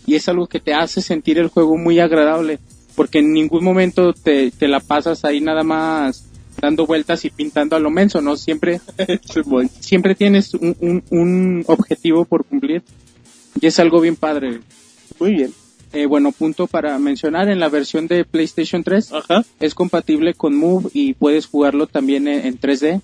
y 0.06 0.16
es 0.16 0.28
algo 0.30 0.48
que 0.48 0.60
te 0.60 0.74
hace 0.74 1.02
sentir 1.02 1.38
el 1.38 1.50
juego 1.50 1.78
muy 1.78 2.00
agradable 2.00 2.60
porque 2.96 3.20
en 3.20 3.32
ningún 3.32 3.64
momento 3.64 4.14
te, 4.14 4.52
te 4.52 4.68
la 4.68 4.80
pasas 4.80 5.24
ahí 5.24 5.40
nada 5.40 5.64
más 5.64 6.26
dando 6.60 6.88
vueltas 6.88 7.24
y 7.26 7.30
pintando 7.30 7.76
a 7.76 7.80
lo 7.80 7.92
menso, 7.92 8.22
¿no? 8.22 8.36
Siempre, 8.36 8.82
siempre 9.80 10.16
tienes 10.16 10.54
un, 10.56 10.76
un, 10.80 11.04
un 11.12 11.64
objetivo 11.68 12.26
por 12.26 12.44
cumplir 12.46 12.82
y 13.62 13.68
es 13.68 13.80
algo 13.80 14.02
bien 14.02 14.16
padre. 14.16 14.60
Muy 15.20 15.34
bien. 15.34 15.54
Eh, 15.98 16.06
bueno, 16.06 16.32
punto 16.32 16.68
para 16.68 17.00
mencionar, 17.00 17.50
en 17.50 17.60
la 17.60 17.70
versión 17.70 18.06
de 18.06 18.24
PlayStation 18.24 18.84
3 18.84 19.14
Ajá. 19.14 19.44
es 19.60 19.74
compatible 19.74 20.36
con 20.36 20.56
Move 20.56 20.92
y 20.94 21.16
puedes 21.16 21.48
jugarlo 21.48 21.88
también 21.88 22.28
en, 22.28 22.46
en 22.46 22.60
3D. 22.60 23.02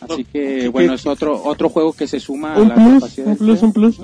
Así 0.00 0.24
que, 0.24 0.66
bueno, 0.66 0.94
es 0.94 1.06
otro 1.06 1.40
otro 1.44 1.68
juego 1.68 1.92
que 1.92 2.08
se 2.08 2.18
suma 2.18 2.54
a 2.54 2.58
Un 2.60 2.68
la 2.70 2.74
plus, 2.74 2.94
capacidad 2.94 3.28
un 3.28 3.36
plus, 3.36 3.62
un 3.62 3.72
plus. 3.72 3.96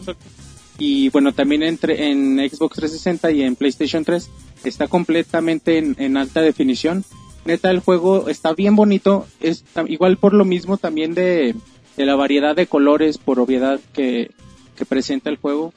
y 0.79 1.09
bueno, 1.09 1.33
también 1.33 1.65
entre, 1.65 2.11
en 2.13 2.37
Xbox 2.49 2.77
360 2.77 3.33
y 3.33 3.43
en 3.43 3.57
PlayStation 3.57 4.05
3 4.05 4.31
está 4.63 4.87
completamente 4.87 5.79
en, 5.79 5.97
en 5.99 6.17
alta 6.17 6.41
definición. 6.41 7.05
Neta, 7.45 7.73
el 7.73 7.81
juego 7.81 8.29
está 8.29 8.53
bien 8.53 8.77
bonito. 8.77 9.27
Es 9.41 9.65
igual 9.89 10.17
por 10.17 10.33
lo 10.33 10.45
mismo 10.45 10.77
también 10.77 11.13
de, 11.15 11.57
de 11.97 12.07
la 12.07 12.15
variedad 12.15 12.55
de 12.55 12.69
colores, 12.69 13.19
por 13.19 13.41
obviedad 13.41 13.81
que, 13.93 14.31
que 14.77 14.85
presenta 14.85 15.29
el 15.29 15.39
juego. 15.39 15.73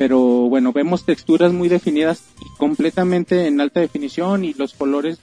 Pero 0.00 0.18
bueno, 0.48 0.72
vemos 0.72 1.04
texturas 1.04 1.52
muy 1.52 1.68
definidas 1.68 2.22
y 2.40 2.56
completamente 2.56 3.46
en 3.46 3.60
alta 3.60 3.80
definición 3.80 4.46
y 4.46 4.54
los 4.54 4.72
colores 4.72 5.18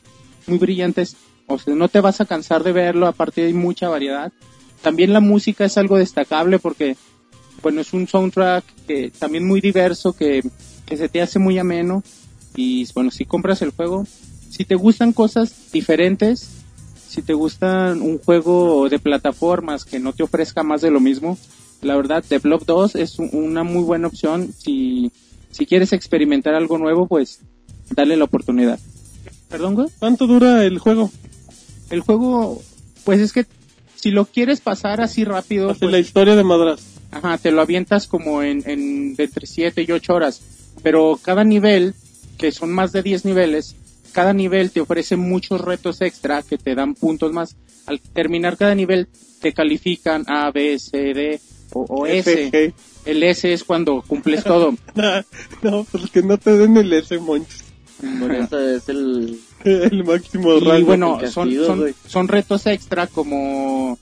muy 0.45 0.59
brillantes. 0.59 1.17
O 1.47 1.57
sea, 1.57 1.73
no 1.73 1.89
te 1.89 1.99
vas 1.99 2.21
a 2.21 2.25
cansar 2.25 2.63
de 2.63 2.73
verlo, 2.73 3.07
aparte 3.07 3.43
hay 3.43 3.53
mucha 3.53 3.89
variedad. 3.89 4.32
También 4.84 5.13
la 5.13 5.19
música 5.19 5.65
es 5.65 5.80
algo 5.80 5.97
destacable 5.97 6.59
porque 6.59 6.95
bueno, 7.63 7.82
es 7.82 7.91
un 7.91 8.07
soundtrack 8.07 8.65
que 8.86 9.09
también 9.09 9.47
muy 9.47 9.61
diverso, 9.61 10.13
que, 10.13 10.43
que 10.86 10.95
se 10.95 11.09
te 11.09 11.23
hace 11.23 11.39
muy 11.39 11.57
ameno. 11.57 12.03
Y 12.55 12.88
bueno, 12.93 13.09
si 13.09 13.25
compras 13.25 13.63
el 13.63 13.71
juego, 13.71 14.05
si 14.51 14.63
te 14.63 14.75
gustan 14.75 15.11
cosas 15.11 15.71
diferentes, 15.71 16.51
si 17.09 17.23
te 17.23 17.34
gustan 17.34 18.03
un 18.03 18.19
juego 18.19 18.88
de 18.89 18.99
plataformas 18.99 19.86
que 19.86 19.99
no 19.99 20.13
te 20.13 20.21
ofrezca 20.21 20.61
más 20.61 20.82
de 20.82 20.91
lo 20.91 20.99
mismo, 20.99 21.36
la 21.82 21.95
verdad, 21.95 22.23
The 22.28 22.39
Block 22.39 22.65
2 22.65 22.95
es 22.95 23.19
un- 23.19 23.30
una 23.34 23.63
muy 23.63 23.84
buena 23.84 24.07
opción. 24.07 24.51
Si, 24.57 25.11
si 25.51 25.65
quieres 25.65 25.93
experimentar 25.93 26.53
algo 26.55 26.78
nuevo, 26.78 27.07
pues 27.07 27.39
dale 27.95 28.17
la 28.17 28.23
oportunidad. 28.25 28.80
¿Perdón, 29.49 29.75
güey? 29.75 29.88
¿Cuánto 29.99 30.28
dura 30.28 30.65
el 30.65 30.80
juego? 30.80 31.11
El 31.89 32.01
juego, 32.01 32.61
pues 33.05 33.19
es 33.21 33.32
que 33.32 33.45
si 33.95 34.11
lo 34.11 34.25
quieres 34.25 34.59
pasar 34.61 35.01
así 35.01 35.23
rápido, 35.23 35.73
pues, 35.73 35.91
la 35.91 35.99
historia 35.99 36.36
de 36.36 36.43
Madras. 36.43 36.82
Ajá, 37.11 37.38
te 37.38 37.51
lo 37.51 37.61
avientas 37.61 38.07
como 38.07 38.43
en, 38.43 38.61
en 38.69 39.15
de 39.15 39.23
entre 39.23 39.47
7 39.47 39.86
y 39.88 39.91
8 39.91 40.13
horas. 40.13 40.41
Pero 40.84 41.17
cada 41.21 41.43
nivel, 41.43 41.95
que 42.38 42.51
son 42.51 42.71
más 42.71 42.91
de 42.91 43.01
10 43.01 43.23
niveles, 43.25 43.75
cada 44.11 44.34
nivel 44.34 44.71
te 44.71 44.82
ofrece 44.82 45.15
muchos 45.15 45.61
retos 45.61 46.01
extra 46.01 46.43
que 46.43 46.57
te 46.57 46.75
dan 46.75 46.93
puntos 46.95 47.32
más. 47.32 47.55
Al 47.86 48.01
terminar 48.01 48.57
cada 48.57 48.75
nivel 48.75 49.07
te 49.41 49.53
califican 49.53 50.25
A, 50.28 50.51
B, 50.51 50.78
C, 50.78 51.13
D 51.13 51.39
o, 51.74 51.86
o 51.89 52.05
S. 52.05 52.74
El 53.05 53.24
S 53.24 53.53
es 53.53 53.63
cuando 53.63 54.03
cumples 54.05 54.43
todo. 54.43 54.76
no, 55.61 55.86
pues 55.91 56.11
que 56.11 56.22
no 56.22 56.38
te 56.38 56.57
den 56.57 56.78
el 56.78 56.91
S, 56.93 57.18
Monchis. 57.20 57.63
Por 58.20 58.32
eso 58.34 58.59
es 58.59 58.89
el... 58.89 59.39
El 59.63 60.03
máximo 60.03 60.53
Y 60.53 60.59
rango. 60.59 60.86
bueno, 60.86 61.20
son, 61.32 61.51
son, 61.51 61.95
son 62.05 62.28
retos 62.28 62.68
extra 62.68 63.07
como 63.07 63.97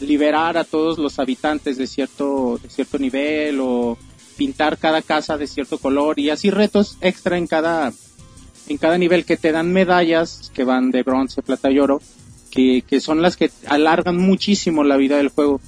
liberar 0.00 0.58
a 0.58 0.64
todos 0.64 0.98
los 0.98 1.18
habitantes 1.20 1.78
de 1.78 1.86
cierto, 1.86 2.58
de 2.60 2.68
cierto 2.68 2.98
nivel 2.98 3.60
o 3.60 3.96
pintar 4.36 4.76
cada 4.76 5.00
casa 5.02 5.38
de 5.38 5.46
cierto 5.46 5.78
color 5.78 6.18
y 6.18 6.30
así 6.30 6.50
retos 6.50 6.98
extra 7.00 7.38
en 7.38 7.46
cada, 7.46 7.92
en 8.68 8.76
cada 8.76 8.98
nivel 8.98 9.24
que 9.24 9.36
te 9.36 9.52
dan 9.52 9.72
medallas 9.72 10.50
que 10.52 10.64
van 10.64 10.90
de 10.90 11.04
bronce, 11.04 11.42
plata 11.42 11.70
y 11.70 11.78
oro, 11.78 12.00
que, 12.50 12.82
que 12.82 13.00
son 13.00 13.22
las 13.22 13.36
que 13.36 13.50
alargan 13.66 14.16
muchísimo 14.16 14.82
la 14.82 14.96
vida 14.96 15.16
del 15.16 15.28
juego. 15.28 15.60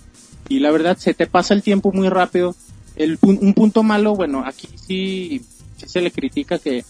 Y 0.50 0.58
la 0.58 0.70
verdad 0.70 0.98
se 0.98 1.14
te 1.14 1.26
pasa 1.26 1.54
el 1.54 1.62
tiempo 1.62 1.92
muy 1.92 2.10
rápido. 2.10 2.54
El, 2.96 3.18
un 3.22 3.54
punto 3.54 3.82
malo, 3.82 4.14
bueno, 4.14 4.42
aquí 4.44 4.68
sí, 4.76 5.40
sí 5.76 5.88
se 5.88 6.02
le 6.02 6.10
critica 6.10 6.58
que 6.58 6.84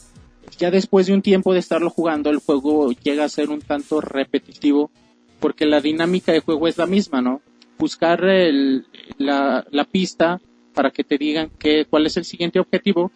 ya 0.58 0.70
después 0.72 1.06
de 1.06 1.12
un 1.12 1.22
tiempo 1.22 1.52
de 1.52 1.60
estarlo 1.60 1.90
jugando, 1.90 2.30
el 2.30 2.38
juego 2.38 2.90
llega 2.90 3.22
a 3.24 3.28
ser 3.28 3.50
un 3.50 3.60
tanto 3.60 4.00
repetitivo, 4.00 4.90
porque 5.38 5.66
la 5.66 5.80
dinámica 5.80 6.32
de 6.32 6.40
juego 6.40 6.66
es 6.66 6.78
la 6.78 6.86
misma, 6.86 7.20
¿no? 7.20 7.42
Buscar 7.78 8.24
el- 8.24 8.86
la, 9.18 9.64
la 9.70 9.84
pista 9.84 10.40
para 10.74 10.90
que 10.90 11.04
te 11.04 11.18
digan 11.18 11.50
que, 11.58 11.84
cuál 11.84 12.06
es 12.06 12.16
el 12.16 12.24
siguiente 12.24 12.58
objetivo, 12.60 13.12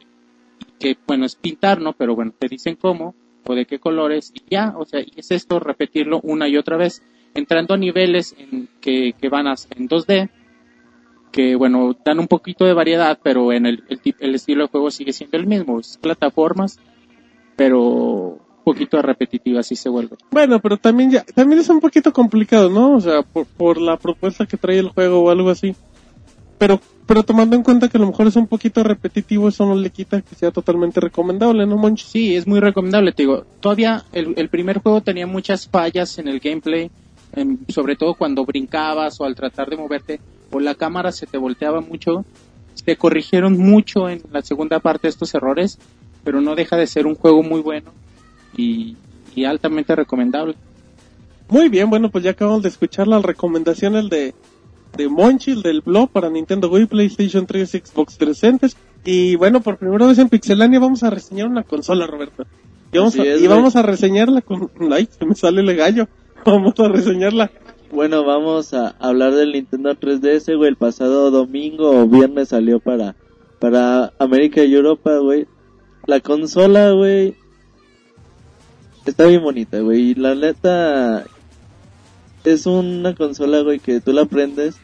que 0.79 0.97
bueno, 1.07 1.25
es 1.25 1.35
pintar, 1.37 1.81
¿no? 1.81 1.95
Pero 1.95 2.15
bueno, 2.15 2.33
te 2.39 2.49
dicen 2.49 2.77
cómo 2.77 3.15
o 3.47 3.55
de 3.55 3.65
qué 3.67 3.79
colores 3.79 4.31
y 4.35 4.43
ya, 4.51 4.75
o 4.79 4.85
sea, 4.85 5.01
y 5.01 5.13
es 5.17 5.31
esto 5.31 5.59
repetirlo 5.59 6.21
una 6.23 6.49
y 6.49 6.57
otra 6.57 6.77
vez, 6.77 7.03
entrando 7.35 7.75
a 7.75 7.77
niveles 7.77 8.35
en 8.39 8.69
que, 8.81 9.15
que 9.21 9.29
van 9.29 9.47
a, 9.47 9.55
en 9.77 9.89
2D, 9.89 10.31
que 11.33 11.57
bueno, 11.57 11.97
dan 12.05 12.21
un 12.21 12.29
poquito 12.29 12.65
de 12.65 12.73
variedad, 12.73 13.19
pero 13.23 13.53
en 13.53 13.67
el, 13.67 13.83
el, 13.89 14.01
el 14.21 14.35
estilo 14.37 14.65
de 14.65 14.71
juego 14.71 14.91
sigue 14.91 15.13
siendo 15.13 15.37
el 15.37 15.47
mismo, 15.47 15.81
es 15.81 15.99
plataformas, 16.01 16.79
pero 17.57 17.81
un 17.83 18.65
poquito 18.65 19.03
repetitivo, 19.03 19.59
así 19.59 19.75
se 19.75 19.89
vuelve. 19.89 20.17
Bueno, 20.31 20.61
pero 20.61 20.77
también 20.77 21.11
ya, 21.11 21.25
también 21.25 21.61
es 21.61 21.69
un 21.69 21.81
poquito 21.81 22.13
complicado, 22.13 22.71
¿no? 22.71 22.95
O 22.95 23.01
sea, 23.01 23.23
por, 23.23 23.47
por 23.47 23.81
la 23.81 23.97
propuesta 23.97 24.47
que 24.47 24.57
trae 24.57 24.79
el 24.79 24.91
juego 24.91 25.25
o 25.25 25.31
algo 25.31 25.51
así. 25.51 25.75
Pero, 26.57 26.81
pero 27.05 27.25
tomando 27.25 27.57
en 27.57 27.63
cuenta 27.63 27.89
que 27.89 27.99
a 27.99 28.01
lo 28.01 28.07
mejor 28.07 28.29
es 28.29 28.37
un 28.37 28.47
poquito 28.47 28.83
repetitivo, 28.83 29.49
eso 29.49 29.67
no 29.67 29.75
le 29.75 29.91
quita 29.91 30.23
que 30.23 30.35
sea 30.35 30.51
totalmente 30.51 31.01
recomendable, 31.01 31.67
¿no, 31.67 31.77
Monchis? 31.77 32.09
Sí, 32.09 32.37
es 32.37 32.47
muy 32.47 32.61
recomendable, 32.61 33.13
te 33.13 33.25
digo. 33.25 33.45
Todavía 33.61 34.05
el, 34.13 34.35
el 34.37 34.49
primer 34.49 34.79
juego 34.79 35.01
tenía 35.01 35.27
muchas 35.27 35.69
fallas 35.69 36.19
en 36.19 36.29
el 36.29 36.39
gameplay, 36.41 36.91
em, 37.37 37.59
sobre 37.69 37.97
todo 37.97 38.15
cuando 38.15 38.45
brincabas 38.45 39.21
o 39.21 39.25
al 39.25 39.35
tratar 39.35 39.69
de 39.71 39.77
moverte, 39.77 40.21
o 40.51 40.61
la 40.61 40.75
cámara 40.75 41.13
se 41.13 41.27
te 41.27 41.39
volteaba 41.39 41.81
mucho. 41.81 42.25
Se 42.75 42.97
corrigieron 42.97 43.57
mucho 43.59 44.09
en 44.09 44.23
la 44.33 44.43
segunda 44.43 44.81
parte 44.81 45.09
estos 45.09 45.35
errores, 45.35 45.79
pero 46.25 46.41
no 46.41 46.55
deja 46.55 46.77
de 46.77 46.87
ser 46.87 47.07
un 47.07 47.15
juego 47.15 47.43
muy 47.43 47.61
bueno 47.61 47.93
y, 48.57 48.97
y 49.35 49.45
altamente 49.45 49.95
recomendable. 49.95 50.55
Muy 51.49 51.69
bien, 51.69 51.91
bueno, 51.91 52.11
pues 52.11 52.25
ya 52.25 52.31
acabamos 52.31 52.63
de 52.63 52.71
escuchar 52.71 53.07
las 53.07 53.23
recomendaciones 53.23 54.09
de, 54.09 54.35
de 54.97 55.09
Monchi, 55.09 55.53
el 55.53 55.63
del 55.63 55.83
blog 55.83 56.11
para 56.11 56.31
Nintendo 56.31 56.69
Wii, 56.69 56.87
PlayStation 56.87 57.47
3, 57.47 57.71
Xbox 57.71 58.17
360. 58.17 58.69
Y 59.05 59.37
bueno, 59.37 59.61
por 59.61 59.77
primera 59.77 60.07
vez 60.07 60.19
en 60.19 60.29
Pixelania 60.29 60.81
vamos 60.81 61.03
a 61.03 61.11
reseñar 61.11 61.47
una 61.49 61.63
consola, 61.63 62.07
Roberto. 62.07 62.47
Y 62.93 62.99
vamos, 62.99 63.15
Así 63.15 63.29
a, 63.29 63.35
es, 63.35 63.43
y 63.43 63.47
vamos 63.47 63.77
a 63.77 63.83
reseñarla 63.83 64.41
con... 64.41 64.71
Ay, 64.93 65.09
se 65.11 65.27
me 65.27 65.35
sale 65.35 65.61
el 65.61 65.77
gallo. 65.77 66.09
Vamos 66.47 66.79
a 66.79 66.89
reseñarla. 66.89 67.51
Bueno, 67.91 68.25
vamos 68.25 68.75
a 68.75 68.89
hablar 68.99 69.35
del 69.35 69.53
Nintendo 69.53 69.95
3DS, 69.95 70.57
güey. 70.57 70.69
El 70.69 70.77
pasado 70.77 71.31
domingo 71.31 71.91
o 71.91 72.09
viernes 72.09 72.49
salió 72.49 72.81
para, 72.81 73.15
para 73.61 74.13
América 74.19 74.65
y 74.65 74.75
Europa, 74.75 75.17
güey. 75.19 75.47
La 76.07 76.19
consola, 76.21 76.91
güey, 76.91 77.37
está 79.07 79.27
bien 79.27 79.43
bonita, 79.43 79.79
güey. 79.81 80.11
Y 80.11 80.15
la 80.15 80.35
neta, 80.35 81.25
es 82.45 82.67
una 82.67 83.15
consola, 83.15 83.61
güey, 83.61 83.79
que 83.79 84.01
tú 84.01 84.13
la 84.13 84.25
prendes 84.27 84.77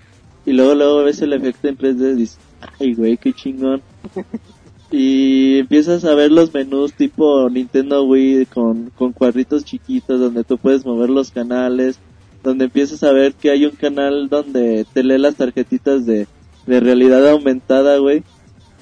y 0.47 0.53
luego, 0.53 0.75
luego 0.75 1.05
ves 1.05 1.21
el 1.21 1.33
efecto 1.33 1.69
en 1.69 1.79
3D 1.79 2.13
y 2.13 2.17
dices, 2.17 2.39
ay, 2.79 2.95
güey, 2.95 3.17
qué 3.17 3.33
chingón. 3.33 3.83
Y 4.93 5.59
empiezas 5.59 6.05
a 6.05 6.15
ver 6.15 6.33
los 6.33 6.53
menús 6.53 6.95
tipo 6.95 7.49
Nintendo 7.49 8.03
Wii 8.03 8.47
con, 8.47 8.91
con 8.91 9.13
cuadritos 9.13 9.65
chiquitos 9.65 10.19
donde 10.19 10.43
tú 10.43 10.59
puedes 10.59 10.85
mover 10.85 11.11
los 11.11 11.31
canales, 11.31 12.01
donde 12.43 12.65
empiezas 12.65 13.05
a 13.05 13.13
ver 13.13 13.35
que 13.35 13.51
hay 13.51 13.67
un 13.67 13.73
canal 13.73 14.29
donde 14.29 14.85
te 14.93 15.05
lee 15.05 15.19
las 15.19 15.37
tarjetitas 15.37 16.07
de, 16.07 16.27
de 16.67 16.81
realidad 16.81 17.29
aumentada, 17.29 17.99
güey, 17.99 18.25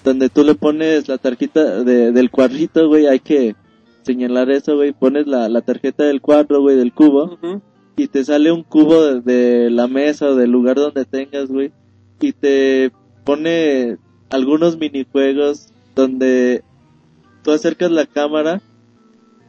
donde 0.05 0.31
tú 0.31 0.45
le 0.45 0.55
pones 0.55 1.09
la 1.09 1.19
tarjeta 1.19 1.83
de, 1.85 2.13
del 2.13 2.31
cuadrito, 2.31 2.89
güey, 2.89 3.07
hay 3.07 3.21
que 3.21 3.55
señalar 4.03 4.51
eso, 4.51 4.77
güey, 4.77 4.93
pones 4.93 5.27
la, 5.27 5.49
la 5.49 5.61
tarjeta 5.61 6.05
del 6.05 6.23
cuadro, 6.23 6.63
güey, 6.63 6.77
del 6.77 6.95
cubo, 6.95 7.39
y 7.97 8.07
te 8.07 8.25
sale 8.25 8.51
un 8.53 8.63
cubo 8.63 9.05
de, 9.05 9.21
de 9.21 9.71
la 9.71 9.89
mesa 9.89 10.29
o 10.29 10.37
del 10.37 10.51
lugar 10.51 10.77
donde 10.77 11.05
tengas, 11.05 11.49
güey, 11.49 11.73
y 12.21 12.33
te 12.33 12.93
pone 13.25 13.99
algunos 14.31 14.79
minijuegos 14.79 15.69
donde 15.99 16.63
tú 17.43 17.51
acercas 17.51 17.91
la 17.91 18.07
cámara 18.07 18.63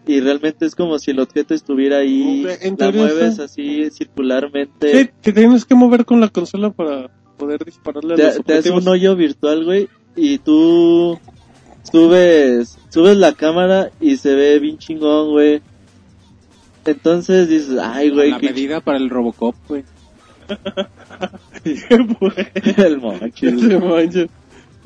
y 0.07 0.19
realmente 0.19 0.65
es 0.65 0.73
como 0.73 0.97
si 0.97 1.11
el 1.11 1.19
objeto 1.19 1.53
estuviera 1.53 1.97
ahí, 1.97 2.43
En 2.61 2.75
la 2.79 2.91
mueves 2.91 3.37
así 3.37 3.91
circularmente, 3.91 4.91
Sí, 4.91 5.09
te 5.21 5.31
tienes 5.31 5.65
que 5.65 5.75
mover 5.75 6.05
con 6.05 6.19
la 6.19 6.29
consola 6.29 6.71
para 6.71 7.11
poder 7.37 7.63
dispararle 7.63 8.15
a 8.15 8.17
los 8.17 8.37
te, 8.37 8.43
te 8.43 8.53
hace 8.55 8.71
un 8.71 8.87
hoyo 8.87 9.15
virtual, 9.15 9.63
güey, 9.63 9.89
y 10.15 10.39
tú 10.39 11.19
subes, 11.83 12.79
subes 12.89 13.17
la 13.17 13.33
cámara 13.33 13.91
y 14.01 14.17
se 14.17 14.33
ve 14.33 14.57
bien 14.57 14.79
chingón, 14.79 15.29
güey. 15.29 15.61
Entonces 16.83 17.47
dices, 17.47 17.77
ay, 17.79 18.09
güey, 18.09 18.31
la 18.31 18.39
medida 18.39 18.81
para 18.81 18.97
el 18.97 19.11
Robocop, 19.11 19.55
güey. 19.67 19.83
el 21.63 22.97
monchis, 22.99 23.53
güey. 23.53 23.69
Se 23.69 23.77
mancha. 23.77 24.25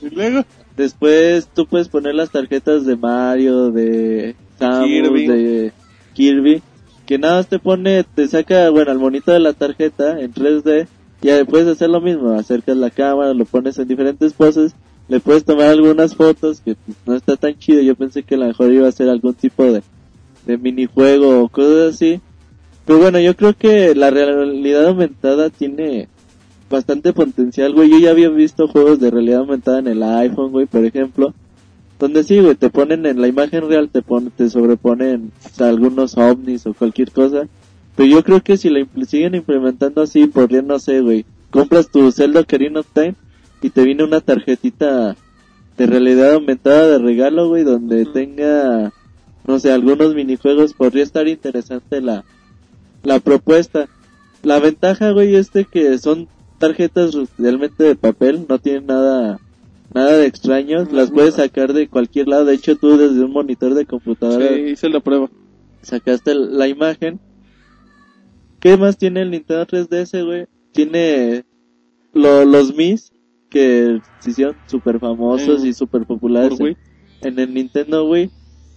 Y 0.02 0.10
luego, 0.10 0.44
Después 0.76 1.48
tú 1.54 1.68
puedes 1.68 1.88
poner 1.88 2.16
las 2.16 2.32
tarjetas 2.32 2.86
de 2.86 2.96
Mario, 2.96 3.72
de 3.72 4.36
Samus, 4.58 4.88
Kirby. 4.88 5.28
de 5.28 5.74
Kirby, 6.14 6.62
que 7.06 7.20
nada 7.20 7.38
más 7.38 7.48
te 7.48 7.60
pone, 7.60 8.04
te 8.04 8.28
saca, 8.28 8.70
bueno, 8.70 8.92
el 8.92 8.98
monito 8.98 9.32
de 9.32 9.40
la 9.40 9.54
tarjeta 9.54 10.20
en 10.20 10.34
3D, 10.34 10.88
y 11.22 11.30
ahí 11.30 11.44
puedes 11.44 11.68
hacer 11.68 11.90
lo 11.90 12.02
mismo, 12.02 12.32
acercas 12.34 12.76
la 12.76 12.90
cámara, 12.90 13.34
lo 13.34 13.46
pones 13.46 13.78
en 13.78 13.88
diferentes 13.88 14.34
poses, 14.34 14.74
le 15.08 15.20
puedes 15.20 15.44
tomar 15.46 15.68
algunas 15.68 16.16
fotos, 16.16 16.62
que 16.62 16.76
no 17.06 17.14
está 17.14 17.36
tan 17.36 17.58
chido, 17.58 17.82
yo 17.82 17.96
pensé 17.96 18.24
que 18.24 18.36
a 18.36 18.40
lo 18.40 18.48
mejor 18.48 18.72
iba 18.72 18.88
a 18.88 18.92
ser 18.92 19.10
algún 19.10 19.36
tipo 19.36 19.64
de, 19.64 19.84
de 20.46 20.58
minijuego 20.58 21.44
o 21.44 21.50
cosas 21.50 21.94
así, 21.94 22.20
pero 22.86 23.00
bueno, 23.00 23.20
yo 23.20 23.36
creo 23.36 23.54
que 23.54 23.94
la 23.96 24.10
realidad 24.10 24.88
aumentada 24.88 25.50
tiene 25.50 26.08
bastante 26.70 27.14
potencial, 27.14 27.74
güey. 27.74 27.90
Yo 27.90 28.00
ya 28.00 28.12
había 28.12 28.30
visto 28.30 28.68
juegos 28.68 29.00
de 29.00 29.12
realidad 29.12 29.40
aumentada 29.42 29.80
en 29.80 29.88
el 29.88 30.04
iPhone, 30.04 30.52
güey, 30.52 30.66
por 30.66 30.84
ejemplo. 30.86 31.34
Donde 32.00 32.24
sí, 32.24 32.40
güey, 32.40 32.56
te 32.56 32.70
ponen 32.70 33.06
en 33.06 33.22
la 33.22 33.28
imagen 33.28 33.68
real, 33.70 33.90
te 33.90 34.02
ponen, 34.02 34.32
te 34.32 34.50
sobreponen 34.50 35.32
o 35.46 35.50
sea, 35.50 35.70
algunos 35.70 36.18
ovnis 36.18 36.66
o 36.66 36.74
cualquier 36.74 37.12
cosa. 37.12 37.48
Pero 37.96 38.10
yo 38.10 38.24
creo 38.24 38.42
que 38.42 38.58
si 38.58 38.70
la 38.70 38.80
impl- 38.80 39.06
siguen 39.06 39.36
implementando 39.36 40.02
así, 40.02 40.26
podrían, 40.26 40.68
no 40.68 40.80
sé, 40.80 41.02
güey. 41.02 41.26
Compras 41.52 41.90
tu 41.90 42.12
Zelda 42.12 42.42
Ocarina 42.42 42.80
of 42.80 42.88
Time 42.94 43.14
y 43.62 43.70
te 43.70 43.84
viene 43.84 44.04
una 44.04 44.20
tarjetita 44.20 45.16
de 45.78 45.86
realidad 45.86 46.34
aumentada 46.34 46.88
de 46.88 46.98
regalo, 46.98 47.48
güey, 47.48 47.64
donde 47.64 48.06
tenga, 48.06 48.92
no 49.48 49.60
sé, 49.60 49.72
algunos 49.72 50.16
minijuegos. 50.16 50.74
Podría 50.74 51.04
estar 51.04 51.28
interesante 51.28 52.02
la, 52.02 52.26
la 53.04 53.20
propuesta. 53.20 53.88
La 54.42 54.60
ventaja, 54.60 55.12
güey, 55.12 55.36
es 55.36 55.54
de 55.54 55.64
que 55.66 55.98
son 56.00 56.28
tarjetas 56.68 57.16
realmente 57.38 57.84
de 57.84 57.96
papel, 57.96 58.46
no 58.48 58.58
tienen 58.60 58.86
nada 58.88 59.40
nada 59.94 60.14
de 60.18 60.26
extraño, 60.26 60.86
las 60.92 61.12
puedes 61.12 61.36
sacar 61.36 61.74
de 61.74 61.88
cualquier 61.88 62.28
lado, 62.28 62.46
de 62.46 62.56
hecho 62.56 62.76
tú 62.76 62.98
desde 62.98 63.24
un 63.24 63.32
monitor 63.32 63.74
de 63.76 63.86
computadora 63.86 64.48
sí, 64.56 64.62
hice 64.72 64.90
la 64.90 65.00
prueba. 65.02 65.30
sacaste 65.82 66.34
la 66.34 66.68
imagen. 66.68 67.20
¿Qué 68.60 68.78
más 68.78 68.98
tiene 68.98 69.22
el 69.22 69.32
Nintendo 69.32 69.66
3DS, 69.68 70.24
güey? 70.26 70.46
Tiene 70.72 71.44
lo- 72.14 72.46
los 72.46 72.74
Mis 72.76 73.12
que 73.50 74.00
se 74.20 74.30
hicieron 74.32 74.56
súper 74.66 75.00
famosos 75.00 75.64
Eh, 75.64 75.68
y 75.68 75.74
súper 75.74 76.06
populares 76.06 76.60
Wii. 76.60 76.76
en 77.22 77.38
el 77.40 77.54
Nintendo 77.54 78.10
Wii, 78.10 78.32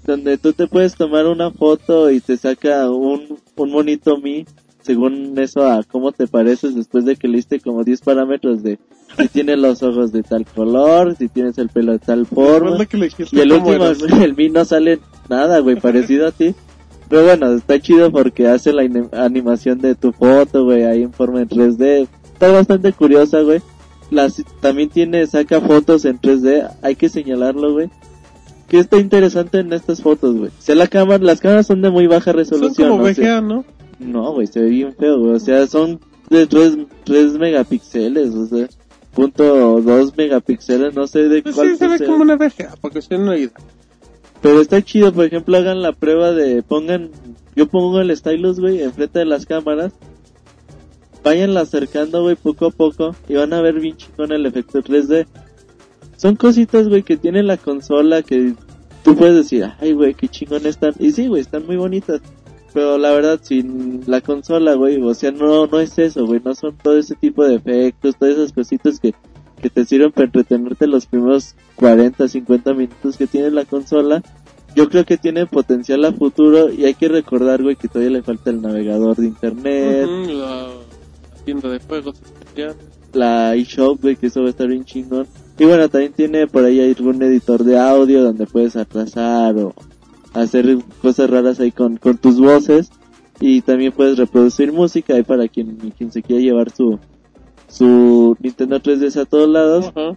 donde 0.05 0.37
tú 0.39 0.53
te 0.53 0.67
puedes 0.67 0.95
tomar 0.97 1.27
una 1.27 1.51
foto 1.51 2.11
y 2.11 2.21
te 2.21 2.37
saca 2.37 2.91
un, 2.91 3.39
un 3.57 3.71
monito 3.71 4.19
Mi, 4.19 4.45
según 4.87 5.37
eso 5.39 5.69
a 5.69 5.83
cómo 5.83 6.13
te 6.13 6.29
pareces 6.29 6.77
después 6.77 7.05
de 7.05 7.17
que 7.17 7.27
leíste 7.27 7.59
como 7.59 7.83
10 7.83 8.01
parámetros 8.03 8.63
de 8.63 8.79
si 9.19 9.29
tienes 9.29 9.59
los 9.59 9.83
ojos 9.83 10.13
de 10.13 10.23
tal 10.23 10.47
color, 10.47 11.17
si 11.17 11.29
tienes 11.29 11.59
el 11.59 11.71
pelo 11.71 11.93
de 11.93 11.99
tal 11.99 12.25
forma. 12.25 12.79
Y 13.33 13.41
el 13.41 13.53
último, 13.53 13.87
el 14.23 14.37
Mi 14.37 14.49
no 14.49 14.65
sale 14.65 15.01
nada, 15.29 15.59
güey, 15.59 15.75
parecido 15.77 16.29
a 16.29 16.31
ti. 16.31 16.55
Pero 17.09 17.25
bueno, 17.25 17.53
está 17.53 17.81
chido 17.81 18.13
porque 18.13 18.47
hace 18.47 18.73
la 18.73 18.83
animación 19.13 19.81
de 19.81 19.97
tu 19.97 20.13
foto, 20.13 20.65
güey, 20.65 20.85
ahí 20.85 21.03
en 21.03 21.13
forma 21.13 21.41
en 21.41 21.49
3D. 21.49 22.09
Está 22.33 22.53
bastante 22.53 22.93
curiosa, 22.93 23.41
güey. 23.41 23.61
Las, 24.11 24.43
también 24.61 24.89
tiene, 24.89 25.27
saca 25.27 25.61
fotos 25.61 26.05
en 26.05 26.21
3D, 26.21 26.71
hay 26.83 26.95
que 26.95 27.09
señalarlo, 27.09 27.73
güey. 27.73 27.91
Que 28.69 28.79
está 28.79 28.99
interesante 28.99 29.59
en 29.61 29.73
estas 29.73 30.03
fotos, 30.03 30.37
güey. 30.37 30.51
O 30.51 30.63
sea, 30.63 30.75
la 30.75 30.87
cámara, 30.87 31.23
las 31.23 31.41
cámaras 31.41 31.67
son 31.67 31.83
de 31.83 31.91
muy 31.91 32.07
baja 32.07 32.33
Son 32.33 32.37
resolución. 32.37 32.91
como 32.91 33.05
¿no? 33.43 33.65
No, 33.99 34.33
güey, 34.33 34.47
se 34.47 34.61
ve 34.61 34.69
bien 34.69 34.95
feo, 34.95 35.19
güey. 35.19 35.35
O 35.35 35.41
sea, 35.41 35.67
son 35.67 36.01
de 36.31 36.47
3, 36.47 36.79
3 37.05 37.33
megapíxeles, 37.35 38.35
o 38.35 38.47
sea, 38.47 38.69
punto 39.15 39.81
2 39.81 40.17
megapíxeles, 40.17 40.95
no 40.95 41.07
sé 41.07 41.29
de 41.29 41.43
Pues 41.43 41.55
cuál 41.55 41.71
sí, 41.71 41.77
se 41.77 41.89
ve 41.89 41.99
sea. 41.99 42.07
como 42.07 42.23
una 42.23 42.37
VGA, 42.37 42.75
porque 42.81 43.03
se 43.03 43.17
una 43.17 43.37
idea. 43.37 43.53
Pero 44.43 44.61
está 44.61 44.83
chido, 44.83 45.13
por 45.13 45.25
ejemplo, 45.25 45.57
hagan 45.57 45.83
la 45.83 45.93
prueba 45.93 46.33
de, 46.33 46.63
pongan, 46.63 47.11
yo 47.55 47.67
pongo 47.69 48.01
el 48.01 48.15
stylus, 48.17 48.61
güey, 48.61 48.83
enfrente 48.83 49.21
de 49.21 49.25
las 49.25 49.47
cámaras, 49.47 49.93
váyanla 51.25 51.63
acercando, 51.63 52.23
güey, 52.23 52.37
poco 52.37 52.67
a 52.67 52.71
poco, 52.71 53.17
y 53.29 53.35
van 53.35 53.53
a 53.53 53.63
ver 53.63 53.81
bien 53.81 53.97
chingón 53.97 54.33
el 54.33 54.47
efecto 54.47 54.83
3D. 54.83 55.27
Son 56.17 56.37
cositas, 56.37 56.89
güey, 56.89 57.03
que 57.03 57.17
tiene 57.17 57.43
la 57.43 57.57
consola 57.57 58.23
que 58.23 58.55
tú 59.03 59.17
puedes 59.17 59.37
decir, 59.37 59.71
ay, 59.81 59.93
güey, 59.93 60.15
qué 60.15 60.29
chingón 60.29 60.67
están. 60.67 60.93
Y 60.99 61.13
sí, 61.13 61.27
güey, 61.27 61.43
están 61.43 61.67
muy 61.67 61.77
bonitas. 61.77 62.21
Pero 62.77 62.99
la 62.99 63.11
verdad, 63.11 63.41
sin 63.43 64.03
la 64.07 64.21
consola, 64.21 64.75
güey, 64.75 65.01
o 65.01 65.15
sea, 65.15 65.33
no, 65.33 65.67
no 65.67 65.81
es 65.81 65.99
eso, 65.99 66.27
güey, 66.27 66.43
no 66.45 66.55
son 66.55 66.77
todo 66.77 66.99
ese 66.99 67.15
tipo 67.15 67.43
de 67.43 67.55
efectos, 67.55 68.17
todas 68.19 68.35
esas 68.35 68.53
cositas 68.53 69.01
que, 69.01 69.15
que 69.63 69.71
te 69.71 69.87
sirven 69.87 70.13
para 70.13 70.27
entretenerte 70.27 70.87
los 70.87 71.07
primeros 71.07 71.55
40, 71.77 72.29
50 72.29 72.75
minutos 72.75 73.17
que 73.17 73.27
tiene 73.27 73.51
la 73.51 73.65
consola. 73.65 74.23
Yo 74.75 74.91
creo 74.91 75.07
que 75.07 75.17
tiene 75.17 75.47
potencial 75.47 76.05
a 76.05 76.13
futuro 76.13 76.71
y 76.71 76.85
hay 76.85 76.93
que 76.93 77.09
recordar, 77.09 77.63
güey, 77.63 77.77
que 77.77 77.89
todavía 77.89 78.11
le 78.11 78.23
falta 78.23 78.51
el 78.51 78.61
navegador 78.61 79.17
de 79.17 79.27
internet, 79.29 80.07
la 80.07 80.69
tienda 81.47 81.71
de 81.71 81.79
juegos 81.79 82.17
especial. 82.23 82.77
la 83.15 83.55
eShop, 83.55 84.03
güey, 84.03 84.17
que 84.17 84.27
eso 84.27 84.43
va 84.43 84.49
a 84.49 84.51
estar 84.51 84.69
bien 84.69 84.85
chingón. 84.85 85.27
Y 85.59 85.65
bueno, 85.65 85.89
también 85.89 86.13
tiene 86.13 86.47
por 86.47 86.63
ahí 86.63 86.79
algún 86.79 87.23
editor 87.23 87.65
de 87.65 87.79
audio 87.79 88.23
donde 88.23 88.45
puedes 88.45 88.77
atrasar 88.77 89.57
o 89.57 89.75
hacer 90.43 90.79
cosas 91.03 91.31
raras 91.31 91.61
ahí 91.61 91.73
con, 91.73 91.97
con 91.97 92.19
tus 92.19 92.41
voces. 92.41 92.91
Y 93.41 93.61
también 93.61 93.93
puedes 93.93 94.17
reproducir 94.17 94.73
música 94.73 95.15
ahí 95.15 95.23
para 95.23 95.47
quien, 95.49 95.77
quien 95.97 96.11
se 96.11 96.23
quiera 96.23 96.41
llevar 96.41 96.71
su, 96.71 96.99
su 97.69 98.37
Nintendo 98.41 98.81
3DS 98.81 99.21
a 99.21 99.25
todos 99.27 99.49
lados. 99.49 99.87
Ajá. 99.95 100.17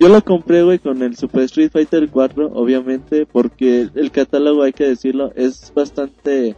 Yo 0.00 0.08
lo 0.08 0.24
compré, 0.24 0.62
güey, 0.62 0.78
con 0.78 1.02
el 1.02 1.14
Super 1.14 1.42
Street 1.42 1.70
Fighter 1.70 2.08
4, 2.08 2.52
obviamente, 2.54 3.26
porque 3.26 3.90
el 3.94 4.10
catálogo, 4.10 4.62
hay 4.62 4.72
que 4.72 4.84
decirlo, 4.84 5.30
es 5.36 5.70
bastante 5.74 6.56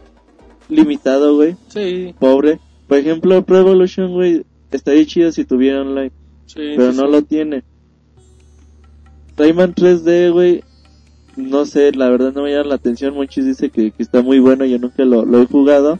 limitado, 0.69 1.35
güey, 1.35 1.57
Sí, 1.67 2.15
pobre. 2.17 2.61
Por 2.87 2.99
ejemplo, 2.99 3.43
Pro 3.43 3.57
Evolution, 3.59 4.13
güey, 4.13 4.45
estaría 4.71 5.05
chido 5.05 5.29
si 5.33 5.43
tuviera 5.43 5.81
online 5.81 6.11
sí. 6.45 6.73
pero 6.77 6.93
sí, 6.93 6.97
no 6.97 7.05
sí. 7.05 7.11
lo 7.11 7.21
tiene. 7.23 7.63
Rayman 9.35 9.75
3D, 9.75 10.31
güey, 10.31 10.63
no 11.35 11.65
sé, 11.65 11.91
la 11.93 12.09
verdad 12.09 12.33
no 12.33 12.43
me 12.43 12.51
llama 12.51 12.69
la 12.69 12.75
atención. 12.75 13.13
Muchos 13.13 13.45
dice 13.45 13.69
que, 13.69 13.91
que 13.91 14.03
está 14.03 14.21
muy 14.21 14.39
bueno, 14.39 14.65
yo 14.65 14.79
nunca 14.79 15.03
lo, 15.03 15.25
lo 15.25 15.41
he 15.41 15.45
jugado. 15.45 15.99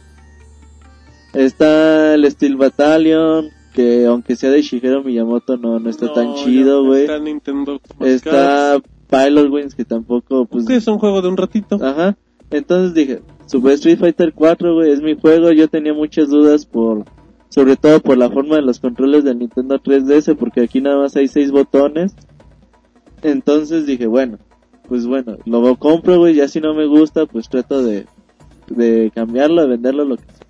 Está 1.32 2.14
el 2.14 2.30
Steel 2.30 2.56
Battalion, 2.56 3.50
que 3.72 4.06
aunque 4.06 4.36
sea 4.36 4.50
de 4.50 4.62
Shigeru 4.62 5.02
Miyamoto 5.02 5.56
no, 5.56 5.80
no 5.80 5.90
está 5.90 6.06
No, 6.06 6.12
tan 6.12 6.34
chido, 6.34 6.84
güey. 6.84 7.02
Está 7.02 7.18
Nintendo. 7.18 7.80
Está 8.00 8.80
Pilot 9.10 9.50
Wings, 9.50 9.74
que 9.74 9.84
tampoco, 9.84 10.46
pues... 10.46 10.64
Que 10.64 10.76
es 10.76 10.86
un 10.86 10.98
juego 10.98 11.22
de 11.22 11.28
un 11.28 11.36
ratito. 11.36 11.78
Ajá. 11.82 12.16
Entonces 12.50 12.94
dije, 12.94 13.22
Super 13.46 13.72
Street 13.72 13.98
Fighter 13.98 14.32
4, 14.32 14.74
güey, 14.74 14.92
es 14.92 15.02
mi 15.02 15.16
juego. 15.16 15.50
Yo 15.50 15.68
tenía 15.68 15.92
muchas 15.92 16.28
dudas 16.28 16.66
por, 16.66 17.04
sobre 17.48 17.76
todo 17.76 18.00
por 18.00 18.16
la 18.16 18.30
forma 18.30 18.56
de 18.56 18.62
los 18.62 18.78
controles 18.78 19.24
del 19.24 19.40
Nintendo 19.40 19.80
3DS, 19.80 20.36
porque 20.36 20.62
aquí 20.62 20.80
nada 20.80 20.98
más 20.98 21.16
hay 21.16 21.26
seis 21.26 21.50
botones. 21.50 22.14
Entonces 23.22 23.86
dije, 23.86 24.06
bueno, 24.06 24.38
pues 24.88 25.06
bueno, 25.06 25.36
lo 25.44 25.76
compro, 25.76 26.18
güey, 26.18 26.34
ya 26.34 26.48
si 26.48 26.60
no 26.60 26.74
me 26.74 26.86
gusta, 26.86 27.26
pues 27.26 27.48
trato 27.48 27.82
de, 27.82 28.06
de 28.68 29.10
cambiarlo, 29.14 29.62
de 29.62 29.68
venderlo, 29.68 30.04
lo 30.04 30.16
que 30.16 30.24
sea. 30.24 30.46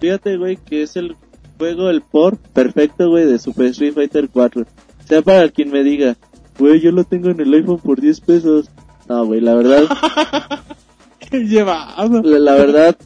Fíjate, 0.00 0.36
güey, 0.36 0.56
que 0.56 0.82
es 0.82 0.96
el 0.96 1.16
juego, 1.58 1.90
el 1.90 2.02
port 2.02 2.40
perfecto, 2.48 3.10
güey, 3.10 3.26
de 3.26 3.38
Super 3.38 3.66
Street 3.66 3.94
Fighter 3.94 4.28
4. 4.28 4.66
Sea 5.06 5.22
para 5.22 5.48
quien 5.48 5.70
me 5.70 5.82
diga, 5.82 6.16
güey, 6.58 6.80
yo 6.80 6.92
lo 6.92 7.04
tengo 7.04 7.30
en 7.30 7.40
el 7.40 7.52
iPhone 7.54 7.78
por 7.78 8.00
10 8.00 8.20
pesos. 8.20 8.70
No, 9.08 9.26
güey, 9.26 9.40
la 9.40 9.54
verdad, 9.54 9.84
llevado. 11.30 12.22
la, 12.22 12.38
la 12.38 12.54
verdad, 12.54 12.96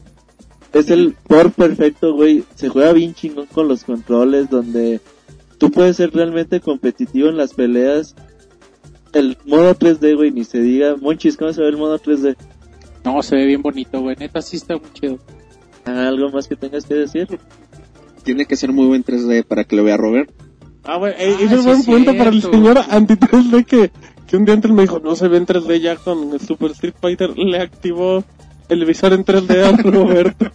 es 0.73 0.89
el 0.89 1.15
port 1.27 1.53
perfecto, 1.53 2.13
güey. 2.13 2.43
Se 2.55 2.69
juega 2.69 2.93
bien 2.93 3.13
chingón 3.13 3.47
con 3.47 3.67
los 3.67 3.83
controles, 3.83 4.49
donde 4.49 5.01
tú 5.57 5.71
puedes 5.71 5.97
ser 5.97 6.11
realmente 6.11 6.59
competitivo 6.59 7.29
en 7.29 7.37
las 7.37 7.53
peleas. 7.53 8.15
El 9.13 9.37
modo 9.45 9.73
3D, 9.75 10.15
güey, 10.15 10.31
ni 10.31 10.43
se 10.43 10.59
diga. 10.59 10.95
Monchis, 10.95 11.37
¿cómo 11.37 11.51
se 11.53 11.61
ve 11.61 11.69
el 11.69 11.77
modo 11.77 11.99
3D? 11.99 12.35
No, 13.03 13.23
se 13.23 13.35
ve 13.35 13.45
bien 13.45 13.61
bonito, 13.61 14.01
güey. 14.01 14.15
Neta, 14.17 14.41
sí 14.41 14.57
está 14.57 14.75
muy 14.77 14.91
chido. 14.93 15.19
¿Algo 15.85 16.29
más 16.29 16.47
que 16.47 16.55
tengas 16.55 16.85
que 16.85 16.93
decir? 16.93 17.27
Tiene 18.23 18.45
que 18.45 18.55
ser 18.55 18.71
muy 18.71 18.85
buen 18.85 19.03
3D 19.03 19.43
para 19.45 19.63
que 19.63 19.75
lo 19.75 19.83
vea 19.83 19.97
Robert. 19.97 20.29
Ah, 20.83 20.97
güey, 20.97 21.13
eh, 21.17 21.35
Ah, 21.39 21.43
ese 21.43 21.55
es 21.55 21.65
buen 21.65 21.83
punto 21.83 22.15
para 22.15 22.29
el 22.29 22.41
señor 22.41 22.79
anti-3D 22.89 23.65
que, 23.65 23.91
que 24.27 24.37
un 24.37 24.45
día 24.45 24.53
antes 24.53 24.71
me 24.71 24.83
dijo, 24.83 24.99
no 24.99 25.15
se 25.15 25.27
ve 25.27 25.37
en 25.37 25.45
3D 25.45 25.79
ya 25.79 25.95
con 25.95 26.33
el 26.33 26.39
Super 26.39 26.71
Street 26.71 26.93
Fighter. 26.99 27.37
Le 27.37 27.59
activó 27.59 28.23
el 28.69 28.85
visor 28.85 29.13
en 29.13 29.25
3D 29.25 29.63
a 29.63 29.77
Roberto. 29.89 30.51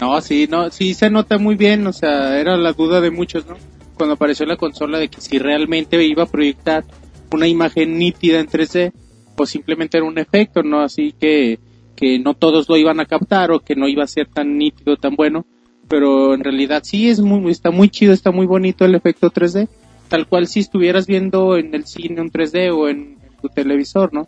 No, 0.00 0.20
sí, 0.20 0.48
no, 0.50 0.70
sí 0.70 0.94
se 0.94 1.10
nota 1.10 1.38
muy 1.38 1.54
bien, 1.54 1.86
o 1.86 1.92
sea, 1.92 2.38
era 2.38 2.56
la 2.56 2.72
duda 2.72 3.00
de 3.00 3.10
muchos, 3.10 3.46
¿no? 3.46 3.56
Cuando 3.96 4.14
apareció 4.14 4.44
la 4.46 4.56
consola 4.56 4.98
de 4.98 5.08
que 5.08 5.20
si 5.20 5.38
realmente 5.38 6.02
iba 6.04 6.24
a 6.24 6.26
proyectar 6.26 6.84
una 7.32 7.48
imagen 7.48 7.98
nítida 7.98 8.40
en 8.40 8.46
3D 8.46 8.92
o 9.36 9.46
simplemente 9.46 9.98
era 9.98 10.06
un 10.06 10.18
efecto, 10.18 10.62
¿no? 10.62 10.80
Así 10.80 11.14
que, 11.18 11.58
que 11.94 12.18
no 12.18 12.34
todos 12.34 12.68
lo 12.68 12.76
iban 12.76 13.00
a 13.00 13.06
captar 13.06 13.50
o 13.50 13.60
que 13.60 13.76
no 13.76 13.88
iba 13.88 14.04
a 14.04 14.08
ser 14.08 14.28
tan 14.28 14.56
nítido, 14.56 14.96
tan 14.96 15.14
bueno, 15.16 15.46
pero 15.88 16.34
en 16.34 16.42
realidad 16.42 16.82
sí 16.84 17.08
es 17.08 17.20
muy, 17.20 17.50
está 17.50 17.70
muy 17.70 17.88
chido, 17.88 18.12
está 18.12 18.30
muy 18.30 18.46
bonito 18.46 18.84
el 18.84 18.94
efecto 18.94 19.30
3D, 19.30 19.68
tal 20.08 20.26
cual 20.26 20.46
si 20.46 20.60
estuvieras 20.60 21.06
viendo 21.06 21.56
en 21.56 21.74
el 21.74 21.86
cine 21.86 22.20
un 22.20 22.30
3D 22.30 22.74
o 22.74 22.88
en, 22.88 23.18
en 23.22 23.36
tu 23.40 23.48
televisor, 23.48 24.12
¿no? 24.12 24.26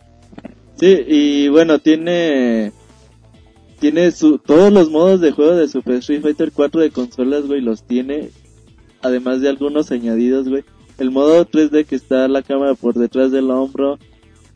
Sí, 0.75 0.97
y 1.07 1.47
bueno, 1.49 1.79
tiene 1.79 2.71
tiene 3.79 4.11
su, 4.11 4.37
todos 4.37 4.71
los 4.71 4.89
modos 4.89 5.21
de 5.21 5.31
juego 5.31 5.55
de 5.55 5.67
Super 5.67 5.95
Street 5.95 6.21
Fighter 6.21 6.51
4 6.51 6.81
de 6.81 6.91
consolas, 6.91 7.47
güey, 7.47 7.61
los 7.61 7.83
tiene, 7.83 8.29
además 9.01 9.41
de 9.41 9.49
algunos 9.49 9.91
añadidos, 9.91 10.49
güey. 10.49 10.63
El 10.99 11.11
modo 11.11 11.45
3D 11.45 11.85
que 11.85 11.95
está 11.95 12.27
la 12.27 12.41
cámara 12.41 12.75
por 12.75 12.93
detrás 12.95 13.31
del 13.31 13.49
hombro, 13.51 13.97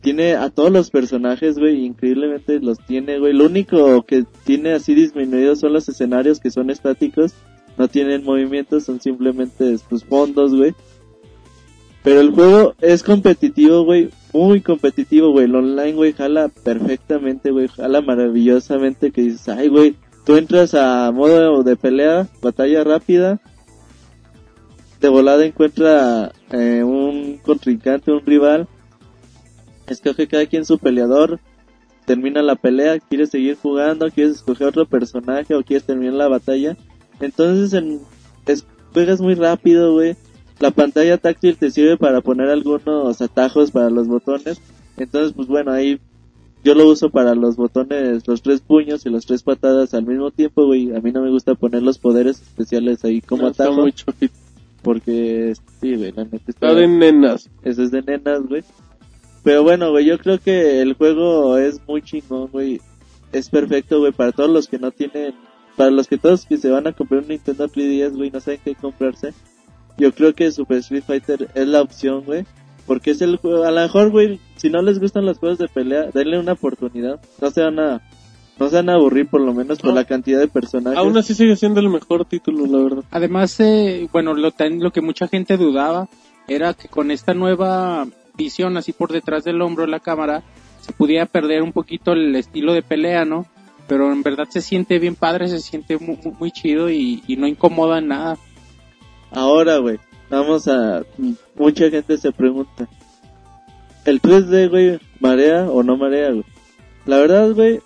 tiene 0.04 0.34
a 0.34 0.50
todos 0.50 0.70
los 0.70 0.90
personajes, 0.90 1.58
güey, 1.58 1.86
increíblemente 1.86 2.60
los 2.60 2.78
tiene, 2.78 3.18
güey. 3.18 3.32
Lo 3.32 3.46
único 3.46 4.02
que 4.02 4.24
tiene 4.44 4.72
así 4.72 4.94
disminuido 4.94 5.56
son 5.56 5.72
los 5.72 5.88
escenarios 5.88 6.40
que 6.40 6.50
son 6.50 6.68
estáticos, 6.68 7.32
no 7.78 7.88
tienen 7.88 8.22
movimientos, 8.22 8.84
son 8.84 9.00
simplemente 9.00 9.78
sus 9.78 10.04
fondos, 10.04 10.54
güey. 10.54 10.74
Pero 12.02 12.20
el 12.20 12.32
juego 12.32 12.74
es 12.82 13.02
competitivo, 13.02 13.84
güey, 13.84 14.10
muy 14.34 14.60
competitivo, 14.60 15.32
güey. 15.32 15.46
El 15.46 15.54
online, 15.54 15.94
güey, 15.94 16.12
jala 16.12 16.48
perfectamente, 16.48 17.50
güey, 17.50 17.68
jala 17.68 18.02
maravillosamente 18.02 19.10
que 19.10 19.22
dices, 19.22 19.48
ay, 19.48 19.68
güey, 19.68 19.96
tú 20.26 20.36
entras 20.36 20.74
a 20.74 21.10
modo 21.12 21.62
de 21.62 21.76
pelea, 21.76 22.28
batalla 22.42 22.84
rápida, 22.84 23.40
de 25.04 25.10
volada 25.10 25.44
encuentra 25.44 26.32
eh, 26.50 26.82
un 26.82 27.36
contrincante, 27.42 28.10
un 28.10 28.24
rival, 28.24 28.66
escoge 29.86 30.26
cada 30.26 30.46
quien 30.46 30.64
su 30.64 30.78
peleador, 30.78 31.40
termina 32.06 32.42
la 32.42 32.54
pelea, 32.56 32.98
quieres 33.00 33.28
seguir 33.30 33.56
jugando, 33.60 34.10
quieres 34.10 34.36
escoger 34.36 34.68
otro 34.68 34.86
personaje 34.86 35.54
o 35.54 35.62
quieres 35.62 35.84
terminar 35.84 36.14
la 36.14 36.28
batalla. 36.28 36.76
Entonces 37.20 37.72
en, 37.74 38.00
es- 38.46 38.64
juegas 38.94 39.20
muy 39.20 39.34
rápido, 39.34 39.92
güey. 39.92 40.16
La 40.58 40.70
pantalla 40.70 41.18
táctil 41.18 41.56
te 41.56 41.70
sirve 41.70 41.96
para 41.98 42.20
poner 42.22 42.48
algunos 42.48 43.20
atajos 43.20 43.70
para 43.72 43.90
los 43.90 44.06
botones. 44.06 44.60
Entonces, 44.96 45.32
pues 45.34 45.48
bueno, 45.48 45.72
ahí 45.72 46.00
yo 46.62 46.74
lo 46.74 46.88
uso 46.88 47.10
para 47.10 47.34
los 47.34 47.56
botones, 47.56 48.26
los 48.26 48.40
tres 48.40 48.60
puños 48.62 49.04
y 49.04 49.10
las 49.10 49.26
tres 49.26 49.42
patadas 49.42 49.92
al 49.92 50.06
mismo 50.06 50.30
tiempo, 50.30 50.64
güey. 50.64 50.94
A 50.96 51.00
mí 51.00 51.12
no 51.12 51.20
me 51.22 51.30
gusta 51.30 51.54
poner 51.56 51.82
los 51.82 51.98
poderes 51.98 52.40
especiales 52.40 53.04
ahí 53.04 53.20
como 53.20 53.48
Está 53.48 53.64
atajo. 53.64 53.82
muy 53.82 53.92
chofito. 53.92 54.34
Porque, 54.84 55.54
sí, 55.80 55.96
güey, 55.96 56.12
la 56.12 56.24
neta 56.24 56.44
está... 56.46 56.74
De 56.74 56.86
nenas. 56.86 57.50
Eso 57.64 57.82
es 57.82 57.90
de 57.90 58.02
nenas, 58.02 58.42
güey. 58.42 58.62
Pero 59.42 59.62
bueno, 59.62 59.90
güey, 59.90 60.04
yo 60.04 60.18
creo 60.18 60.38
que 60.38 60.82
el 60.82 60.92
juego 60.92 61.56
es 61.56 61.80
muy 61.88 62.02
chingón, 62.02 62.48
güey. 62.52 62.80
Es 63.32 63.48
perfecto, 63.48 63.98
güey, 63.98 64.12
para 64.12 64.30
todos 64.30 64.50
los 64.50 64.68
que 64.68 64.78
no 64.78 64.92
tienen... 64.92 65.34
Para 65.76 65.90
los 65.90 66.06
que 66.06 66.18
todos 66.18 66.46
que 66.46 66.58
se 66.58 66.70
van 66.70 66.86
a 66.86 66.92
comprar 66.92 67.22
un 67.22 67.28
Nintendo 67.28 67.66
3DS, 67.66 68.14
güey, 68.14 68.30
no 68.30 68.38
saben 68.38 68.60
qué 68.62 68.74
comprarse. 68.74 69.32
Yo 69.96 70.12
creo 70.12 70.34
que 70.34 70.52
Super 70.52 70.78
Street 70.78 71.02
Fighter 71.04 71.48
es 71.54 71.66
la 71.66 71.80
opción, 71.80 72.22
güey. 72.24 72.44
Porque 72.86 73.12
es 73.12 73.22
el 73.22 73.38
juego... 73.38 73.64
A 73.64 73.70
lo 73.70 73.80
mejor, 73.80 74.10
güey, 74.10 74.38
si 74.56 74.68
no 74.68 74.82
les 74.82 75.00
gustan 75.00 75.24
los 75.24 75.38
juegos 75.38 75.58
de 75.58 75.68
pelea, 75.68 76.10
denle 76.12 76.38
una 76.38 76.52
oportunidad. 76.52 77.20
No 77.40 77.50
se 77.50 77.62
van 77.62 77.80
a... 77.80 78.02
No 78.58 78.68
se 78.68 78.76
van 78.76 78.88
a 78.88 78.94
aburrir, 78.94 79.26
por 79.26 79.40
lo 79.40 79.52
menos, 79.52 79.78
por 79.80 79.90
No. 79.90 79.96
la 79.96 80.04
cantidad 80.04 80.38
de 80.38 80.46
personajes. 80.48 80.98
Aún 80.98 81.16
así 81.18 81.34
sigue 81.34 81.56
siendo 81.56 81.80
el 81.80 81.88
mejor 81.88 82.24
título, 82.24 82.66
la 82.66 82.82
verdad. 82.84 83.04
Además, 83.10 83.58
eh, 83.60 84.08
bueno, 84.12 84.34
lo, 84.34 84.52
tan- 84.52 84.80
lo 84.80 84.92
que 84.92 85.00
mucha 85.00 85.26
gente 85.28 85.56
dudaba 85.56 86.08
era 86.46 86.74
que 86.74 86.88
con 86.88 87.10
esta 87.10 87.34
nueva 87.34 88.06
visión 88.36 88.76
así 88.76 88.92
por 88.92 89.10
detrás 89.12 89.42
del 89.44 89.60
hombro 89.62 89.84
de 89.84 89.90
la 89.90 90.00
cámara 90.00 90.42
se 90.80 90.92
pudiera 90.92 91.26
perder 91.26 91.62
un 91.62 91.72
poquito 91.72 92.12
el 92.12 92.34
estilo 92.36 92.74
de 92.74 92.82
pelea, 92.82 93.24
¿no? 93.24 93.46
Pero 93.88 94.12
en 94.12 94.22
verdad 94.22 94.46
se 94.48 94.60
siente 94.60 94.98
bien 94.98 95.14
padre, 95.16 95.48
se 95.48 95.58
siente 95.60 95.98
muy, 95.98 96.16
muy- 96.22 96.34
muy 96.38 96.50
chido 96.52 96.90
y, 96.90 97.22
y 97.26 97.36
no 97.36 97.46
incomoda 97.48 97.98
en 97.98 98.08
nada. 98.08 98.36
Ahora, 99.32 99.78
güey, 99.78 99.98
vamos 100.30 100.68
a... 100.68 101.02
Mucha 101.56 101.90
gente 101.90 102.16
se 102.18 102.30
pregunta, 102.32 102.88
¿el 104.04 104.20
3D, 104.22 104.68
güey, 104.70 104.98
marea 105.20 105.68
o 105.70 105.82
no 105.82 105.96
marea, 105.96 106.30
güey? 106.30 106.44
La 107.06 107.18
verdad, 107.18 107.50
güey, 107.52 107.80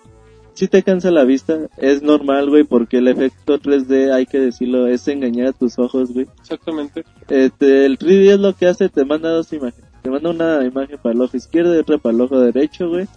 sí 0.59 0.67
te 0.67 0.83
cansa 0.83 1.09
la 1.11 1.23
vista. 1.23 1.57
Es 1.77 2.01
normal, 2.03 2.49
güey, 2.49 2.63
porque 2.63 2.97
el 2.97 3.07
efecto 3.07 3.59
3D, 3.59 4.11
hay 4.13 4.25
que 4.25 4.39
decirlo, 4.39 4.87
es 4.87 5.07
engañar 5.07 5.47
a 5.47 5.53
tus 5.53 5.79
ojos, 5.79 6.11
güey. 6.13 6.27
Exactamente. 6.41 7.03
Este, 7.29 7.85
el 7.85 7.97
3D 7.97 8.33
es 8.33 8.39
lo 8.39 8.53
que 8.53 8.67
hace, 8.67 8.89
te 8.89 9.05
manda 9.05 9.29
dos 9.29 9.51
imágenes. 9.53 9.89
Te 10.01 10.09
manda 10.09 10.29
una 10.29 10.63
imagen 10.65 10.97
para 11.01 11.13
el 11.15 11.21
ojo 11.21 11.35
izquierdo 11.35 11.75
y 11.75 11.79
otra 11.79 11.97
para 11.97 12.15
el 12.15 12.21
ojo 12.21 12.39
derecho, 12.39 12.89
güey. 12.89 13.07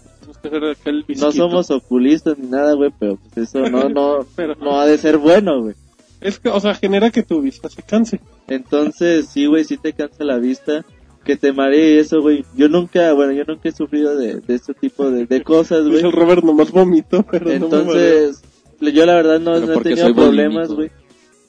No 1.21 1.33
somos 1.33 1.71
oculistas 1.71 2.39
ni 2.39 2.49
nada, 2.49 2.75
güey, 2.75 2.91
pero 2.99 3.19
pues 3.35 3.49
eso 3.49 3.69
no, 3.69 3.89
no, 3.89 4.27
Pero- 4.37 4.55
no 4.57 4.81
ha 4.81 4.87
de 4.87 4.99
ser 4.99 5.19
bueno, 5.19 5.63
güey. 5.63 5.75
Es 6.21 6.39
que, 6.39 6.49
o 6.51 6.61
sea, 6.61 6.75
genera 6.75 7.11
que 7.11 7.25
tu 7.25 7.41
vista 7.41 7.69
se 7.69 7.83
canse. 7.83 8.21
Entonces, 8.47 9.27
sí, 9.27 9.47
güey, 9.47 9.65
sí 9.65 9.77
te 9.77 9.93
cansa 9.93 10.23
la 10.23 10.39
vista. 10.39 10.85
Que 11.25 11.37
te 11.37 11.53
maree 11.53 12.01
eso, 12.01 12.21
güey. 12.21 12.45
Yo 12.57 12.69
nunca, 12.69 13.13
bueno, 13.13 13.33
yo 13.33 13.45
nunca 13.47 13.69
he 13.69 13.73
sufrido 13.73 14.17
de, 14.17 14.41
de 14.41 14.55
este 14.55 14.75
tipo 14.75 15.11
de, 15.11 15.27
de 15.27 15.43
cosas, 15.43 15.87
güey. 15.87 16.01
El 16.05 16.11
Robert 16.13 16.43
nomás 16.43 16.71
vomito, 16.73 17.23
pero 17.31 17.45
no 17.47 17.51
me 17.51 17.59
mareo. 17.59 17.81
Entonces, 17.81 18.43
yo 18.81 19.07
la 19.07 19.15
verdad 19.15 19.39
no, 19.41 19.53
no 19.61 19.73
he 19.75 19.83
tenido 19.83 20.07
problemas, 20.15 20.69
güey. 20.73 20.91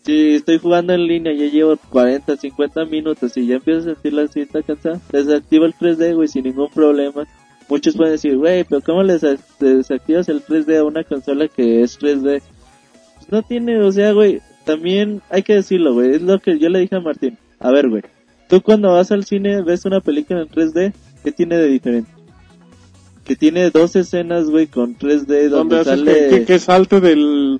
Si 0.05 0.35
estoy 0.35 0.57
jugando 0.59 0.93
en 0.93 1.07
línea, 1.07 1.33
ya 1.33 1.45
llevo 1.45 1.77
40, 1.89 2.35
50 2.35 2.85
minutos 2.85 3.35
y 3.37 3.47
ya 3.47 3.55
empiezo 3.55 3.79
a 3.79 3.93
sentir 3.93 4.13
la 4.13 4.27
cinta 4.27 4.61
cansada, 4.61 4.99
desactivo 5.11 5.65
el 5.65 5.73
3D, 5.73 6.13
güey, 6.13 6.27
sin 6.27 6.43
ningún 6.43 6.69
problema. 6.69 7.25
Muchos 7.69 7.95
pueden 7.95 8.11
decir, 8.13 8.37
güey, 8.37 8.65
pero 8.65 8.81
¿cómo 8.81 9.01
les 9.01 9.21
des- 9.21 9.39
desactivas 9.61 10.27
el 10.27 10.43
3D 10.43 10.77
a 10.77 10.83
una 10.83 11.05
consola 11.05 11.47
que 11.47 11.81
es 11.81 11.97
3D? 11.99 12.41
Pues 13.15 13.31
no 13.31 13.41
tiene, 13.43 13.79
o 13.79 13.91
sea, 13.93 14.11
güey, 14.11 14.41
también 14.65 15.21
hay 15.29 15.41
que 15.41 15.55
decirlo, 15.55 15.93
güey, 15.93 16.15
es 16.15 16.21
lo 16.21 16.37
que 16.39 16.59
yo 16.59 16.67
le 16.67 16.79
dije 16.79 16.97
a 16.97 16.99
Martín. 16.99 17.37
A 17.59 17.71
ver, 17.71 17.87
güey, 17.89 18.03
tú 18.53 18.61
cuando 18.61 18.93
vas 18.93 19.11
al 19.11 19.25
cine 19.25 19.63
ves 19.63 19.83
una 19.85 19.99
película 19.99 20.41
en 20.41 20.47
3D, 20.47 20.93
¿qué 21.23 21.31
tiene 21.31 21.57
de 21.57 21.69
diferente? 21.69 22.11
Que 23.23 23.35
tiene 23.35 23.71
dos 23.71 23.95
escenas, 23.95 24.45
güey, 24.45 24.67
con 24.67 24.95
3D 24.95 25.49
Donde 25.49 25.83
sale... 25.83 26.29
que, 26.29 26.29
que, 26.29 26.45
que 26.45 26.59
salte 26.59 26.99
del... 26.99 27.59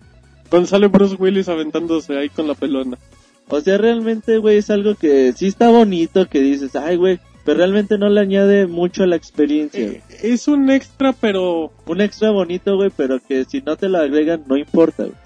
Donde 0.52 0.68
sale 0.68 0.90
Bruce 0.90 1.16
Willis 1.18 1.50
aventándose 1.50 2.16
ahí 2.16 2.30
con 2.30 2.48
la 2.48 2.54
pelona. 2.54 3.00
O 3.48 3.60
sea, 3.60 3.80
realmente, 3.80 4.38
güey, 4.38 4.58
es 4.58 4.70
algo 4.70 4.94
que 4.94 5.34
sí 5.34 5.48
está 5.48 5.70
bonito, 5.70 6.30
que 6.30 6.42
dices, 6.42 6.76
ay, 6.76 6.98
güey, 6.98 7.20
pero 7.44 7.58
realmente 7.58 7.98
no 7.98 8.08
le 8.10 8.22
añade 8.22 8.68
mucho 8.68 9.02
a 9.02 9.08
la 9.08 9.16
experiencia. 9.16 9.82
Eh, 9.82 10.04
es 10.22 10.48
un 10.48 10.70
extra, 10.70 11.12
pero... 11.14 11.72
Un 11.88 12.02
extra 12.02 12.30
bonito, 12.30 12.76
güey, 12.76 12.92
pero 12.96 13.20
que 13.20 13.46
si 13.46 13.62
no 13.62 13.78
te 13.78 13.90
lo 13.90 13.98
agregan, 13.98 14.44
no 14.46 14.58
importa, 14.58 15.06
güey. 15.06 15.18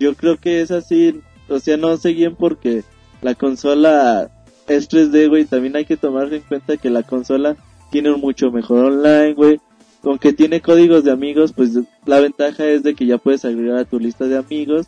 yo 0.00 0.16
creo 0.16 0.38
que 0.38 0.60
es 0.60 0.72
así, 0.72 1.20
o 1.48 1.60
sea, 1.60 1.76
no 1.76 1.96
se 1.98 2.08
guíen 2.08 2.34
porque 2.34 2.82
la 3.22 3.34
consola 3.34 4.30
es 4.70 4.88
3D, 4.88 5.28
güey, 5.28 5.44
también 5.44 5.76
hay 5.76 5.84
que 5.84 5.96
tomar 5.96 6.32
en 6.32 6.42
cuenta 6.42 6.76
que 6.76 6.90
la 6.90 7.02
consola 7.02 7.56
tiene 7.90 8.12
un 8.12 8.20
mucho 8.20 8.50
mejor 8.50 8.84
online, 8.84 9.34
güey. 9.34 9.60
Aunque 10.02 10.32
tiene 10.32 10.60
códigos 10.60 11.04
de 11.04 11.10
amigos, 11.10 11.52
pues 11.52 11.78
la 12.06 12.20
ventaja 12.20 12.64
es 12.66 12.82
de 12.82 12.94
que 12.94 13.04
ya 13.04 13.18
puedes 13.18 13.44
agregar 13.44 13.78
a 13.78 13.84
tu 13.84 13.98
lista 13.98 14.26
de 14.26 14.38
amigos. 14.38 14.86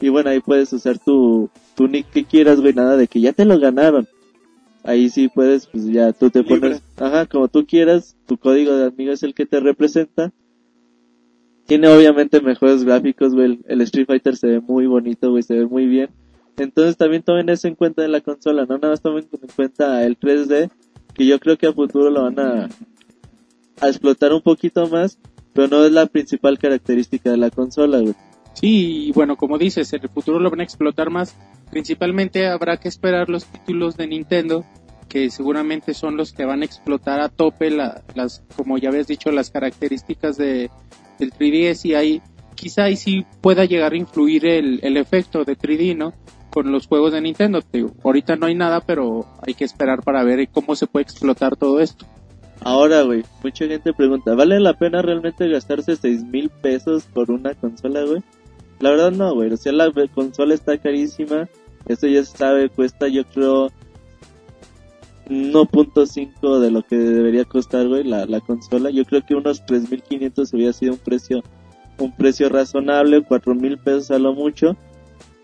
Y 0.00 0.08
bueno, 0.08 0.30
ahí 0.30 0.40
puedes 0.40 0.72
usar 0.72 0.98
tu, 0.98 1.50
tu 1.74 1.88
nick 1.88 2.10
que 2.10 2.24
quieras, 2.24 2.60
güey, 2.60 2.72
nada 2.72 2.96
de 2.96 3.08
que 3.08 3.20
ya 3.20 3.32
te 3.32 3.44
lo 3.44 3.58
ganaron. 3.58 4.06
Ahí 4.82 5.10
sí 5.10 5.28
puedes, 5.28 5.66
pues 5.66 5.86
ya 5.86 6.12
tú 6.12 6.30
te 6.30 6.42
Libre. 6.42 6.60
pones, 6.60 6.82
ajá, 6.96 7.26
como 7.26 7.48
tú 7.48 7.66
quieras, 7.66 8.16
tu 8.26 8.36
código 8.36 8.76
de 8.76 8.86
amigos 8.86 9.14
es 9.14 9.22
el 9.24 9.34
que 9.34 9.46
te 9.46 9.60
representa. 9.60 10.32
Tiene 11.66 11.88
obviamente 11.88 12.40
mejores 12.40 12.84
gráficos, 12.84 13.34
güey, 13.34 13.46
el, 13.46 13.64
el 13.66 13.80
Street 13.82 14.06
Fighter 14.06 14.36
se 14.36 14.46
ve 14.46 14.60
muy 14.60 14.86
bonito, 14.86 15.30
güey, 15.30 15.42
se 15.42 15.54
ve 15.54 15.66
muy 15.66 15.86
bien. 15.86 16.10
Entonces 16.56 16.96
también 16.96 17.22
tomen 17.22 17.48
eso 17.48 17.68
en 17.68 17.74
cuenta 17.74 18.04
en 18.04 18.12
la 18.12 18.20
consola, 18.20 18.64
no 18.68 18.76
nada 18.78 18.90
más 18.90 19.00
tomen 19.00 19.26
en 19.32 19.48
cuenta 19.54 20.04
el 20.04 20.18
3D, 20.18 20.70
que 21.14 21.26
yo 21.26 21.38
creo 21.40 21.56
que 21.58 21.66
a 21.66 21.72
futuro 21.72 22.10
lo 22.10 22.22
van 22.22 22.38
a, 22.38 22.68
explotar 23.82 24.32
un 24.32 24.40
poquito 24.40 24.88
más, 24.88 25.18
pero 25.52 25.68
no 25.68 25.84
es 25.84 25.92
la 25.92 26.06
principal 26.06 26.58
característica 26.58 27.30
de 27.30 27.36
la 27.36 27.50
consola. 27.50 28.00
Sí, 28.54 29.06
y 29.08 29.12
bueno, 29.12 29.36
como 29.36 29.58
dices, 29.58 29.92
en 29.92 30.02
el 30.02 30.08
futuro 30.08 30.38
lo 30.38 30.50
van 30.50 30.60
a 30.60 30.64
explotar 30.64 31.10
más. 31.10 31.36
Principalmente 31.70 32.46
habrá 32.46 32.76
que 32.76 32.88
esperar 32.88 33.28
los 33.28 33.46
títulos 33.46 33.96
de 33.96 34.06
Nintendo, 34.06 34.64
que 35.08 35.28
seguramente 35.30 35.92
son 35.92 36.16
los 36.16 36.32
que 36.32 36.44
van 36.44 36.62
a 36.62 36.64
explotar 36.64 37.20
a 37.20 37.28
tope 37.28 37.70
la- 37.70 38.02
las, 38.14 38.44
como 38.56 38.78
ya 38.78 38.90
habías 38.90 39.08
dicho, 39.08 39.30
las 39.32 39.50
características 39.50 40.36
de, 40.36 40.70
del 41.18 41.32
3DS 41.32 41.84
y 41.86 41.94
ahí 41.94 42.22
quizá 42.54 42.84
ahí 42.84 42.96
sí 42.96 43.26
pueda 43.40 43.64
llegar 43.64 43.92
a 43.92 43.96
influir 43.96 44.46
el, 44.46 44.80
el 44.82 44.96
efecto 44.96 45.44
de 45.44 45.56
3D, 45.58 45.96
¿no? 45.96 46.14
Con 46.54 46.70
los 46.70 46.86
juegos 46.86 47.12
de 47.12 47.20
Nintendo. 47.20 47.60
Ahorita 48.04 48.36
no 48.36 48.46
hay 48.46 48.54
nada, 48.54 48.80
pero 48.80 49.26
hay 49.44 49.54
que 49.54 49.64
esperar 49.64 50.02
para 50.02 50.22
ver 50.22 50.48
cómo 50.48 50.76
se 50.76 50.86
puede 50.86 51.02
explotar 51.02 51.56
todo 51.56 51.80
esto. 51.80 52.06
Ahora, 52.60 53.02
güey, 53.02 53.24
mucha 53.42 53.66
gente 53.66 53.92
pregunta, 53.92 54.34
¿vale 54.36 54.60
la 54.60 54.74
pena 54.74 55.02
realmente 55.02 55.48
gastarse 55.48 55.96
seis 55.96 56.22
mil 56.24 56.48
pesos 56.48 57.04
por 57.12 57.30
una 57.32 57.54
consola, 57.54 58.04
güey? 58.04 58.22
La 58.78 58.90
verdad 58.90 59.10
no, 59.10 59.34
güey, 59.34 59.52
o 59.52 59.56
sea, 59.56 59.72
la 59.72 59.90
consola 60.14 60.54
está 60.54 60.78
carísima, 60.78 61.48
eso 61.86 62.06
ya 62.06 62.24
se 62.24 62.36
sabe, 62.36 62.70
cuesta 62.70 63.08
yo 63.08 63.24
creo 63.24 63.70
1.5 65.28 66.58
de 66.58 66.70
lo 66.70 66.82
que 66.82 66.96
debería 66.96 67.44
costar, 67.44 67.88
güey, 67.88 68.04
la, 68.04 68.26
la 68.26 68.40
consola. 68.40 68.90
Yo 68.90 69.04
creo 69.04 69.24
que 69.24 69.34
unos 69.34 69.64
3.500 69.64 70.54
hubiera 70.54 70.72
sido 70.72 70.92
un 70.92 70.98
precio, 70.98 71.42
un 71.98 72.12
precio 72.12 72.48
razonable, 72.48 73.24
4.000 73.24 73.82
pesos 73.82 74.10
a 74.10 74.18
lo 74.18 74.34
mucho. 74.34 74.76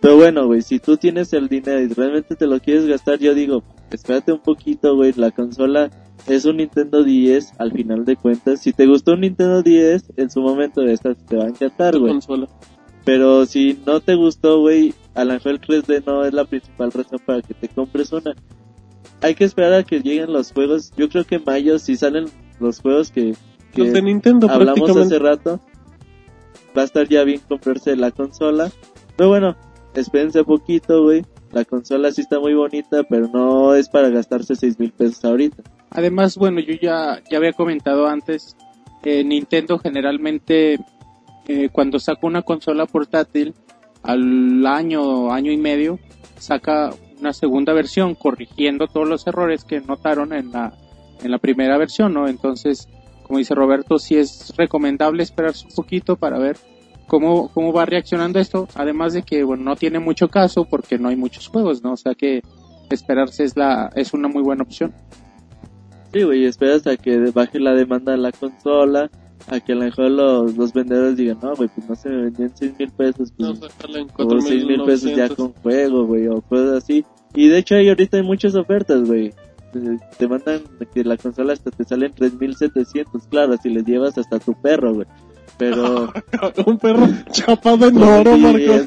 Pero 0.00 0.16
bueno, 0.16 0.46
güey, 0.46 0.62
si 0.62 0.78
tú 0.78 0.96
tienes 0.96 1.32
el 1.32 1.48
dinero 1.48 1.80
y 1.80 1.88
realmente 1.88 2.34
te 2.34 2.46
lo 2.46 2.58
quieres 2.58 2.86
gastar, 2.86 3.18
yo 3.18 3.34
digo, 3.34 3.62
espérate 3.90 4.32
un 4.32 4.40
poquito, 4.40 4.96
güey, 4.96 5.12
la 5.14 5.30
consola 5.30 5.90
es 6.26 6.44
un 6.46 6.56
Nintendo 6.56 7.04
10 7.04 7.54
al 7.58 7.72
final 7.72 8.04
de 8.04 8.16
cuentas. 8.16 8.60
Si 8.60 8.72
te 8.72 8.86
gustó 8.86 9.12
un 9.12 9.20
Nintendo 9.20 9.62
10, 9.62 10.14
en 10.16 10.30
su 10.30 10.40
momento 10.40 10.82
esta 10.82 11.14
te 11.14 11.36
va 11.36 11.44
a 11.44 11.48
encantar, 11.48 11.98
güey. 11.98 12.18
Pero 13.04 13.46
si 13.46 13.78
no 13.86 14.00
te 14.00 14.14
gustó, 14.14 14.60
güey, 14.60 14.94
a 15.14 15.24
lo 15.24 15.34
mejor 15.34 15.52
el 15.52 15.60
3D 15.60 16.04
no 16.06 16.24
es 16.24 16.32
la 16.32 16.44
principal 16.44 16.92
razón 16.92 17.18
para 17.24 17.42
que 17.42 17.54
te 17.54 17.68
compres 17.68 18.12
una. 18.12 18.34
Hay 19.22 19.34
que 19.34 19.44
esperar 19.44 19.74
a 19.74 19.82
que 19.82 20.00
lleguen 20.00 20.32
los 20.32 20.52
juegos. 20.52 20.92
Yo 20.96 21.08
creo 21.08 21.24
que 21.24 21.36
en 21.36 21.44
mayo, 21.44 21.78
si 21.78 21.96
salen 21.96 22.26
los 22.58 22.80
juegos 22.80 23.10
que, 23.10 23.34
que 23.72 23.84
Los 23.84 23.92
de 23.92 24.02
Nintendo 24.02 24.50
hablamos 24.50 24.96
hace 24.96 25.18
rato, 25.18 25.60
va 26.76 26.82
a 26.82 26.84
estar 26.84 27.08
ya 27.08 27.24
bien 27.24 27.40
comprarse 27.48 27.96
la 27.96 28.10
consola. 28.10 28.70
Pero 29.16 29.28
bueno, 29.28 29.56
espérense 29.94 30.44
poquito, 30.44 31.02
güey. 31.04 31.24
La 31.52 31.64
consola 31.64 32.12
sí 32.12 32.20
está 32.20 32.38
muy 32.38 32.54
bonita, 32.54 33.02
pero 33.04 33.28
no 33.28 33.74
es 33.74 33.88
para 33.88 34.08
gastarse 34.08 34.54
seis 34.54 34.78
mil 34.78 34.92
pesos 34.92 35.24
ahorita. 35.24 35.62
Además, 35.90 36.36
bueno, 36.36 36.60
yo 36.60 36.74
ya, 36.80 37.20
ya 37.28 37.38
había 37.38 37.52
comentado 37.52 38.06
antes, 38.06 38.56
eh, 39.02 39.24
Nintendo 39.24 39.78
generalmente 39.78 40.78
eh, 41.48 41.68
cuando 41.72 41.98
saca 41.98 42.26
una 42.26 42.42
consola 42.42 42.86
portátil 42.86 43.54
al 44.02 44.64
año, 44.66 45.32
año 45.32 45.50
y 45.50 45.56
medio, 45.56 45.98
saca 46.38 46.90
una 47.18 47.32
segunda 47.32 47.72
versión 47.72 48.14
corrigiendo 48.14 48.86
todos 48.86 49.08
los 49.08 49.26
errores 49.26 49.64
que 49.64 49.80
notaron 49.80 50.32
en 50.32 50.52
la, 50.52 50.72
en 51.22 51.30
la 51.30 51.38
primera 51.38 51.76
versión, 51.76 52.14
¿no? 52.14 52.28
Entonces, 52.28 52.88
como 53.24 53.38
dice 53.38 53.54
Roberto, 53.54 53.98
sí 53.98 54.16
es 54.16 54.54
recomendable 54.56 55.22
esperarse 55.22 55.66
un 55.66 55.74
poquito 55.74 56.16
para 56.16 56.38
ver 56.38 56.56
cómo, 57.10 57.48
cómo 57.52 57.72
va 57.72 57.86
reaccionando 57.86 58.38
esto, 58.38 58.68
además 58.76 59.12
de 59.14 59.24
que, 59.24 59.42
bueno, 59.42 59.64
no 59.64 59.74
tiene 59.74 59.98
mucho 59.98 60.28
caso 60.28 60.64
porque 60.64 60.96
no 60.96 61.08
hay 61.08 61.16
muchos 61.16 61.48
juegos, 61.48 61.82
¿no? 61.82 61.94
O 61.94 61.96
sea 61.96 62.14
que 62.14 62.40
esperarse 62.88 63.42
es 63.42 63.56
la, 63.56 63.90
es 63.96 64.14
una 64.14 64.28
muy 64.28 64.44
buena 64.44 64.62
opción. 64.62 64.94
Sí, 66.12 66.22
güey, 66.22 66.44
espera 66.44 66.76
hasta 66.76 66.96
que 66.96 67.18
baje 67.34 67.58
la 67.58 67.74
demanda 67.74 68.12
de 68.12 68.18
la 68.18 68.30
consola, 68.30 69.10
a 69.48 69.58
que 69.58 69.72
a 69.72 69.74
lo 69.74 69.82
mejor 69.82 70.08
los, 70.12 70.56
los 70.56 70.72
vendedores 70.72 71.16
digan, 71.16 71.38
no, 71.42 71.56
güey, 71.56 71.68
pues 71.74 71.88
no 71.88 71.96
se 71.96 72.08
me 72.10 72.22
vendían 72.22 72.52
6 72.54 72.78
mil 72.78 72.90
pesos, 72.92 73.32
pues, 73.36 73.48
No, 73.48 73.54
sacarla 73.56 73.98
en 73.98 74.08
o 74.16 74.40
6 74.40 74.64
mil 74.66 74.82
pesos 74.84 75.16
ya 75.16 75.28
4.900. 75.28 75.34
con 75.34 75.52
juego, 75.54 76.06
güey, 76.06 76.28
o 76.28 76.40
cosas 76.42 76.84
así. 76.84 77.04
Y 77.34 77.48
de 77.48 77.58
hecho, 77.58 77.74
ahí 77.74 77.88
ahorita 77.88 78.18
hay 78.18 78.22
muchas 78.22 78.54
ofertas, 78.54 79.02
güey. 79.02 79.32
Eh, 79.74 79.98
Te 80.16 80.28
mandan 80.28 80.60
que 80.94 81.02
la 81.02 81.16
consola 81.16 81.54
hasta 81.54 81.72
te 81.72 81.82
sale 81.82 82.06
en 82.06 82.12
3700, 82.12 83.26
claro, 83.26 83.56
si 83.60 83.68
les 83.70 83.84
llevas 83.84 84.16
hasta 84.16 84.38
tu 84.38 84.52
perro, 84.54 84.94
güey. 84.94 85.06
Pero. 85.60 86.12
Un 86.66 86.78
perro 86.78 87.06
chapado 87.30 87.86
en 87.86 88.02
oro, 88.02 88.36
Marcos. 88.36 88.86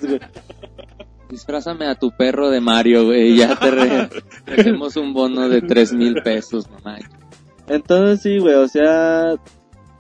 Disfrázame 1.29 1.85
a 1.87 1.95
tu 1.95 2.11
perro 2.11 2.49
de 2.49 2.59
Mario, 2.59 3.05
güey. 3.05 3.37
Ya 3.37 3.55
te 3.55 3.71
re- 3.71 4.09
tenemos 4.45 4.97
un 4.97 5.13
bono 5.13 5.47
de 5.49 5.61
tres 5.61 5.93
mil 5.93 6.15
pesos, 6.23 6.69
mamá. 6.69 6.97
Entonces 7.67 8.21
sí, 8.21 8.39
güey, 8.39 8.55
o 8.55 8.67
sea, 8.67 9.35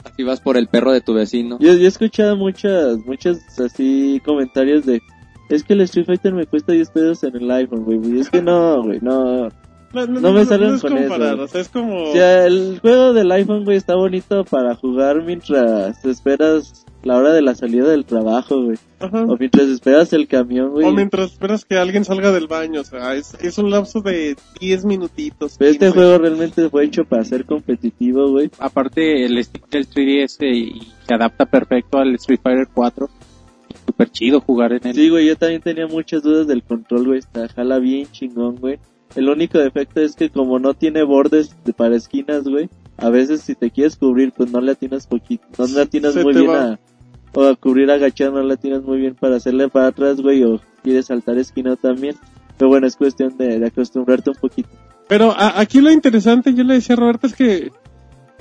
Así 0.03 0.23
vas 0.23 0.41
por 0.41 0.57
el 0.57 0.67
perro 0.67 0.91
de 0.91 1.01
tu 1.01 1.13
vecino. 1.13 1.57
Yo, 1.59 1.73
yo 1.73 1.85
he 1.85 1.87
escuchado 1.87 2.35
muchas, 2.35 2.97
muchos 3.05 3.37
así 3.59 4.21
comentarios 4.25 4.85
de, 4.85 5.01
es 5.49 5.63
que 5.63 5.73
el 5.73 5.81
Street 5.81 6.05
Fighter 6.05 6.33
me 6.33 6.45
cuesta 6.45 6.73
10 6.73 6.89
pesos 6.89 7.23
en 7.23 7.35
el 7.37 7.49
iPhone, 7.51 7.83
güey. 7.85 7.99
Y 8.15 8.19
es 8.19 8.29
que 8.29 8.41
no, 8.41 8.83
güey, 8.83 8.99
no. 9.01 9.47
No, 9.93 10.07
No 10.07 10.31
me 10.33 10.45
salgan 10.45 10.75
es 10.75 10.81
con 10.81 10.93
eso, 10.93 11.07
comparar, 11.07 11.39
o 11.39 11.47
sea, 11.47 11.61
es 11.61 11.69
como... 11.69 12.09
O 12.09 12.13
sea, 12.13 12.45
el 12.45 12.79
juego 12.81 13.13
del 13.13 13.31
iPhone, 13.31 13.63
güey, 13.63 13.77
está 13.77 13.95
bonito 13.95 14.43
para 14.43 14.75
jugar 14.75 15.23
mientras 15.23 16.03
esperas 16.03 16.83
la 17.03 17.17
hora 17.17 17.33
de 17.33 17.41
la 17.41 17.53
salida 17.53 17.89
del 17.89 18.05
trabajo, 18.05 18.63
güey. 18.63 18.77
Ajá. 18.99 19.23
O 19.23 19.37
mientras 19.37 19.67
esperas 19.67 20.13
el 20.13 20.27
camión, 20.27 20.71
güey. 20.71 20.87
O 20.87 20.91
mientras 20.91 21.33
esperas 21.33 21.65
que 21.65 21.77
alguien 21.77 22.05
salga 22.05 22.31
del 22.31 22.47
baño, 22.47 22.81
o 22.81 22.83
sea, 22.83 23.13
es, 23.13 23.35
es 23.41 23.57
un 23.57 23.69
lapso 23.69 24.01
de 24.01 24.35
10 24.59 24.85
minutitos. 24.85 25.55
Pero 25.57 25.71
este 25.71 25.85
15. 25.87 25.99
juego 25.99 26.17
realmente 26.17 26.69
fue 26.69 26.85
hecho 26.85 27.03
para 27.03 27.23
ser 27.25 27.45
competitivo, 27.45 28.31
güey. 28.31 28.49
aparte 28.57 29.25
el 29.25 29.43
stick 29.43 29.69
del 29.69 29.87
3DS 29.87 30.55
y 30.55 30.81
se 31.05 31.13
adapta 31.13 31.45
perfecto 31.45 31.97
al 31.97 32.15
Street 32.15 32.39
Fighter 32.41 32.67
4. 32.73 33.09
Super 33.85 34.09
chido 34.09 34.39
jugar 34.39 34.71
en 34.71 34.87
él. 34.87 34.95
Sí, 34.95 35.09
güey, 35.09 35.27
yo 35.27 35.35
también 35.35 35.61
tenía 35.61 35.87
muchas 35.87 36.23
dudas 36.23 36.47
del 36.47 36.63
control, 36.63 37.05
güey. 37.07 37.19
Está 37.19 37.49
jala 37.49 37.79
bien 37.79 38.07
chingón, 38.11 38.55
güey. 38.55 38.79
El 39.15 39.29
único 39.29 39.59
defecto 39.59 40.01
es 40.01 40.15
que 40.15 40.29
como 40.29 40.59
no 40.59 40.73
tiene 40.73 41.03
bordes 41.03 41.55
de 41.65 41.73
para 41.73 41.95
esquinas, 41.95 42.43
güey, 42.43 42.69
a 42.97 43.09
veces 43.09 43.41
si 43.41 43.53
te 43.55 43.69
quieres 43.71 43.95
cubrir, 43.95 44.31
pues 44.35 44.51
no 44.51 44.59
le 44.61 44.71
atinas 44.71 45.05
poquito, 45.07 45.45
no 45.57 45.67
le 45.67 45.81
atinas 45.81 46.13
Se 46.13 46.23
muy 46.23 46.33
bien 46.33 46.49
va. 46.49 46.63
a, 46.73 46.79
o 47.33 47.43
a 47.45 47.55
cubrir 47.55 47.91
agachado, 47.91 48.31
no 48.33 48.43
le 48.43 48.53
atinas 48.55 48.83
muy 48.83 48.99
bien 48.99 49.15
para 49.15 49.35
hacerle 49.35 49.69
para 49.69 49.87
atrás, 49.87 50.19
güey, 50.21 50.43
o 50.43 50.59
quieres 50.83 51.07
saltar 51.07 51.37
esquina 51.37 51.75
también. 51.75 52.15
Pero 52.57 52.69
bueno, 52.69 52.87
es 52.87 52.95
cuestión 52.95 53.35
de, 53.37 53.59
de 53.59 53.65
acostumbrarte 53.67 54.29
un 54.31 54.35
poquito. 54.35 54.69
Pero 55.07 55.31
a- 55.31 55.59
aquí 55.59 55.79
lo 55.81 55.91
interesante, 55.91 56.53
yo 56.53 56.63
le 56.63 56.75
decía 56.75 56.95
a 56.95 56.99
Roberto, 56.99 57.27
es 57.27 57.35
que, 57.35 57.71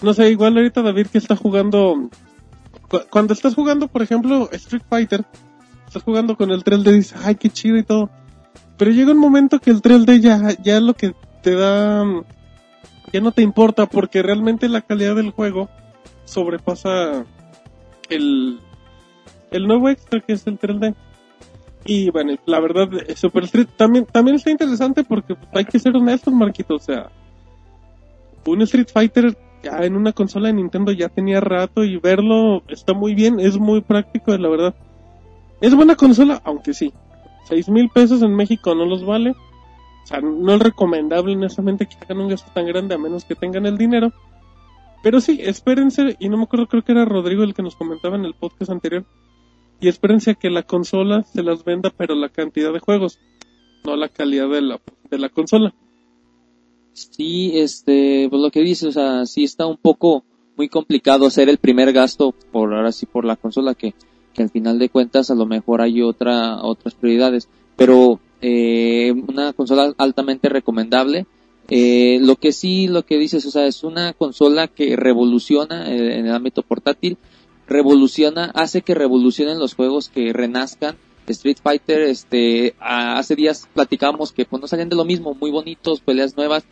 no 0.03 0.15
sé, 0.15 0.31
igual 0.31 0.57
ahorita 0.57 0.81
David 0.83 1.07
que 1.09 1.19
está 1.19 1.35
jugando, 1.37 2.09
cu- 2.89 3.01
cuando 3.11 3.33
estás 3.35 3.55
jugando, 3.55 3.89
por 3.89 4.03
ejemplo, 4.03 4.49
Street 4.53 4.83
Fighter, 4.89 5.25
estás 5.87 6.03
jugando 6.03 6.37
con 6.37 6.51
el 6.51 6.63
3D 6.63 6.93
y 6.93 6.97
dices, 6.97 7.19
ay, 7.25 7.35
qué 7.35 7.51
chido 7.51 7.77
y 7.79 7.83
todo. 7.83 8.11
Pero 8.83 8.91
llega 8.91 9.13
un 9.13 9.19
momento 9.19 9.61
que 9.61 9.71
el 9.71 9.81
3D 9.81 10.19
ya, 10.19 10.57
ya 10.61 10.81
lo 10.81 10.95
que 10.95 11.15
te 11.41 11.55
da, 11.55 12.05
ya 13.13 13.21
no 13.21 13.31
te 13.31 13.41
importa 13.41 13.87
porque 13.87 14.23
realmente 14.23 14.69
la 14.69 14.81
calidad 14.81 15.15
del 15.15 15.31
juego 15.31 15.69
sobrepasa 16.25 17.25
el, 18.11 18.59
el 19.53 19.67
nuevo 19.69 19.89
extra 19.89 20.19
que 20.19 20.33
es 20.33 20.45
el 20.49 20.59
3D. 20.59 20.97
Y 21.85 22.11
bueno, 22.11 22.35
la 22.45 22.59
verdad, 22.59 22.89
eh, 23.07 23.15
Super 23.15 23.45
Street 23.45 23.69
también, 23.77 24.05
también 24.05 24.35
está 24.35 24.51
interesante 24.51 25.05
porque 25.05 25.37
hay 25.55 25.65
que 25.65 25.79
ser 25.79 25.95
honestos, 25.95 26.35
Marquito. 26.35 26.75
O 26.75 26.81
sea, 26.81 27.09
un 28.45 28.63
Street 28.63 28.89
Fighter 28.93 29.39
ya 29.63 29.79
en 29.85 29.95
una 29.95 30.11
consola 30.13 30.49
de 30.49 30.55
Nintendo 30.55 30.91
ya 30.91 31.09
tenía 31.09 31.39
rato 31.39 31.85
y 31.85 31.99
verlo 31.99 32.65
está 32.67 32.95
muy 32.95 33.15
bien, 33.15 33.39
es 33.39 33.57
muy 33.59 33.81
práctico, 33.81 34.37
la 34.37 34.49
verdad. 34.49 34.75
Es 35.61 35.73
buena 35.73 35.95
consola, 35.95 36.43
aunque 36.45 36.75
sí. 36.75 36.93
Seis 37.53 37.69
mil 37.69 37.91
pesos 37.91 38.23
en 38.23 38.35
México 38.35 38.75
no 38.75 38.87
los 38.87 39.05
vale. 39.05 39.33
O 39.33 40.07
sea, 40.07 40.23
no 40.23 40.55
es 40.55 40.59
recomendable 40.59 41.35
honestamente 41.35 41.85
que 41.85 41.97
hagan 42.01 42.21
un 42.21 42.29
gasto 42.29 42.51
tan 42.55 42.65
grande 42.65 42.95
a 42.95 42.99
menos 42.99 43.27
que 43.27 43.35
tengan 43.35 43.67
el 43.67 43.77
dinero. 43.77 44.11
Pero 45.03 45.21
sí, 45.21 45.39
espérense, 45.39 46.17
y 46.19 46.31
no 46.31 46.39
me 46.39 46.45
acuerdo, 46.45 46.67
creo 46.67 46.83
que 46.83 46.93
era 46.93 47.05
Rodrigo 47.05 47.43
el 47.43 47.53
que 47.53 47.63
nos 47.63 47.77
comentaba 47.77 48.17
en 48.17 48.25
el 48.25 48.33
podcast 48.33 48.71
anterior. 48.71 49.05
y 49.83 49.89
espérense 49.89 50.31
a 50.31 50.35
que 50.35 50.49
la 50.49 50.63
consola 50.63 51.25
se 51.25 51.43
las 51.43 51.63
venda, 51.63 51.93
pero 51.95 52.15
la 52.15 52.31
cantidad 52.31 52.73
de 52.73 52.79
juegos, 52.79 53.19
no 53.85 53.97
la 53.97 54.09
calidad 54.09 54.49
de 54.49 54.63
la, 54.63 54.81
de 55.11 55.19
la 55.19 55.29
consola. 55.29 55.75
Sí, 56.95 57.59
este, 57.59 58.29
pues 58.31 58.41
lo 58.41 58.51
que 58.51 58.63
dices, 58.63 58.89
o 58.89 58.93
sea, 58.93 59.27
sí 59.27 59.45
está 59.45 59.67
un 59.67 59.77
poco 59.77 60.25
muy 60.57 60.71
complicado 60.71 61.27
hacer 61.27 61.51
el 61.51 61.59
primer 61.59 61.93
gasto 61.93 62.33
por 62.51 62.73
ahora 62.73 62.93
sí 62.93 63.05
por 63.05 63.27
la 63.27 63.37
consola 63.37 63.75
que, 63.75 63.95
que 64.33 64.43
al 64.43 64.51
final 64.51 64.79
de 64.79 64.89
cuentas 64.89 65.31
a 65.31 65.35
lo 65.35 65.47
mejor 65.47 65.81
hay 65.81 66.03
otra 66.03 66.63
otras 66.63 66.95
prioridades, 66.95 67.49
pero 67.77 68.21
eh, 68.41 69.13
una 69.29 69.53
consola 69.53 69.95
altamente 69.99 70.49
recomendable. 70.49 71.27
Eh, 71.69 72.19
lo 72.21 72.37
que 72.37 72.53
sí, 72.53 72.89
lo 72.89 73.05
que 73.07 73.19
dices, 73.19 73.47
o 73.47 73.51
sea, 73.51 73.67
es 73.67 73.85
una 73.85 74.13
consola 74.13 74.67
que 74.69 74.97
revoluciona 74.97 75.91
en 75.91 76.27
el 76.27 76.35
ámbito 76.35 76.63
portátil, 76.63 77.19
revoluciona, 77.69 78.47
hace 78.55 78.83
que 78.83 78.95
revolucionen 78.95 79.59
los 79.59 79.75
juegos 79.75 80.09
que 80.09 80.33
renazcan. 80.33 80.97
Street 81.29 81.59
Fighter, 81.63 82.01
este, 82.03 82.75
hace 82.81 83.37
días 83.37 83.69
platicábamos 83.73 84.33
que 84.33 84.45
pues 84.45 84.61
no 84.61 84.67
salían 84.67 84.89
de 84.89 84.97
lo 84.97 85.05
mismo, 85.05 85.37
muy 85.41 85.53
bonitos, 85.53 86.01
peleas 86.01 86.37
nuevas, 86.37 86.65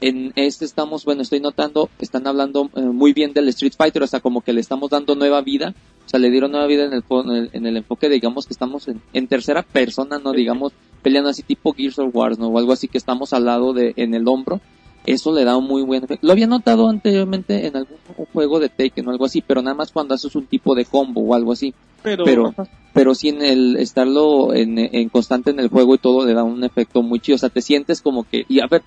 en 0.00 0.32
este 0.36 0.64
estamos, 0.64 1.04
bueno, 1.04 1.22
estoy 1.22 1.40
notando, 1.40 1.90
están 1.98 2.26
hablando 2.26 2.70
eh, 2.76 2.80
muy 2.80 3.12
bien 3.12 3.32
del 3.32 3.48
Street 3.48 3.74
Fighter, 3.76 4.02
o 4.02 4.06
sea, 4.06 4.20
como 4.20 4.40
que 4.40 4.52
le 4.52 4.60
estamos 4.60 4.90
dando 4.90 5.14
nueva 5.14 5.40
vida, 5.42 5.74
o 6.06 6.08
sea, 6.08 6.18
le 6.20 6.30
dieron 6.30 6.50
nueva 6.52 6.66
vida 6.66 6.84
en 6.84 6.92
el, 6.92 7.04
en 7.08 7.30
el, 7.30 7.50
en 7.52 7.66
el 7.66 7.76
enfoque, 7.78 8.08
digamos, 8.08 8.46
que 8.46 8.52
estamos 8.54 8.88
en, 8.88 9.00
en 9.12 9.26
tercera 9.28 9.62
persona, 9.62 10.18
no 10.18 10.32
digamos, 10.32 10.72
peleando 11.02 11.30
así 11.30 11.42
tipo 11.42 11.72
Gears 11.72 11.98
of 11.98 12.14
Wars, 12.14 12.38
¿no? 12.38 12.48
O 12.48 12.58
algo 12.58 12.72
así 12.72 12.88
que 12.88 12.98
estamos 12.98 13.32
al 13.32 13.44
lado 13.44 13.72
de, 13.72 13.92
en 13.96 14.14
el 14.14 14.26
hombro, 14.28 14.60
eso 15.06 15.32
le 15.34 15.44
da 15.44 15.56
un 15.56 15.66
muy 15.66 15.82
buen 15.82 16.04
efecto. 16.04 16.26
Lo 16.26 16.32
había 16.32 16.46
notado 16.46 16.88
anteriormente 16.88 17.66
en 17.66 17.74
algún 17.76 17.96
juego 18.34 18.60
de 18.60 18.68
Taken 18.68 19.08
o 19.08 19.10
algo 19.10 19.24
así, 19.24 19.40
pero 19.40 19.62
nada 19.62 19.74
más 19.74 19.92
cuando 19.92 20.14
haces 20.14 20.34
un 20.34 20.46
tipo 20.46 20.74
de 20.74 20.84
combo 20.84 21.22
o 21.22 21.34
algo 21.34 21.52
así. 21.52 21.72
Pero, 22.02 22.24
Pero- 22.24 22.54
pero 22.92 23.14
sí 23.14 23.28
en 23.28 23.40
el 23.42 23.76
estarlo 23.76 24.52
en, 24.54 24.78
en 24.78 25.08
constante 25.10 25.50
en 25.50 25.60
el 25.60 25.68
juego 25.68 25.94
y 25.94 25.98
todo 25.98 26.26
le 26.26 26.34
da 26.34 26.42
un 26.44 26.64
efecto 26.64 27.02
muy 27.02 27.20
chido, 27.20 27.36
o 27.36 27.38
sea, 27.38 27.48
te 27.50 27.62
sientes 27.62 28.00
como 28.02 28.24
que, 28.24 28.44
y 28.48 28.60
a 28.60 28.66
ver, 28.66 28.82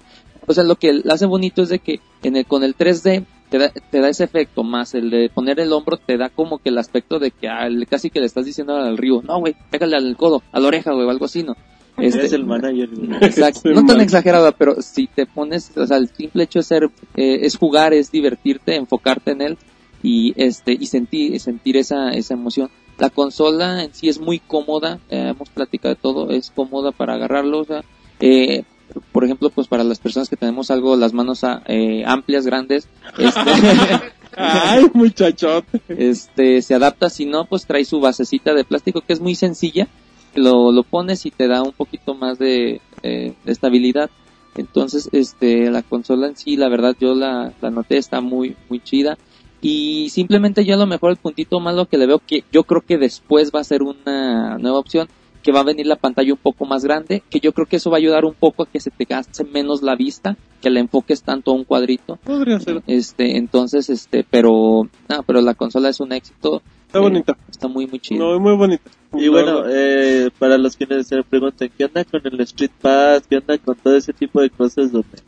o 0.48 0.54
sea, 0.54 0.64
lo 0.64 0.76
que 0.76 0.94
le 0.94 1.12
hace 1.12 1.26
bonito 1.26 1.62
es 1.64 1.70
de 1.70 1.80
que 1.80 2.00
en 2.22 2.36
el, 2.36 2.46
con 2.46 2.64
el 2.64 2.76
3D 2.76 3.26
te 3.50 3.58
da, 3.58 3.70
te 3.70 4.00
da 4.00 4.10
ese 4.10 4.24
efecto, 4.24 4.64
más 4.64 4.96
el 4.96 5.10
de 5.10 5.30
poner 5.30 5.60
el 5.60 5.72
hombro 5.74 5.98
te 5.98 6.18
da 6.18 6.30
como 6.30 6.58
que 6.58 6.70
el 6.70 6.78
aspecto 6.78 7.20
de 7.20 7.32
que 7.32 7.48
ah, 7.48 7.68
casi 7.90 8.10
que 8.10 8.20
le 8.20 8.26
estás 8.26 8.46
diciendo 8.46 8.76
al 8.76 8.98
río, 8.98 9.22
no 9.22 9.40
güey, 9.40 9.56
pégale 9.70 9.96
al 9.96 10.18
codo, 10.18 10.42
a 10.52 10.60
la 10.60 10.68
oreja 10.68 10.92
güey, 10.92 11.06
o 11.06 11.10
algo 11.10 11.26
así, 11.26 11.44
¿no? 11.44 11.56
Este, 11.98 12.26
Es 12.26 12.34
el 12.34 12.46
manager. 12.46 12.90
Exacto, 13.22 13.70
no 13.70 13.86
tan 13.86 14.02
exagerada, 14.02 14.52
pero 14.52 14.82
si 14.82 15.08
te 15.08 15.26
pones, 15.26 15.72
o 15.78 15.86
sea, 15.86 15.98
el 15.98 16.10
simple 16.10 16.44
hecho 16.44 16.60
de 16.60 16.64
ser, 16.64 16.84
eh, 17.16 17.40
es 17.42 17.56
jugar, 17.58 17.94
es 17.94 18.12
divertirte, 18.12 18.76
enfocarte 18.76 19.32
en 19.32 19.42
él 19.42 19.58
y 20.02 20.34
este 20.36 20.74
y 20.74 20.88
sentir 20.88 21.40
sentir 21.40 21.78
esa 21.78 22.10
esa 22.12 22.34
emoción. 22.34 22.70
La 22.98 23.10
consola 23.10 23.84
en 23.84 23.94
sí 23.94 24.10
es 24.10 24.20
muy 24.20 24.40
cómoda, 24.40 25.00
eh, 25.10 25.30
hemos 25.30 25.50
platicado 25.50 25.96
de 25.96 26.02
todo, 26.02 26.32
es 26.32 26.52
cómoda 26.52 26.92
para 26.92 27.14
agarrarlo, 27.14 27.60
o 27.60 27.66
sea, 27.66 27.84
eh, 28.20 28.64
por 29.12 29.24
ejemplo, 29.24 29.50
pues 29.50 29.68
para 29.68 29.84
las 29.84 30.00
personas 30.00 30.30
que 30.30 30.36
tenemos 30.36 30.72
algo 30.72 30.96
las 30.96 31.14
manos 31.14 31.44
ah, 31.44 31.64
eh, 31.68 32.04
amplias, 32.06 32.46
grandes, 32.46 32.88
este, 33.18 33.42
Ay, 34.36 34.86
muchachote. 34.94 35.82
este 35.88 36.62
se 36.62 36.74
adapta, 36.76 37.10
si 37.10 37.26
no, 37.26 37.46
pues 37.46 37.66
trae 37.66 37.86
su 37.86 38.00
basecita 38.00 38.54
de 38.54 38.64
plástico 38.64 39.02
que 39.02 39.14
es 39.14 39.20
muy 39.20 39.36
sencilla, 39.36 39.88
lo, 40.36 40.72
lo 40.72 40.84
pones 40.84 41.26
y 41.26 41.32
te 41.32 41.48
da 41.48 41.62
un 41.62 41.74
poquito 41.74 42.16
más 42.16 42.40
de, 42.40 42.82
eh, 43.04 43.34
de 43.44 43.52
estabilidad. 43.52 44.10
Entonces, 44.56 45.10
este, 45.12 45.72
la 45.72 45.82
consola 45.82 46.28
en 46.28 46.38
sí, 46.38 46.58
la 46.58 46.70
verdad, 46.70 46.96
yo 47.00 47.16
la, 47.16 47.54
la 47.62 47.70
noté, 47.72 47.98
está 47.98 48.22
muy, 48.22 48.56
muy 48.70 48.80
chida. 48.80 49.18
Y 49.62 50.10
simplemente 50.10 50.66
yo 50.66 50.76
a 50.76 50.78
lo 50.78 50.86
mejor 50.86 51.12
el 51.12 51.18
puntito 51.18 51.60
malo 51.60 51.86
que 51.86 51.98
le 51.98 52.06
veo 52.06 52.20
que 52.20 52.44
yo 52.52 52.64
creo 52.64 52.82
que 52.82 52.98
después 52.98 53.52
va 53.56 53.62
a 53.62 53.64
ser 53.64 53.82
una 53.82 54.58
nueva 54.58 54.78
opción, 54.78 55.08
que 55.44 55.52
va 55.52 55.60
a 55.60 55.64
venir 55.64 55.86
la 55.86 55.98
pantalla 55.98 56.32
un 56.34 56.40
poco 56.40 56.66
más 56.66 56.84
grande, 56.84 57.22
que 57.30 57.40
yo 57.40 57.52
creo 57.52 57.68
que 57.68 57.76
eso 57.76 57.92
va 57.92 57.98
a 57.98 58.00
ayudar 58.00 58.26
un 58.26 58.34
poco 58.34 58.64
a 58.64 58.66
que 58.66 58.80
se 58.80 58.90
te 58.90 59.06
gaste 59.06 59.44
menos 59.44 59.84
la 59.84 59.96
vista, 59.96 60.38
que 60.62 60.70
le 60.70 60.80
enfoques 60.80 61.22
tanto 61.22 61.52
a 61.52 61.54
un 61.54 61.66
cuadrito. 61.66 62.16
Podría 62.24 62.60
ser. 62.60 62.82
Este, 62.88 63.38
entonces, 63.38 63.90
este, 63.90 64.26
pero, 64.30 64.88
ah, 65.10 65.22
pero 65.28 65.42
la 65.42 65.54
consola 65.54 65.90
es 65.90 66.00
un 66.00 66.14
éxito. 66.14 66.62
Está 66.88 67.00
Eh, 67.00 67.02
bonita. 67.02 67.38
Está 67.50 67.68
muy, 67.68 67.86
muy 67.88 68.00
chida. 68.00 68.20
No, 68.20 68.34
es 68.36 68.40
muy 68.42 68.56
bonita. 68.56 68.90
Y 69.14 69.28
bueno, 69.28 69.64
eh, 69.68 70.30
para 70.40 70.58
los 70.58 70.76
que 70.76 71.04
se 71.04 71.22
preguntan, 71.24 71.70
¿qué 71.78 71.86
onda 71.86 72.04
con 72.06 72.22
el 72.26 72.40
Street 72.42 72.72
Pass? 72.82 73.28
¿Qué 73.30 73.38
onda 73.38 73.58
con 73.60 73.76
todo 73.76 73.96
ese 73.96 74.14
tipo 74.14 74.42
de 74.42 74.50
cosas 74.50 74.92
donde, 74.92 75.20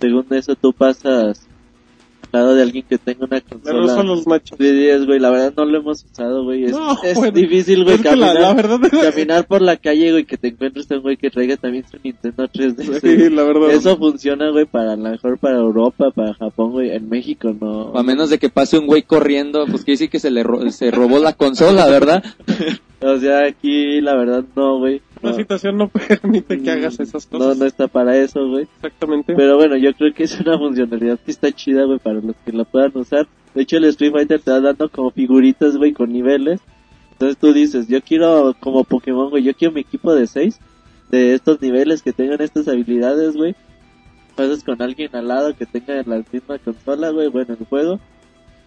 según 0.00 0.26
eso, 0.30 0.54
tú 0.56 0.72
pasas 0.72 1.46
lado 2.32 2.54
de 2.54 2.62
alguien 2.62 2.84
que 2.88 2.98
tenga 2.98 3.26
una 3.26 3.40
consola 3.40 4.02
los 4.02 4.26
machos. 4.26 4.58
de 4.58 4.72
10, 4.72 5.06
güey? 5.06 5.18
La 5.20 5.30
verdad 5.30 5.52
no 5.56 5.64
lo 5.64 5.78
hemos 5.78 6.04
usado, 6.04 6.44
güey. 6.44 6.64
Es, 6.64 6.72
No, 6.72 6.96
es 7.02 7.14
bueno, 7.16 7.32
difícil, 7.32 7.84
güey, 7.84 7.98
que 7.98 8.16
la, 8.16 8.32
caminar, 8.34 8.40
la 8.40 8.54
verdad 8.54 8.80
caminar 9.12 9.46
por 9.46 9.62
la 9.62 9.76
calle, 9.76 10.10
güey, 10.12 10.24
que 10.24 10.36
te 10.36 10.48
encuentres 10.48 10.90
a 10.90 10.96
un 10.96 11.02
güey 11.02 11.16
que 11.16 11.30
traiga 11.30 11.56
también 11.56 11.84
su 11.90 11.96
Nintendo 12.02 12.48
3DS. 12.48 13.00
Sí, 13.00 13.30
la 13.30 13.42
verdad. 13.44 13.70
Eso 13.70 13.96
funciona, 13.96 14.50
güey, 14.50 14.64
para 14.66 14.92
a 14.92 14.96
lo 14.96 15.10
mejor 15.10 15.38
para 15.38 15.56
Europa, 15.58 16.10
para 16.10 16.34
Japón, 16.34 16.72
güey. 16.72 16.90
En 16.90 17.08
México 17.08 17.54
no. 17.60 17.92
A 17.96 18.02
menos 18.02 18.30
de 18.30 18.38
que 18.38 18.48
pase 18.48 18.78
un 18.78 18.86
güey 18.86 19.02
corriendo, 19.02 19.64
pues 19.66 19.84
quiere 19.84 19.94
decir 19.94 20.10
que 20.10 20.18
se 20.20 20.30
le 20.30 20.42
ro- 20.42 20.70
se 20.70 20.90
robó 20.90 21.18
la 21.18 21.32
consola, 21.34 21.86
¿verdad? 21.88 22.22
O 23.02 23.16
sea, 23.16 23.46
aquí 23.46 23.98
la 24.02 24.14
verdad 24.14 24.44
no, 24.54 24.78
güey. 24.78 25.00
La 25.22 25.30
No, 25.30 25.36
situación 25.36 25.76
no 25.76 25.88
permite 26.08 26.60
que 26.62 26.70
hagas 26.70 26.98
esas 27.00 27.30
no, 27.30 27.38
cosas. 27.38 27.58
no 27.58 27.64
está 27.66 27.88
para 27.88 28.16
eso, 28.16 28.46
güey. 28.48 28.62
Exactamente. 28.76 29.34
Pero 29.34 29.56
bueno, 29.56 29.76
yo 29.76 29.92
creo 29.94 30.12
que 30.14 30.24
es 30.24 30.38
una 30.40 30.58
funcionalidad 30.58 31.18
que 31.18 31.30
está 31.30 31.52
chida, 31.52 31.84
güey, 31.84 31.98
para 31.98 32.20
los 32.20 32.34
que 32.44 32.52
la 32.52 32.64
puedan 32.64 32.92
usar. 32.96 33.26
De 33.54 33.62
hecho, 33.62 33.76
el 33.76 33.84
Street 33.86 34.12
Fighter 34.12 34.40
te 34.40 34.50
va 34.50 34.60
dando 34.60 34.88
como 34.88 35.10
figuritas, 35.10 35.76
güey, 35.76 35.92
con 35.92 36.12
niveles. 36.12 36.60
Entonces 37.12 37.36
tú 37.36 37.52
dices, 37.52 37.86
yo 37.88 38.00
quiero 38.00 38.54
como 38.60 38.84
Pokémon, 38.84 39.28
güey, 39.28 39.42
yo 39.42 39.52
quiero 39.54 39.74
mi 39.74 39.82
equipo 39.82 40.14
de 40.14 40.26
6 40.26 40.58
de 41.10 41.34
estos 41.34 41.60
niveles 41.60 42.02
que 42.02 42.12
tengan 42.12 42.40
estas 42.40 42.66
habilidades, 42.68 43.36
güey. 43.36 43.54
Pasas 44.36 44.64
con 44.64 44.80
alguien 44.80 45.14
al 45.14 45.28
lado 45.28 45.54
que 45.54 45.66
tenga 45.66 46.02
la 46.06 46.22
misma 46.32 46.58
consola, 46.58 47.10
güey, 47.10 47.28
bueno, 47.28 47.56
el 47.58 47.66
juego. 47.66 48.00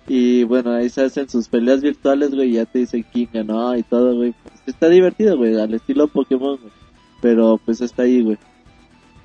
Y 0.08 0.44
bueno, 0.44 0.72
ahí 0.72 0.90
se 0.90 1.04
hacen 1.04 1.30
sus 1.30 1.48
peleas 1.48 1.82
virtuales, 1.82 2.36
güey, 2.36 2.52
ya 2.52 2.66
te 2.66 2.80
dicen 2.80 3.06
quién 3.12 3.30
ganó 3.32 3.76
y 3.78 3.84
todo, 3.84 4.16
güey. 4.16 4.34
Pues, 4.44 4.56
está 4.68 4.90
divertido, 4.90 5.38
güey, 5.38 5.60
al 5.60 5.74
estilo 5.74 6.08
Pokémon, 6.08 6.58
güey. 6.58 6.74
Pero 7.22 7.60
pues 7.64 7.80
está 7.82 8.04
ahí, 8.04 8.22
güey. 8.22 8.38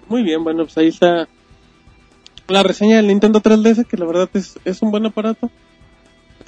Muy 0.09 0.23
bien, 0.23 0.45
bueno, 0.45 0.65
pues 0.65 0.79
ahí 0.79 0.89
está 0.89 1.29
la 2.49 2.63
reseña 2.63 2.97
del 2.97 3.09
Nintendo 3.09 3.41
3DS, 3.41 3.87
que 3.87 3.97
la 3.97 4.07
verdad 4.07 4.29
es, 4.35 4.59
es 4.65 4.81
un 4.83 4.91
buen 4.91 5.05
aparato. 5.05 5.51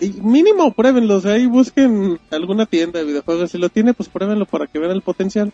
Y 0.00 0.08
mínimo, 0.22 0.72
pruébenlo, 0.72 1.18
o 1.18 1.28
ahí 1.28 1.46
busquen 1.46 2.18
alguna 2.30 2.64
tienda 2.66 2.98
de 2.98 3.04
videojuegos. 3.04 3.50
Si 3.50 3.58
lo 3.58 3.68
tiene, 3.68 3.92
pues 3.92 4.08
pruébenlo 4.08 4.46
para 4.46 4.66
que 4.66 4.78
vean 4.78 4.92
el 4.92 5.02
potencial. 5.02 5.52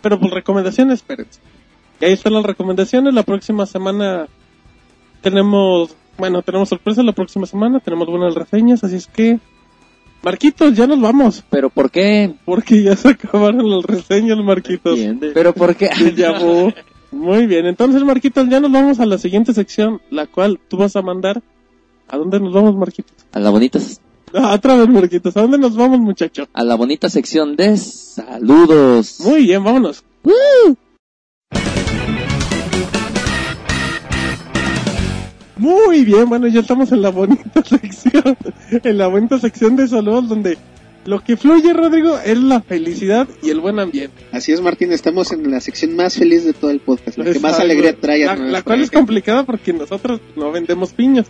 Pero 0.00 0.18
pues 0.18 0.32
recomendaciones, 0.32 1.00
espérense. 1.00 1.40
Ahí 2.00 2.12
están 2.12 2.32
las 2.32 2.44
recomendaciones. 2.44 3.12
La 3.12 3.24
próxima 3.24 3.66
semana 3.66 4.26
tenemos, 5.20 5.94
bueno, 6.18 6.42
tenemos 6.42 6.68
sorpresa 6.68 7.02
la 7.02 7.12
próxima 7.12 7.46
semana, 7.46 7.80
tenemos 7.80 8.06
buenas 8.08 8.34
reseñas, 8.34 8.82
así 8.84 8.96
es 8.96 9.06
que... 9.06 9.38
Marquitos, 10.24 10.74
ya 10.76 10.86
nos 10.86 11.00
vamos, 11.00 11.42
Pero 11.50 11.68
¿por 11.68 11.90
qué? 11.90 12.32
porque 12.44 12.80
ya 12.82 12.94
se 12.94 13.08
acabaron 13.08 13.68
las 13.68 13.82
reseñas, 13.84 14.38
Marquitos. 14.38 14.96
¿Entiendes? 14.96 15.32
Pero 15.34 15.52
¿por 15.52 15.74
qué? 15.74 15.90
Ya. 16.16 16.32
Muy 17.10 17.46
bien, 17.46 17.66
entonces 17.66 18.02
Marquitos, 18.04 18.48
ya 18.48 18.60
nos 18.60 18.70
vamos 18.70 19.00
a 19.00 19.06
la 19.06 19.18
siguiente 19.18 19.52
sección, 19.52 20.00
la 20.10 20.26
cual 20.26 20.60
tú 20.68 20.76
vas 20.76 20.94
a 20.96 21.02
mandar. 21.02 21.42
¿A 22.08 22.16
dónde 22.16 22.38
nos 22.40 22.52
vamos, 22.52 22.76
Marquitos? 22.76 23.14
A 23.32 23.40
la 23.40 23.50
bonita, 23.50 23.78
Ah, 24.34 24.54
otra 24.54 24.76
vez, 24.76 24.88
Marquitos, 24.88 25.36
¿a 25.36 25.42
dónde 25.42 25.58
nos 25.58 25.76
vamos, 25.76 25.98
muchacho? 25.98 26.46
a 26.54 26.62
la 26.64 26.74
bonita 26.76 27.10
sección 27.10 27.54
de 27.56 27.76
saludos. 27.76 29.18
Muy 29.20 29.42
bien, 29.42 29.62
vámonos. 29.64 30.04
Muy 35.62 36.04
bien, 36.04 36.28
bueno, 36.28 36.48
ya 36.48 36.58
estamos 36.58 36.90
en 36.90 37.02
la 37.02 37.10
bonita 37.10 37.62
sección, 37.64 38.36
en 38.68 38.98
la 38.98 39.06
bonita 39.06 39.38
sección 39.38 39.76
de 39.76 39.86
saludos 39.86 40.28
donde 40.28 40.58
lo 41.04 41.22
que 41.22 41.36
fluye, 41.36 41.72
Rodrigo, 41.72 42.18
es 42.18 42.36
la 42.36 42.60
felicidad 42.62 43.28
y 43.44 43.50
el 43.50 43.60
buen 43.60 43.78
ambiente. 43.78 44.24
Así 44.32 44.50
es, 44.50 44.60
Martín, 44.60 44.90
estamos 44.90 45.30
en 45.30 45.48
la 45.52 45.60
sección 45.60 45.94
más 45.94 46.16
feliz 46.16 46.44
de 46.44 46.52
todo 46.52 46.72
el 46.72 46.80
podcast, 46.80 47.16
la 47.16 47.32
que 47.32 47.38
más 47.38 47.60
alegría 47.60 47.94
trae 47.94 48.26
a 48.26 48.34
La, 48.34 48.44
la 48.44 48.62
cual 48.62 48.80
es 48.80 48.90
complicada 48.90 49.44
porque 49.44 49.72
nosotros 49.72 50.20
no 50.34 50.50
vendemos 50.50 50.92
piñas. 50.94 51.28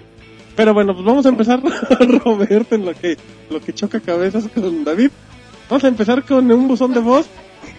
Pero 0.57 0.73
bueno, 0.73 0.95
pues 0.95 1.05
vamos 1.05 1.27
a 1.27 1.29
empezar, 1.29 1.63
Roberto, 2.25 2.75
en 2.75 2.87
lo 2.87 2.95
que, 2.95 3.19
lo 3.51 3.61
que 3.61 3.75
choca 3.75 4.01
cabezas 4.01 4.49
con 4.49 4.83
David. 4.83 5.11
Vamos 5.69 5.85
a 5.85 5.89
empezar 5.89 6.25
con 6.25 6.51
un 6.51 6.69
buzón 6.69 6.95
de 6.95 7.01
voz. 7.01 7.27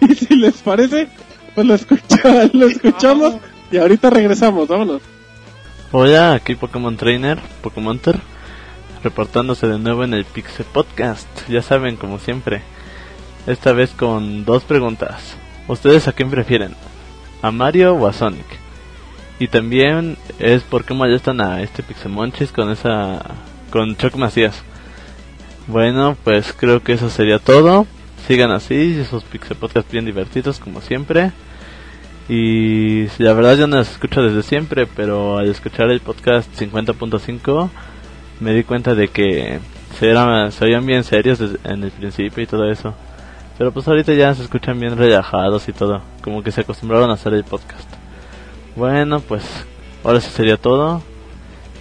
Y 0.08 0.14
si 0.14 0.36
les 0.36 0.54
parece, 0.62 1.08
pues 1.56 1.66
lo, 1.66 1.74
escucha, 1.74 2.48
lo 2.52 2.66
escuchamos. 2.68 3.34
Y 3.72 3.76
ahorita 3.76 4.08
regresamos, 4.10 4.68
vámonos. 4.68 5.02
Hola, 5.96 6.34
aquí 6.34 6.56
Pokémon 6.56 6.96
Trainer, 6.96 7.38
Pokémonter, 7.62 8.18
reportándose 9.04 9.68
de 9.68 9.78
nuevo 9.78 10.02
en 10.02 10.12
el 10.12 10.24
Pixel 10.24 10.66
Podcast. 10.66 11.28
Ya 11.48 11.62
saben, 11.62 11.94
como 11.94 12.18
siempre, 12.18 12.62
esta 13.46 13.72
vez 13.72 13.90
con 13.90 14.44
dos 14.44 14.64
preguntas. 14.64 15.36
¿Ustedes 15.68 16.08
a 16.08 16.12
quién 16.12 16.30
prefieren? 16.30 16.74
¿A 17.42 17.52
Mario 17.52 17.94
o 17.94 18.08
a 18.08 18.12
Sonic? 18.12 18.44
Y 19.38 19.46
también 19.46 20.16
es 20.40 20.64
por 20.64 20.84
qué 20.84 20.94
molestan 20.94 21.40
a 21.40 21.62
este 21.62 21.84
Pixemonchis 21.84 22.50
con 22.50 22.72
esa. 22.72 23.24
con 23.70 23.96
Chuck 23.96 24.16
Macías. 24.16 24.64
Bueno, 25.68 26.16
pues 26.24 26.52
creo 26.54 26.82
que 26.82 26.94
eso 26.94 27.08
sería 27.08 27.38
todo. 27.38 27.86
sigan 28.26 28.50
así, 28.50 28.98
esos 28.98 29.22
Pixel 29.22 29.56
Podcast 29.56 29.88
bien 29.92 30.06
divertidos 30.06 30.58
como 30.58 30.80
siempre. 30.80 31.30
Y 32.28 33.06
la 33.22 33.34
verdad 33.34 33.56
yo 33.56 33.66
no 33.66 33.76
los 33.76 33.90
escucho 33.90 34.22
desde 34.22 34.42
siempre, 34.42 34.86
pero 34.86 35.36
al 35.38 35.48
escuchar 35.48 35.90
el 35.90 36.00
podcast 36.00 36.48
50.5 36.58 37.68
me 38.40 38.54
di 38.54 38.64
cuenta 38.64 38.94
de 38.94 39.08
que 39.08 39.60
se, 39.98 40.10
eran, 40.10 40.50
se 40.50 40.64
oían 40.64 40.86
bien 40.86 41.04
serios 41.04 41.38
desde- 41.38 41.58
en 41.64 41.84
el 41.84 41.90
principio 41.90 42.42
y 42.42 42.46
todo 42.46 42.70
eso. 42.70 42.94
Pero 43.58 43.72
pues 43.72 43.86
ahorita 43.86 44.12
ya 44.14 44.34
se 44.34 44.42
escuchan 44.42 44.80
bien 44.80 44.96
relajados 44.96 45.68
y 45.68 45.72
todo, 45.72 46.00
como 46.22 46.42
que 46.42 46.50
se 46.50 46.62
acostumbraron 46.62 47.10
a 47.10 47.14
hacer 47.14 47.34
el 47.34 47.44
podcast. 47.44 47.88
Bueno, 48.74 49.20
pues 49.20 49.44
ahora 50.02 50.20
sí 50.20 50.30
sería 50.30 50.56
todo. 50.56 51.02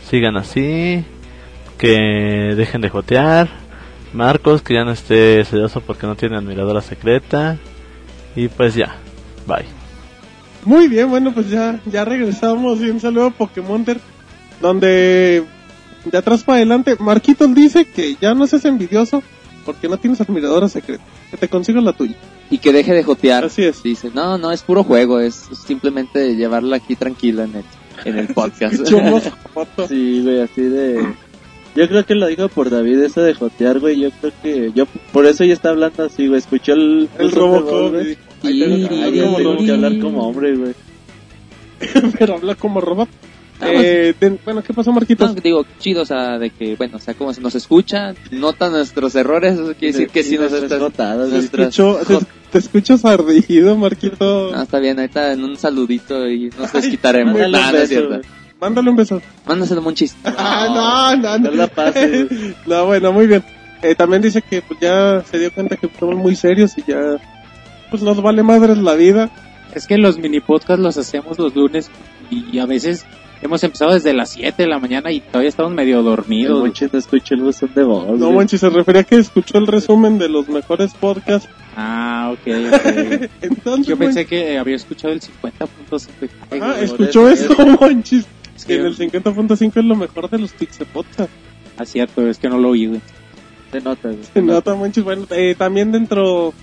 Sigan 0.09 0.35
así, 0.37 1.03
que 1.77 1.89
dejen 2.55 2.81
de 2.81 2.89
jotear. 2.89 3.47
Marcos, 4.13 4.61
que 4.61 4.75
ya 4.75 4.83
no 4.83 4.91
esté 4.91 5.43
celoso 5.45 5.81
porque 5.81 6.05
no 6.05 6.15
tiene 6.15 6.35
admiradora 6.37 6.81
secreta. 6.81 7.57
Y 8.35 8.49
pues 8.49 8.75
ya, 8.75 8.97
bye. 9.47 9.65
Muy 10.65 10.87
bien, 10.87 11.09
bueno, 11.09 11.33
pues 11.33 11.49
ya, 11.49 11.79
ya 11.85 12.05
regresamos 12.05 12.79
y 12.79 12.89
un 12.89 12.99
saludo 12.99 13.27
a 13.27 13.31
Pokémonter, 13.31 13.99
donde 14.61 15.43
de 16.05 16.17
atrás 16.17 16.43
para 16.43 16.57
adelante, 16.57 16.95
Marquitos 16.99 17.53
dice 17.53 17.85
que 17.85 18.15
ya 18.19 18.33
no 18.33 18.47
seas 18.47 18.65
envidioso 18.65 19.23
porque 19.65 19.87
no 19.87 19.97
tienes 19.97 20.19
admiradora 20.21 20.67
secreta, 20.67 21.03
que 21.31 21.37
te 21.37 21.47
consigo 21.47 21.79
la 21.81 21.93
tuya. 21.93 22.15
Y 22.49 22.57
que 22.57 22.73
deje 22.73 22.93
de 22.93 23.03
jotear. 23.03 23.45
Así 23.45 23.63
es. 23.63 23.81
Dice, 23.81 24.11
no, 24.13 24.37
no, 24.37 24.51
es 24.51 24.61
puro 24.61 24.83
juego, 24.83 25.19
es 25.19 25.47
simplemente 25.65 26.35
llevarla 26.35 26.77
aquí 26.77 26.95
tranquila 26.95 27.45
en 27.45 27.55
el, 27.55 27.63
en 28.05 28.17
el 28.17 28.27
podcast. 28.33 28.75
Sí, 29.87 30.21
güey, 30.23 30.41
así 30.41 30.61
de... 30.61 31.13
Yo 31.75 31.87
creo 31.87 32.05
que 32.05 32.13
lo 32.13 32.27
dijo 32.27 32.49
por 32.49 32.69
David, 32.69 32.99
eso 32.99 33.21
de 33.21 33.33
jotear, 33.33 33.79
güey. 33.79 33.99
Yo 33.99 34.11
creo 34.11 34.33
que... 34.43 34.71
yo 34.75 34.85
Por 35.11 35.25
eso 35.25 35.43
ya 35.43 35.53
está 35.53 35.69
hablando 35.69 36.03
así, 36.03 36.27
güey. 36.27 36.39
Escuchó 36.39 36.73
el... 36.73 37.09
El 37.17 37.31
Robocop, 37.31 37.93
güey. 37.93 38.17
Y- 38.43 38.63
ahí 38.63 38.87
te- 38.87 38.93
Ay, 38.95 39.01
ahí 39.03 39.15
yo 39.17 39.25
como 39.25 39.37
tengo 39.37 39.57
que 39.65 39.71
hablar 39.71 39.99
como 39.99 40.27
hombre, 40.27 40.55
güey. 40.55 40.73
pero 42.19 42.35
habla 42.35 42.55
como 42.55 42.81
robot. 42.81 43.09
Ah, 43.61 43.67
Eh, 43.71 44.13
de- 44.19 44.39
bueno, 44.43 44.61
¿qué 44.63 44.73
pasó, 44.73 44.91
Marquitos? 44.91 45.35
No, 45.35 45.41
digo, 45.41 45.65
chido, 45.79 46.01
o 46.01 46.05
sea, 46.05 46.37
de 46.37 46.49
que, 46.49 46.75
bueno, 46.75 46.97
o 46.97 46.99
sea, 46.99 47.13
como 47.13 47.33
se 47.33 47.39
nos 47.41 47.55
escucha, 47.55 48.13
nota 48.31 48.69
nuestros 48.69 49.15
errores, 49.15 49.53
eso 49.53 49.73
quiere 49.77 49.93
decir 49.93 50.09
que 50.09 50.23
sí 50.23 50.37
nos 50.37 50.51
nuestras 50.51 50.71
está... 50.71 50.79
jotadas, 50.83 51.29
Te 51.29 51.37
escucho, 51.39 51.99
te, 52.05 52.13
jot- 52.15 52.27
te 52.51 52.57
escuchas 52.57 53.05
ardido, 53.05 53.77
Marquito. 53.77 54.51
No, 54.53 54.61
está 54.63 54.79
bien, 54.79 54.99
ahorita 54.99 55.33
en 55.33 55.43
un 55.43 55.55
saludito 55.55 56.27
y 56.27 56.49
nos 56.57 56.73
desquitaremos. 56.73 57.33
Mándale 57.33 57.47
un 57.47 57.51
Nada, 57.61 57.67
es 57.69 57.73
beso, 57.73 57.87
cierto. 57.87 58.09
güey. 58.09 58.21
Mándale 58.59 58.89
un 58.89 58.95
beso. 58.95 59.21
Mándaselo, 59.45 59.81
Monchis. 59.81 60.15
Ah, 60.25 61.15
no, 61.15 61.21
no, 61.21 61.37
no. 61.39 61.49
No 61.51 61.55
la 61.55 61.67
pases. 61.67 62.27
No, 62.65 62.85
bueno, 62.87 63.11
muy 63.13 63.27
bien. 63.27 63.43
Eh, 63.81 63.95
también 63.95 64.21
dice 64.21 64.41
que 64.41 64.61
pues, 64.61 64.79
ya 64.81 65.21
se 65.29 65.37
dio 65.37 65.53
cuenta 65.53 65.75
que 65.77 65.87
estamos 65.87 66.15
muy 66.15 66.35
serios 66.35 66.71
y 66.77 66.83
ya 66.87 67.17
pues 67.93 68.01
nos 68.01 68.23
vale 68.23 68.41
madres 68.41 68.79
la 68.79 68.95
vida. 68.95 69.29
Es 69.75 69.85
que 69.85 69.99
los 69.99 70.17
mini 70.17 70.39
podcasts 70.39 70.81
los 70.81 70.97
hacemos 70.97 71.37
los 71.37 71.55
lunes 71.55 71.91
y 72.31 72.57
a 72.57 72.65
veces 72.65 73.05
hemos 73.43 73.63
empezado 73.63 73.93
desde 73.93 74.13
las 74.13 74.31
7 74.31 74.63
de 74.63 74.67
la 74.67 74.79
mañana 74.79 75.11
y 75.11 75.19
todavía 75.19 75.49
estamos 75.49 75.73
medio 75.73 76.01
dormidos. 76.01 76.59
Monchi 76.59 76.87
no 76.91 76.97
escuchó 76.97 77.35
el 77.35 77.41
buzón 77.41 77.69
de 77.75 77.83
voz, 77.83 78.17
No 78.17 78.31
manches, 78.31 78.61
se 78.61 78.69
refería 78.71 79.01
a 79.01 79.03
que 79.03 79.17
escuchó 79.17 79.59
el 79.59 79.67
resumen 79.67 80.17
de 80.17 80.27
los 80.27 80.49
mejores 80.49 80.95
podcasts. 80.95 81.47
Ah, 81.77 82.33
ok, 82.33 82.47
ok. 82.73 83.29
Entonces, 83.41 83.85
Yo 83.85 83.95
pensé 83.95 84.25
que 84.25 84.57
había 84.57 84.75
escuchado 84.75 85.13
el 85.13 85.21
50.5. 85.21 86.29
ah, 86.59 86.75
escuchó 86.81 87.29
eso, 87.29 87.55
manches. 87.79 88.25
Es 88.55 88.65
Que 88.65 88.77
en 88.77 88.87
el 88.87 88.97
50.5 88.97 89.77
es 89.77 89.85
lo 89.85 89.95
mejor 89.95 90.31
de 90.31 90.39
los 90.39 90.51
Pixel 90.53 90.87
Podcasts. 90.87 91.31
Ah, 91.77 91.85
cierto, 91.85 92.27
es 92.27 92.39
que 92.39 92.49
no 92.49 92.57
lo 92.57 92.69
oí, 92.69 92.87
güey. 92.87 93.01
Se 93.71 93.81
nota, 93.81 94.07
güey. 94.09 94.23
Se 94.33 94.41
nota, 94.41 94.73
manches. 94.73 95.03
Bueno, 95.03 95.27
eh, 95.29 95.53
también 95.55 95.91
dentro... 95.91 96.55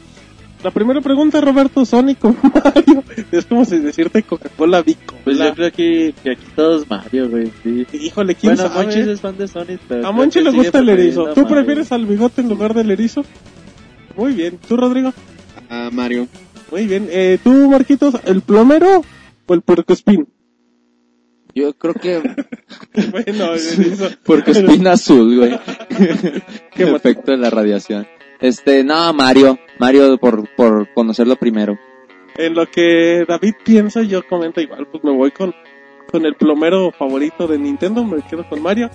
La 0.62 0.70
primera 0.70 1.00
pregunta, 1.00 1.40
Roberto, 1.40 1.86
Sonic 1.86 2.22
o 2.24 2.36
Mario. 2.64 3.02
Es 3.32 3.46
como 3.46 3.64
si 3.64 3.78
decirte 3.78 4.22
Coca-Cola 4.22 4.82
Vico. 4.82 5.14
Pues 5.24 5.38
yo 5.38 5.54
creo 5.54 5.72
que, 5.72 6.14
que 6.22 6.32
aquí 6.32 6.44
todos 6.54 6.88
Mario, 6.88 7.30
güey. 7.30 7.50
Sí. 7.62 7.86
Híjole, 7.92 8.34
¿quién 8.34 8.56
Bueno, 8.56 8.68
sabe? 8.68 8.84
Monchis 8.84 9.06
es 9.06 9.20
fan 9.20 9.38
de 9.38 9.48
Sonic, 9.48 9.80
pero... 9.88 10.06
A 10.06 10.12
Monchi 10.12 10.40
le 10.42 10.50
gusta 10.50 10.80
el 10.80 10.88
erizo. 10.90 11.32
¿Tú 11.32 11.46
prefieres 11.46 11.92
al 11.92 12.04
bigote 12.04 12.42
en 12.42 12.50
lugar 12.50 12.74
del 12.74 12.90
erizo? 12.90 13.24
Muy 14.16 14.34
bien. 14.34 14.58
¿Tú, 14.68 14.76
Rodrigo? 14.76 15.14
A 15.70 15.88
Mario. 15.90 16.28
Muy 16.70 16.86
bien. 16.86 17.08
Eh, 17.10 17.38
¿Tú, 17.42 17.70
Marquitos, 17.70 18.14
el 18.26 18.42
plomero 18.42 19.02
o 19.46 19.54
el 19.54 19.62
puercoespín? 19.62 20.28
Yo 21.54 21.72
creo 21.72 21.94
que 21.94 22.18
bueno, 23.10 23.54
el 23.54 23.80
erizo. 23.80 24.08
espina 24.46 24.92
azul, 24.92 25.36
güey. 25.38 25.58
Qué 26.72 26.82
efecto 26.82 27.32
de 27.32 27.38
la 27.38 27.48
radiación. 27.48 28.06
Este, 28.40 28.84
no, 28.84 29.12
Mario. 29.12 29.58
Mario 29.78 30.18
por, 30.18 30.48
por 30.54 30.92
conocerlo 30.92 31.36
primero. 31.36 31.78
En 32.36 32.54
lo 32.54 32.70
que 32.70 33.24
David 33.26 33.54
piensa, 33.64 34.02
yo 34.02 34.26
comento 34.26 34.60
igual. 34.60 34.86
Pues 34.86 35.02
me 35.04 35.12
voy 35.12 35.30
con, 35.30 35.54
con 36.10 36.24
el 36.24 36.34
plomero 36.34 36.90
favorito 36.92 37.46
de 37.46 37.58
Nintendo. 37.58 38.04
Me 38.04 38.22
quedo 38.22 38.48
con 38.48 38.62
Mario. 38.62 38.90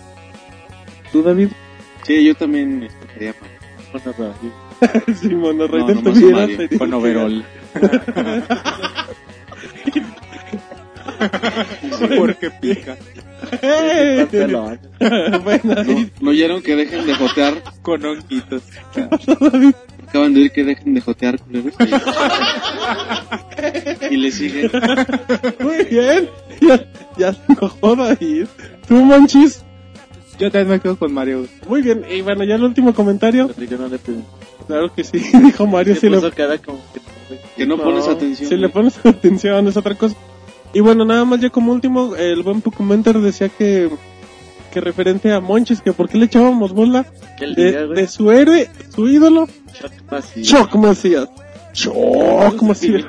¿Tú, 1.12 1.22
David? 1.22 1.50
Sí, 2.04 2.26
yo 2.26 2.36
también 2.36 2.84
escogería 2.84 3.32
a 3.94 3.98
Mario. 3.98 4.34
Sí, 5.16 5.30
monorrey 5.30 5.86
No, 5.86 6.02
tuviera 6.02 6.48
Mario. 6.48 6.70
Con 6.78 6.94
overall. 6.94 7.46
Porque 12.18 12.52
pica. 12.52 12.98
¡Eh! 13.62 14.28
Pelón. 14.30 14.80
bueno, 15.44 15.76
¿No 16.22 16.30
oyeron 16.32 16.62
que 16.62 16.76
dejen 16.76 17.06
de 17.06 17.16
jotear? 17.16 17.62
Con 17.82 18.06
honguitos. 18.06 18.64
Acaban 20.08 20.34
de 20.34 20.42
oír 20.42 20.52
que 20.52 20.64
dejen 20.64 20.94
de 20.94 21.02
jotear, 21.02 21.40
culeros. 21.40 21.74
y 24.10 24.18
le 24.18 24.32
siguen. 24.32 24.72
Muy 25.60 25.84
bien. 25.86 26.30
Ya, 26.62 26.86
ya 27.18 27.34
se 27.34 27.42
enojó 27.50 27.96
David. 27.96 28.48
¿Tú, 28.88 28.96
Monchis? 28.96 29.64
Yo 30.40 30.52
también 30.52 30.70
me 30.70 30.80
quedo 30.80 30.98
con 30.98 31.14
Mario. 31.14 31.48
Muy 31.68 31.82
bien, 31.82 32.06
y 32.10 32.22
bueno, 32.22 32.44
ya 32.44 32.56
el 32.56 32.64
último 32.64 32.94
comentario. 32.94 33.48
Rodrigo 33.48 33.78
no 33.78 33.88
le 33.88 33.98
pido. 34.00 34.22
Claro 34.68 34.94
que 34.94 35.04
sí, 35.04 35.20
dijo 35.44 35.66
Mario. 35.68 35.96
Se 35.96 36.10
Si 36.10 36.32
cara 36.32 36.58
como 36.58 36.80
que... 36.94 37.02
Que 37.56 37.66
no, 37.66 37.78
pones 37.78 38.08
atención. 38.08 38.50
si 38.50 38.58
le 38.58 38.70
pones 38.70 39.00
atención, 39.06 39.68
es 39.68 39.78
otra 39.78 39.96
cosa. 39.96 40.16
Y 40.76 40.82
bueno, 40.82 41.06
nada 41.06 41.26
más 41.26 41.40
ya 41.40 41.50
como 41.50 41.72
último, 41.72 42.16
el 42.16 42.44
buen 42.44 42.62
Pocumenter 42.62 43.18
decía 43.20 43.50
que, 43.50 43.90
que 44.72 44.82
referente 44.82 45.32
a 45.32 45.40
Monchis, 45.40 45.82
que 45.82 45.94
por 45.94 46.10
qué 46.10 46.18
le 46.18 46.26
echábamos 46.26 46.74
bola 46.74 47.06
¿Qué 47.40 47.48
le 47.48 47.56
diga, 47.66 47.82
de, 47.88 47.88
de 48.02 48.08
su 48.08 48.30
héroe, 48.30 48.70
su 48.94 49.08
ídolo, 49.08 49.48
Choc 49.74 49.92
Macías. 50.12 50.48
Choc 50.48 50.76
Macías. 50.76 51.30
Choc 51.74 52.62
Macías. 52.62 53.06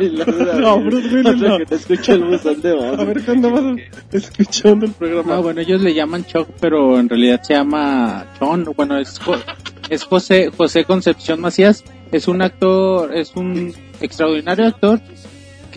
No, 0.59 0.80
Bruce 0.80 1.09
Willis 1.14 1.36
no. 1.40 1.59
Que 1.59 1.66
te 1.66 1.74
escucha 1.76 2.12
el 2.14 2.24
buzón 2.24 2.60
de 2.62 2.72
voz. 2.72 2.98
A 2.98 3.05
ver 3.05 3.24
cuándo 3.24 3.51
vas 3.51 3.64
escuchando 4.12 4.86
el 4.86 4.93
programa. 4.93 5.34
No, 5.36 5.43
bueno, 5.43 5.60
ellos 5.60 5.82
le 5.82 5.93
llaman 5.94 6.24
Choc, 6.24 6.48
pero 6.60 6.98
en 6.98 7.09
realidad 7.09 7.43
se 7.43 7.55
llama 7.55 8.26
Chon. 8.38 8.64
Bueno, 8.76 8.98
es, 8.98 9.18
Jo- 9.20 9.36
es 9.90 10.05
José, 10.05 10.51
José 10.56 10.84
Concepción 10.84 11.40
Macías. 11.40 11.82
Es 12.12 12.28
un 12.28 12.43
actor, 12.43 13.12
es 13.16 13.34
un 13.36 13.72
extraordinario 14.01 14.66
actor 14.66 15.01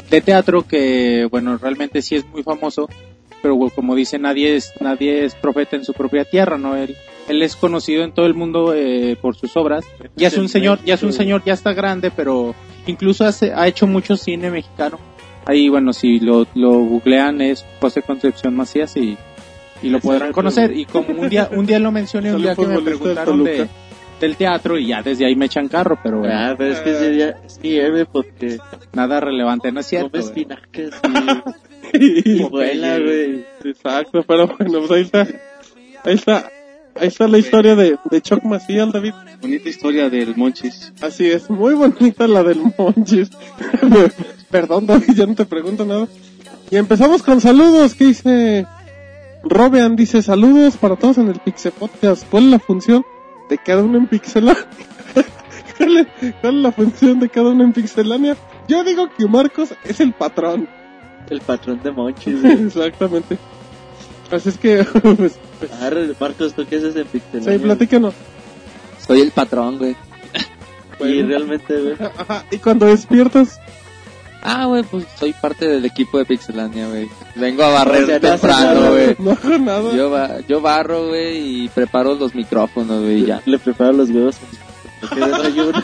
de 0.10 0.22
teatro 0.22 0.68
que, 0.68 1.27
bueno, 1.30 1.57
realmente 1.57 2.02
sí 2.02 2.15
es 2.15 2.26
muy 2.27 2.44
famoso, 2.44 2.90
pero 3.41 3.57
como 3.73 3.95
dice, 3.95 4.19
nadie 4.19 4.56
es, 4.56 4.73
nadie 4.81 5.26
es 5.26 5.36
profeta 5.36 5.76
en 5.76 5.86
su 5.86 5.94
propia 5.94 6.26
tierra, 6.26 6.57
¿no? 6.57 6.76
Él, 6.76 6.95
él 7.27 7.41
es 7.44 7.56
conocido 7.56 8.03
en 8.03 8.11
todo 8.11 8.26
el 8.26 8.34
mundo 8.34 8.73
eh, 8.73 9.18
por 9.22 9.36
sus 9.36 9.56
obras. 9.56 9.86
Ya 10.15 10.27
es 10.27 10.38
un 10.38 10.49
señor, 10.49 10.80
ya 10.84 10.95
es 10.95 11.03
un 11.03 11.14
señor, 11.14 11.44
ya 11.45 11.53
está 11.53 11.73
grande, 11.73 12.11
pero 12.11 12.56
incluso 12.88 13.26
hace, 13.26 13.53
ha 13.53 13.68
hecho 13.68 13.88
mucho 13.88 14.18
cine 14.18 14.49
mexicano. 14.49 14.99
Ahí, 15.45 15.69
bueno, 15.69 15.94
si 15.94 16.19
lo, 16.19 16.48
lo 16.53 16.72
googlean 16.80 17.41
es 17.41 17.65
José 17.80 18.02
Concepción 18.02 18.56
Macías 18.56 18.95
y, 18.98 19.18
y 19.81 19.90
lo 19.90 19.99
podrán 19.99 20.31
conocer. 20.31 20.76
Y 20.76 20.86
como 20.86 21.10
un 21.10 21.30
día, 21.30 21.49
un 21.52 21.65
día 21.65 21.80
lo 21.80 21.91
mencioné, 21.91 22.34
un 22.34 22.41
día 22.41 22.56
que 22.56 22.68
me 22.68 22.81
preguntaron 22.81 23.44
de. 23.44 23.68
Del 24.20 24.36
teatro 24.36 24.78
y 24.78 24.88
ya 24.88 25.02
desde 25.02 25.26
ahí 25.26 25.36
me 25.36 25.46
echan 25.46 25.68
carro, 25.68 25.98
pero 26.04 26.20
bueno, 26.20 26.34
Ah, 26.36 26.56
pero 26.58 26.74
es 26.74 26.80
que 26.80 26.94
sería, 26.96 27.38
es 27.46 28.08
porque 28.12 28.58
nada 28.94 29.20
relevante, 29.20 29.72
no 29.72 29.80
es 29.80 29.88
cierto. 29.88 30.12
come 30.12 30.24
espinacas 30.24 30.91
y, 31.94 32.40
y 32.41 32.44
vuela, 32.44 33.00
güey. 33.00 33.46
Exacto, 33.64 34.24
pero 34.28 34.48
bueno, 34.48 34.80
pues 34.80 34.91
ahí 34.91 35.02
está. 35.02 35.28
Ahí 36.04 36.14
está. 36.16 36.50
Ahí 36.96 37.08
está 37.08 37.28
la 37.28 37.38
historia 37.38 37.76
de, 37.76 37.98
de 38.10 38.22
Choc 38.22 38.44
Macías, 38.44 38.91
David. 38.91 39.14
Bonita 39.41 39.70
historia 39.70 40.10
del 40.10 40.36
Monchis. 40.36 40.91
Así 41.02 41.30
es, 41.32 41.50
muy 41.50 41.74
bonita 41.74 42.28
la 42.28 42.44
del 42.44 42.62
Monchis. 42.78 43.30
Perdón, 44.52 44.86
David, 44.88 45.14
ya 45.16 45.26
no 45.26 45.36
te 45.36 45.46
pregunto 45.46 45.86
nada. 45.86 46.08
Y 46.72 46.76
empezamos 46.76 47.24
con 47.24 47.40
saludos. 47.40 47.96
¿Qué 47.96 48.06
dice? 48.06 48.66
Robean 49.44 49.96
dice 49.96 50.22
saludos 50.22 50.76
para 50.76 50.98
todos 50.98 51.18
en 51.20 51.30
el 51.30 51.40
Pixel 51.40 51.72
Podcast. 51.72 52.26
¿Cuál 52.30 52.46
es 52.46 52.50
la 52.52 52.60
función 52.60 53.06
de 53.50 53.58
cada 53.58 53.84
uno 53.84 53.98
en 53.98 54.08
Pixelania? 54.08 54.66
¿Cuál 55.78 55.98
es, 55.98 56.08
cuál 56.42 56.58
es 56.58 56.62
la 56.62 56.72
función 56.72 57.20
de 57.20 57.30
cada 57.30 57.50
uno 57.50 57.64
en 57.64 57.74
Pixelania? 57.74 58.38
Yo 58.68 58.84
digo 58.84 59.10
que 59.10 59.28
Marcos 59.28 59.74
es 59.84 60.00
el 60.00 60.14
patrón. 60.14 60.70
El 61.30 61.42
patrón 61.42 61.82
de 61.84 61.92
Monchis, 61.92 62.42
güey. 62.42 62.66
Exactamente. 62.66 63.38
Así 64.32 64.50
es 64.50 64.58
que, 64.58 64.84
pues, 65.18 65.40
pues, 65.60 65.72
Arre, 65.82 66.14
Marcos, 66.20 66.54
¿tú 66.54 66.66
qué 66.70 66.78
haces 66.78 66.96
en 66.96 67.08
Pixel? 67.08 67.44
sí, 67.44 67.58
platícanos. 67.58 68.14
Soy 69.06 69.22
el 69.22 69.32
patrón, 69.32 69.80
güey. 69.80 69.96
Y 71.00 71.22
realmente, 71.24 71.80
güey. 71.82 71.96
Ajá, 72.18 72.46
y 72.52 72.58
cuando 72.58 72.86
despiertas, 72.86 73.60
Ah, 74.41 74.66
güey, 74.66 74.84
pues 74.84 75.06
soy 75.20 75.34
parte 75.34 75.68
del 75.68 75.84
equipo 75.86 76.18
de 76.18 76.26
Pixelania, 76.26 76.88
güey. 76.88 77.10
Vengo 77.36 77.64
a 77.64 77.70
barrer 77.72 78.07
no 78.07 78.20
temprano, 78.20 78.91
güey. 78.91 79.16
no 79.20 79.32
hago 79.32 79.57
nada. 79.57 79.95
Yo, 79.95 80.10
ba- 80.10 80.38
yo 80.48 80.61
barro, 80.61 81.07
güey, 81.10 81.64
y 81.66 81.70
preparo 81.70 82.16
los 82.16 82.34
micrófonos, 82.34 83.02
güey, 83.03 83.26
ya. 83.26 83.41
Le 83.45 83.60
preparo 83.60 83.91
los 83.94 84.10
huevos 84.10 84.38
para 85.02 85.26
que 85.28 85.32
desayune. 85.32 85.84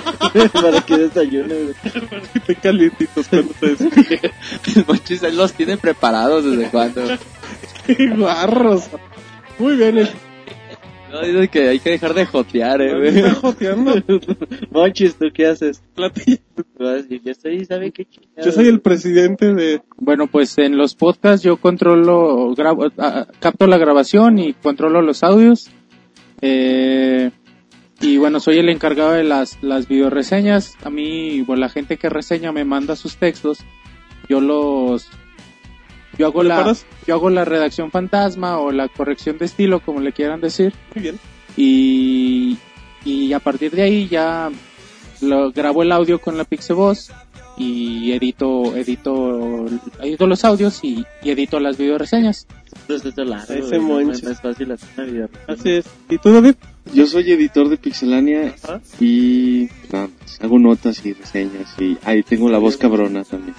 para 0.53 0.81
que 0.81 0.97
desayune, 0.97 1.53
güey. 1.53 2.21
que 2.33 2.39
te 2.41 2.55
calientitos 2.55 3.27
cuando 3.27 3.53
te 3.59 3.75
despiertas. 3.75 4.31
El 4.75 4.85
Monchis 4.87 5.23
él 5.23 5.37
los 5.37 5.53
tiene 5.53 5.77
preparados 5.77 6.43
desde 6.45 6.69
cuando. 6.69 7.01
¡Qué 7.85 8.07
guarros! 8.15 8.83
Muy 9.59 9.75
bien, 9.77 9.97
el 9.99 10.09
No, 11.15 11.21
dice 11.21 11.47
que 11.47 11.69
hay 11.69 11.79
que 11.79 11.91
dejar 11.91 12.13
de 12.13 12.25
jotear, 12.25 12.81
eh, 12.81 12.93
güey. 12.93 13.19
está 13.19 13.35
joteando. 13.35 13.93
Monchis, 14.71 15.15
¿tú 15.15 15.27
qué 15.33 15.47
haces? 15.47 15.81
Platillo. 15.95 16.39
Yo 17.23 17.33
soy, 17.33 17.63
¿sabe 17.63 17.91
qué? 17.91 18.05
Yo 18.43 18.51
soy 18.51 18.67
el 18.67 18.81
presidente 18.81 19.53
de... 19.53 19.81
Bueno, 19.95 20.27
pues 20.27 20.57
en 20.57 20.77
los 20.77 20.93
podcasts 20.93 21.41
yo 21.41 21.55
controlo, 21.55 22.53
grabo, 22.53 22.91
ah, 22.97 23.27
capto 23.39 23.65
la 23.65 23.77
grabación 23.77 24.39
y 24.39 24.53
controlo 24.55 25.01
los 25.01 25.23
audios. 25.23 25.69
Eh, 26.41 27.31
y 28.01 28.17
bueno, 28.17 28.41
soy 28.41 28.57
el 28.57 28.67
encargado 28.67 29.13
de 29.13 29.23
las, 29.23 29.57
las 29.63 29.87
videoreseñas. 29.87 30.75
A 30.83 30.89
mí, 30.89 31.43
bueno, 31.43 31.61
la 31.61 31.69
gente 31.69 31.95
que 31.95 32.09
reseña 32.09 32.51
me 32.51 32.65
manda 32.65 32.97
sus 32.97 33.15
textos. 33.15 33.59
Yo 34.27 34.41
los, 34.41 35.09
yo 36.17 36.27
hago 36.27 36.43
la, 36.43 36.75
yo 37.07 37.13
hago 37.15 37.29
la 37.29 37.45
redacción 37.45 37.91
fantasma 37.91 38.59
o 38.59 38.71
la 38.71 38.87
corrección 38.87 39.37
de 39.37 39.45
estilo, 39.45 39.79
como 39.79 39.99
le 39.99 40.13
quieran 40.13 40.41
decir. 40.41 40.73
Muy 40.93 41.03
bien. 41.03 41.19
y, 41.57 42.57
y 43.03 43.33
a 43.33 43.39
partir 43.39 43.71
de 43.71 43.83
ahí 43.83 44.07
ya 44.07 44.49
lo, 45.21 45.51
grabo 45.51 45.83
el 45.83 45.91
audio 45.91 46.19
con 46.19 46.37
la 46.37 46.43
Pixeboss 46.43 47.11
y 47.57 48.11
edito 48.11 48.75
edito 48.75 49.65
edito 50.01 50.27
los 50.27 50.43
audios 50.43 50.83
y, 50.83 51.05
y 51.23 51.29
edito 51.29 51.59
las 51.59 51.77
videoreseñas. 51.77 52.47
Proceso 52.87 53.23
largo, 53.23 53.53
Ese 53.53 53.77
güey, 53.77 54.09
es 54.09 54.41
fácil 54.41 54.71
hacer 54.73 55.09
una. 55.09 55.29
Así 55.47 55.71
es. 55.71 55.85
¿Y 56.09 56.17
tú, 56.17 56.33
David? 56.33 56.55
Yo 56.93 57.07
soy 57.07 57.31
editor 57.31 57.69
de 57.69 57.77
Pixelania 57.77 58.53
y 58.99 59.69
hago 60.41 60.59
notas 60.59 61.03
y 61.05 61.13
reseñas 61.13 61.73
y 61.79 61.97
ahí 62.03 62.21
tengo 62.23 62.49
la 62.49 62.57
voz 62.59 62.77
cabrona 62.77 63.23
también. 63.23 63.55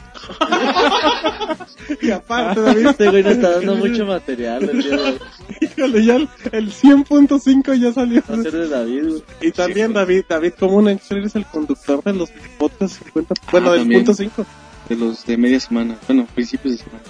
Y 2.03 2.11
aparte, 2.11 2.61
David, 2.61 2.87
Este 2.89 3.09
güey 3.11 3.23
nos 3.23 3.33
está 3.33 3.51
dando 3.53 3.77
mucho 3.77 4.07
material. 4.07 4.71
híjole, 5.61 6.05
ya 6.05 6.17
el, 6.17 6.29
el 6.53 6.73
100.5 6.73 7.75
ya 7.79 7.93
salió. 7.93 8.23
Va 8.29 8.35
a 8.35 8.43
ser 8.43 8.53
de 8.53 8.69
David, 8.69 9.03
güey. 9.09 9.23
Y 9.41 9.53
también 9.53 9.93
David, 9.93 10.25
David 10.29 10.53
como 10.59 10.77
un 10.79 10.89
extra 10.89 11.19
eres 11.19 11.35
el 11.37 11.47
conductor 11.47 12.03
de 12.03 12.13
los 12.13 12.31
podcasts 12.59 12.99
50, 13.05 13.35
bueno, 13.53 13.69
Ah, 13.69 13.73
del 13.73 13.81
también. 13.83 14.01
punto 14.05 14.15
5. 14.15 14.47
De 14.89 14.97
los 14.97 15.25
de 15.27 15.37
media 15.37 15.61
semana, 15.61 15.97
bueno, 16.07 16.27
principios 16.35 16.79
de 16.79 16.85
semana. 16.85 17.03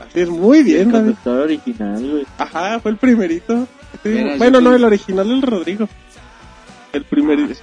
Así 0.00 0.20
es, 0.20 0.28
muy 0.28 0.62
bien, 0.62 0.82
El 0.82 0.92
David. 0.92 1.04
conductor 1.06 1.40
original, 1.40 2.10
güey. 2.10 2.26
Ajá, 2.38 2.80
fue 2.80 2.90
el 2.92 2.96
primerito. 2.96 3.66
Sí, 4.02 4.08
Era 4.10 4.36
bueno, 4.36 4.58
yo. 4.60 4.70
no, 4.70 4.74
el 4.76 4.84
original 4.84 5.30
el 5.30 5.42
Rodrigo. 5.42 5.88
El 6.92 7.04
primerito. 7.04 7.54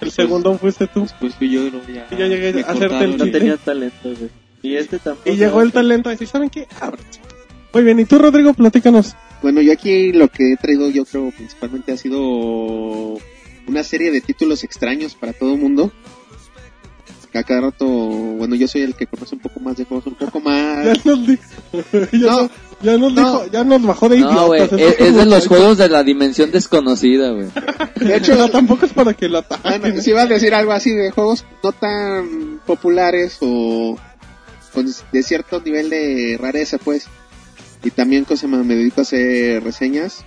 El 0.00 0.10
segundo 0.10 0.56
fuiste 0.58 0.86
tú. 0.86 1.02
Después 1.02 1.34
fui 1.34 1.50
yo, 1.50 1.60
luego 1.62 1.86
ya. 1.88 2.06
Y 2.10 2.16
ya 2.16 2.26
llegué 2.26 2.62
a 2.62 2.70
hacerte 2.70 3.04
el 3.04 3.16
No 3.16 3.30
tenía 3.30 3.56
talento, 3.56 3.96
güey. 4.04 4.30
Y 4.62 4.76
este 4.76 4.98
tampoco. 4.98 5.30
Y 5.30 5.36
llegó 5.36 5.62
el 5.62 5.72
talento 5.72 6.08
a 6.08 6.12
decir, 6.12 6.26
¿saben 6.28 6.50
qué? 6.50 6.66
Ábranse. 6.80 7.20
Muy 7.72 7.82
bien, 7.84 8.00
¿y 8.00 8.04
tú, 8.04 8.18
Rodrigo? 8.18 8.52
Platícanos. 8.54 9.14
Bueno, 9.42 9.60
yo 9.60 9.72
aquí 9.72 10.12
lo 10.12 10.28
que 10.28 10.52
he 10.52 10.56
traído 10.56 10.88
yo 10.90 11.04
creo 11.04 11.30
principalmente 11.30 11.92
ha 11.92 11.96
sido 11.96 13.18
una 13.68 13.82
serie 13.82 14.10
de 14.10 14.20
títulos 14.20 14.64
extraños 14.64 15.14
para 15.14 15.32
todo 15.32 15.54
el 15.54 15.60
mundo. 15.60 15.92
A 17.34 17.42
cada 17.42 17.60
rato, 17.60 17.86
bueno, 17.86 18.54
yo 18.54 18.66
soy 18.66 18.80
el 18.80 18.94
que 18.94 19.06
conoce 19.06 19.34
un 19.34 19.42
poco 19.42 19.60
más 19.60 19.76
de 19.76 19.84
juegos, 19.84 20.06
un 20.06 20.14
poco 20.14 20.40
Ya 20.42 20.44
más... 21.04 21.04
ya, 21.04 22.18
No, 22.18 22.40
nos- 22.42 22.50
ya 22.82 22.98
nos 22.98 23.12
no. 23.12 23.20
dijo, 23.20 23.46
ya 23.52 23.64
nos 23.64 23.82
bajó 23.82 24.08
de 24.08 24.18
No, 24.20 24.46
güey, 24.48 24.60
idiotas. 24.64 24.80
es, 24.80 25.00
es 25.00 25.14
de 25.16 25.26
los 25.26 25.46
juegos 25.46 25.78
de 25.78 25.88
la 25.88 26.02
dimensión 26.02 26.50
desconocida, 26.50 27.30
güey. 27.30 27.48
De 27.96 28.16
hecho, 28.16 28.34
No, 28.34 28.48
tampoco 28.48 28.86
es 28.86 28.92
para 28.92 29.14
que 29.14 29.28
lo 29.28 29.38
ataquen. 29.38 29.80
Bueno, 29.80 30.00
si 30.02 30.10
ibas 30.10 30.24
a 30.24 30.28
decir 30.28 30.54
algo 30.54 30.72
así 30.72 30.90
de 30.90 31.10
juegos 31.10 31.44
no 31.62 31.72
tan 31.72 32.60
populares 32.66 33.38
o 33.40 33.96
con 34.74 34.86
de 35.12 35.22
cierto 35.22 35.60
nivel 35.60 35.88
de 35.90 36.36
rareza, 36.40 36.78
pues. 36.78 37.06
Y 37.82 37.90
también 37.90 38.24
cosa 38.24 38.46
me 38.48 38.58
dedico 38.74 39.00
a 39.00 39.02
hacer 39.02 39.62
reseñas 39.62 40.24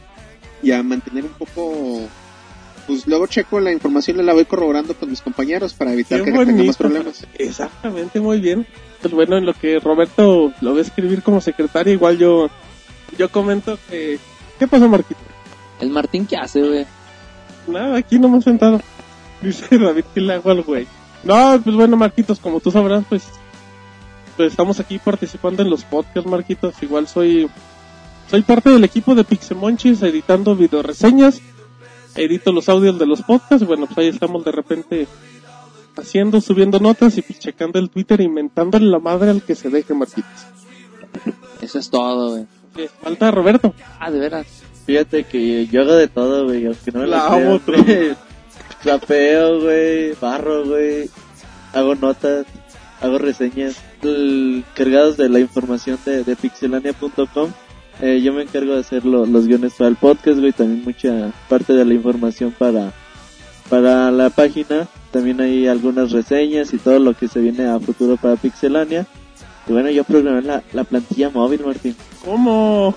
y 0.63 0.71
a 0.71 0.81
mantener 0.83 1.25
un 1.25 1.31
poco 1.31 2.01
pues 2.89 3.05
luego 3.05 3.27
checo 3.27 3.59
la 3.59 3.71
información 3.71 4.19
y 4.19 4.23
la 4.23 4.33
voy 4.33 4.45
corroborando 4.45 4.95
con 4.95 5.11
mis 5.11 5.21
compañeros 5.21 5.75
para 5.75 5.93
evitar 5.93 6.23
Qué 6.23 6.31
que 6.31 6.45
tengamos 6.45 6.75
problemas. 6.75 7.27
Exactamente, 7.37 8.19
muy 8.19 8.39
bien. 8.39 8.65
Pues 8.99 9.13
bueno, 9.13 9.37
en 9.37 9.45
lo 9.45 9.53
que 9.53 9.79
Roberto 9.79 10.51
lo 10.59 10.73
va 10.73 10.79
a 10.79 10.81
escribir 10.81 11.21
como 11.21 11.39
secretario, 11.39 11.93
igual 11.93 12.17
yo 12.17 12.49
yo 13.15 13.29
comento 13.29 13.77
que... 13.87 14.17
¿Qué 14.57 14.67
pasó, 14.67 14.89
Marquito? 14.89 15.19
El 15.79 15.91
Martín, 15.91 16.25
¿qué 16.25 16.35
hace, 16.35 16.63
güey? 16.63 16.87
Nada, 17.67 17.95
aquí 17.95 18.17
no 18.17 18.27
me 18.27 18.39
he 18.39 18.41
sentado. 18.41 18.81
Dice 19.43 19.77
David 19.77 20.05
que 20.11 20.21
le 20.21 20.33
hago 20.33 20.49
al 20.49 20.63
güey. 20.63 20.87
No, 21.23 21.61
pues 21.63 21.75
bueno, 21.75 21.95
Marquitos, 21.95 22.39
como 22.39 22.59
tú 22.59 22.71
sabrás, 22.71 23.03
pues, 23.07 23.23
pues 24.35 24.49
estamos 24.49 24.79
aquí 24.79 24.97
participando 24.97 25.61
en 25.61 25.69
los 25.69 25.83
podcasts, 25.83 26.27
Marquitos. 26.27 26.73
Igual 26.81 27.07
soy 27.07 27.47
soy 28.29 28.41
parte 28.43 28.69
del 28.69 28.83
equipo 28.83 29.15
de 29.15 29.23
Pixemonchis 29.23 30.01
editando 30.01 30.55
videoreseñas. 30.55 31.41
Edito 32.15 32.51
los 32.51 32.69
audios 32.69 32.97
de 32.99 33.05
los 33.05 33.21
podcasts. 33.21 33.65
Bueno, 33.65 33.85
pues 33.85 33.97
ahí 33.97 34.07
estamos 34.07 34.43
de 34.43 34.51
repente 34.51 35.07
haciendo, 35.97 36.41
subiendo 36.41 36.79
notas 36.79 37.17
y 37.17 37.21
pues 37.21 37.39
checando 37.39 37.79
el 37.79 37.89
Twitter, 37.89 38.21
inventándole 38.21 38.85
la 38.87 38.99
madre 38.99 39.29
al 39.29 39.41
que 39.43 39.55
se 39.55 39.69
deje, 39.69 39.93
Marquitos. 39.93 40.45
Eso 41.61 41.79
es 41.79 41.89
todo, 41.89 42.31
güey. 42.31 42.45
Sí, 42.75 42.87
falta 43.01 43.31
Roberto. 43.31 43.73
Ah, 43.99 44.11
de 44.11 44.19
veras. 44.19 44.47
Fíjate 44.85 45.23
que 45.23 45.67
yo 45.67 45.81
hago 45.81 45.93
de 45.93 46.07
todo, 46.07 46.45
güey. 46.45 46.65
Aunque 46.65 46.91
no 46.91 47.01
me 47.01 47.07
Lavo, 47.07 47.35
crean, 47.35 47.51
otro. 47.51 48.17
Trapeo, 48.83 49.61
güey. 49.61 50.13
Barro, 50.13 50.65
güey. 50.65 51.09
Hago 51.73 51.95
notas. 51.95 52.45
Hago 53.01 53.17
reseñas. 53.17 53.75
Cargados 54.73 55.17
de 55.17 55.29
la 55.29 55.39
información 55.39 55.99
de, 56.05 56.23
de 56.23 56.35
pixelania.com. 56.35 57.51
Eh, 58.01 58.21
yo 58.21 58.31
me 58.33 58.43
encargo 58.43 58.73
de 58.73 58.79
hacer 58.79 59.05
lo- 59.05 59.25
los 59.25 59.45
guiones 59.47 59.73
para 59.77 59.89
el 59.89 59.95
podcast, 59.97 60.39
güey. 60.39 60.51
También 60.53 60.83
mucha 60.83 61.31
parte 61.49 61.73
de 61.73 61.83
la 61.85 61.93
información 61.93 62.53
para, 62.57 62.93
para 63.69 64.09
la 64.11 64.29
página. 64.29 64.87
También 65.11 65.41
hay 65.41 65.67
algunas 65.67 66.11
reseñas 66.11 66.73
y 66.73 66.77
todo 66.77 66.99
lo 66.99 67.13
que 67.13 67.27
se 67.27 67.39
viene 67.41 67.65
a 67.67 67.79
futuro 67.79 68.15
para 68.17 68.35
Pixelania. 68.35 69.05
Y 69.67 69.73
bueno, 69.73 69.89
yo 69.89 70.03
programé 70.03 70.41
la, 70.43 70.63
la 70.73 70.83
plantilla 70.83 71.29
móvil, 71.29 71.61
Martín. 71.65 71.95
¿Cómo? 72.23 72.95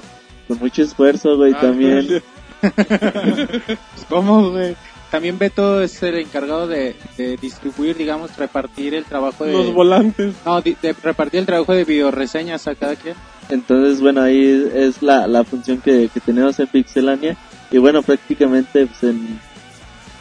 Con 0.48 0.58
mucho 0.58 0.82
esfuerzo, 0.82 1.36
güey, 1.36 1.52
Ah, 1.54 1.60
también. 1.60 2.22
¿Cómo, 4.08 4.50
güey? 4.50 4.76
También 5.12 5.38
Beto 5.38 5.82
es 5.82 6.02
el 6.02 6.16
encargado 6.16 6.66
de, 6.66 6.96
de 7.18 7.36
distribuir, 7.36 7.98
digamos, 7.98 8.34
repartir 8.38 8.94
el 8.94 9.04
trabajo 9.04 9.44
de... 9.44 9.52
Los 9.52 9.74
volantes. 9.74 10.34
no, 10.46 10.62
de 10.62 10.96
repartir 11.02 11.40
el 11.40 11.44
trabajo 11.44 11.74
de 11.74 11.84
videoreseñas 11.84 12.66
a 12.66 12.74
cada 12.74 12.96
quien. 12.96 13.14
Entonces, 13.50 14.00
bueno, 14.00 14.22
ahí 14.22 14.70
es 14.74 15.02
la, 15.02 15.26
la 15.26 15.44
función 15.44 15.82
que, 15.82 16.08
que 16.08 16.18
tenemos 16.20 16.58
en 16.60 16.66
Pixelania. 16.66 17.36
Y 17.70 17.76
bueno, 17.76 18.02
prácticamente 18.02 18.86
pues, 18.86 19.02
en, 19.02 19.38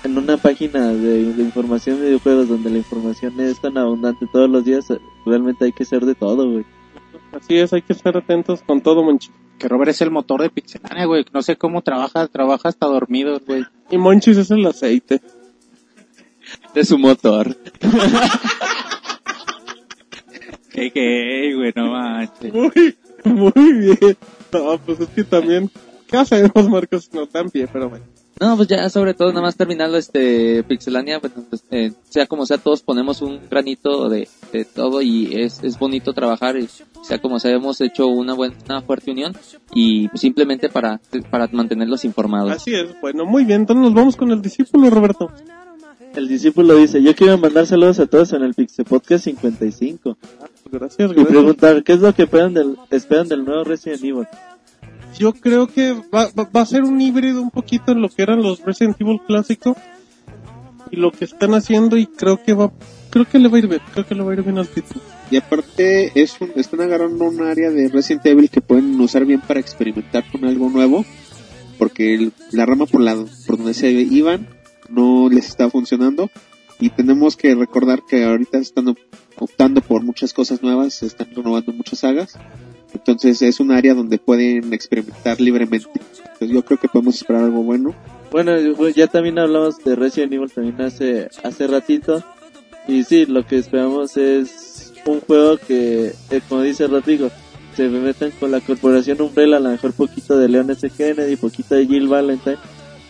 en 0.03 0.17
una 0.17 0.35
página 0.35 0.89
de, 0.89 1.23
de 1.35 1.41
información 1.41 2.01
de 2.01 2.07
videojuegos 2.07 2.49
donde 2.49 2.69
la 2.69 2.79
información 2.79 3.39
es 3.39 3.61
tan 3.61 3.77
abundante 3.77 4.27
todos 4.27 4.49
los 4.49 4.65
días, 4.65 4.87
realmente 5.25 5.63
hay 5.63 5.71
que 5.71 5.85
ser 5.85 6.05
de 6.05 6.15
todo, 6.15 6.51
güey. 6.51 6.65
Así 7.31 7.57
es, 7.57 7.73
hay 7.73 7.81
que 7.81 7.93
estar 7.93 8.15
atentos 8.17 8.61
con 8.61 8.81
todo, 8.81 9.03
Monchis. 9.03 9.31
Que 9.57 9.67
Robert 9.67 9.91
es 9.91 10.01
el 10.01 10.11
motor 10.11 10.41
de 10.41 10.49
Pixelania, 10.49 11.05
güey. 11.05 11.25
No 11.33 11.41
sé 11.41 11.55
cómo 11.55 11.81
trabaja, 11.81 12.27
trabaja 12.27 12.69
hasta 12.69 12.87
dormido, 12.87 13.39
güey. 13.45 13.63
Y 13.89 13.97
Monchis 13.97 14.37
es 14.37 14.51
el 14.51 14.65
aceite. 14.65 15.21
De 16.73 16.83
su 16.83 16.97
motor. 16.97 17.55
Qué 20.71 20.89
gay, 20.89 21.53
güey, 21.53 21.73
no 21.75 21.91
manches. 21.91 22.53
Muy, 22.53 22.95
muy 23.25 23.73
bien. 23.73 24.17
No, 24.51 24.77
pues 24.79 24.99
es 25.01 25.09
que 25.09 25.23
también, 25.23 25.69
¿qué 26.07 26.17
hacemos, 26.17 26.69
Marcos? 26.69 27.09
No 27.13 27.27
tan 27.27 27.49
bien, 27.53 27.69
pero 27.71 27.89
bueno. 27.89 28.05
No, 28.41 28.57
pues 28.57 28.67
ya 28.67 28.89
sobre 28.89 29.13
todo 29.13 29.29
nada 29.29 29.43
más 29.43 29.55
terminando 29.55 29.97
este 29.97 30.63
Pixelania, 30.63 31.19
bueno, 31.19 31.45
pues, 31.47 31.63
eh, 31.69 31.91
sea 32.09 32.25
como 32.25 32.47
sea, 32.47 32.57
todos 32.57 32.81
ponemos 32.81 33.21
un 33.21 33.39
granito 33.47 34.09
de, 34.09 34.27
de 34.51 34.65
todo 34.65 35.03
y 35.03 35.39
es, 35.39 35.63
es 35.63 35.77
bonito 35.77 36.11
trabajar, 36.13 36.57
y 36.57 36.67
sea 37.03 37.19
como 37.21 37.39
sea, 37.39 37.51
hemos 37.51 37.79
hecho 37.81 38.07
una 38.07 38.33
buena, 38.33 38.81
fuerte 38.81 39.11
unión 39.11 39.37
y 39.75 40.07
pues, 40.07 40.21
simplemente 40.21 40.69
para, 40.69 40.99
para 41.29 41.47
mantenerlos 41.51 42.03
informados. 42.03 42.51
Así 42.51 42.73
es, 42.73 42.99
bueno, 42.99 43.27
muy 43.27 43.45
bien. 43.45 43.61
Entonces 43.61 43.83
nos 43.83 43.93
vamos 43.93 44.15
con 44.15 44.31
el 44.31 44.41
discípulo, 44.41 44.89
Roberto. 44.89 45.31
El 46.15 46.27
discípulo 46.27 46.75
dice, 46.77 47.01
yo 47.03 47.15
quiero 47.15 47.37
mandar 47.37 47.67
saludos 47.67 47.99
a 47.99 48.07
todos 48.07 48.33
en 48.33 48.41
el 48.41 48.55
Pixel 48.55 48.85
Podcast 48.85 49.23
55. 49.25 50.17
Gracias, 50.71 50.99
Y 50.99 51.13
gracias. 51.13 51.27
preguntar, 51.27 51.83
¿qué 51.83 51.93
es 51.93 51.99
lo 51.99 52.11
que 52.15 52.23
esperan 52.23 52.55
del, 52.55 52.75
esperan 52.89 53.27
del 53.27 53.45
nuevo 53.45 53.63
Resident 53.63 54.03
Evil? 54.03 54.27
Yo 55.21 55.33
creo 55.33 55.67
que 55.67 55.93
va, 56.13 56.29
va, 56.37 56.49
va 56.55 56.61
a 56.61 56.65
ser 56.65 56.81
un 56.83 56.99
híbrido 56.99 57.41
un 57.43 57.51
poquito 57.51 57.91
en 57.91 58.01
lo 58.01 58.09
que 58.09 58.23
eran 58.23 58.41
los 58.41 58.59
Resident 58.61 58.99
Evil 58.99 59.19
clásicos. 59.27 59.77
y 60.89 60.95
lo 60.97 61.11
que 61.11 61.23
están 61.25 61.53
haciendo 61.53 61.95
y 61.95 62.05
creo 62.07 62.43
que 62.43 62.53
va, 62.53 62.69
creo 63.11 63.25
que 63.25 63.39
le 63.39 63.47
va 63.47 63.55
a 63.55 63.59
ir 63.59 63.67
bien, 63.67 63.81
creo 63.93 64.05
que 64.05 64.13
le 64.15 64.23
va 64.23 64.31
a 64.31 64.33
ir 64.33 64.41
bien 64.43 64.57
al 64.57 64.67
título. 64.67 64.99
Y 65.29 65.37
aparte, 65.37 66.11
es 66.21 66.35
un- 66.41 66.51
están 66.55 66.81
agarrando 66.81 67.23
un 67.25 67.39
área 67.41 67.69
de 67.69 67.87
Resident 67.87 68.25
Evil 68.25 68.49
que 68.49 68.59
pueden 68.59 68.99
usar 68.99 69.23
bien 69.25 69.39
para 69.41 69.59
experimentar 69.61 70.23
con 70.31 70.43
algo 70.43 70.69
nuevo. 70.69 71.05
Porque 71.77 72.13
el- 72.15 72.33
la 72.51 72.65
rama 72.65 72.87
por, 72.87 72.99
la, 73.01 73.15
por 73.47 73.57
donde 73.57 73.73
se 73.73 73.89
iban 73.91 74.47
no 74.89 75.29
les 75.29 75.47
está 75.47 75.69
funcionando. 75.69 76.29
Y 76.79 76.89
tenemos 76.89 77.37
que 77.37 77.53
recordar 77.55 78.01
que 78.09 78.25
ahorita 78.25 78.57
están 78.57 78.87
op- 78.89 78.97
optando 79.37 79.79
por 79.81 80.03
muchas 80.03 80.33
cosas 80.33 80.61
nuevas, 80.61 81.03
están 81.03 81.29
renovando 81.33 81.71
muchas 81.73 81.99
sagas. 81.99 82.37
Entonces 82.93 83.41
es 83.41 83.59
un 83.59 83.71
área 83.71 83.93
donde 83.93 84.17
pueden 84.17 84.73
experimentar 84.73 85.39
libremente. 85.39 85.89
Entonces 85.93 86.49
yo 86.49 86.63
creo 86.63 86.79
que 86.79 86.87
podemos 86.87 87.15
esperar 87.15 87.43
algo 87.43 87.63
bueno. 87.63 87.95
Bueno, 88.31 88.53
pues, 88.77 88.95
ya 88.95 89.07
también 89.07 89.39
hablamos 89.39 89.77
de 89.83 89.95
Resident 89.95 90.33
Evil 90.33 90.51
también 90.51 90.81
hace, 90.81 91.29
hace 91.43 91.67
ratito. 91.67 92.23
Y 92.87 93.03
sí, 93.03 93.25
lo 93.25 93.45
que 93.45 93.57
esperamos 93.57 94.17
es 94.17 94.93
un 95.05 95.19
juego 95.21 95.57
que, 95.57 96.13
eh, 96.29 96.41
como 96.47 96.61
dice 96.61 96.87
Rodrigo, 96.87 97.29
se 97.75 97.89
metan 97.89 98.31
con 98.31 98.51
la 98.51 98.59
corporación 98.59 99.21
Umbrella, 99.21 99.57
a 99.57 99.59
lo 99.59 99.69
mejor 99.69 99.93
poquito 99.93 100.37
de 100.37 100.49
Leon 100.49 100.71
S. 100.71 100.89
Kennedy, 100.89 101.35
poquito 101.35 101.75
de 101.75 101.87
Jill 101.87 102.07
Valentine. 102.07 102.57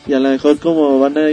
Y 0.08 0.14
a 0.14 0.20
lo 0.20 0.30
mejor 0.30 0.58
como 0.60 0.99
van 0.99 1.18
a, 1.18 1.28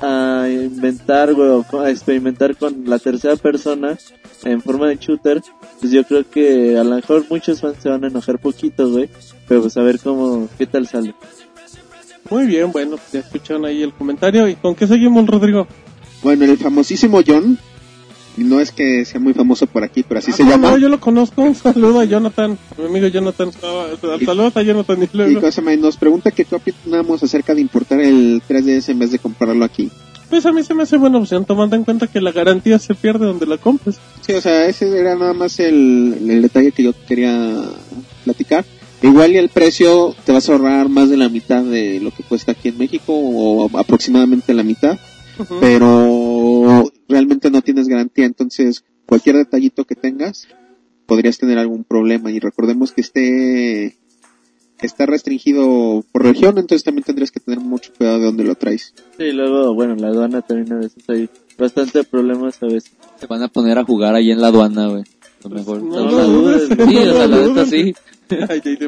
a 0.00 0.46
inventar, 0.48 1.32
güey, 1.34 1.62
a 1.84 1.90
experimentar 1.90 2.56
con 2.56 2.84
la 2.86 2.98
tercera 2.98 3.36
persona 3.36 3.98
en 4.44 4.62
forma 4.62 4.88
de 4.88 4.96
shooter, 4.96 5.42
pues 5.80 5.92
yo 5.92 6.04
creo 6.04 6.28
que 6.28 6.76
a 6.78 6.84
lo 6.84 6.96
mejor 6.96 7.24
muchos 7.30 7.60
fans 7.60 7.78
se 7.82 7.88
van 7.88 8.04
a 8.04 8.08
enojar 8.08 8.38
poquito, 8.38 8.90
güey. 8.90 9.08
Pero 9.48 9.62
pues 9.62 9.76
a 9.76 9.82
ver 9.82 9.98
cómo, 10.00 10.48
qué 10.58 10.66
tal 10.66 10.86
sale. 10.86 11.14
Muy 12.30 12.46
bien, 12.46 12.72
bueno, 12.72 12.96
ya 13.12 13.20
escucharon 13.20 13.64
ahí 13.64 13.82
el 13.82 13.92
comentario. 13.92 14.48
¿Y 14.48 14.56
con 14.56 14.74
qué 14.74 14.86
seguimos, 14.86 15.26
Rodrigo? 15.26 15.66
Bueno, 16.22 16.44
el 16.44 16.58
famosísimo 16.58 17.20
John, 17.24 17.58
no 18.36 18.60
es 18.60 18.70
que 18.72 19.04
sea 19.04 19.20
muy 19.20 19.32
famoso 19.34 19.66
por 19.66 19.82
aquí, 19.84 20.02
pero 20.02 20.18
así 20.18 20.30
Ah, 20.32 20.36
se 20.36 20.44
no, 20.44 20.50
llama. 20.50 20.70
no, 20.72 20.78
yo 20.78 20.88
lo 20.88 21.00
conozco. 21.00 21.42
Un 21.42 21.54
saludo 21.54 22.00
a 22.00 22.04
Jonathan, 22.04 22.58
mi 22.78 22.84
amigo 22.86 23.06
Jonathan. 23.08 23.50
Ah, 23.62 23.86
Saludos 24.24 24.56
a 24.56 24.62
Jonathan 24.62 25.00
y 25.02 25.04
Y 25.04 25.08
luego. 25.16 25.40
cosa 25.40 25.62
más, 25.62 25.78
nos 25.78 25.96
pregunta 25.96 26.30
que 26.30 26.44
qué 26.44 26.54
opinamos 26.54 27.22
acerca 27.22 27.54
de 27.54 27.60
importar 27.60 28.00
el 28.00 28.42
3DS 28.48 28.90
en 28.90 28.98
vez 28.98 29.10
de 29.10 29.18
comprarlo 29.18 29.64
aquí. 29.64 29.90
Pues 30.28 30.44
a 30.44 30.52
mí 30.52 30.62
se 30.64 30.74
me 30.74 30.82
hace 30.82 30.96
buena 30.96 31.18
opción, 31.18 31.44
tomando 31.44 31.76
en 31.76 31.84
cuenta 31.84 32.08
que 32.08 32.20
la 32.20 32.32
garantía 32.32 32.78
se 32.80 32.94
pierde 32.96 33.26
donde 33.26 33.46
la 33.46 33.58
compres. 33.58 33.96
Sí, 34.26 34.32
o 34.32 34.40
sea, 34.40 34.66
ese 34.66 34.98
era 34.98 35.14
nada 35.14 35.34
más 35.34 35.60
el, 35.60 36.16
el 36.28 36.42
detalle 36.42 36.72
que 36.72 36.82
yo 36.82 36.92
quería 37.06 37.62
platicar. 38.24 38.64
Igual 39.02 39.32
y 39.32 39.36
el 39.36 39.50
precio 39.50 40.16
te 40.24 40.32
vas 40.32 40.48
a 40.48 40.52
ahorrar 40.52 40.88
más 40.88 41.10
de 41.10 41.16
la 41.16 41.28
mitad 41.28 41.62
de 41.62 42.00
lo 42.00 42.10
que 42.10 42.24
cuesta 42.24 42.52
aquí 42.52 42.70
en 42.70 42.78
México 42.78 43.12
o 43.14 43.70
aproximadamente 43.78 44.52
la 44.52 44.64
mitad, 44.64 44.98
Ujú. 45.38 45.58
pero 45.60 46.90
realmente 47.08 47.50
no 47.50 47.62
tienes 47.62 47.88
garantía, 47.88 48.26
entonces 48.26 48.84
cualquier 49.06 49.36
detallito 49.36 49.84
que 49.84 49.94
tengas 49.94 50.48
podrías 51.06 51.38
tener 51.38 51.58
algún 51.58 51.84
problema 51.84 52.30
y 52.30 52.40
recordemos 52.40 52.92
que 52.92 53.00
esté 53.00 53.96
está 54.80 55.06
restringido 55.06 56.04
por 56.12 56.22
región, 56.22 56.58
entonces 56.58 56.84
también 56.84 57.04
tendrías 57.04 57.30
que 57.30 57.40
tener 57.40 57.60
mucho 57.60 57.92
cuidado 57.96 58.18
de 58.18 58.24
dónde 58.26 58.44
lo 58.44 58.54
traes. 58.54 58.92
Sí, 59.16 59.32
luego, 59.32 59.74
bueno, 59.74 59.94
la 59.96 60.08
aduana 60.08 60.42
también 60.42 60.72
a 60.72 60.76
veces 60.76 61.02
hay 61.08 61.30
bastante 61.56 62.04
problemas 62.04 62.62
a 62.62 62.66
veces. 62.66 62.92
Se 63.18 63.26
van 63.26 63.42
a 63.42 63.48
poner 63.48 63.78
a 63.78 63.84
jugar 63.84 64.14
ahí 64.14 64.30
en 64.30 64.40
la 64.40 64.48
aduana, 64.48 64.88
güey. 64.88 65.04
A 65.44 65.48
lo 65.48 65.54
mejor. 65.54 65.82
No 65.82 66.10
No, 66.10 66.26
dudes, 66.26 66.68
dudes. 66.68 66.88
Sí, 66.88 66.96
o 66.96 67.04
lo 67.04 67.12
sea, 67.12 67.26
la 67.26 67.38
neta 67.38 67.66
sí. 67.66 67.94
Ay. 68.48 68.78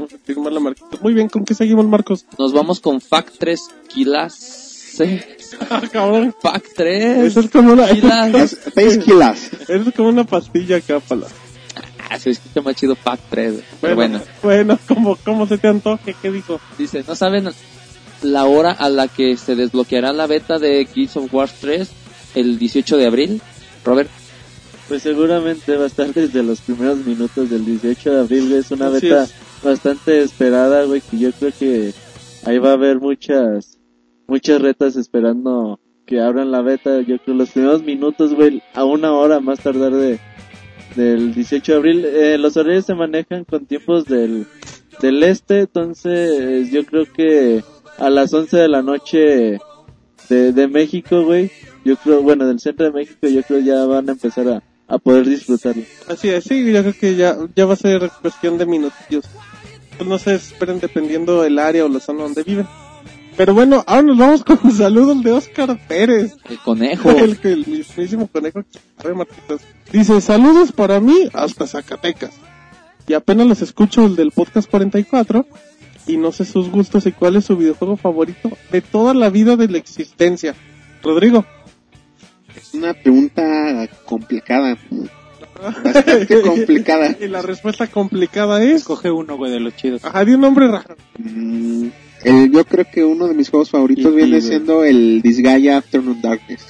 Muy 1.00 1.14
bien, 1.14 1.28
¿con 1.28 1.44
qué 1.44 1.54
seguimos, 1.54 1.86
Marcos? 1.86 2.26
Nos 2.38 2.52
vamos 2.52 2.80
con 2.80 3.00
FAC 3.00 3.32
3 3.38 3.60
Kilas. 3.88 4.34
Ah, 5.70 5.82
cabrón. 5.90 6.34
FAC 6.40 6.62
3 6.76 7.18
Eso 7.26 7.40
es 7.40 7.50
como 7.50 7.72
una, 7.72 7.86
eso 7.90 8.56
es 9.66 9.94
como 9.96 10.08
una 10.08 10.24
pastilla 10.24 10.76
acá, 10.76 11.00
para 11.00 11.22
Ah, 12.10 12.18
se 12.18 12.30
escucha 12.30 12.62
más 12.62 12.74
chido 12.74 12.96
FAC 12.96 13.20
3. 13.30 13.52
güey. 13.52 13.64
Pero 13.80 13.94
Bueno, 13.96 14.20
bueno, 14.42 14.64
bueno, 14.66 14.78
como, 14.88 15.16
como 15.16 15.46
se 15.46 15.58
te 15.58 15.68
antoje, 15.68 16.14
¿qué 16.20 16.30
dijo? 16.32 16.58
dice, 16.78 17.04
¿no 17.06 17.14
saben 17.14 17.48
la 18.22 18.44
hora 18.46 18.72
a 18.72 18.88
la 18.88 19.08
que 19.08 19.36
se 19.36 19.54
desbloqueará 19.54 20.12
la 20.12 20.26
beta 20.26 20.58
de 20.58 20.86
Gears 20.86 21.16
of 21.18 21.32
War 21.34 21.48
3 21.60 21.88
el 22.34 22.58
18 22.58 22.96
de 22.96 23.06
abril? 23.06 23.42
Robert, 23.84 24.08
Pues 24.88 25.02
seguramente 25.02 25.76
va 25.76 25.84
a 25.84 25.86
estar 25.88 26.12
desde 26.14 26.42
los 26.42 26.60
primeros 26.62 26.98
minutos 27.04 27.50
del 27.50 27.64
18 27.64 28.10
de 28.14 28.20
abril. 28.20 28.52
Es 28.54 28.70
una 28.70 28.88
Así 28.88 29.06
beta 29.06 29.24
es. 29.24 29.34
bastante 29.62 30.22
esperada, 30.22 30.84
güey, 30.84 31.02
que 31.02 31.18
yo 31.18 31.30
creo 31.32 31.52
que 31.58 31.92
ahí 32.46 32.58
va 32.58 32.70
a 32.70 32.74
haber 32.74 32.98
muchas, 33.00 33.76
muchas 34.28 34.60
retas 34.62 34.94
esperando 34.94 35.80
que 36.06 36.20
abran 36.20 36.52
la 36.52 36.62
beta. 36.62 37.00
Yo 37.00 37.18
creo 37.18 37.36
los 37.36 37.50
primeros 37.50 37.82
minutos, 37.82 38.34
güey, 38.34 38.62
a 38.74 38.84
una 38.84 39.12
hora 39.12 39.40
más 39.40 39.60
tardar 39.60 39.92
de, 39.92 40.20
del 40.94 41.34
18 41.34 41.72
de 41.72 41.78
abril. 41.78 42.04
Eh, 42.04 42.38
los 42.38 42.56
horarios 42.56 42.86
se 42.86 42.94
manejan 42.94 43.44
con 43.44 43.66
tiempos 43.66 44.04
del, 44.04 44.46
del 45.00 45.22
este, 45.24 45.60
entonces 45.60 46.70
yo 46.70 46.84
creo 46.84 47.04
que 47.12 47.64
a 47.98 48.10
las 48.10 48.32
11 48.32 48.56
de 48.56 48.68
la 48.68 48.82
noche 48.82 49.58
de, 50.28 50.52
de 50.52 50.68
México, 50.68 51.24
güey, 51.24 51.50
yo 51.84 51.96
creo, 51.96 52.22
bueno, 52.22 52.46
del 52.46 52.60
centro 52.60 52.86
de 52.86 52.92
México, 52.92 53.26
yo 53.26 53.42
creo 53.42 53.60
ya 53.60 53.84
van 53.86 54.08
a 54.08 54.12
empezar 54.12 54.48
a, 54.48 54.62
a 54.86 54.98
poder 54.98 55.26
disfrutarlo. 55.26 55.82
Así 56.08 56.28
es, 56.28 56.44
sí, 56.44 56.72
yo 56.72 56.80
creo 56.82 56.94
que 56.94 57.16
ya, 57.16 57.36
ya 57.56 57.66
va 57.66 57.74
a 57.74 57.76
ser 57.76 58.10
cuestión 58.20 58.56
de 58.58 58.66
minutillos. 58.66 59.24
Pues 59.96 60.08
no 60.08 60.18
se 60.18 60.34
esperen 60.36 60.78
dependiendo 60.78 61.44
el 61.44 61.58
área 61.58 61.84
o 61.84 61.88
la 61.88 61.98
zona 61.98 62.22
donde 62.22 62.44
viven. 62.44 62.66
Pero 63.38 63.54
bueno, 63.54 63.84
ahora 63.86 64.02
nos 64.02 64.18
vamos 64.18 64.42
con 64.42 64.72
saludos 64.72 65.22
de 65.22 65.30
Oscar 65.30 65.78
Pérez. 65.86 66.36
el 66.50 66.58
conejo. 66.58 67.08
el, 67.16 67.38
el 67.44 67.66
mismísimo 67.68 68.26
conejo. 68.26 68.64
Dice, 69.92 70.20
saludos 70.20 70.72
para 70.72 70.98
mí 70.98 71.30
hasta 71.32 71.68
Zacatecas. 71.68 72.32
Y 73.06 73.14
apenas 73.14 73.46
los 73.46 73.62
escucho 73.62 74.04
el 74.06 74.16
del 74.16 74.32
podcast 74.32 74.68
44 74.68 75.46
y 76.08 76.16
no 76.16 76.32
sé 76.32 76.44
sus 76.44 76.68
gustos 76.68 77.06
y 77.06 77.12
cuál 77.12 77.36
es 77.36 77.44
su 77.44 77.56
videojuego 77.56 77.96
favorito 77.96 78.50
de 78.72 78.80
toda 78.80 79.14
la 79.14 79.30
vida 79.30 79.54
de 79.54 79.68
la 79.68 79.78
existencia. 79.78 80.56
Rodrigo. 81.04 81.46
Es 82.56 82.74
una 82.74 82.92
pregunta 82.92 83.88
complicada. 84.04 84.76
Bastante 85.62 86.42
complicada. 86.42 87.14
Y 87.20 87.28
la 87.28 87.40
respuesta 87.40 87.86
complicada 87.86 88.60
es... 88.64 88.82
Coge 88.82 89.12
uno, 89.12 89.36
güey, 89.36 89.52
de 89.52 89.60
los 89.60 89.76
chidos. 89.76 90.04
Ajá, 90.04 90.24
de 90.24 90.34
un 90.34 90.40
nombre 90.40 90.66
raro. 90.66 90.96
Mm, 91.18 91.88
el- 92.24 92.50
yo 92.52 92.64
creo 92.64 92.84
que 92.92 93.04
uno 93.04 93.26
de 93.28 93.34
mis 93.34 93.50
juegos 93.50 93.70
favoritos 93.70 94.06
E.T., 94.06 94.16
viene 94.16 94.40
siendo 94.40 94.84
el 94.84 95.22
Disgaea 95.22 95.78
Afternoon 95.78 96.20
Darkness. 96.20 96.64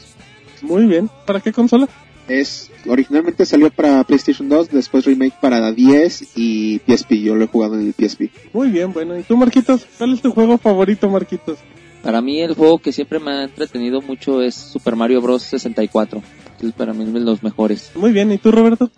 Muy 0.62 0.86
bien. 0.86 1.08
¿Para 1.26 1.40
qué 1.40 1.52
consola? 1.52 1.88
Es, 2.28 2.70
originalmente 2.86 3.46
salió 3.46 3.70
para 3.70 4.04
PlayStation 4.04 4.48
2, 4.48 4.68
después 4.70 5.06
remake 5.06 5.34
para 5.40 5.72
10 5.72 6.36
y 6.36 6.80
PSP. 6.86 7.12
Yo 7.22 7.34
lo 7.34 7.44
he 7.44 7.48
jugado 7.48 7.76
en 7.80 7.86
el 7.86 7.94
PSP. 7.94 8.30
Muy 8.52 8.68
bien, 8.68 8.92
bueno. 8.92 9.18
¿Y 9.18 9.22
tú, 9.22 9.36
Marquitos? 9.36 9.86
¿Cuál 9.96 10.12
es 10.14 10.20
tu 10.20 10.30
juego 10.32 10.58
favorito, 10.58 11.08
Marquitos? 11.08 11.58
Para 12.02 12.20
mí 12.20 12.40
el 12.40 12.54
juego 12.54 12.78
que 12.78 12.92
siempre 12.92 13.18
me 13.18 13.30
ha 13.30 13.44
entretenido 13.44 14.02
mucho 14.02 14.42
es 14.42 14.54
Super 14.54 14.94
Mario 14.94 15.20
Bros. 15.22 15.42
64. 15.42 16.22
Es 16.60 16.72
para 16.72 16.92
mí 16.92 17.04
de 17.04 17.20
los 17.20 17.42
mejores. 17.42 17.90
Muy 17.94 18.12
bien. 18.12 18.30
¿Y 18.32 18.38
tú, 18.38 18.50
Roberto? 18.52 18.90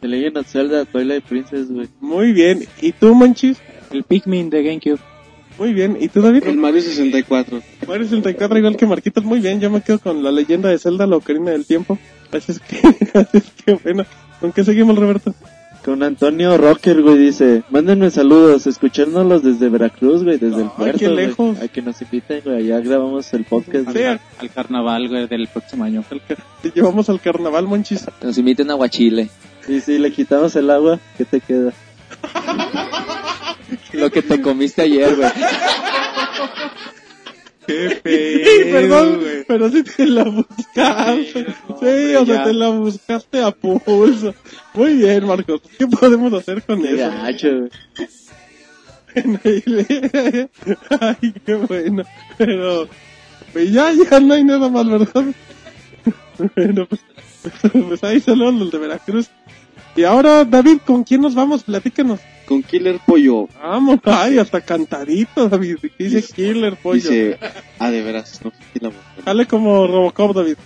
The 0.00 0.08
Legend 0.08 0.36
of 0.38 0.46
Zelda 0.46 0.84
Twilight 0.84 1.24
Princess, 1.24 1.70
güey. 1.70 1.88
Muy 2.00 2.32
bien. 2.32 2.64
¿Y 2.82 2.92
tú, 2.92 3.14
Manchis? 3.14 3.56
El 3.90 4.04
Pikmin 4.04 4.50
de 4.50 4.62
GameCube. 4.62 4.98
Muy 5.58 5.72
bien. 5.72 5.96
¿Y 6.00 6.08
tú, 6.08 6.20
David? 6.20 6.44
El 6.46 6.56
Mario 6.56 6.80
64. 6.82 7.62
Mario 7.86 8.04
64 8.04 8.58
igual 8.58 8.76
que 8.76 8.86
Marquitos, 8.86 9.24
muy 9.24 9.40
bien, 9.40 9.60
yo 9.60 9.70
me 9.70 9.80
quedo 9.82 9.98
con 10.00 10.22
la 10.22 10.32
leyenda 10.32 10.68
de 10.68 10.78
Zelda, 10.78 11.06
la 11.06 11.16
Ocarina 11.16 11.52
del 11.52 11.64
Tiempo. 11.64 11.98
Así 12.32 12.52
es 12.52 12.60
que, 12.60 12.76
así 13.18 13.38
es 13.38 13.44
que 13.64 13.74
bueno, 13.74 14.04
¿con 14.40 14.50
qué 14.52 14.64
seguimos 14.64 14.96
Roberto? 14.98 15.34
Con 15.84 16.02
Antonio 16.02 16.56
Rocker, 16.56 17.02
güey, 17.02 17.18
dice, 17.18 17.62
mándenme 17.68 18.10
saludos, 18.10 18.66
escuchándolos 18.66 19.42
desde 19.42 19.68
Veracruz, 19.68 20.24
güey, 20.24 20.38
desde 20.38 20.56
el 20.62 20.62
Ay, 20.62 20.70
puerto, 20.76 20.98
qué 20.98 21.04
güey. 21.08 21.16
lejos. 21.26 21.60
A 21.60 21.68
que 21.68 21.82
nos 21.82 22.00
inviten, 22.00 22.40
güey, 22.42 22.56
allá 22.72 22.80
grabamos 22.80 23.32
el 23.34 23.44
podcast. 23.44 23.86
Sí, 23.88 23.92
güey. 23.92 24.04
al- 24.06 24.20
Al 24.38 24.50
carnaval, 24.50 25.08
güey, 25.08 25.28
del 25.28 25.46
próximo 25.48 25.84
año. 25.84 26.02
te 26.62 26.70
llevamos 26.74 27.10
al 27.10 27.20
carnaval, 27.20 27.66
Monchis. 27.68 28.06
Nos 28.22 28.38
inviten 28.38 28.70
a 28.70 28.74
Guachile. 28.74 29.28
Y 29.68 29.80
si 29.80 29.98
le 29.98 30.10
quitamos 30.10 30.56
el 30.56 30.70
agua, 30.70 30.98
¿qué 31.18 31.26
te 31.26 31.40
queda? 31.40 31.72
Lo 33.92 34.10
que 34.10 34.22
te 34.22 34.40
comiste 34.40 34.82
ayer, 34.82 35.14
güey. 35.16 35.30
Qué 37.66 38.70
Perdón, 38.72 39.20
pero 39.48 39.70
sí 39.70 39.82
te 39.82 40.06
la 40.06 40.24
buscaste. 40.24 41.46
Sí, 41.80 42.14
o 42.14 42.26
sea, 42.26 42.36
ya. 42.36 42.44
te 42.44 42.52
la 42.52 42.68
buscaste 42.68 43.42
a 43.42 43.50
pulso. 43.52 44.34
Muy 44.74 44.94
bien, 44.94 45.26
Marcos. 45.26 45.62
¿Qué 45.78 45.86
podemos 45.86 46.32
hacer 46.34 46.62
con 46.62 46.84
eso? 46.84 46.96
Gacho. 46.96 47.68
Ay, 51.00 51.34
qué 51.46 51.54
bueno. 51.54 52.02
Pero, 52.36 52.88
pues 53.52 53.72
ya, 53.72 53.92
ya 53.92 54.20
no 54.20 54.34
hay 54.34 54.44
nada 54.44 54.68
más, 54.68 54.88
¿verdad? 54.88 55.24
Bueno, 56.56 56.86
pues, 56.86 57.00
pues 57.72 58.02
ahí 58.02 58.20
saludos 58.20 58.54
los 58.54 58.72
de 58.72 58.78
Veracruz. 58.78 59.30
Y 59.94 60.02
ahora, 60.02 60.44
David, 60.44 60.78
¿con 60.84 61.04
quién 61.04 61.20
nos 61.20 61.36
vamos? 61.36 61.62
Platícanos. 61.62 62.18
Con 62.44 62.62
Killer 62.62 63.00
Pollo. 63.04 63.48
Vamos, 63.62 64.00
ay, 64.04 64.38
hasta 64.38 64.60
cantadito, 64.60 65.48
David. 65.48 65.78
Dice 65.98 66.22
Killer 66.22 66.76
Pollo. 66.76 66.96
Dice, 66.96 67.38
ah, 67.78 67.90
de 67.90 68.02
veras, 68.02 68.40
no. 68.44 68.52
Sale 69.24 69.46
como 69.46 69.86
Robocop, 69.86 70.34
David. 70.34 70.56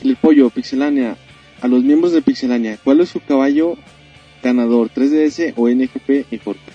Killer 0.00 0.16
Pollo, 0.16 0.50
Pixelania. 0.50 1.16
A 1.60 1.66
los 1.66 1.82
miembros 1.82 2.12
de 2.12 2.22
Pixelania, 2.22 2.78
¿cuál 2.84 3.00
es 3.00 3.08
su 3.08 3.20
caballo 3.20 3.76
ganador? 4.44 4.90
¿3DS 4.90 5.54
o 5.56 5.68
NGP 5.68 6.32
y 6.32 6.38
por 6.38 6.54
qué? 6.54 6.70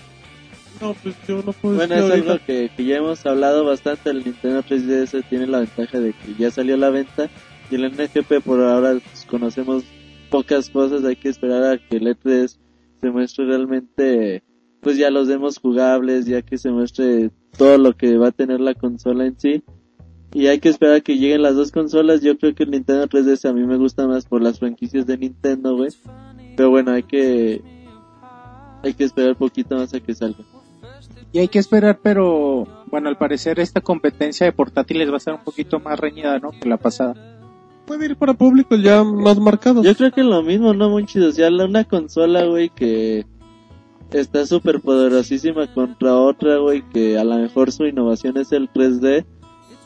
No, 0.80 0.92
pues 0.94 1.14
yo 1.26 1.42
no 1.42 1.52
puedo 1.52 1.76
Bueno, 1.76 1.94
es 1.94 2.10
algo 2.10 2.38
que, 2.46 2.70
que 2.76 2.84
ya 2.84 2.96
hemos 2.96 3.24
hablado 3.24 3.64
bastante. 3.64 4.10
El 4.10 4.24
Nintendo 4.24 4.62
3DS 4.62 5.24
tiene 5.30 5.46
la 5.46 5.60
ventaja 5.60 6.00
de 6.00 6.12
que 6.12 6.34
ya 6.38 6.50
salió 6.50 6.74
a 6.74 6.78
la 6.78 6.90
venta. 6.90 7.30
Y 7.70 7.76
el 7.76 7.90
NGP 7.92 8.44
por 8.44 8.60
ahora 8.60 8.98
pues, 9.02 9.24
conocemos 9.24 9.84
pocas 10.28 10.68
cosas. 10.68 11.04
Hay 11.04 11.16
que 11.16 11.30
esperar 11.30 11.64
a 11.64 11.78
que 11.78 11.96
el 11.96 12.06
E3 12.08 12.58
se 13.04 13.10
muestre 13.10 13.44
realmente, 13.44 14.42
pues 14.80 14.96
ya 14.96 15.10
los 15.10 15.28
demos 15.28 15.58
jugables, 15.58 16.24
ya 16.24 16.40
que 16.40 16.56
se 16.56 16.70
muestre 16.70 17.30
todo 17.58 17.76
lo 17.76 17.94
que 17.94 18.16
va 18.16 18.28
a 18.28 18.32
tener 18.32 18.60
la 18.60 18.72
consola 18.72 19.26
en 19.26 19.38
sí. 19.38 19.62
Y 20.32 20.46
hay 20.46 20.58
que 20.58 20.70
esperar 20.70 20.96
a 20.96 21.00
que 21.02 21.18
lleguen 21.18 21.42
las 21.42 21.54
dos 21.54 21.70
consolas. 21.70 22.22
Yo 22.22 22.38
creo 22.38 22.54
que 22.54 22.62
el 22.62 22.70
Nintendo 22.70 23.06
3DS 23.06 23.46
a 23.46 23.52
mí 23.52 23.66
me 23.66 23.76
gusta 23.76 24.08
más 24.08 24.24
por 24.24 24.40
las 24.40 24.58
franquicias 24.58 25.06
de 25.06 25.18
Nintendo, 25.18 25.76
güey. 25.76 25.90
Pero 26.56 26.70
bueno, 26.70 26.92
hay 26.92 27.02
que, 27.02 27.62
hay 28.82 28.94
que 28.94 29.04
esperar 29.04 29.36
poquito 29.36 29.76
más 29.76 29.92
a 29.92 30.00
que 30.00 30.14
salga. 30.14 30.42
Y 31.30 31.40
hay 31.40 31.48
que 31.48 31.58
esperar, 31.58 31.98
pero 32.02 32.66
bueno, 32.90 33.10
al 33.10 33.18
parecer 33.18 33.60
esta 33.60 33.82
competencia 33.82 34.46
de 34.46 34.52
portátiles 34.52 35.12
va 35.12 35.18
a 35.18 35.20
ser 35.20 35.34
un 35.34 35.44
poquito 35.44 35.78
más 35.78 36.00
reñida, 36.00 36.38
¿no? 36.38 36.52
Que 36.52 36.70
la 36.70 36.78
pasada. 36.78 37.33
Puede 37.86 38.06
ir 38.06 38.16
para 38.16 38.34
públicos 38.34 38.80
ya 38.82 39.04
más 39.04 39.38
marcados. 39.38 39.84
Yo 39.84 39.94
creo 39.94 40.10
que 40.10 40.22
lo 40.22 40.42
mismo, 40.42 40.72
¿no, 40.72 40.88
Monchis? 40.88 41.22
O 41.22 41.32
sea, 41.32 41.48
una 41.48 41.84
consola, 41.84 42.44
güey, 42.46 42.70
que 42.70 43.26
está 44.10 44.46
súper 44.46 44.80
poderosísima 44.80 45.72
contra 45.72 46.16
otra, 46.16 46.58
güey, 46.58 46.82
que 46.88 47.18
a 47.18 47.24
lo 47.24 47.36
mejor 47.36 47.72
su 47.72 47.86
innovación 47.86 48.36
es 48.38 48.52
el 48.52 48.70
3D 48.72 49.26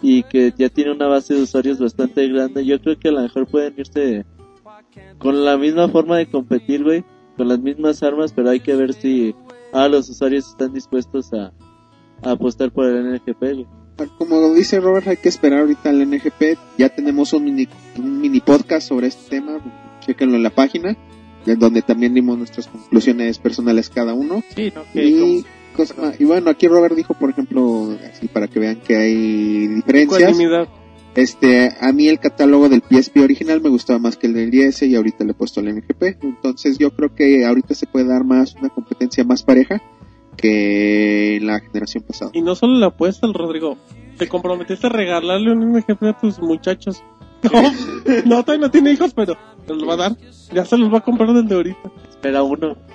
y 0.00 0.22
que 0.24 0.54
ya 0.56 0.68
tiene 0.68 0.92
una 0.92 1.06
base 1.06 1.34
de 1.34 1.42
usuarios 1.42 1.78
bastante 1.78 2.28
grande. 2.28 2.64
Yo 2.64 2.80
creo 2.80 2.98
que 2.98 3.08
a 3.08 3.12
lo 3.12 3.22
mejor 3.22 3.46
pueden 3.46 3.74
irse 3.76 4.24
con 5.18 5.44
la 5.44 5.56
misma 5.56 5.88
forma 5.88 6.18
de 6.18 6.30
competir, 6.30 6.84
güey, 6.84 7.04
con 7.36 7.48
las 7.48 7.58
mismas 7.58 8.02
armas, 8.02 8.32
pero 8.32 8.50
hay 8.50 8.60
que 8.60 8.76
ver 8.76 8.92
si 8.92 9.34
ah, 9.72 9.88
los 9.88 10.08
usuarios 10.08 10.48
están 10.48 10.72
dispuestos 10.72 11.32
a, 11.32 11.52
a 12.22 12.30
apostar 12.30 12.70
por 12.70 12.86
el 12.86 13.14
NGP, 13.14 13.40
güey. 13.40 13.77
Como 14.18 14.54
dice 14.54 14.80
Robert, 14.80 15.08
hay 15.08 15.16
que 15.16 15.28
esperar 15.28 15.60
ahorita 15.60 15.90
al 15.90 16.06
NGP. 16.08 16.56
Ya 16.78 16.88
tenemos 16.88 17.32
un 17.32 17.44
mini, 17.44 17.68
un 17.98 18.20
mini 18.20 18.40
podcast 18.40 18.88
sobre 18.88 19.08
este 19.08 19.30
tema. 19.30 19.58
Chequenlo 20.00 20.36
en 20.36 20.42
la 20.44 20.50
página, 20.50 20.96
en 21.46 21.58
donde 21.58 21.82
también 21.82 22.14
dimos 22.14 22.38
nuestras 22.38 22.68
conclusiones 22.68 23.38
personales 23.38 23.90
cada 23.90 24.14
uno. 24.14 24.42
Sí. 24.54 24.72
Que 24.92 25.04
Y, 25.04 25.44
cosa 25.76 25.94
más- 26.00 26.20
y 26.20 26.24
bueno, 26.24 26.50
aquí 26.50 26.68
Robert 26.68 26.94
dijo, 26.94 27.14
por 27.14 27.30
ejemplo, 27.30 27.96
así 28.12 28.28
para 28.28 28.46
que 28.48 28.58
vean 28.60 28.76
que 28.76 28.96
hay 28.96 29.66
diferencias. 29.68 30.20
Este, 31.14 31.74
a 31.80 31.92
mí 31.92 32.06
el 32.06 32.20
catálogo 32.20 32.68
del 32.68 32.82
PSP 32.88 33.18
original 33.20 33.60
me 33.60 33.70
gustaba 33.70 33.98
más 33.98 34.16
que 34.16 34.28
el 34.28 34.34
del 34.34 34.50
10 34.52 34.82
y 34.82 34.94
ahorita 34.94 35.24
le 35.24 35.32
he 35.32 35.34
puesto 35.34 35.58
el 35.60 35.68
NGP. 35.74 36.02
Entonces 36.22 36.78
yo 36.78 36.90
creo 36.94 37.12
que 37.14 37.44
ahorita 37.44 37.74
se 37.74 37.86
puede 37.86 38.06
dar 38.06 38.22
más 38.24 38.54
una 38.54 38.68
competencia 38.68 39.24
más 39.24 39.42
pareja 39.42 39.82
que 40.38 41.38
la 41.42 41.60
generación 41.60 42.04
pasada. 42.04 42.30
Y 42.32 42.40
no 42.42 42.54
solo 42.54 42.78
la 42.78 42.86
apuesta 42.86 43.26
el 43.26 43.34
Rodrigo. 43.34 43.76
Te 44.16 44.26
comprometiste 44.28 44.86
a 44.86 44.90
regalarle 44.90 45.52
un 45.52 45.70
MGP 45.72 46.02
a 46.04 46.18
tus 46.18 46.38
muchachos. 46.40 47.02
No, 47.40 47.62
no, 48.24 48.42
todavía 48.42 48.66
no 48.66 48.70
tiene 48.72 48.90
hijos, 48.90 49.14
pero 49.14 49.36
se 49.64 49.72
los 49.72 49.88
va 49.88 49.92
a 49.94 49.96
dar. 49.96 50.16
Ya 50.52 50.64
se 50.64 50.76
los 50.76 50.92
va 50.92 50.98
a 50.98 51.02
comprar 51.02 51.32
desde 51.32 51.54
ahorita. 51.54 51.90
Espera 52.10 52.42
uno. 52.42 52.76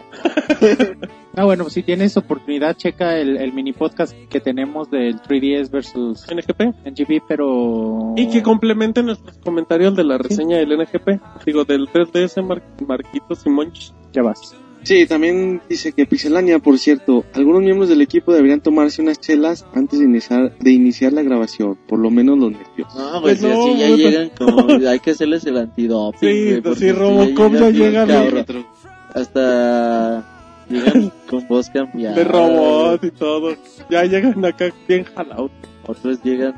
Ah, 1.35 1.45
bueno, 1.45 1.67
si 1.71 1.81
tienes 1.81 2.15
oportunidad, 2.15 2.77
checa 2.77 3.17
el, 3.17 3.37
el 3.37 3.53
mini 3.53 3.73
podcast 3.73 4.13
que 4.29 4.39
tenemos 4.39 4.91
del 4.91 5.19
3DS 5.19 5.71
versus 5.71 6.27
NGP. 6.31 6.85
NGP, 6.85 7.23
pero... 7.27 8.13
Y 8.15 8.29
que 8.29 8.43
complemente 8.43 9.01
nuestros 9.01 9.39
comentarios 9.39 9.95
de 9.95 10.03
la 10.03 10.19
reseña 10.19 10.57
del 10.57 10.77
NGP. 10.77 11.43
Digo, 11.43 11.65
del 11.65 11.87
3DS 11.87 12.45
Mar- 12.45 12.61
Marquitos 12.85 13.47
y 13.47 13.49
Monch. 13.49 13.93
Ya 14.11 14.21
vas. 14.21 14.55
Sí, 14.83 15.05
también 15.05 15.61
dice 15.69 15.93
que 15.93 16.05
Pixelania, 16.05 16.59
por 16.59 16.77
cierto, 16.77 17.23
algunos 17.33 17.61
miembros 17.61 17.89
del 17.89 18.01
equipo 18.01 18.33
deberían 18.33 18.61
tomarse 18.61 19.01
unas 19.01 19.19
chelas 19.19 19.65
antes 19.73 19.99
de 19.99 20.05
iniciar, 20.05 20.57
de 20.59 20.71
iniciar 20.71 21.13
la 21.13 21.21
grabación, 21.21 21.77
por 21.87 21.99
lo 21.99 22.11
menos 22.11 22.37
los 22.37 22.51
nervios. 22.51 22.93
No, 22.95 23.21
Pues 23.21 23.39
si 23.39 23.45
no, 23.45 23.63
así 23.63 23.77
ya 23.79 23.87
güey, 23.87 23.97
llegan 23.99 24.29
como... 24.37 24.67
Hay 24.89 24.99
que 24.99 25.11
hacerles 25.11 25.45
el 25.45 25.57
antidoping, 25.57 26.19
Sí, 26.19 26.43
güey, 26.43 26.61
pues 26.61 26.63
porque 26.63 26.79
sí, 26.79 26.85
si 26.85 26.91
Robocop 26.91 27.53
ya 27.53 27.69
llegan 27.69 27.73
bien 27.73 27.91
llega 27.91 28.07
cabrón. 28.07 28.65
Hasta 29.13 30.25
llegan 30.69 31.11
con 31.29 31.47
voz 31.47 31.69
cambiada. 31.69 32.15
De 32.15 32.23
robot 32.23 33.03
y 33.03 33.11
todo. 33.11 33.55
Ya 33.89 34.03
llegan 34.03 34.43
acá 34.43 34.73
bien 34.87 35.05
jalados. 35.05 35.51
Otros 35.85 36.21
llegan 36.23 36.55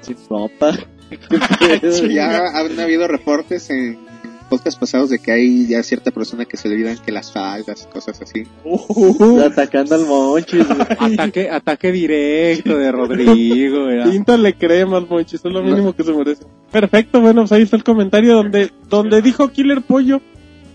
sin 0.00 0.16
ropa. 0.28 0.72
Ya 2.10 2.48
han 2.48 2.80
habido 2.80 3.06
reportes 3.06 3.70
en 3.70 3.98
podcast 4.46 4.78
pasados 4.78 5.10
de 5.10 5.18
que 5.18 5.32
hay 5.32 5.66
ya 5.66 5.82
cierta 5.82 6.10
persona 6.10 6.44
que 6.44 6.56
se 6.56 6.68
le 6.68 6.74
olvidan 6.76 6.98
que 6.98 7.12
las 7.12 7.32
faldas, 7.32 7.86
cosas 7.92 8.20
así. 8.22 8.44
Uh, 8.64 9.40
Atacando 9.40 9.94
al 9.94 10.06
monchis. 10.06 10.64
Ataque, 10.98 11.50
ataque 11.50 11.92
directo 11.92 12.76
de 12.78 12.92
Rodrigo. 12.92 13.86
Píntale 14.10 14.54
cremas, 14.54 15.08
Monchi, 15.08 15.36
eso 15.36 15.48
es 15.48 15.54
lo 15.54 15.62
mínimo 15.62 15.94
que 15.94 16.02
se 16.02 16.12
merece. 16.12 16.44
Perfecto, 16.70 17.20
bueno, 17.20 17.42
pues 17.42 17.52
ahí 17.52 17.62
está 17.62 17.76
el 17.76 17.84
comentario 17.84 18.34
donde, 18.34 18.70
donde 18.88 19.22
dijo 19.22 19.48
Killer 19.48 19.82
Pollo. 19.82 20.20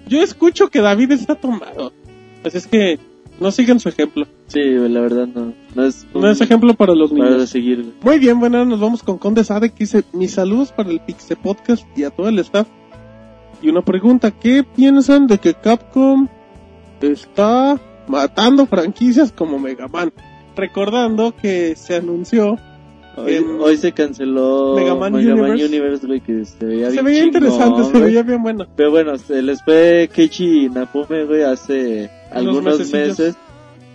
Yo 0.07 0.21
escucho 0.21 0.69
que 0.69 0.81
David 0.81 1.11
está 1.11 1.35
tomado. 1.35 1.93
Pues 2.41 2.55
es 2.55 2.67
que 2.67 2.99
no 3.39 3.51
sigan 3.51 3.79
su 3.79 3.89
ejemplo. 3.89 4.27
Sí, 4.47 4.59
la 4.61 4.99
verdad 4.99 5.27
no. 5.33 5.53
No 5.73 5.85
es, 5.85 6.05
No 6.13 6.29
es 6.29 6.41
ejemplo 6.41 6.73
para 6.73 6.93
los 6.93 7.11
para 7.11 7.29
niños. 7.31 7.49
seguir, 7.49 7.81
güey. 7.81 7.93
Muy 8.01 8.19
bien, 8.19 8.39
bueno, 8.39 8.65
nos 8.65 8.79
vamos 8.79 9.03
con 9.03 9.17
Conde 9.17 9.43
Sade 9.43 9.69
que 9.69 9.79
dice 9.85 10.03
mis 10.13 10.31
saludos 10.31 10.71
para 10.71 10.89
el 10.89 10.99
Pixel 10.99 11.37
Podcast 11.37 11.85
y 11.97 12.03
a 12.03 12.09
todo 12.09 12.27
el 12.29 12.39
staff. 12.39 12.67
Y 13.61 13.69
una 13.69 13.81
pregunta, 13.81 14.31
¿qué 14.31 14.63
piensan 14.63 15.27
de 15.27 15.37
que 15.37 15.53
Capcom 15.53 16.27
está 17.01 17.79
matando 18.07 18.65
franquicias 18.65 19.31
como 19.31 19.59
Mega 19.59 19.87
Man? 19.87 20.11
Recordando 20.55 21.35
que 21.35 21.75
se 21.75 21.95
anunció 21.95 22.57
Hoy, 23.17 23.45
hoy 23.59 23.77
se 23.77 23.91
canceló 23.91 24.73
Mega 24.75 24.95
Man 24.95 25.13
Universe. 25.13 25.65
Universe, 25.65 26.07
güey, 26.07 26.21
que 26.21 26.45
se 26.45 26.65
veía 26.65 26.87
se 26.87 26.93
bien 26.93 27.05
veía 27.05 27.23
chingón, 27.23 27.43
interesante, 27.43 27.83
se 27.91 27.99
veía 27.99 28.23
bien 28.23 28.41
bueno. 28.41 28.65
Pero 28.75 28.91
bueno, 28.91 29.17
se 29.17 29.41
les 29.41 29.61
fue 29.63 30.09
Keiichi 30.13 30.69
Nafume, 30.69 31.25
güey, 31.25 31.43
hace 31.43 32.09
algunos 32.31 32.63
mesecillos. 32.63 33.19
meses. 33.19 33.35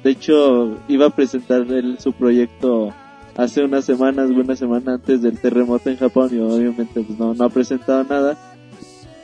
De 0.04 0.10
hecho, 0.10 0.76
iba 0.88 1.06
a 1.06 1.10
presentar 1.10 1.62
él 1.62 1.96
su 1.98 2.12
proyecto 2.12 2.92
hace 3.36 3.64
unas 3.64 3.84
semanas, 3.86 4.30
una 4.30 4.54
semana 4.54 4.94
antes 4.94 5.22
del 5.22 5.38
terremoto 5.40 5.88
en 5.88 5.96
Japón 5.96 6.30
y 6.32 6.38
obviamente 6.38 7.02
pues 7.02 7.18
no, 7.18 7.34
no 7.34 7.44
ha 7.44 7.48
presentado 7.48 8.04
nada. 8.04 8.36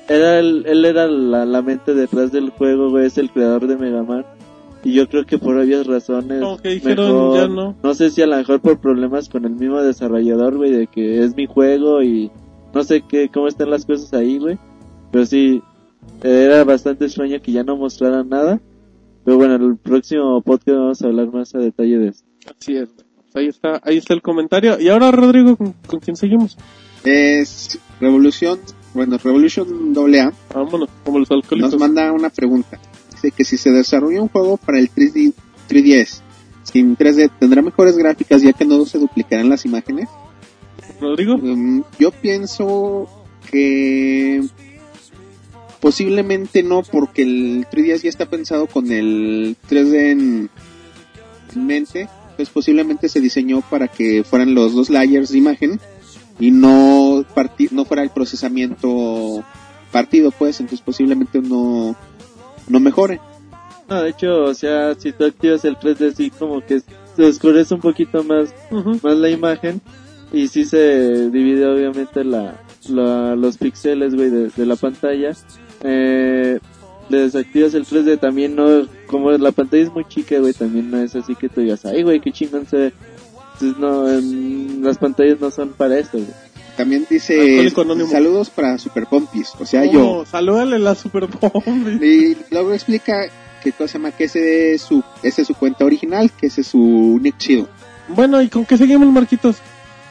Era 0.08 0.38
el- 0.38 0.64
él 0.66 0.84
era 0.84 1.06
la, 1.06 1.44
la 1.46 1.62
mente 1.62 1.94
detrás 1.94 2.32
del 2.32 2.50
juego, 2.50 2.90
güey, 2.90 3.06
es 3.06 3.18
el 3.18 3.30
creador 3.30 3.66
de 3.66 3.76
Mega 3.76 4.02
Man. 4.02 4.24
Y 4.84 4.94
yo 4.94 5.08
creo 5.08 5.24
que 5.24 5.38
por 5.38 5.56
obvias 5.56 5.86
razones, 5.86 6.40
dijeron, 6.64 7.06
mejor- 7.12 7.36
ya 7.36 7.48
no. 7.48 7.76
no 7.82 7.94
sé 7.94 8.10
si 8.10 8.20
a 8.20 8.26
lo 8.26 8.36
mejor 8.36 8.60
por 8.60 8.80
problemas 8.80 9.28
con 9.28 9.44
el 9.44 9.52
mismo 9.52 9.80
desarrollador, 9.80 10.56
güey, 10.56 10.72
de 10.72 10.86
que 10.88 11.22
es 11.22 11.36
mi 11.36 11.46
juego 11.46 12.02
y 12.02 12.30
no 12.74 12.82
sé 12.82 13.02
qué, 13.08 13.28
cómo 13.32 13.46
están 13.46 13.70
las 13.70 13.86
cosas 13.86 14.12
ahí, 14.12 14.38
güey. 14.38 14.58
Pero 15.12 15.24
sí, 15.24 15.62
era 16.22 16.64
bastante 16.64 17.04
extraño 17.04 17.40
que 17.40 17.52
ya 17.52 17.62
no 17.62 17.76
mostraran 17.76 18.28
nada. 18.28 18.60
Pero 19.24 19.36
bueno, 19.36 19.54
en 19.54 19.62
el 19.62 19.76
próximo 19.76 20.42
podcast 20.42 20.76
vamos 20.76 21.02
a 21.02 21.06
hablar 21.06 21.32
más 21.32 21.54
a 21.54 21.58
detalle 21.58 21.98
de 21.98 22.08
esto. 22.08 22.26
Así 22.58 22.76
es. 22.76 22.88
Pues 22.88 23.36
ahí 23.36 23.46
está, 23.46 23.80
ahí 23.84 23.96
está 23.98 24.14
el 24.14 24.22
comentario. 24.22 24.80
Y 24.80 24.88
ahora 24.88 25.12
Rodrigo, 25.12 25.56
¿con, 25.56 25.74
con 25.86 26.00
quién 26.00 26.16
seguimos? 26.16 26.58
Es 27.04 27.78
Revolución, 28.00 28.58
bueno, 28.94 29.18
Revolution 29.18 29.94
AA 29.96 30.32
Vámonos, 30.54 30.88
como 31.04 31.18
los 31.18 31.30
alcohólicos. 31.30 31.72
nos 31.72 31.80
manda 31.80 32.12
una 32.12 32.30
pregunta. 32.30 32.78
Dice 33.10 33.30
que 33.30 33.44
si 33.44 33.56
se 33.56 33.70
desarrolla 33.70 34.22
un 34.22 34.28
juego 34.28 34.56
para 34.56 34.78
el 34.78 34.90
3D, 34.90 35.32
3DS 35.68 36.20
sin 36.62 36.96
3D, 36.96 37.30
¿tendrá 37.38 37.62
mejores 37.62 37.96
gráficas 37.96 38.42
ya 38.42 38.52
que 38.52 38.64
no 38.64 38.84
se 38.86 38.98
duplicarán 38.98 39.48
las 39.48 39.64
imágenes? 39.64 40.08
Rodrigo. 41.00 41.36
Mm, 41.36 41.82
yo 41.98 42.10
pienso 42.12 43.08
que 43.50 44.42
posiblemente 45.80 46.62
no, 46.62 46.82
porque 46.82 47.22
el 47.22 47.66
3DS 47.70 48.02
ya 48.02 48.08
está 48.08 48.26
pensado 48.26 48.66
con 48.66 48.90
el 48.92 49.56
3D 49.68 50.10
en, 50.12 50.50
en 51.54 51.66
mente. 51.66 52.08
Pues 52.36 52.48
posiblemente 52.48 53.08
se 53.08 53.20
diseñó 53.20 53.60
para 53.60 53.88
que 53.88 54.24
fueran 54.24 54.54
los 54.54 54.72
dos 54.74 54.88
layers 54.88 55.30
de 55.30 55.38
imagen 55.38 55.80
y 56.42 56.50
no 56.50 57.24
parti- 57.34 57.68
no 57.70 57.84
fuera 57.84 58.02
el 58.02 58.10
procesamiento 58.10 59.44
partido, 59.90 60.30
pues. 60.30 60.58
Entonces 60.60 60.84
posiblemente 60.84 61.40
no, 61.40 61.94
no 62.68 62.80
mejore. 62.80 63.20
No, 63.88 64.02
de 64.02 64.10
hecho, 64.10 64.44
o 64.44 64.54
sea, 64.54 64.94
si 64.94 65.12
tú 65.12 65.24
activas 65.24 65.64
el 65.64 65.76
3D, 65.76 66.14
sí 66.14 66.30
como 66.30 66.60
que 66.60 66.80
se 67.16 67.22
oscurece 67.24 67.74
un 67.74 67.80
poquito 67.80 68.24
más, 68.24 68.54
más 69.02 69.16
la 69.16 69.28
imagen 69.28 69.80
y 70.32 70.48
sí 70.48 70.64
se 70.64 71.28
divide 71.30 71.66
obviamente 71.66 72.24
la, 72.24 72.60
la- 72.88 73.36
los 73.36 73.58
píxeles, 73.58 74.14
güey, 74.14 74.30
de, 74.30 74.48
de 74.48 74.66
la 74.66 74.76
pantalla. 74.76 75.32
Eh, 75.84 76.58
le 77.08 77.18
desactivas 77.18 77.74
el 77.74 77.84
3D 77.84 78.18
también 78.18 78.54
no 78.56 78.86
como 79.06 79.30
la 79.32 79.52
pantalla 79.52 79.82
es 79.82 79.92
muy 79.92 80.06
chica, 80.06 80.38
güey, 80.38 80.54
también 80.54 80.90
no 80.90 80.98
es 80.98 81.14
así 81.14 81.34
que 81.34 81.48
tú 81.50 81.60
digas, 81.60 81.84
ay, 81.84 82.02
güey, 82.02 82.20
qué 82.20 82.32
chingón 82.32 82.66
se 82.66 82.76
ve. 82.76 82.92
Entonces, 83.62 83.78
no, 83.80 84.08
en- 84.10 84.82
las 84.82 84.98
pantallas 84.98 85.40
no 85.40 85.50
son 85.50 85.70
para 85.72 85.98
esto, 85.98 86.18
güey. 86.18 86.30
También 86.76 87.06
dice 87.08 87.58
saludos 88.10 88.50
para 88.50 88.78
Super 88.78 89.06
Pompis, 89.06 89.50
o 89.60 89.66
sea, 89.66 89.84
yo. 89.84 90.24
Salúdale 90.30 90.78
la 90.78 90.94
Super 90.94 91.26
Bombi. 91.26 92.04
Y 92.06 92.36
luego 92.50 92.72
explica 92.72 93.26
que 93.62 93.72
cosa 93.72 93.92
se 93.92 93.98
llama 93.98 94.10
que 94.10 94.24
ese 94.24 94.74
es 94.74 94.82
su, 94.82 95.02
ese 95.22 95.42
es 95.42 95.46
su 95.48 95.54
cuenta 95.54 95.84
original, 95.84 96.30
que 96.32 96.46
ese 96.46 96.62
es 96.62 96.66
su 96.68 97.18
nick 97.22 97.36
chido. 97.38 97.68
Bueno, 98.08 98.40
¿y 98.42 98.48
con 98.48 98.64
qué 98.64 98.76
seguimos, 98.76 99.06
Marquitos? 99.12 99.56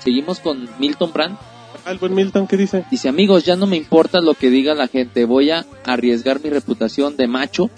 Seguimos 0.03 0.39
con 0.39 0.69
Milton 0.79 1.11
Brand. 1.11 1.37
Ah, 1.83 1.91
el 1.91 1.97
buen 1.97 2.13
Milton, 2.13 2.45
¿qué 2.47 2.57
dice? 2.57 2.85
Dice, 2.91 3.09
amigos, 3.09 3.43
ya 3.43 3.55
no 3.55 3.65
me 3.65 3.75
importa 3.75 4.21
lo 4.21 4.35
que 4.35 4.51
diga 4.51 4.75
la 4.75 4.87
gente, 4.87 5.25
voy 5.25 5.49
a 5.49 5.65
arriesgar 5.83 6.41
mi 6.43 6.49
reputación 6.51 7.17
de 7.17 7.27
macho. 7.27 7.71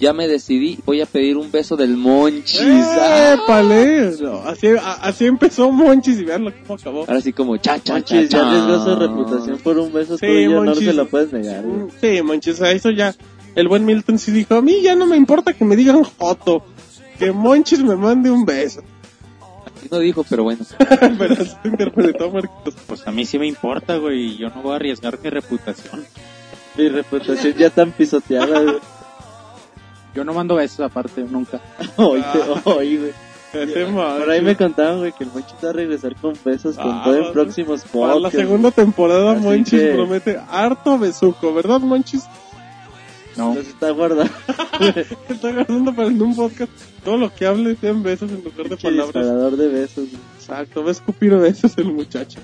Ya 0.00 0.12
me 0.12 0.28
decidí, 0.28 0.78
voy 0.86 1.00
a 1.00 1.06
pedir 1.06 1.36
un 1.36 1.50
beso 1.50 1.76
del 1.76 1.96
Monchis. 1.96 2.60
Ah, 2.62 3.34
¡Épale! 3.42 4.12
No, 4.20 4.42
así, 4.42 4.68
a- 4.68 4.92
así 5.02 5.26
empezó 5.26 5.72
Monchis 5.72 6.20
y 6.20 6.24
veanlo 6.24 6.52
cómo 6.66 6.78
acabó. 6.78 7.00
Ahora 7.00 7.20
sí 7.20 7.32
como 7.32 7.56
cha 7.56 7.78
cha 7.78 7.84
cha. 7.84 8.14
Monchis, 8.14 8.28
ya 8.28 8.38
cha. 8.38 8.48
arriesgó 8.48 8.84
su 8.84 8.96
reputación 8.96 9.58
por 9.58 9.76
un 9.78 9.92
beso 9.92 10.16
Sí, 10.16 10.26
tuyo, 10.26 10.50
no 10.50 10.64
Monchis. 10.66 10.84
se 10.86 10.92
lo 10.92 11.08
puedes 11.08 11.32
negar. 11.32 11.64
Mm, 11.64 11.88
Sí, 12.00 12.22
Monchis, 12.22 12.60
a 12.62 12.70
eso 12.70 12.90
ya. 12.90 13.12
El 13.56 13.66
buen 13.66 13.84
Milton 13.84 14.20
sí 14.20 14.30
dijo, 14.30 14.54
a 14.54 14.62
mí 14.62 14.82
ya 14.82 14.94
no 14.94 15.04
me 15.06 15.16
importa 15.16 15.52
que 15.52 15.64
me 15.64 15.74
digan 15.74 16.04
Joto. 16.04 16.64
Que 17.18 17.32
Monchis 17.32 17.82
me 17.82 17.96
mande 17.96 18.30
un 18.30 18.44
beso. 18.44 18.82
Así 19.76 19.88
no 19.90 19.98
dijo, 19.98 20.24
pero 20.28 20.44
bueno. 20.44 20.64
Pero 21.18 21.34
así 21.34 21.56
lo 21.64 21.70
interpretó 21.70 22.30
Marquitos. 22.30 22.74
Pues 22.86 23.04
a 23.06 23.10
mí 23.10 23.26
sí 23.26 23.36
me 23.38 23.48
importa, 23.48 23.96
güey. 23.96 24.36
Yo 24.36 24.48
no 24.50 24.62
voy 24.62 24.72
a 24.74 24.76
arriesgar 24.76 25.18
mi 25.20 25.28
reputación. 25.30 26.04
Mi 26.76 26.88
reputación 26.88 27.54
ya 27.54 27.70
tan 27.70 27.90
pisoteada, 27.90 28.60
güey. 28.62 28.76
Yo 30.18 30.24
no 30.24 30.34
mando 30.34 30.56
besos 30.56 30.80
aparte, 30.80 31.22
nunca. 31.22 31.60
Hoy, 31.96 32.20
te- 32.32 32.68
hoy, 32.70 32.96
güey. 32.96 33.12
Por 33.52 34.28
ahí 34.30 34.42
me 34.42 34.56
contaban, 34.56 34.98
güey, 34.98 35.12
que 35.12 35.22
el 35.22 35.30
Monchis 35.32 35.54
va 35.64 35.70
a 35.70 35.72
regresar 35.72 36.16
con 36.16 36.34
besos 36.44 36.76
con 36.76 36.90
Ah, 36.90 37.02
todo 37.04 37.16
en 37.28 37.32
próximos 37.32 37.82
Para 37.82 38.06
la 38.08 38.12
podcasts. 38.14 38.38
segunda 38.40 38.70
temporada 38.72 39.32
Así 39.32 39.40
Monchis 39.44 39.80
que- 39.80 39.92
promete 39.94 40.40
harto 40.50 40.98
besuco, 40.98 41.54
¿verdad 41.54 41.78
Monchis? 41.80 42.24
No. 43.36 43.54
Los 43.54 43.68
está 43.68 43.90
guardando. 43.90 44.32
Está 45.28 45.52
guardando 45.52 45.94
para 45.94 46.08
en 46.08 46.20
un 46.20 46.34
podcast 46.34 46.72
todo 47.04 47.16
lo 47.16 47.32
que 47.32 47.46
hable 47.46 47.76
sea 47.76 47.90
en 47.90 48.02
besos 48.02 48.28
en 48.32 48.42
lugar 48.42 48.68
de 48.68 48.76
palabras. 48.76 49.06
disparador 49.14 49.56
de 49.56 49.68
besos. 49.68 49.94
güey. 50.10 50.22
Exacto, 50.36 50.82
va 50.82 50.88
a 50.88 50.92
escupir 50.92 51.36
besos 51.36 51.78
el 51.78 51.92
muchacho. 51.92 52.40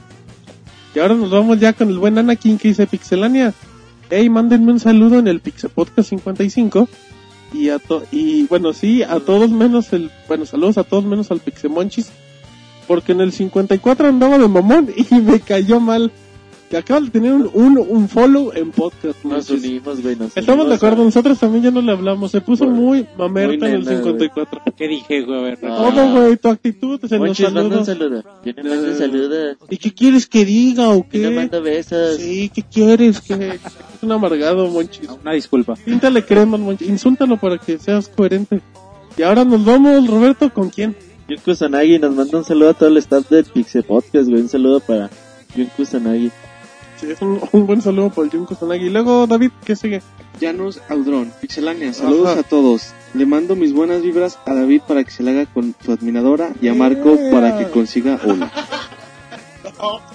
Y 0.94 1.00
ahora 1.00 1.14
nos 1.14 1.30
vamos 1.32 1.58
ya 1.58 1.72
con 1.72 1.88
el 1.88 1.98
buen 1.98 2.16
Anakin 2.16 2.56
que 2.58 2.68
dice 2.68 2.86
Pixelania. 2.86 3.52
Hey, 4.08 4.30
mándenme 4.30 4.70
un 4.70 4.78
saludo 4.78 5.18
en 5.18 5.26
el 5.26 5.40
Pixel 5.40 5.70
Podcast 5.70 6.10
55. 6.10 6.88
Y 7.54 7.68
a 7.68 7.78
to 7.78 8.02
y 8.10 8.46
bueno, 8.48 8.72
sí, 8.72 9.04
a 9.04 9.20
todos 9.20 9.50
menos 9.50 9.92
el, 9.92 10.10
bueno, 10.26 10.44
saludos 10.44 10.76
a 10.76 10.82
todos 10.84 11.04
menos 11.04 11.30
al 11.30 11.38
Pixemonchis. 11.38 12.10
Porque 12.88 13.12
en 13.12 13.20
el 13.20 13.32
54 13.32 14.08
andaba 14.08 14.36
de 14.36 14.48
mamón 14.48 14.92
y 15.10 15.14
me 15.20 15.40
cayó 15.40 15.80
mal. 15.80 16.12
Que 16.70 16.78
acaba 16.78 17.00
de 17.02 17.10
tener 17.10 17.32
un, 17.32 17.50
un, 17.52 17.78
un 17.78 18.08
follow 18.08 18.50
en 18.54 18.70
podcast, 18.72 19.22
Nos 19.22 19.48
unimos, 19.50 20.00
güey. 20.02 20.16
Nos 20.16 20.28
Estamos 20.36 20.46
de 20.46 20.52
unimos 20.62 20.76
acuerdo, 20.78 21.02
a- 21.02 21.04
nosotros 21.04 21.38
también 21.38 21.62
ya 21.64 21.70
no 21.70 21.82
le 21.82 21.92
hablamos. 21.92 22.30
Se 22.30 22.40
puso 22.40 22.64
Muy- 22.66 23.00
muy 23.00 23.06
mamerta 23.18 23.66
muy 23.66 23.68
en 23.68 23.74
el 23.80 23.84
nena, 23.84 23.96
54. 23.98 24.62
¿Qué 24.76 24.88
dije, 24.88 25.22
güey? 25.22 25.38
A 25.38 25.42
ver, 25.42 25.58
No. 25.62 25.76
Todo, 25.76 26.12
güey, 26.22 26.36
tu 26.38 26.48
actitud 26.48 27.00
se 27.06 27.18
nos 27.18 27.26
Monchis, 27.26 27.52
manda 27.52 27.78
un 27.78 27.84
saluda. 27.84 28.22
saludo. 28.22 28.40
Yo 28.44 28.52
no 28.62 28.70
mando 28.70 28.94
saludos. 28.98 29.56
¿Y 29.70 29.76
qué 29.76 29.92
quieres 29.94 30.26
que 30.26 30.44
diga 30.44 30.88
o 30.88 30.94
Yo 30.96 31.02
no 31.04 31.08
qué? 31.10 31.30
mando 31.30 31.62
besos. 31.62 32.16
Sí, 32.16 32.50
¿qué 32.54 32.62
quieres? 32.62 33.20
que 33.20 33.34
Es 33.34 34.02
un 34.02 34.12
amargado, 34.12 34.66
Monchis. 34.68 35.08
Una 35.22 35.32
disculpa. 35.32 35.74
Píntale 35.76 36.24
crema, 36.24 36.56
Monchis. 36.56 36.88
Insúltalo 36.88 37.36
para 37.36 37.58
que 37.58 37.78
seas 37.78 38.08
coherente. 38.08 38.60
Y 39.16 39.22
ahora 39.22 39.44
nos 39.44 39.64
vamos, 39.64 40.08
Roberto, 40.08 40.52
¿con 40.52 40.70
quién? 40.70 40.96
Jun 41.28 41.38
Kusanagi 41.44 41.98
nos 41.98 42.14
manda 42.14 42.38
un 42.38 42.44
saludo 42.44 42.70
a 42.70 42.74
todo 42.74 42.88
el 42.88 42.96
staff 42.96 43.28
del 43.28 43.44
Pixel 43.44 43.84
Podcast, 43.84 44.28
güey. 44.28 44.40
Un 44.42 44.48
saludo 44.48 44.80
para 44.80 45.08
Jun 45.54 45.68
Kusanagi. 45.76 46.30
Sí, 47.00 47.10
es 47.10 47.20
un, 47.22 47.40
un 47.52 47.66
buen 47.66 47.82
saludo 47.82 48.10
por 48.10 48.30
Junko 48.30 48.54
Sanagi. 48.54 48.86
Y 48.86 48.90
luego, 48.90 49.26
David, 49.26 49.50
¿qué 49.64 49.74
sigue? 49.76 50.00
Llanos 50.40 50.80
Audrón, 50.88 51.32
Pixelania, 51.40 51.92
saludos 51.92 52.28
Ajá. 52.30 52.40
a 52.40 52.42
todos. 52.44 52.92
Le 53.14 53.26
mando 53.26 53.56
mis 53.56 53.72
buenas 53.72 54.02
vibras 54.02 54.38
a 54.46 54.54
David 54.54 54.82
para 54.86 55.04
que 55.04 55.10
se 55.10 55.22
le 55.22 55.30
haga 55.32 55.46
con 55.46 55.74
su 55.84 55.92
admiradora 55.92 56.52
y 56.60 56.68
a 56.68 56.74
Marco 56.74 57.14
Yeah. 57.16 57.30
para 57.30 57.58
que 57.58 57.70
consiga 57.70 58.18
una. 58.24 58.50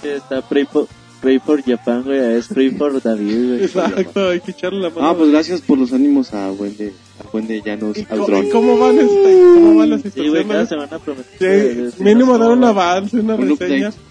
Sí, 0.02 0.08
Está 0.08 0.42
Pray 0.42 0.64
for, 0.66 0.86
Pray 1.20 1.38
for 1.38 1.62
Japan, 1.62 2.02
güey. 2.02 2.18
Es 2.36 2.48
Pray 2.48 2.70
for 2.70 3.00
David, 3.02 3.48
güey. 3.48 3.64
Exacto, 3.64 4.28
hay 4.30 4.40
que 4.40 4.50
echarle 4.52 4.80
la 4.80 4.90
mano. 4.90 5.06
Ah, 5.08 5.16
pues 5.16 5.30
gracias 5.30 5.60
por 5.60 5.78
los 5.78 5.92
ánimos 5.92 6.32
a 6.34 6.50
buen 6.50 6.76
de, 6.76 6.92
a 7.24 7.30
buen 7.30 7.46
de 7.46 7.60
Llanos 7.62 7.96
¿Y, 7.98 8.04
co- 8.04 8.14
Audrón. 8.16 8.46
y 8.46 8.50
cómo 8.50 8.78
van, 8.78 8.98
este, 8.98 9.40
cómo 9.54 9.74
van 9.78 9.90
las 9.90 10.02
Sí, 10.02 10.10
güey, 10.28 10.44
cada 10.46 10.64
situaciones? 10.66 10.68
semana 10.68 10.98
prometemos. 10.98 11.94
Sí, 11.94 12.02
mínimo 12.02 12.38
dar 12.38 12.50
un 12.50 12.64
avance, 12.64 13.16
una 13.18 13.34
Un 13.34 13.48
reseña. 13.58 13.88
update. 13.88 14.09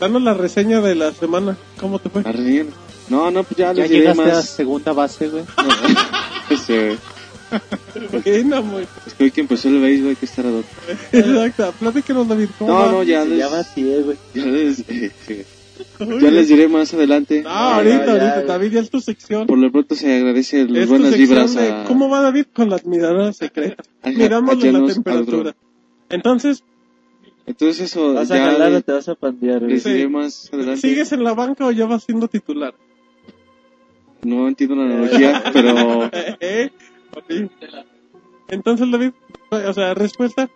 Danos 0.00 0.22
la 0.22 0.34
reseña 0.34 0.80
de 0.80 0.94
la 0.94 1.12
semana. 1.12 1.56
¿Cómo 1.80 1.98
te 1.98 2.08
fue? 2.10 2.22
La 2.22 2.32
reseña. 2.32 2.66
No, 3.08 3.30
no, 3.30 3.44
pues 3.44 3.56
ya, 3.56 3.72
Ya 3.72 3.82
les 3.82 3.90
diré 3.90 4.00
llegaste 4.02 4.22
a 4.22 4.34
más. 4.34 4.44
segunda 4.48 4.92
base, 4.92 5.28
güey. 5.28 5.44
Este, 6.48 6.96
Buena, 8.24 8.60
muy. 8.60 8.86
es 9.06 9.14
que 9.14 9.24
hoy 9.24 9.30
que 9.32 9.40
empezó 9.40 9.68
el 9.68 9.80
béisbol 9.80 10.10
hay 10.10 10.16
que 10.16 10.26
estar 10.26 10.46
a 10.46 10.50
dos. 10.50 10.64
Exacto, 11.12 11.72
platícanos, 11.80 12.28
David. 12.28 12.48
¿Cómo 12.58 12.72
No, 12.72 12.78
va? 12.78 12.92
no, 12.92 13.02
ya 13.02 13.24
les, 13.24 13.38
llama 13.38 13.58
así, 13.60 13.80
eh, 13.90 14.02
güey. 14.02 14.16
ya 14.34 14.46
les, 14.46 14.84
ya 15.98 16.30
les 16.30 16.48
diré 16.48 16.68
más 16.68 16.92
adelante. 16.94 17.42
No, 17.42 17.50
ahorita, 17.50 18.04
ya, 18.06 18.10
ahorita, 18.12 18.40
ya. 18.42 18.46
David, 18.46 18.72
ya 18.72 18.80
es 18.80 18.90
tu 18.90 19.00
sección. 19.00 19.46
Por 19.46 19.58
lo 19.58 19.70
pronto 19.72 19.94
se 19.96 20.16
agradece 20.16 20.66
las 20.68 20.88
buenas 20.88 21.16
vibras 21.16 21.54
de 21.54 21.68
a... 21.72 21.84
¿Cómo 21.84 22.08
va 22.08 22.20
David 22.20 22.46
con 22.54 22.70
la 22.70 22.76
admiradora 22.76 23.32
secreta? 23.32 23.82
a 24.02 24.10
la 24.10 24.86
temperatura. 24.86 25.56
Entonces, 26.08 26.62
Entonces 27.46 27.80
eso, 27.92 28.14
¿Vas 28.14 28.30
a 28.30 28.36
ya 28.36 28.44
jalar 28.52 28.72
o 28.72 28.80
te 28.82 28.92
vas 28.92 29.08
a 29.08 29.14
pandear, 29.14 29.60
güey? 29.64 29.78
Sí. 29.78 30.06
más 30.08 30.50
adelante. 30.52 30.80
¿sigues 30.80 31.12
en 31.12 31.22
la 31.24 31.32
banca 31.34 31.64
o 31.66 31.70
ya 31.70 31.86
vas 31.86 32.02
siendo 32.04 32.26
titular? 32.28 32.74
No 34.24 34.48
entiendo 34.48 34.74
la 34.76 34.84
analogía, 34.84 35.42
pero... 35.52 36.10
¿Eh? 36.40 36.70
Entonces, 38.48 38.90
David, 38.90 39.10
o 39.50 39.72
sea, 39.72 39.94
respuesta, 39.94 40.48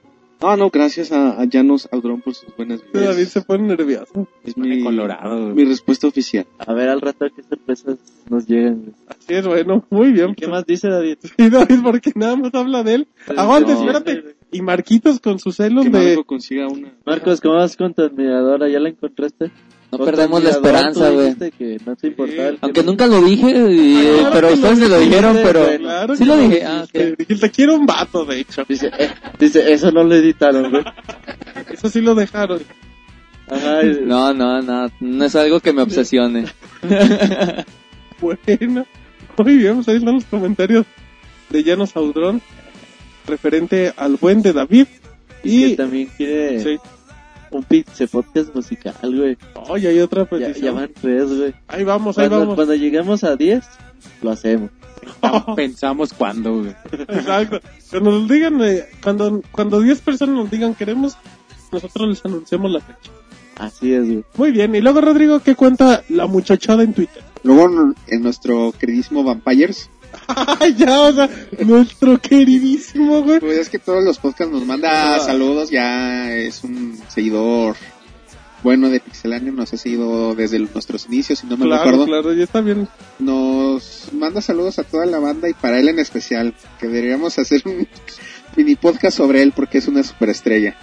No, 0.42 0.56
no, 0.56 0.70
gracias 0.70 1.12
a, 1.12 1.40
a 1.40 1.44
Llanos 1.44 1.88
Audrón 1.92 2.20
por 2.22 2.34
sus 2.34 2.54
buenas 2.56 2.80
David 2.92 3.08
vibras. 3.08 3.28
se 3.28 3.40
pone 3.42 3.68
nervioso. 3.68 4.26
Es 4.44 4.54
Pone 4.54 4.76
mi, 4.76 4.82
colorado, 4.82 5.42
güey. 5.42 5.54
mi 5.54 5.64
respuesta 5.64 6.06
oficial. 6.06 6.46
A 6.58 6.72
ver 6.72 6.88
al 6.88 7.00
rato 7.00 7.26
qué 7.34 7.42
sorpresas 7.42 7.98
nos 8.28 8.46
llegan. 8.46 8.76
güey. 8.82 8.94
Así 9.08 9.34
es, 9.34 9.46
bueno, 9.46 9.84
muy 9.90 10.12
bien. 10.12 10.34
¿Qué 10.34 10.46
más 10.48 10.64
dice 10.66 10.88
David? 10.88 11.18
Sí, 11.22 11.48
David, 11.50 11.80
porque 11.82 12.12
nada 12.14 12.36
más 12.36 12.54
habla 12.54 12.82
de 12.82 12.94
él. 12.94 13.08
Aguante, 13.36 13.72
no. 13.74 13.80
espérate. 13.80 14.36
Y 14.52 14.62
Marquitos 14.62 15.20
con 15.20 15.38
sus 15.38 15.56
celos 15.56 15.84
Que 15.84 15.90
de... 15.90 16.06
Marco 16.08 16.24
consiga 16.24 16.66
una... 16.68 16.92
Marcos, 17.06 17.40
¿cómo 17.40 17.54
vas 17.54 17.76
con 17.76 17.94
tu 17.94 18.02
admiradora? 18.02 18.68
¿Ya 18.68 18.80
la 18.80 18.88
encontraste? 18.88 19.50
No 19.92 19.98
Con 19.98 20.06
perdemos 20.06 20.42
la 20.42 20.50
admirador, 20.50 20.76
esperanza, 20.76 21.08
tú 21.08 21.14
güey. 21.14 21.24
dijiste 21.26 21.50
que 21.52 21.78
no 21.84 21.96
te 21.96 22.06
importaba 22.08 22.48
el 22.48 22.58
Aunque 22.60 22.82
nunca 22.82 23.06
lo 23.06 23.22
dije, 23.22 23.50
y- 23.72 23.96
Ah, 23.96 24.14
claro 24.18 24.30
pero 24.34 24.48
que 24.48 24.54
ustedes 24.54 24.78
me 24.78 24.88
lo 24.88 24.98
dijeron, 25.00 25.38
pero... 25.42 25.64
güey. 25.64 25.78
Claro 25.78 26.14
Sí 26.16 26.22
que 26.24 26.28
lo 26.28 26.36
dije, 26.36 26.64
ah, 26.64 26.82
ok. 26.84 26.90
te- 26.92 27.16
Dijiste, 27.16 27.50
quiero 27.50 27.74
un 27.76 27.86
vato, 27.86 28.24
de 28.24 28.40
hecho. 28.40 28.62
Dice, 28.68 28.90
eh, 28.98 29.10
dice, 29.38 29.72
eso 29.72 29.90
no 29.92 30.04
lo 30.04 30.14
editaron, 30.14 30.70
güey. 30.70 30.84
Eso 31.72 31.88
sí 31.88 32.00
lo 32.00 32.14
dejaron. 32.14 32.60
Ajá, 33.48 33.82
y- 33.84 34.00
No, 34.04 34.32
no, 34.34 34.60
no, 34.62 34.88
no 35.00 35.24
es 35.24 35.34
algo 35.36 35.60
que 35.60 35.72
me 35.72 35.82
obsesione. 35.82 36.46
Bueno, 38.20 38.84
muy 39.38 39.56
bien, 39.56 39.76
pues 39.76 39.88
ahí 39.88 39.96
están 39.96 40.14
los 40.14 40.24
comentarios 40.26 40.84
de 41.48 41.62
Llanos 41.64 41.96
Audrón 41.96 42.42
referente 43.30 43.92
al 43.96 44.16
buen 44.16 44.42
de 44.42 44.52
David. 44.52 44.86
que 45.42 45.48
Y... 45.48 45.76
también 45.76 46.08
quiere 46.16 46.60
Sí. 46.62 46.78
un 47.50 47.62
pizza 47.64 48.06
podcast 48.06 48.54
musical, 48.54 48.94
güey. 49.02 49.36
Oye, 49.68 49.88
hay 49.88 50.00
otra 50.00 50.24
Ya, 50.24 50.28
petición. 50.28 50.64
ya 50.64 50.72
van 50.72 50.90
tres, 51.00 51.26
güey. 51.32 51.54
Ahí 51.68 51.84
vamos, 51.84 52.18
ahí 52.18 52.28
vamos. 52.28 52.54
cuando 52.54 52.74
lleguemos 52.74 53.24
a 53.24 53.36
10, 53.36 53.64
lo 54.22 54.30
hacemos. 54.30 54.70
Pensamos 55.56 56.12
cuándo, 56.12 56.58
güey. 56.60 56.74
Exacto. 56.92 57.60
Cuando 57.90 58.10
nos 58.12 58.28
digan, 58.28 58.60
eh, 58.62 58.84
cuando, 59.02 59.42
cuando 59.50 59.80
10 59.80 60.00
personas 60.02 60.34
nos 60.36 60.50
digan 60.50 60.74
queremos, 60.74 61.16
nosotros 61.72 62.08
les 62.08 62.24
anunciamos 62.24 62.70
la 62.70 62.80
fecha. 62.80 63.10
Así 63.58 63.92
es, 63.92 64.04
güey. 64.06 64.24
Muy 64.36 64.52
bien, 64.52 64.74
y 64.74 64.80
luego 64.80 65.00
Rodrigo, 65.00 65.40
¿qué 65.40 65.54
cuenta 65.54 66.02
la 66.08 66.26
muchachada 66.26 66.82
en 66.82 66.92
Twitter? 66.94 67.22
Luego 67.42 67.94
en 68.08 68.22
nuestro 68.22 68.72
queridísimo 68.78 69.24
Vampires, 69.24 69.90
ya, 70.76 71.00
o 71.02 71.12
sea, 71.12 71.28
nuestro 71.64 72.18
queridísimo, 72.20 73.22
güey. 73.22 73.40
pues 73.40 73.58
es 73.58 73.68
que 73.68 73.78
todos 73.78 74.02
los 74.04 74.18
podcasts 74.18 74.52
nos 74.52 74.64
manda 74.66 75.18
saludos, 75.20 75.70
ya 75.70 76.32
es 76.34 76.62
un 76.64 76.98
seguidor 77.08 77.76
bueno 78.62 78.90
de 78.90 79.00
Pixelania, 79.00 79.50
nos 79.52 79.72
ha 79.72 79.76
seguido 79.78 80.34
desde 80.34 80.58
nuestros 80.58 81.06
inicios, 81.06 81.38
si 81.38 81.46
no 81.46 81.56
me 81.56 81.64
Claro, 81.64 81.82
recuerdo. 81.84 82.04
claro, 82.06 82.32
ya 82.34 82.44
está 82.44 82.60
bien. 82.60 82.88
Nos 83.18 84.08
manda 84.12 84.40
saludos 84.42 84.78
a 84.78 84.82
toda 84.84 85.06
la 85.06 85.18
banda 85.18 85.48
y 85.48 85.54
para 85.54 85.78
él 85.78 85.88
en 85.88 85.98
especial, 85.98 86.54
que 86.78 86.86
deberíamos 86.88 87.38
hacer 87.38 87.62
un 87.64 87.88
mini 88.56 88.74
podcast 88.76 89.16
sobre 89.16 89.42
él 89.42 89.52
porque 89.56 89.78
es 89.78 89.88
una 89.88 90.02
superestrella. 90.02 90.76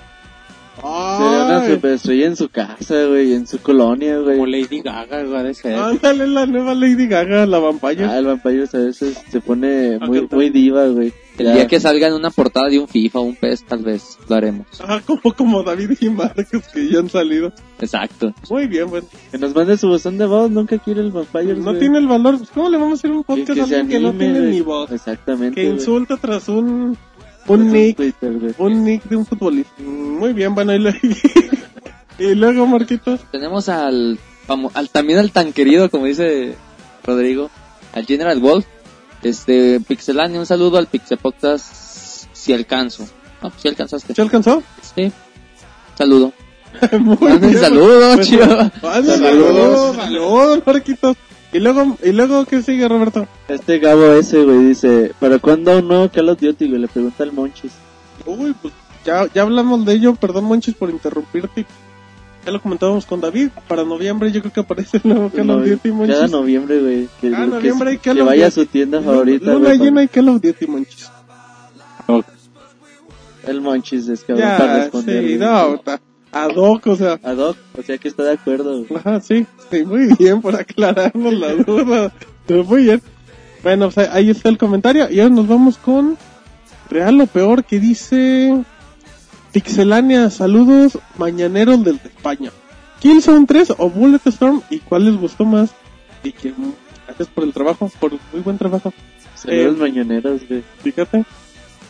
Sería 0.82 1.46
una 1.46 1.68
superestrella 1.68 2.26
en 2.28 2.36
su 2.36 2.50
casa, 2.50 3.06
güey, 3.06 3.34
en 3.34 3.48
su 3.48 3.60
colonia, 3.60 4.18
güey. 4.20 4.36
Como 4.38 4.46
Lady 4.46 4.82
Gaga, 4.82 5.24
güey. 5.24 5.54
Ándale 5.76 6.28
la 6.28 6.46
nueva 6.46 6.74
Lady 6.76 7.08
Gaga, 7.08 7.46
la 7.46 7.60
vampire. 7.60 8.06
Ah, 8.06 8.18
el 8.20 8.26
vampiro 8.26 8.66
a 8.72 8.78
veces 8.78 9.18
se 9.30 9.42
pone 9.42 9.98
muy, 10.00 10.28
muy 10.32 10.50
diva, 10.50 10.88
güey. 10.88 11.14
El 11.38 11.46
Ya. 11.46 11.54
día 11.54 11.68
que 11.68 11.80
salga 11.80 12.08
en 12.08 12.16
una 12.16 12.32
portada 12.32 12.68
de 12.68 12.80
un 12.80 12.88
FIFA 12.88 13.20
o 13.20 13.22
un 13.22 13.36
PES, 13.36 13.66
tal 13.66 13.84
vez 13.84 14.18
lo 14.28 14.36
haremos. 14.36 14.66
Ah, 14.82 15.02
como, 15.06 15.22
como 15.36 15.62
David 15.62 15.92
y 16.00 16.10
Marcos 16.10 16.68
que 16.74 16.90
ya 16.90 16.98
han 17.00 17.10
salido. 17.10 17.54
Exacto. 17.80 18.34
Muy 18.50 18.66
bien, 18.66 18.90
bueno. 18.90 19.06
Que 19.32 19.38
nos 19.38 19.54
mande 19.54 19.78
su 19.78 19.88
buzón 19.88 20.18
de 20.18 20.26
voz, 20.26 20.50
nunca 20.50 20.80
quiere 20.80 21.02
el 21.02 21.12
vampiro. 21.12 21.56
No 21.58 21.76
tiene 21.76 22.00
el 22.00 22.08
valor. 22.08 22.38
Pues, 22.40 22.50
¿Cómo 22.50 22.70
le 22.70 22.78
vamos 22.78 22.94
a 22.94 22.96
hacer 23.02 23.12
un 23.12 23.24
que, 23.24 23.28
podcast 23.28 23.54
que 23.54 23.62
a 23.62 23.68
se 23.68 23.76
alguien 23.76 23.88
que 23.88 24.00
no 24.00 24.10
anime, 24.10 24.24
tiene 24.26 24.40
güey. 24.40 24.52
ni 24.52 24.62
voz? 24.62 24.92
Exactamente. 24.92 25.54
Que 25.56 25.68
güey. 25.68 25.76
insulta 25.76 26.18
tras 26.18 26.50
un, 26.50 26.98
un 27.48 27.72
nick, 27.72 27.98
Twitter, 27.98 28.34
güey. 28.34 28.54
un 28.58 28.84
nick 28.84 29.04
de 29.04 29.16
un 29.16 29.26
futbolista. 29.26 29.72
Muy 29.82 30.34
bien, 30.34 30.54
bueno, 30.56 30.74
y, 30.74 30.80
le- 30.80 31.00
y 32.20 32.36
luego, 32.36 32.66
Marquitos. 32.68 33.20
Tenemos 33.32 33.70
al, 33.70 34.20
al 34.74 34.90
también 34.90 35.20
al 35.20 35.32
tan 35.32 35.54
querido, 35.54 35.90
como 35.90 36.06
dice 36.06 36.56
Rodrigo, 37.04 37.50
al 37.94 38.06
General 38.06 38.40
Wolf. 38.40 38.66
Este, 39.24 39.80
Pixelania, 39.80 40.40
un 40.40 40.46
saludo 40.46 40.78
al 40.78 40.88
Pixepodcast 40.88 42.28
si 42.34 42.54
alcanzo. 42.54 43.08
No, 43.42 43.52
si 43.58 43.68
alcanzaste. 43.68 44.14
¿Se 44.14 44.22
alcanzó? 44.22 44.62
Sí. 44.96 45.12
Saludo. 45.98 46.34
Muy 47.00 47.18
bien. 47.40 47.58
saludo, 47.60 48.16
Pues, 48.16 48.28
chido. 48.28 48.46
Saludos. 48.82 49.18
saludos, 49.20 49.96
saludos, 49.96 50.62
Marquitos. 50.66 51.18
Y 51.54 51.60
luego, 51.60 51.98
y 52.04 52.12
luego, 52.12 52.46
¿qué 52.46 52.62
sigue, 52.62 52.88
Roberto? 52.88 53.28
Este 53.48 53.80
Gabo 53.80 54.12
ese, 54.14 54.44
güey, 54.44 54.66
dice, 54.66 55.14
¿para 55.20 55.40
cuándo 55.40 55.78
un 55.80 55.88
nuevo 55.88 56.10
Call 56.10 56.30
of 56.30 56.40
Duty, 56.42 56.68
güey? 56.68 56.82
Le 56.82 56.88
pregunta 56.88 57.24
al 57.24 57.32
Monchis. 57.32 57.72
Uy, 58.26 58.54
pues 58.62 58.74
ya, 59.06 59.28
ya 59.34 59.44
hablamos 59.44 59.86
de 59.86 59.94
ello, 59.94 60.16
perdón 60.16 60.44
Monchis 60.46 60.76
por 60.76 60.90
interrumpirte. 60.90 61.66
Ya 62.46 62.52
lo 62.52 62.62
comentábamos 62.62 63.06
con 63.06 63.20
David, 63.22 63.50
para 63.68 63.84
noviembre 63.86 64.32
yo 64.32 64.42
creo 64.42 64.54
que 64.54 64.60
aparece 64.62 64.98
el 65.04 65.10
nuevo 65.12 65.30
Call 65.30 65.50
of 65.50 65.66
Duty, 65.66 65.92
Monchis. 65.92 66.16
Cada 66.16 66.28
noviembre, 66.28 66.80
güey. 66.82 67.10
Que, 67.22 67.32
Cada 67.32 67.46
que- 67.46 67.52
noviembre 67.52 67.90
hay 67.92 67.98
Call 67.98 68.16
que 68.16 68.22
of 68.22 68.28
vaya 68.28 68.48
a 68.48 68.52
su 68.52 68.66
tienda 68.66 69.02
favorita, 69.02 69.54
Luna 69.54 69.68
güey. 69.70 69.80
llena 69.80 70.04
y 70.04 70.08
Call 70.10 70.30
of 70.30 70.42
Duty, 70.42 70.68
Monchis. 70.68 71.10
El 73.46 73.62
Monchis 73.62 74.08
es 74.10 74.22
cabrón 74.26 74.46
Ya, 74.50 74.58
para 74.58 74.78
responder. 74.82 75.26
sí, 75.28 75.36
no, 75.38 75.78
ta- 75.80 76.02
ad 76.32 76.56
hoc, 76.56 76.88
o 76.88 76.96
sea, 76.96 77.20
Ad 77.24 77.38
hoc, 77.38 77.58
o 77.78 77.82
sea 77.82 77.98
que 77.98 78.08
está 78.08 78.24
de 78.24 78.32
acuerdo, 78.34 78.86
ajá, 78.96 79.22
sí, 79.22 79.46
sí, 79.72 79.84
muy 79.84 80.14
bien 80.18 80.42
por 80.42 80.56
aclararnos 80.56 81.34
la 81.34 81.54
duda. 81.54 82.12
Pero 82.46 82.64
Muy 82.64 82.84
bien. 82.84 83.02
Bueno, 83.64 83.90
pues 83.90 84.10
ahí 84.10 84.30
está 84.30 84.50
el 84.50 84.58
comentario 84.58 85.10
y 85.10 85.20
ahora 85.20 85.34
nos 85.36 85.48
vamos 85.48 85.78
con 85.78 86.18
Real 86.90 87.20
o 87.20 87.28
Peor 87.28 87.64
que 87.64 87.80
dice 87.80 88.64
Pixelania, 89.52 90.30
saludos 90.30 91.00
mañaneros 91.18 91.84
desde 91.84 92.08
España. 92.08 92.52
Killzone 93.00 93.46
3 93.46 93.74
o 93.78 93.90
Bulletstorm 93.90 94.62
y 94.70 94.80
cuál 94.80 95.06
les 95.06 95.18
gustó 95.18 95.46
más 95.46 95.72
y 96.24 96.32
que 96.32 96.54
gracias 97.06 97.28
por 97.30 97.44
el 97.44 97.54
trabajo, 97.54 97.92
por 98.00 98.12
muy 98.32 98.42
buen 98.44 98.58
trabajo. 98.58 98.94
Saludos 99.36 99.76
Eh, 99.76 99.80
mañaneros, 99.80 100.42
güey. 100.48 100.64
Fíjate. 100.84 101.26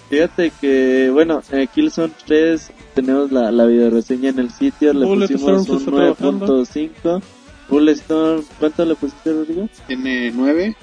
Fíjate 0.10 0.52
que, 0.62 1.10
bueno, 1.12 1.42
en 1.52 1.68
Killzone 1.68 2.14
3 2.26 2.72
tenemos 2.98 3.32
la, 3.32 3.52
la 3.52 3.66
video 3.66 3.92
reseña 3.92 4.30
en 4.32 4.40
el 4.40 4.50
sitio, 4.50 4.92
le 4.92 5.06
Bulletstorm 5.06 5.66
pusimos 5.66 5.70
un 5.70 5.78
está 5.78 5.92
trabajando. 5.92 6.64
9.5. 6.64 7.22
Bulletstorm, 7.70 8.44
¿cuánto 8.58 8.86
le 8.86 8.96
pusiste, 8.96 9.34
Rodrigo? 9.34 9.70
Tiene 9.86 10.32
9. 10.32 10.76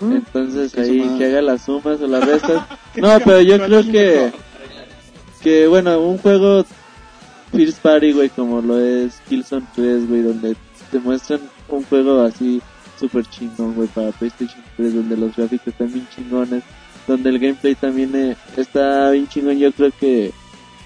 ¿Mm? 0.00 0.12
Entonces 0.12 0.72
¿Qué 0.72 0.82
ahí 0.82 1.16
que 1.16 1.24
haga 1.24 1.40
las 1.40 1.64
sumas 1.64 1.98
o 2.02 2.06
las 2.06 2.22
restas. 2.28 2.66
no, 2.96 3.18
pero 3.24 3.40
yo 3.40 3.58
creo 3.64 3.82
que, 3.82 4.32
que 5.42 5.66
bueno, 5.66 5.98
un 6.00 6.18
juego 6.18 6.66
First 7.52 7.80
Party, 7.80 8.12
güey, 8.12 8.28
como 8.28 8.60
lo 8.60 8.78
es 8.78 9.22
Killzone 9.26 9.66
3, 9.74 10.06
güey, 10.06 10.20
donde 10.20 10.56
te 10.90 10.98
muestran 10.98 11.40
un 11.68 11.82
juego 11.84 12.20
así 12.20 12.60
super 13.00 13.24
chingón, 13.24 13.74
güey, 13.74 13.88
para 13.88 14.12
PlayStation 14.12 14.62
3, 14.76 14.96
donde 14.96 15.16
los 15.16 15.34
gráficos 15.34 15.68
están 15.68 15.90
bien 15.90 16.06
chingones, 16.14 16.62
donde 17.06 17.30
el 17.30 17.38
gameplay 17.38 17.74
también 17.74 18.14
eh, 18.14 18.36
está 18.54 19.10
bien 19.12 19.26
chingón, 19.28 19.58
yo 19.58 19.72
creo 19.72 19.90
que 19.98 20.30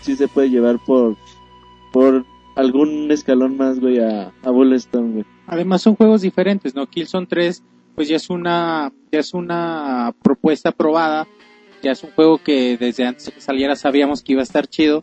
sí 0.08 0.16
se 0.16 0.28
puede 0.28 0.50
llevar 0.50 0.78
por, 0.78 1.16
por 1.92 2.24
algún 2.56 3.10
escalón 3.10 3.56
más, 3.56 3.78
güey, 3.78 4.00
a, 4.00 4.32
a 4.42 4.50
Bulletstorm. 4.50 5.24
Además 5.46 5.82
son 5.82 5.96
juegos 5.96 6.22
diferentes, 6.22 6.74
¿no? 6.74 6.86
Killzone 6.86 7.26
3 7.26 7.62
pues 7.98 8.06
ya 8.06 8.14
es 8.14 8.30
una 8.30 8.92
ya 9.10 9.18
es 9.18 9.34
una 9.34 10.14
propuesta 10.22 10.70
probada, 10.70 11.26
ya 11.82 11.90
es 11.90 12.04
un 12.04 12.10
juego 12.10 12.38
que 12.38 12.76
desde 12.76 13.04
antes 13.04 13.26
de 13.26 13.32
que 13.32 13.40
saliera 13.40 13.74
sabíamos 13.74 14.22
que 14.22 14.34
iba 14.34 14.40
a 14.40 14.44
estar 14.44 14.68
chido 14.68 15.02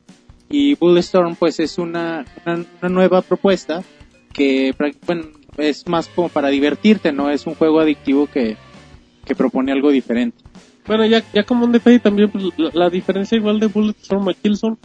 y 0.50 0.76
Bulletstorm 0.76 1.36
pues 1.36 1.60
es 1.60 1.78
una, 1.78 2.24
una, 2.46 2.66
una 2.82 2.90
nueva 2.90 3.22
propuesta 3.22 3.84
que 4.32 4.74
bueno, 5.06 5.24
es 5.58 5.86
más 5.90 6.08
como 6.08 6.30
para 6.30 6.48
divertirte, 6.48 7.12
no 7.12 7.30
es 7.30 7.46
un 7.46 7.56
juego 7.56 7.82
adictivo 7.82 8.28
que, 8.28 8.56
que 9.26 9.36
propone 9.36 9.74
algo 9.74 9.92
diferente. 9.92 10.38
Bueno, 10.88 11.06
ya, 11.06 11.24
ya 11.34 11.44
como 11.44 11.66
un 11.66 11.72
detalle 11.72 12.00
también, 12.00 12.30
pues, 12.30 12.44
la, 12.58 12.70
la 12.74 12.90
diferencia 12.90 13.38
igual 13.38 13.60
de 13.60 13.68
Bulletstorm 13.68 14.30
a 14.30 14.34
Killzone, 14.34 14.78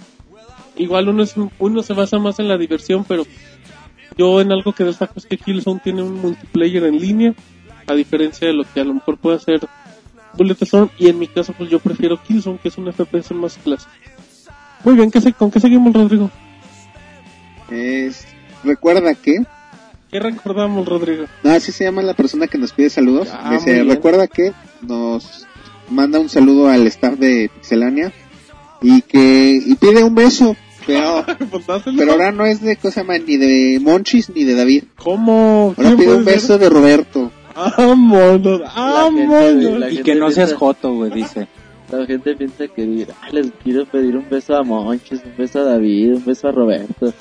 igual 0.77 1.09
uno, 1.09 1.23
es, 1.23 1.35
uno 1.59 1.83
se 1.83 1.93
basa 1.93 2.19
más 2.19 2.39
en 2.39 2.49
la 2.49 2.57
diversión, 2.57 3.05
pero 3.05 3.27
yo 4.17 4.41
en 4.41 4.51
algo 4.51 4.73
que 4.73 4.85
destaco 4.85 5.15
es 5.17 5.27
que 5.27 5.37
Killzone 5.37 5.81
tiene 5.83 6.03
un 6.03 6.21
multiplayer 6.21 6.85
en 6.85 6.99
línea, 6.99 7.35
a 7.87 7.95
diferencia 7.95 8.49
de 8.49 8.55
lo 8.55 8.65
que 8.65 8.81
a 8.81 8.85
lo 8.85 8.95
mejor 8.95 9.19
puede 9.19 9.37
hacer 9.37 9.61
Bulletstorm, 10.35 10.89
y 10.99 11.09
en 11.09 11.19
mi 11.19 11.27
caso 11.27 11.53
pues 11.53 11.69
yo 11.69 11.81
prefiero 11.81 12.23
Killzone, 12.23 12.59
que 12.59 12.69
es 12.69 12.79
un 12.79 12.91
FPS 12.93 13.33
más 13.35 13.59
clásico. 13.59 13.91
Muy 14.85 14.95
bien, 14.95 15.11
¿qué 15.11 15.21
se, 15.21 15.33
¿con 15.35 15.51
qué 15.51 15.61
seguimos, 15.61 15.93
Rodrigo? 15.93 16.31
Es, 17.71 18.27
recuerda 18.65 19.15
que, 19.15 19.45
¿Qué 20.11 20.19
recordamos, 20.19 20.89
Rodrigo? 20.89 21.27
no, 21.45 21.51
así 21.51 21.71
se 21.71 21.85
llama 21.85 22.03
la 22.03 22.15
persona 22.15 22.47
que 22.49 22.59
nos 22.59 22.73
pide 22.73 22.91
saludos. 22.91 23.29
Ah, 23.31 23.53
Dice, 23.53 23.85
recuerda 23.85 24.27
que 24.27 24.53
nos 24.83 25.47
manda 25.91 26.19
un 26.19 26.29
saludo 26.29 26.69
al 26.69 26.87
staff 26.87 27.15
de 27.19 27.51
Pixelania 27.55 28.13
y 28.83 29.03
que, 29.03 29.61
y 29.65 29.75
pide 29.75 30.03
un 30.03 30.15
beso. 30.15 30.57
Pero, 30.87 32.13
ahora 32.13 32.33
no 32.33 32.45
es 32.47 32.61
de 32.63 32.77
cosa 32.77 33.05
más 33.05 33.21
ni 33.27 33.37
de 33.37 33.79
Monchis 33.81 34.31
ni 34.31 34.45
de 34.45 34.55
David. 34.55 34.85
¿Cómo? 34.97 35.75
Ahora 35.77 35.91
¿Quién 35.91 35.99
pide 35.99 36.15
un 36.15 36.25
ser? 36.25 36.35
beso 36.35 36.59
de 36.59 36.69
Roberto. 36.69 37.31
Vámonos, 37.55 38.61
vámonos. 38.75 39.93
Y 39.93 39.99
que 40.03 40.15
no 40.15 40.31
seas 40.31 40.55
joto, 40.55 40.95
güey, 40.95 41.11
dice. 41.13 41.47
La 41.93 42.07
gente 42.07 42.35
piensa 42.37 42.69
que 42.69 43.07
"Ah, 43.21 43.29
les 43.33 43.49
quiero 43.65 43.85
pedir 43.85 44.17
un 44.17 44.25
beso 44.31 44.55
a 44.57 44.63
Monchis, 44.63 45.21
un 45.25 45.37
beso 45.37 45.59
a 45.61 45.65
David, 45.65 46.15
un 46.17 46.25
beso 46.25 46.49
a 46.49 46.53
Roberto. 46.53 47.13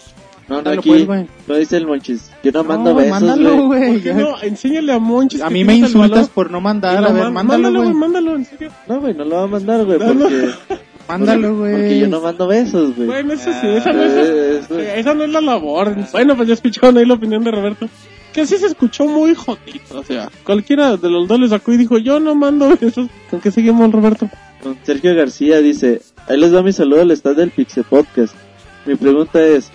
No, 0.49 0.61
no, 0.63 0.71
aquí 0.71 1.03
pues, 1.05 1.27
no 1.47 1.55
dice 1.55 1.77
el 1.77 1.85
Monchis. 1.85 2.31
Yo 2.43 2.51
no 2.51 2.63
mando 2.63 2.89
No, 2.91 2.95
besos, 2.95 3.11
mándalo, 3.11 3.67
güey. 3.67 3.79
¿Por 3.81 3.89
güey. 3.89 4.01
qué 4.01 4.13
no? 4.15 4.41
Enséñale 4.41 4.93
a 4.93 4.99
Monchis. 4.99 5.41
A 5.41 5.49
mí 5.49 5.63
me 5.63 5.75
insultas 5.75 6.27
por 6.29 6.49
no 6.49 6.59
mandar, 6.59 6.97
a 7.05 7.11
ver, 7.11 7.29
man- 7.31 7.45
mándalo, 7.47 7.83
güey. 7.83 7.93
mándalo, 7.93 8.35
en 8.35 8.45
serio. 8.45 8.71
No, 8.87 8.99
güey, 8.99 9.13
no 9.13 9.25
lo 9.25 9.35
va 9.35 9.43
a 9.43 9.47
mandar, 9.47 9.85
güey, 9.85 9.99
No, 9.99 10.13
no. 10.13 10.21
porque, 10.21 10.49
Mándalo, 11.07 11.55
porque 11.57 11.71
güey. 11.77 11.99
yo 11.99 12.07
no 12.07 12.21
mando 12.21 12.47
besos, 12.47 12.95
güey. 12.95 13.07
Bueno, 13.07 13.33
eso 13.33 13.51
sí, 13.51 13.67
Ah, 13.67 13.77
esa 13.77 13.93
no 13.93 14.03
es, 14.03 14.11
Eh, 14.13 14.59
eso- 14.59 14.79
esa 14.79 15.13
no 15.13 15.23
es 15.23 15.29
la 15.31 15.41
labor. 15.41 15.95
Bueno, 16.11 16.35
pues 16.35 16.47
ya 16.47 16.53
escucharon 16.55 16.97
ahí 16.97 17.05
la 17.05 17.13
opinión 17.15 17.43
de 17.43 17.51
Roberto. 17.51 17.87
Que 18.33 18.45
sí 18.45 18.57
se 18.57 18.67
escuchó 18.67 19.05
muy 19.05 19.33
jodito, 19.33 19.99
o 19.99 20.03
sea, 20.03 20.29
cualquiera 20.43 20.97
de 20.97 21.09
los 21.09 21.27
dos 21.27 21.39
le 21.39 21.47
sacó 21.49 21.73
y 21.73 21.77
dijo, 21.77 21.97
yo 21.97 22.19
no 22.19 22.35
mando 22.35 22.69
besos. 22.79 23.07
¿Con 23.29 23.39
qué 23.41 23.49
seguimos, 23.51 23.91
Roberto? 23.91 24.29
Con 24.61 24.77
Sergio 24.83 25.15
García 25.15 25.61
dice, 25.61 26.01
ahí 26.27 26.37
les 26.39 26.51
da 26.51 26.61
mi 26.61 26.71
saludo 26.71 27.01
al 27.01 27.11
staff 27.11 27.35
del 27.35 27.49
Pixel 27.49 27.85
Podcast. 27.85 28.35
Mi 28.85 28.93
pregunta 28.95 29.43
es, 29.43 29.71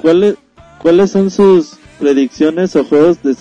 ¿cuáles, 0.00 0.36
cuáles 0.80 1.10
son 1.10 1.30
sus 1.30 1.76
predicciones 1.98 2.74
o 2.76 2.84
juegos 2.84 3.22
de, 3.22 3.36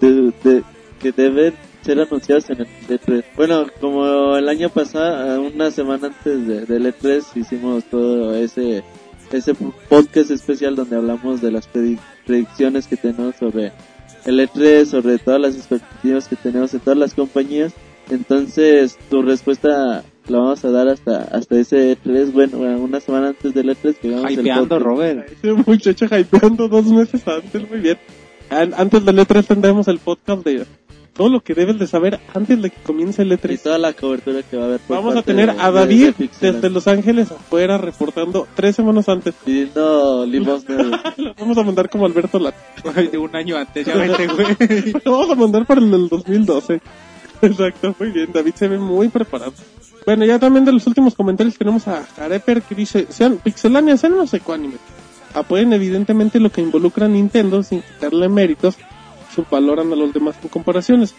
de- 0.00 0.32
de- 0.44 0.62
que 1.00 1.12
deben 1.12 1.54
ser 1.82 2.00
anunciados 2.00 2.48
en 2.50 2.60
el 2.60 2.66
E3? 2.88 3.24
Bueno, 3.36 3.66
como 3.80 4.36
el 4.36 4.48
año 4.48 4.68
pasado, 4.68 5.42
una 5.42 5.70
semana 5.70 6.08
antes 6.08 6.46
de, 6.46 6.66
del 6.66 6.86
E3 6.94 7.24
hicimos 7.36 7.84
todo 7.84 8.34
ese, 8.36 8.82
ese 9.32 9.54
podcast 9.88 10.30
especial 10.30 10.76
donde 10.76 10.96
hablamos 10.96 11.40
de 11.40 11.52
las 11.52 11.70
predi- 11.72 11.98
predicciones 12.26 12.86
que 12.86 12.96
tenemos 12.96 13.36
sobre 13.36 13.72
el 14.26 14.38
E3, 14.40 14.84
sobre 14.84 15.18
todas 15.18 15.40
las 15.40 15.56
expectativas 15.56 16.28
que 16.28 16.36
tenemos 16.36 16.74
en 16.74 16.80
todas 16.80 16.98
las 16.98 17.14
compañías. 17.14 17.72
Entonces, 18.10 18.98
tu 19.08 19.22
respuesta 19.22 20.02
la 20.30 20.38
vamos 20.38 20.64
a 20.64 20.70
dar 20.70 20.88
hasta 20.88 21.22
hasta 21.24 21.58
ese 21.58 21.96
E3, 21.96 22.32
bueno, 22.32 22.58
una 22.58 23.00
semana 23.00 23.28
antes 23.28 23.52
del 23.54 23.68
E3 23.70 23.94
que 23.96 24.08
el 24.14 24.30
Hypeando, 24.30 24.62
podcast. 24.68 24.82
Robert. 24.82 25.32
Ese 25.32 25.52
muchacho 25.52 26.06
hypeando 26.06 26.68
dos 26.68 26.86
meses 26.86 27.26
antes, 27.28 27.68
muy 27.70 27.80
bien. 27.80 27.98
An- 28.48 28.74
Antes 28.76 29.04
del 29.04 29.18
E3 29.18 29.44
tendremos 29.46 29.86
el 29.88 29.98
podcast 29.98 30.44
de 30.44 30.64
todo 31.12 31.28
lo 31.28 31.40
que 31.42 31.54
debes 31.54 31.78
de 31.78 31.86
saber 31.86 32.18
antes 32.34 32.62
de 32.62 32.70
que 32.70 32.76
comience 32.82 33.20
el 33.22 33.28
Y 33.32 33.34
E3. 33.36 33.62
toda 33.62 33.78
la 33.78 33.92
cobertura 33.92 34.42
que 34.42 34.56
va 34.56 34.62
a 34.62 34.66
haber. 34.66 34.80
por 34.80 34.96
Vamos 34.96 35.12
a 35.12 35.14
parte 35.16 35.32
tener 35.32 35.54
de- 35.54 35.60
a 35.60 35.70
David 35.70 36.14
de 36.16 36.30
desde 36.52 36.70
Los 36.70 36.86
Ángeles 36.88 37.30
afuera 37.30 37.76
reportando 37.78 38.46
tres 38.54 38.76
semanas 38.76 39.08
antes. 39.08 39.34
pidiendo 39.44 40.24
limosna. 40.26 41.02
Lo 41.18 41.34
vamos 41.34 41.58
a 41.58 41.62
mandar 41.64 41.90
como 41.90 42.06
Alberto 42.06 42.38
Lat. 42.38 42.54
De 43.10 43.18
un 43.18 43.34
año 43.36 43.56
antes, 43.56 43.84
ya 43.86 43.94
vete, 43.96 44.26
güey. 44.28 44.92
Lo 45.04 45.12
vamos 45.12 45.30
a 45.30 45.34
mandar 45.34 45.66
para 45.66 45.80
el 45.80 45.90
del 45.90 46.08
2012. 46.08 46.80
Exacto, 47.42 47.94
muy 47.98 48.10
bien. 48.10 48.30
David 48.32 48.54
se 48.54 48.68
ve 48.68 48.78
muy 48.78 49.08
preparado. 49.08 49.52
Bueno, 50.10 50.24
ya 50.24 50.40
también 50.40 50.64
de 50.64 50.72
los 50.72 50.88
últimos 50.88 51.14
comentarios 51.14 51.56
tenemos 51.56 51.86
a 51.86 52.04
Jareper 52.16 52.62
que 52.62 52.74
dice, 52.74 53.06
sean 53.10 53.36
pixelania, 53.36 53.96
sean 53.96 54.14
unos 54.14 54.34
ecuánimes. 54.34 54.80
apoyan 55.34 55.72
evidentemente 55.72 56.40
lo 56.40 56.50
que 56.50 56.60
involucra 56.60 57.06
a 57.06 57.08
Nintendo 57.08 57.62
sin 57.62 57.80
quitarle 57.80 58.28
méritos, 58.28 58.74
subvaloran 59.32 59.92
a 59.92 59.94
los 59.94 60.12
demás 60.12 60.34
en 60.42 60.48
comparaciones. 60.48 61.14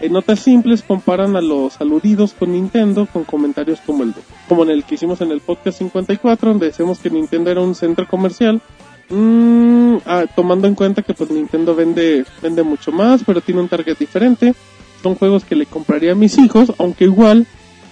En 0.00 0.14
notas 0.14 0.40
simples 0.40 0.82
comparan 0.82 1.36
a 1.36 1.42
los 1.42 1.78
aludidos 1.82 2.32
con 2.32 2.52
Nintendo 2.52 3.06
con 3.12 3.24
comentarios 3.24 3.82
como 3.84 4.04
el 4.04 4.14
como 4.48 4.62
en 4.62 4.70
el 4.70 4.84
que 4.84 4.94
hicimos 4.94 5.20
en 5.20 5.30
el 5.30 5.42
podcast 5.42 5.76
54 5.76 6.48
donde 6.48 6.66
decimos 6.68 7.00
que 7.00 7.10
Nintendo 7.10 7.50
era 7.50 7.60
un 7.60 7.74
centro 7.74 8.08
comercial 8.08 8.62
Mm, 9.10 9.96
ah, 10.06 10.24
tomando 10.34 10.66
en 10.66 10.74
cuenta 10.74 11.02
que 11.02 11.12
pues 11.12 11.30
Nintendo 11.30 11.74
vende 11.74 12.24
vende 12.40 12.62
mucho 12.62 12.90
más 12.90 13.22
pero 13.22 13.42
tiene 13.42 13.60
un 13.60 13.68
target 13.68 13.98
diferente 13.98 14.54
son 15.02 15.14
juegos 15.14 15.44
que 15.44 15.54
le 15.54 15.66
compraría 15.66 16.12
a 16.12 16.14
mis 16.14 16.38
hijos 16.38 16.72
aunque 16.78 17.04
igual 17.04 17.46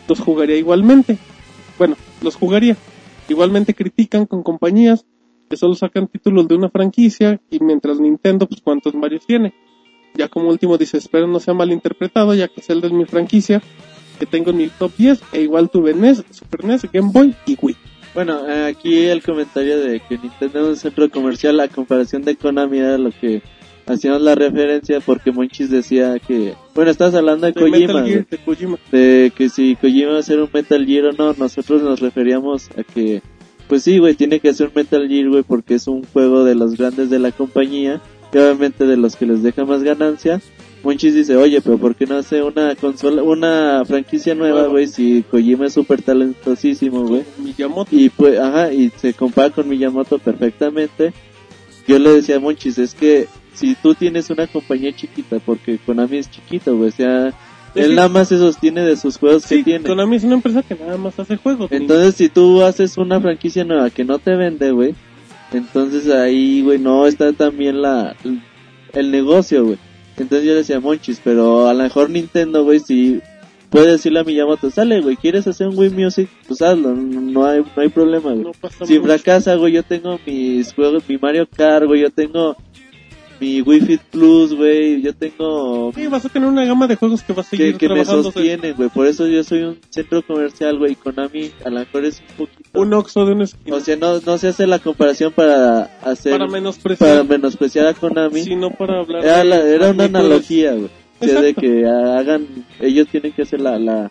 los 0.09 0.20
jugaría 0.20 0.57
igualmente. 0.57 1.19
Bueno 1.79 1.97
los 2.23 2.37
jugaría. 2.37 2.77
Igualmente 3.29 3.74
critican 3.74 4.27
con 4.27 4.43
compañías 4.43 5.07
que 5.49 5.57
solo 5.57 5.74
sacan 5.74 6.09
títulos 6.09 6.49
de 6.49 6.55
una 6.55 6.70
franquicia 6.70 7.41
y 7.51 7.61
mientras 7.61 8.01
Nintendo 8.01 8.47
pues 8.47 8.61
cuántos 8.62 8.95
Mario 8.95 9.20
tiene 9.27 9.53
ya 10.15 10.29
como 10.29 10.49
último 10.49 10.79
dice, 10.79 10.99
espero 10.99 11.27
no 11.27 11.41
sea 11.41 11.55
malinterpretado, 11.55 12.35
ya 12.35 12.49
que 12.49 12.61
Zelda 12.61 12.87
es 12.87 12.93
mi 12.93 13.05
franquicia, 13.05 13.62
que 14.19 14.27
tengo 14.27 14.51
en 14.51 14.59
mi 14.59 14.69
top 14.69 14.93
10, 14.97 15.23
e 15.33 15.43
igual 15.43 15.70
tuve 15.70 15.95
NES, 15.95 16.24
Super 16.31 16.65
NES, 16.65 16.91
Game 16.93 17.11
Boy 17.12 17.35
y 17.47 17.57
Wii. 17.61 17.77
Bueno, 18.15 18.41
aquí 18.69 19.07
el 19.07 19.23
comentario 19.23 19.81
de 19.81 20.01
que 20.01 20.19
Nintendo 20.19 20.61
es 20.61 20.69
un 20.69 20.77
centro 20.77 21.11
comercial 21.11 21.59
a 21.61 21.69
comparación 21.69 22.23
de 22.23 22.37
Konami 22.37 22.79
era 22.79 22.99
lo 22.99 23.11
que 23.11 23.43
hacíamos 23.87 24.20
la 24.20 24.35
referencia 24.35 25.01
porque 25.01 25.33
Monchis 25.33 25.70
decía 25.70 26.19
que, 26.19 26.55
bueno, 26.74 26.90
estás 26.90 27.15
hablando 27.15 27.47
de, 27.47 27.53
De 27.53 27.61
Kojima, 27.61 28.05
Gear, 28.05 28.27
de 28.28 28.39
Kojima. 28.39 28.78
de 28.90 29.32
que 29.36 29.49
si 29.49 29.77
Kojima 29.77 30.12
va 30.12 30.16
a 30.16 30.20
hacer 30.20 30.40
un 30.40 30.49
Metal 30.53 30.86
Gear 30.86 31.07
o 31.07 31.12
no, 31.12 31.35
nosotros 31.35 31.82
nos 31.82 32.01
referíamos 32.01 32.70
a 32.77 32.82
que, 32.82 33.23
pues 33.69 33.82
sí, 33.82 33.99
güey, 33.99 34.15
tiene 34.15 34.40
que 34.40 34.49
hacer 34.49 34.69
un 34.69 34.73
Metal 34.74 35.09
Gear, 35.09 35.28
güey, 35.28 35.43
porque 35.43 35.74
es 35.74 35.86
un 35.86 36.05
juego 36.05 36.44
de 36.44 36.55
los 36.55 36.77
grandes 36.77 37.11
de 37.11 37.19
la 37.19 37.32
compañía 37.32 38.01
y 38.32 38.39
obviamente 38.39 38.86
de 38.86 38.97
los 38.97 39.16
que 39.16 39.27
les 39.27 39.43
deja 39.43 39.65
más 39.65 39.82
ganancia. 39.82 40.40
Monchis 40.82 41.15
dice, 41.15 41.36
oye, 41.36 41.61
pero 41.61 41.78
¿por 41.78 41.94
qué 41.94 42.07
no 42.07 42.16
hace 42.16 42.43
una 42.43 42.74
consola, 42.74 43.23
una 43.23 43.85
franquicia 43.86 44.35
nueva, 44.35 44.61
Nueva. 44.61 44.73
güey, 44.73 44.89
si 44.89 45.23
Kojima 45.31 45.66
es 45.66 45.74
súper 45.74 46.03
talentosísimo, 46.03 47.07
güey? 47.07 47.23
Miyamoto. 47.39 47.94
y 47.94 48.09
pues 48.09 48.39
ajá 48.39 48.73
y 48.73 48.90
se 48.97 49.15
compara 49.15 49.51
con 49.51 49.69
Miyamoto 49.69 50.19
perfectamente 50.19 51.12
yo 51.86 51.99
le 51.99 52.11
decía 52.11 52.36
a 52.36 52.40
Monchis 52.40 52.78
es 52.78 52.94
que 52.94 53.28
si 53.55 53.74
tú 53.74 53.95
tienes 53.95 54.31
una 54.31 54.47
compañía 54.47 54.93
chiquita 54.93 55.39
porque 55.39 55.79
Konami 55.79 56.19
es 56.19 56.31
chiquito 56.31 56.77
güey 56.77 56.89
o 56.89 56.93
sea 56.93 57.33
él 57.74 57.95
nada 57.95 58.09
más 58.09 58.29
se 58.29 58.39
sostiene 58.39 58.83
de 58.83 58.97
sus 58.97 59.19
juegos 59.19 59.47
que 59.47 59.62
tiene 59.62 59.85
Konami 59.87 60.16
es 60.16 60.24
una 60.24 60.35
empresa 60.35 60.62
que 60.62 60.74
nada 60.74 60.97
más 60.97 61.19
hace 61.19 61.37
juegos. 61.37 61.70
entonces 61.70 62.15
si 62.15 62.29
tú 62.29 62.62
haces 62.62 62.97
una 62.99 63.20
franquicia 63.20 63.65
nueva 63.65 63.91
que 63.91 64.05
no 64.05 64.19
te 64.19 64.37
vende 64.37 64.70
güey 64.70 64.95
entonces 65.53 66.09
ahí 66.11 66.62
güey 66.62 66.79
no 66.79 67.07
está 67.07 67.33
también 67.33 67.83
la 67.83 68.16
el 68.93 69.11
negocio 69.11 69.65
güey 69.65 69.79
entonces 70.16 70.47
yo 70.47 70.53
le 70.53 70.59
decía 70.59 70.81
Monchis 70.81 71.20
pero 71.23 71.69
a 71.69 71.74
lo 71.74 71.83
mejor 71.83 72.11
Nintendo 72.11 72.65
güey 72.65 72.81
si 72.81 73.20
puede 73.70 73.93
decirle 73.93 74.20
a 74.20 74.24
Miyamoto 74.24 74.70
sale 74.70 75.01
güey 75.01 75.16
quieres 75.16 75.47
hacer 75.47 75.69
un 75.69 75.79
Wii 75.79 75.91
Music 75.91 76.29
pues 76.47 76.61
hazlo 76.62 76.95
no, 76.95 77.47
hay 77.47 77.61
no 77.61 77.83
hay 77.83 77.89
problema 77.89 78.33
güey 78.33 78.45
no 78.45 78.53
si 78.87 78.99
mucho. 78.99 79.05
fracasa, 79.05 79.55
güey, 79.57 79.73
yo 79.73 79.83
tengo 79.83 80.19
mis 80.27 80.73
juegos, 80.74 81.03
mi 81.09 81.16
Mario 81.19 81.49
Kart, 81.49 81.87
güey, 81.87 82.03
yo 82.03 82.11
tengo 82.11 82.57
mi 83.43 83.60
Wii 83.60 83.81
Fit 83.81 84.01
Plus, 84.10 84.55
güey, 84.55 85.02
yo 85.02 85.12
tengo 85.14 85.93
Sí, 85.94 86.06
vas 86.06 86.24
a 86.24 86.28
tener 86.28 86.48
una 86.48 86.64
gama 86.64 86.86
de 86.86 86.94
juegos 86.97 87.23
que 87.23 87.32
va 87.32 87.43
a 87.43 87.44
seguir 87.44 87.77
que, 87.77 87.89
que 87.89 87.94
me 87.94 88.05
sostienen, 88.05 88.74
güey, 88.77 88.89
por 88.89 89.06
eso 89.06 89.27
yo 89.27 89.43
soy 89.43 89.62
un 89.62 89.78
centro 89.90 90.23
comercial, 90.24 90.78
güey, 90.78 90.94
Konami 90.94 91.51
a 91.64 91.70
lo 91.70 91.81
mejor 91.81 92.05
es 92.05 92.20
un 92.31 92.47
poquito, 92.47 92.81
Un 92.81 92.94
Oxxo 92.94 93.27
de 93.27 93.32
una 93.32 93.44
esquina. 93.44 93.77
o 93.77 93.81
sea, 93.81 93.97
no, 93.97 94.20
no 94.20 94.39
se 94.39 94.48
hace 94.48 94.66
la 94.69 94.78
comparación 94.78 95.32
para 95.32 95.90
hacer, 96.02 96.32
para 96.39 96.47
menospreciar, 96.47 97.10
para 97.10 97.24
menospreciar 97.24 97.86
a 97.89 97.94
Konami, 97.94 98.43
sino 98.43 98.70
para 98.70 99.01
hablar 99.01 99.24
era, 99.24 99.43
la- 99.44 99.66
era 99.69 99.90
una 99.90 100.05
analogía, 100.05 100.73
güey, 100.74 100.90
o 101.20 101.24
sea, 101.27 101.40
de 101.40 101.55
que 101.55 101.85
hagan, 101.86 102.47
ellos 102.81 103.09
tienen 103.09 103.32
que 103.32 103.43
hacer 103.43 103.60
la, 103.60 103.78
la, 103.78 104.10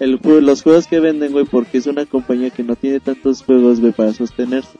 el, 0.00 0.18
los 0.42 0.62
juegos 0.62 0.86
que 0.86 1.00
venden, 1.00 1.32
güey, 1.32 1.44
porque 1.44 1.78
es 1.78 1.86
una 1.86 2.04
compañía 2.06 2.50
que 2.50 2.62
no 2.62 2.74
tiene 2.76 2.98
tantos 3.00 3.42
juegos, 3.42 3.80
güey, 3.80 3.92
para 3.92 4.12
sostenerse. 4.12 4.76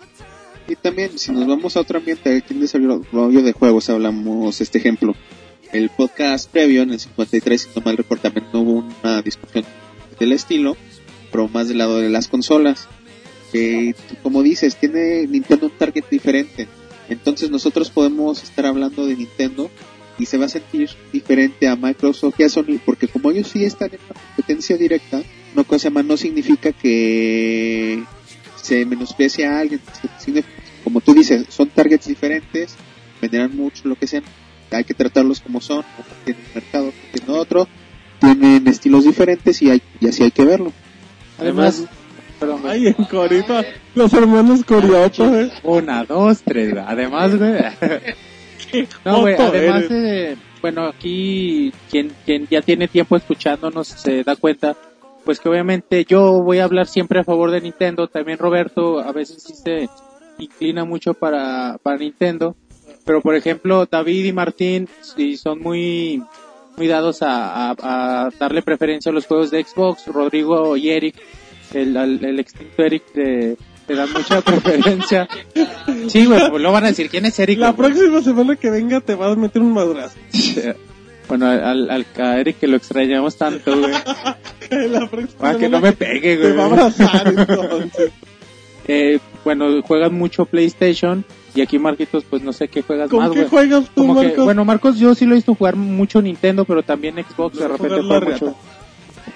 Y 0.66 0.76
también, 0.76 1.18
si 1.18 1.30
nos 1.32 1.46
vamos 1.46 1.76
a 1.76 1.80
otro 1.80 1.98
ambiente, 1.98 2.36
aquí 2.36 2.54
en 2.54 2.60
desarrollo 2.60 3.42
de 3.42 3.52
juegos, 3.52 3.90
hablamos 3.90 4.60
este 4.60 4.78
ejemplo. 4.78 5.14
El 5.72 5.90
podcast 5.90 6.50
previo, 6.50 6.82
en 6.82 6.92
el 6.92 7.00
53, 7.00 7.60
si 7.60 7.68
no 7.74 7.82
mal 7.84 7.96
recuerdo, 7.96 8.22
también 8.22 8.46
hubo 8.52 8.84
una 9.02 9.20
discusión 9.20 9.64
del 10.18 10.32
estilo, 10.32 10.76
pero 11.30 11.48
más 11.48 11.68
del 11.68 11.78
lado 11.78 11.98
de 11.98 12.08
las 12.08 12.28
consolas. 12.28 12.88
Que, 13.52 13.94
como 14.22 14.42
dices, 14.42 14.76
tiene 14.76 15.26
Nintendo 15.26 15.66
un 15.66 15.72
target 15.72 16.04
diferente. 16.10 16.66
Entonces 17.08 17.50
nosotros 17.50 17.90
podemos 17.90 18.42
estar 18.42 18.64
hablando 18.66 19.06
de 19.06 19.16
Nintendo 19.16 19.70
y 20.18 20.26
se 20.26 20.38
va 20.38 20.46
a 20.46 20.48
sentir 20.48 20.90
diferente 21.12 21.68
a 21.68 21.76
Microsoft 21.76 22.38
y 22.38 22.44
a 22.44 22.48
Sony, 22.48 22.78
porque 22.84 23.08
como 23.08 23.30
ellos 23.30 23.48
sí 23.48 23.64
están 23.64 23.90
en 23.92 24.00
una 24.08 24.20
competencia 24.20 24.76
directa, 24.76 25.22
no 25.54 25.64
cosa 25.64 25.90
más 25.90 26.04
no 26.04 26.16
significa 26.16 26.72
que 26.72 28.02
se 28.62 28.86
menosprecia 28.86 29.56
a 29.56 29.60
alguien. 29.60 29.80
Como 30.84 31.00
tú 31.00 31.14
dices, 31.14 31.46
son 31.48 31.68
targets 31.70 32.06
diferentes, 32.06 32.76
venderán 33.20 33.56
mucho, 33.56 33.88
lo 33.88 33.96
que 33.96 34.06
sean. 34.06 34.22
Hay 34.70 34.84
que 34.84 34.94
tratarlos 34.94 35.40
como 35.40 35.60
son, 35.60 35.82
como 35.96 36.08
tienen 36.24 36.42
un 36.46 36.54
mercado, 36.54 36.84
como 36.84 37.12
tienen 37.12 37.40
otro, 37.40 37.68
tienen 38.20 38.68
estilos 38.68 39.04
diferentes 39.04 39.62
y, 39.62 39.70
hay, 39.70 39.82
y 40.00 40.08
así 40.08 40.22
hay 40.22 40.30
que 40.30 40.44
verlo. 40.44 40.72
Además, 41.38 41.84
perdón. 42.38 42.62
Ay, 42.66 42.88
en 42.88 43.04
Corito, 43.04 43.62
los 43.94 44.12
hermanos 44.12 44.64
Corioto, 44.64 45.34
eh. 45.38 45.50
Una, 45.62 46.04
dos, 46.04 46.42
tres. 46.42 46.74
Además, 46.86 47.36
güey. 47.36 47.54
No, 49.04 49.20
güey, 49.20 49.34
además 49.34 49.88
de, 49.88 50.36
bueno, 50.60 50.86
aquí 50.86 51.72
quien, 51.90 52.10
quien 52.24 52.48
ya 52.50 52.60
tiene 52.60 52.88
tiempo 52.88 53.16
escuchándonos 53.16 53.86
se 53.86 54.24
da 54.24 54.34
cuenta, 54.34 54.76
pues 55.24 55.38
que 55.38 55.48
obviamente 55.48 56.04
yo 56.04 56.42
voy 56.42 56.58
a 56.58 56.64
hablar 56.64 56.88
siempre 56.88 57.20
a 57.20 57.24
favor 57.24 57.52
de 57.52 57.60
Nintendo, 57.60 58.08
también 58.08 58.38
Roberto 58.38 58.98
a 58.98 59.12
veces 59.12 59.44
sí 59.44 59.54
se 59.54 59.88
inclina 60.38 60.84
mucho 60.84 61.14
para, 61.14 61.78
para 61.82 61.98
Nintendo, 61.98 62.56
pero 63.04 63.20
por 63.20 63.34
ejemplo 63.34 63.86
David 63.86 64.24
y 64.24 64.32
Martín 64.32 64.88
sí 65.00 65.36
son 65.36 65.60
muy, 65.60 66.22
muy 66.76 66.86
dados 66.86 67.22
a, 67.22 67.70
a, 67.70 67.74
a 68.26 68.30
darle 68.38 68.62
preferencia 68.62 69.10
a 69.10 69.14
los 69.14 69.26
juegos 69.26 69.50
de 69.50 69.62
Xbox, 69.64 70.06
Rodrigo 70.06 70.76
y 70.76 70.90
Eric, 70.90 71.14
el, 71.72 71.96
al- 71.96 72.24
el 72.24 72.38
extinto 72.40 72.82
Eric 72.82 73.02
de, 73.14 73.56
le 73.88 73.94
dan 73.94 74.12
mucha 74.12 74.40
preferencia. 74.42 75.28
Sí, 76.08 76.24
güey, 76.26 76.50
pues 76.50 76.62
lo 76.62 76.72
van 76.72 76.84
a 76.84 76.88
decir, 76.88 77.08
¿quién 77.10 77.26
es 77.26 77.38
Eric? 77.38 77.58
La 77.58 77.74
próxima 77.76 78.20
semana 78.22 78.56
que 78.56 78.70
venga 78.70 79.00
te 79.00 79.14
vas 79.14 79.32
a 79.32 79.36
meter 79.36 79.62
un 79.62 79.72
madrazo. 79.72 80.18
Bueno, 81.26 81.46
al, 81.48 81.90
al 81.90 82.06
a 82.18 82.38
Eric 82.38 82.58
que 82.58 82.66
lo 82.66 82.76
extrañamos 82.76 83.36
tanto, 83.38 83.78
güey. 83.78 83.94
La 84.90 85.08
próxima 85.08 85.38
Ah, 85.50 85.56
que 85.58 85.70
no 85.70 85.80
me 85.80 85.92
pegue, 85.92 86.36
Te 86.36 86.52
güey. 86.52 86.52
va 86.54 86.64
a 86.64 86.66
abrazar 86.66 87.28
entonces. 87.28 88.12
Eh, 88.86 89.18
bueno, 89.44 89.82
juegan 89.82 90.14
mucho 90.14 90.46
PlayStation 90.46 91.24
y 91.54 91.60
aquí 91.60 91.78
Marquitos, 91.78 92.24
pues 92.24 92.42
no 92.42 92.52
sé 92.52 92.68
qué 92.68 92.82
juegas 92.82 93.10
¿Con 93.10 93.20
más, 93.20 93.30
qué 93.30 93.40
güey. 93.40 93.48
juegas 93.50 93.84
tú, 93.94 94.06
Como 94.06 94.20
que, 94.20 94.26
Marcos? 94.28 94.44
bueno, 94.44 94.64
Marcos, 94.64 94.98
yo 94.98 95.14
sí 95.14 95.24
lo 95.24 95.32
he 95.32 95.36
visto 95.36 95.54
jugar 95.54 95.76
mucho 95.76 96.20
Nintendo, 96.20 96.64
pero 96.64 96.82
también 96.82 97.16
Xbox 97.16 97.58
de 97.58 97.68
repente 97.68 98.02
juega 98.02 98.20
mucho. 98.20 98.56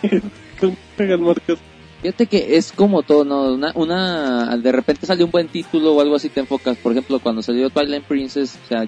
¿Con 0.60 0.70
qué 0.70 0.76
juegas, 0.97 1.20
Marcos? 1.20 1.59
Fíjate 2.02 2.26
que 2.26 2.56
es 2.56 2.72
como 2.72 3.02
todo, 3.02 3.24
¿no? 3.24 3.55
Una, 3.55 3.72
una, 3.74 4.56
de 4.56 4.72
repente 4.72 5.05
sale 5.05 5.24
un 5.24 5.30
buen 5.32 5.48
título 5.48 5.94
o 5.94 6.01
algo 6.01 6.14
así 6.14 6.28
te 6.28 6.40
enfocas. 6.40 6.76
Por 6.78 6.93
ejemplo, 6.93 7.18
cuando 7.18 7.43
salió 7.43 7.70
Twilight 7.70 8.05
Princess, 8.05 8.56
o 8.64 8.68
sea, 8.68 8.85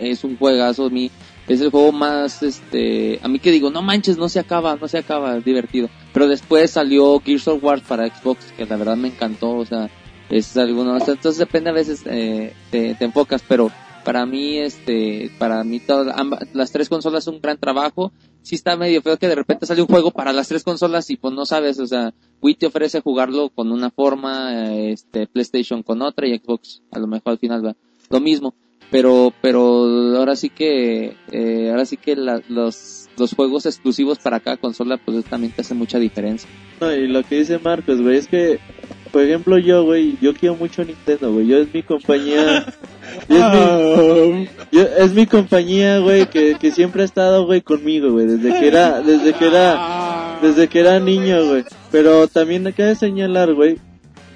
es 0.00 0.24
un 0.24 0.38
juegazo, 0.38 0.86
a 0.86 0.90
mí, 0.90 1.10
es 1.46 1.60
el 1.60 1.70
juego 1.70 1.92
más, 1.92 2.42
este, 2.42 3.20
a 3.22 3.28
mí 3.28 3.38
que 3.38 3.50
digo, 3.50 3.70
no 3.70 3.82
manches, 3.82 4.16
no 4.16 4.30
se 4.30 4.40
acaba, 4.40 4.76
no 4.76 4.88
se 4.88 4.96
acaba, 4.96 5.36
es 5.36 5.44
divertido. 5.44 5.90
Pero 6.14 6.26
después 6.26 6.70
salió 6.70 7.20
Gears 7.20 7.48
of 7.48 7.62
War 7.62 7.82
para 7.82 8.08
Xbox, 8.08 8.52
que 8.56 8.64
la 8.64 8.76
verdad 8.76 8.96
me 8.96 9.08
encantó, 9.08 9.50
o 9.56 9.66
sea, 9.66 9.90
es 10.38 10.56
alguno, 10.56 10.94
o 10.94 11.00
sea, 11.00 11.14
entonces 11.14 11.38
depende 11.38 11.70
a 11.70 11.74
veces, 11.74 12.02
eh, 12.06 12.52
te, 12.70 12.96
enfocas, 13.00 13.42
pero 13.46 13.70
para 14.04 14.26
mí, 14.26 14.58
este, 14.58 15.30
para 15.38 15.64
mí 15.64 15.80
todas, 15.80 16.14
las 16.52 16.72
tres 16.72 16.88
consolas 16.88 17.24
son 17.24 17.36
un 17.36 17.40
gran 17.40 17.58
trabajo. 17.58 18.12
Sí 18.42 18.54
está 18.54 18.76
medio 18.76 19.00
feo 19.00 19.16
que 19.16 19.28
de 19.28 19.34
repente 19.34 19.64
sale 19.64 19.80
un 19.80 19.88
juego 19.88 20.10
para 20.10 20.34
las 20.34 20.48
tres 20.48 20.62
consolas 20.62 21.08
y 21.08 21.16
pues 21.16 21.32
no 21.32 21.46
sabes, 21.46 21.78
o 21.80 21.86
sea, 21.86 22.12
Wii 22.42 22.56
te 22.56 22.66
ofrece 22.66 23.00
jugarlo 23.00 23.48
con 23.48 23.72
una 23.72 23.90
forma, 23.90 24.74
este, 24.74 25.26
PlayStation 25.26 25.82
con 25.82 26.02
otra 26.02 26.26
y 26.26 26.36
Xbox 26.38 26.82
a 26.90 26.98
lo 26.98 27.06
mejor 27.06 27.32
al 27.32 27.38
final 27.38 27.64
va 27.64 27.74
lo 28.10 28.20
mismo. 28.20 28.54
Pero, 28.90 29.32
pero 29.40 29.84
ahora 30.18 30.36
sí 30.36 30.50
que, 30.50 31.16
eh, 31.32 31.68
ahora 31.70 31.86
sí 31.86 31.96
que 31.96 32.14
la- 32.16 32.42
los, 32.48 33.08
los 33.16 33.32
juegos 33.34 33.64
exclusivos 33.64 34.18
para 34.18 34.40
cada 34.40 34.58
consola 34.58 34.98
pues 34.98 35.24
también 35.24 35.52
te 35.52 35.62
hace 35.62 35.74
mucha 35.74 35.98
diferencia. 35.98 36.48
Y 36.82 37.06
lo 37.08 37.22
que 37.22 37.36
dice 37.36 37.58
Marcos, 37.58 38.02
güey, 38.02 38.18
es 38.18 38.28
que, 38.28 38.60
por 39.14 39.22
ejemplo, 39.22 39.56
yo, 39.58 39.84
güey, 39.84 40.18
yo 40.20 40.34
quiero 40.34 40.56
mucho 40.56 40.84
Nintendo, 40.84 41.32
güey. 41.32 41.46
Yo 41.46 41.58
es 41.58 41.72
mi 41.72 41.82
compañía. 41.84 42.66
yo 43.28 43.36
es, 43.38 44.34
mi, 44.34 44.48
yo- 44.72 44.88
es 44.98 45.12
mi 45.14 45.26
compañía, 45.26 46.00
güey, 46.00 46.26
que, 46.26 46.56
que 46.60 46.70
siempre 46.72 47.02
ha 47.02 47.04
estado, 47.04 47.46
güey, 47.46 47.62
conmigo, 47.62 48.10
güey, 48.10 48.26
desde 48.26 48.58
que 48.58 48.66
era, 48.66 49.00
desde 49.00 49.32
que 49.32 49.46
era, 49.46 50.38
desde 50.42 50.68
que 50.68 50.80
era 50.80 50.98
niño, 51.00 51.46
güey. 51.46 51.64
Pero 51.92 52.26
también 52.28 52.66
hay 52.66 52.72
que 52.72 52.94
señalar, 52.96 53.54
güey, 53.54 53.76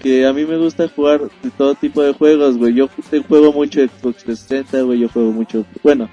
que 0.01 0.25
a 0.27 0.33
mí 0.33 0.45
me 0.47 0.57
gusta 0.57 0.89
jugar 0.89 1.23
de 1.43 1.51
todo 1.51 1.75
tipo 1.75 2.01
de 2.03 2.13
juegos, 2.15 2.57
güey. 2.57 2.73
Yo 2.75 2.89
ju- 2.89 3.27
juego 3.27 3.53
mucho 3.53 3.81
Xbox 3.81 4.23
360, 4.25 4.83
güey, 4.83 5.01
yo 5.01 5.09
juego 5.09 5.33
mucho, 5.33 5.67
bueno, 5.83 6.09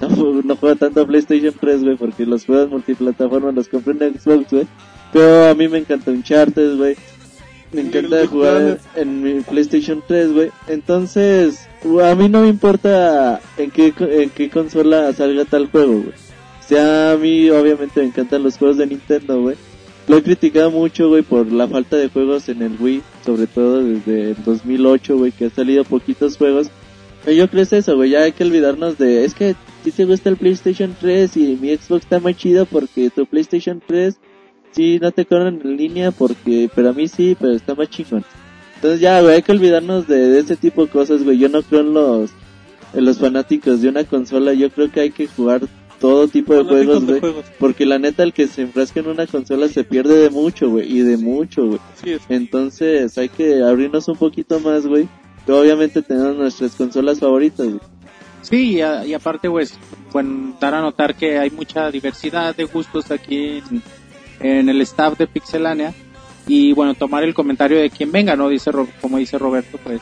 no, 0.00 0.08
no 0.42 0.56
juego 0.56 0.74
tanto 0.76 1.06
PlayStation 1.06 1.54
3, 1.60 1.84
güey, 1.84 1.96
porque 1.96 2.24
los 2.24 2.46
juegos 2.46 2.70
multiplataforma 2.70 3.52
los 3.52 3.68
compré 3.68 3.92
en 4.06 4.18
Xbox, 4.18 4.50
güey. 4.50 4.66
Pero 5.12 5.46
a 5.50 5.54
mí 5.54 5.68
me 5.68 5.78
encanta 5.78 6.10
Uncharted, 6.10 6.76
güey. 6.76 6.96
Me 7.76 7.82
encanta 7.82 8.26
jugar 8.26 8.78
en, 8.94 9.22
mi 9.22 9.40
PlayStation 9.42 10.02
3, 10.06 10.32
güey. 10.32 10.50
Entonces, 10.66 11.68
a 12.02 12.14
mí 12.14 12.26
no 12.30 12.40
me 12.40 12.48
importa 12.48 13.38
en 13.58 13.70
qué, 13.70 13.92
en 13.98 14.30
qué 14.30 14.48
consola 14.48 15.12
salga 15.12 15.44
tal 15.44 15.66
juego, 15.66 15.92
güey. 15.92 16.08
O 16.08 16.66
sea, 16.66 17.12
a 17.12 17.16
mí 17.18 17.50
obviamente 17.50 18.00
me 18.00 18.06
encantan 18.06 18.44
los 18.44 18.56
juegos 18.56 18.78
de 18.78 18.86
Nintendo, 18.86 19.42
güey. 19.42 19.56
Lo 20.08 20.16
he 20.16 20.22
criticado 20.22 20.70
mucho, 20.70 21.10
güey, 21.10 21.20
por 21.20 21.52
la 21.52 21.68
falta 21.68 21.98
de 21.98 22.08
juegos 22.08 22.48
en 22.48 22.62
el 22.62 22.80
Wii, 22.80 23.02
sobre 23.26 23.46
todo 23.46 23.82
desde 23.84 24.30
el 24.30 24.36
2008, 24.42 25.18
güey, 25.18 25.32
que 25.32 25.44
ha 25.44 25.50
salido 25.50 25.84
poquitos 25.84 26.38
juegos. 26.38 26.68
Pero 27.26 27.36
yo 27.36 27.50
creo 27.50 27.58
que 27.58 27.76
es 27.76 27.84
eso, 27.84 27.96
güey, 27.96 28.08
ya 28.08 28.20
hay 28.20 28.32
que 28.32 28.44
olvidarnos 28.44 28.96
de, 28.96 29.26
es 29.26 29.34
que 29.34 29.54
si 29.84 29.90
te 29.90 30.06
gusta 30.06 30.30
el 30.30 30.38
PlayStation 30.38 30.96
3 30.98 31.36
y 31.36 31.58
mi 31.60 31.76
Xbox 31.76 32.04
está 32.04 32.20
más 32.20 32.36
chido 32.38 32.64
porque 32.64 33.10
tu 33.10 33.26
PlayStation 33.26 33.82
3 33.86 34.16
sí 34.76 34.98
no 35.00 35.10
te 35.10 35.24
corren 35.26 35.60
en 35.64 35.76
línea 35.76 36.10
porque, 36.12 36.70
pero 36.74 36.90
a 36.90 36.92
mí 36.92 37.08
sí, 37.08 37.36
pero 37.40 37.52
está 37.52 37.74
más 37.74 37.88
chingón. 37.90 38.24
Entonces 38.76 39.00
ya, 39.00 39.20
güey, 39.22 39.36
hay 39.36 39.42
que 39.42 39.52
olvidarnos 39.52 40.06
de, 40.06 40.16
de 40.28 40.38
ese 40.40 40.54
tipo 40.56 40.84
de 40.84 40.90
cosas, 40.92 41.24
güey. 41.24 41.38
Yo 41.38 41.48
no 41.48 41.62
creo 41.62 41.80
en 41.80 41.94
los, 41.94 42.30
en 42.92 43.04
los 43.06 43.18
fanáticos 43.18 43.80
de 43.80 43.88
una 43.88 44.04
consola, 44.04 44.52
yo 44.52 44.70
creo 44.70 44.92
que 44.92 45.00
hay 45.00 45.10
que 45.10 45.26
jugar 45.26 45.62
todo 45.98 46.28
tipo 46.28 46.54
de 46.54 46.62
juegos, 46.62 47.04
güey. 47.06 47.20
juegos. 47.20 47.46
Porque 47.58 47.86
la 47.86 47.98
neta, 47.98 48.22
el 48.22 48.34
que 48.34 48.46
se 48.48 48.60
enfrasca 48.62 49.00
en 49.00 49.08
una 49.08 49.26
consola 49.26 49.66
se 49.68 49.82
pierde 49.82 50.18
de 50.18 50.28
mucho, 50.28 50.68
güey, 50.68 50.94
y 50.94 51.00
de 51.00 51.16
mucho, 51.16 51.66
güey. 51.66 51.80
Entonces 52.28 53.16
hay 53.16 53.30
que 53.30 53.62
abrirnos 53.62 54.06
un 54.08 54.16
poquito 54.16 54.60
más, 54.60 54.86
güey. 54.86 55.08
Obviamente 55.48 56.02
tenemos 56.02 56.36
nuestras 56.36 56.74
consolas 56.74 57.18
favoritas, 57.20 57.66
güey. 57.66 57.80
Sí, 58.42 58.72
y, 58.74 58.80
a- 58.82 59.04
y 59.06 59.14
aparte, 59.14 59.48
pues, 59.50 59.74
bueno, 60.12 60.54
dar 60.60 60.74
a 60.74 60.80
notar 60.82 61.14
que 61.16 61.38
hay 61.38 61.50
mucha 61.50 61.90
diversidad 61.90 62.54
de 62.54 62.64
gustos 62.64 63.10
aquí 63.10 63.62
en, 63.70 63.82
en 64.40 64.68
el 64.68 64.80
staff 64.82 65.18
de 65.18 65.26
Pixelania. 65.26 65.94
Y 66.46 66.72
bueno, 66.72 66.94
tomar 66.94 67.24
el 67.24 67.34
comentario 67.34 67.78
de 67.78 67.90
quien 67.90 68.12
venga, 68.12 68.36
¿no? 68.36 68.48
Dice, 68.48 68.70
como 69.00 69.18
dice 69.18 69.36
Roberto, 69.36 69.78
pues, 69.82 70.00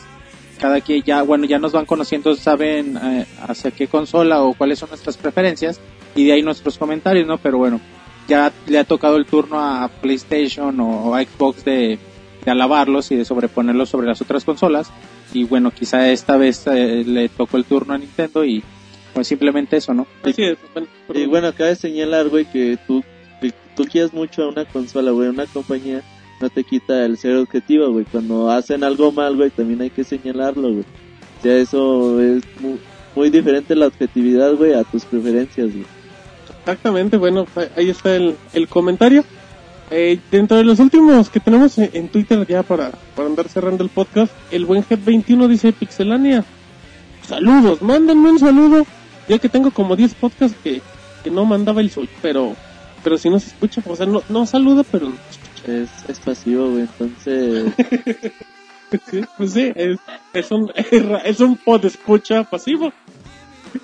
cada 0.61 0.81
quien 0.81 1.03
ya, 1.03 1.23
bueno, 1.23 1.47
ya 1.47 1.59
nos 1.59 1.73
van 1.73 1.87
conociendo, 1.87 2.35
saben 2.37 2.99
eh, 3.03 3.27
hacia 3.47 3.71
qué 3.71 3.87
consola 3.87 4.43
o 4.43 4.55
cuáles 4.55 4.79
son 4.79 4.91
nuestras 4.91 5.17
preferencias. 5.17 5.81
Y 6.15 6.25
de 6.25 6.33
ahí 6.33 6.43
nuestros 6.43 6.79
comentarios, 6.79 7.27
¿no? 7.27 7.39
Pero 7.39 7.59
bueno, 7.59 7.81
ya 8.29 8.53
le 8.67 8.79
ha 8.79 8.85
tocado 8.85 9.17
el 9.17 9.27
turno 9.27 9.59
a 9.59 9.89
PlayStation 9.89 10.79
o, 10.81 11.15
a 11.15 11.23
Xbox 11.23 11.65
de, 11.65 11.99
de 12.45 12.51
alabarlos 12.51 13.11
y 13.11 13.17
de 13.17 13.25
sobreponerlos 13.25 13.89
sobre 13.89 14.07
las 14.07 14.21
otras 14.21 14.45
consolas. 14.45 14.93
Y 15.33 15.45
bueno, 15.45 15.73
quizá 15.73 16.11
esta 16.11 16.37
vez 16.37 16.67
eh, 16.67 17.05
le 17.05 17.29
tocó 17.29 17.57
el 17.57 17.65
turno 17.65 17.95
a 17.95 17.99
Nintendo 17.99 18.45
y 18.45 18.63
pues 19.13 19.29
simplemente 19.29 19.77
eso, 19.77 19.95
¿no? 19.95 20.07
Así 20.23 20.43
es. 20.43 20.59
Bueno, 20.73 20.89
Y 21.15 21.27
bueno, 21.27 21.53
cabe 21.55 21.77
señalar, 21.77 22.29
güey, 22.29 22.45
que 22.45 22.79
tú, 22.87 23.03
que 23.41 23.53
tú 23.77 23.85
quieres 23.85 24.13
mucho 24.13 24.45
a 24.45 24.49
una 24.49 24.65
consola, 24.65 25.11
güey, 25.11 25.29
una 25.29 25.47
compañía, 25.47 26.03
no 26.41 26.51
te 26.51 26.65
quita 26.65 27.05
el 27.05 27.19
ser 27.19 27.37
objetivo, 27.37 27.91
güey. 27.91 28.05
Cuando 28.05 28.51
hacen 28.51 28.85
algo 28.85 29.13
mal, 29.13 29.37
güey, 29.37 29.51
también 29.51 29.81
hay 29.83 29.91
que 29.91 30.05
señalarlo, 30.05 30.71
güey. 30.71 30.85
O 31.39 31.43
sea, 31.43 31.57
eso 31.57 32.21
es 32.21 32.43
muy, 32.61 32.79
muy 33.15 33.31
diferente 33.31 33.75
la 33.75 33.87
objetividad, 33.87 34.55
güey, 34.55 34.75
a 34.75 34.85
tus 34.85 35.05
preferencias, 35.05 35.73
güey. 35.73 35.87
Exactamente, 36.61 37.17
bueno, 37.17 37.47
ahí 37.77 37.91
está 37.91 38.17
el, 38.17 38.37
el 38.53 38.69
comentario. 38.69 39.25
Eh, 39.91 40.19
dentro 40.31 40.57
de 40.57 40.65
los 40.65 40.81
últimos 40.81 41.29
que 41.29 41.41
tenemos 41.41 41.77
en, 41.77 41.91
en 41.93 42.09
Twitter 42.09 42.47
ya 42.47 42.63
para, 42.63 42.91
para 43.15 43.29
andar 43.29 43.49
cerrando 43.49 43.85
el 43.85 43.91
podcast, 43.91 44.33
el 44.51 44.65
buen 44.65 44.83
Head21 44.83 45.47
dice 45.47 45.73
Pixelania. 45.73 46.43
Saludos, 47.27 47.83
mándenme 47.83 48.31
un 48.31 48.39
saludo. 48.39 48.87
Ya 49.29 49.39
que 49.39 49.49
tengo 49.49 49.71
como 49.71 49.97
10 49.97 50.15
podcasts 50.15 50.57
que, 50.63 50.83
que 51.23 51.31
no 51.31 51.45
mandaba 51.45 51.81
el 51.81 51.91
suyo, 51.91 52.11
pero 52.21 52.55
pero 53.05 53.19
si 53.19 53.31
no 53.31 53.39
se 53.39 53.49
escucha, 53.49 53.83
o 53.87 53.95
sea, 53.95 54.07
no, 54.07 54.23
no 54.29 54.47
saluda, 54.47 54.83
pero. 54.91 55.13
Es, 55.67 55.91
es 56.09 56.19
pasivo, 56.19 56.71
güey, 56.71 56.83
entonces... 56.83 57.73
Sí, 59.11 59.23
pues 59.37 59.53
sí, 59.53 59.73
es, 59.75 59.99
es 60.33 60.51
un 60.51 60.71
es 61.25 61.41
un 61.41 61.57
pod 61.57 61.85
escucha 61.85 62.45
pasivo. 62.45 62.93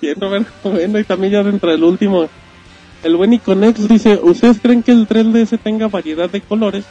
Bien, 0.01 0.19
Roberto, 0.19 0.51
bueno, 0.63 0.99
y 0.99 1.03
también 1.03 1.33
ya 1.33 1.43
dentro 1.43 1.69
del 1.69 1.83
último, 1.83 2.29
el 3.03 3.15
buen 3.15 3.33
Iconex 3.33 3.87
dice, 3.87 4.19
¿ustedes 4.21 4.59
creen 4.61 4.83
que 4.83 4.91
el 4.91 5.07
3DS 5.07 5.59
tenga 5.59 5.87
variedad 5.87 6.29
de 6.29 6.41
colores 6.41 6.85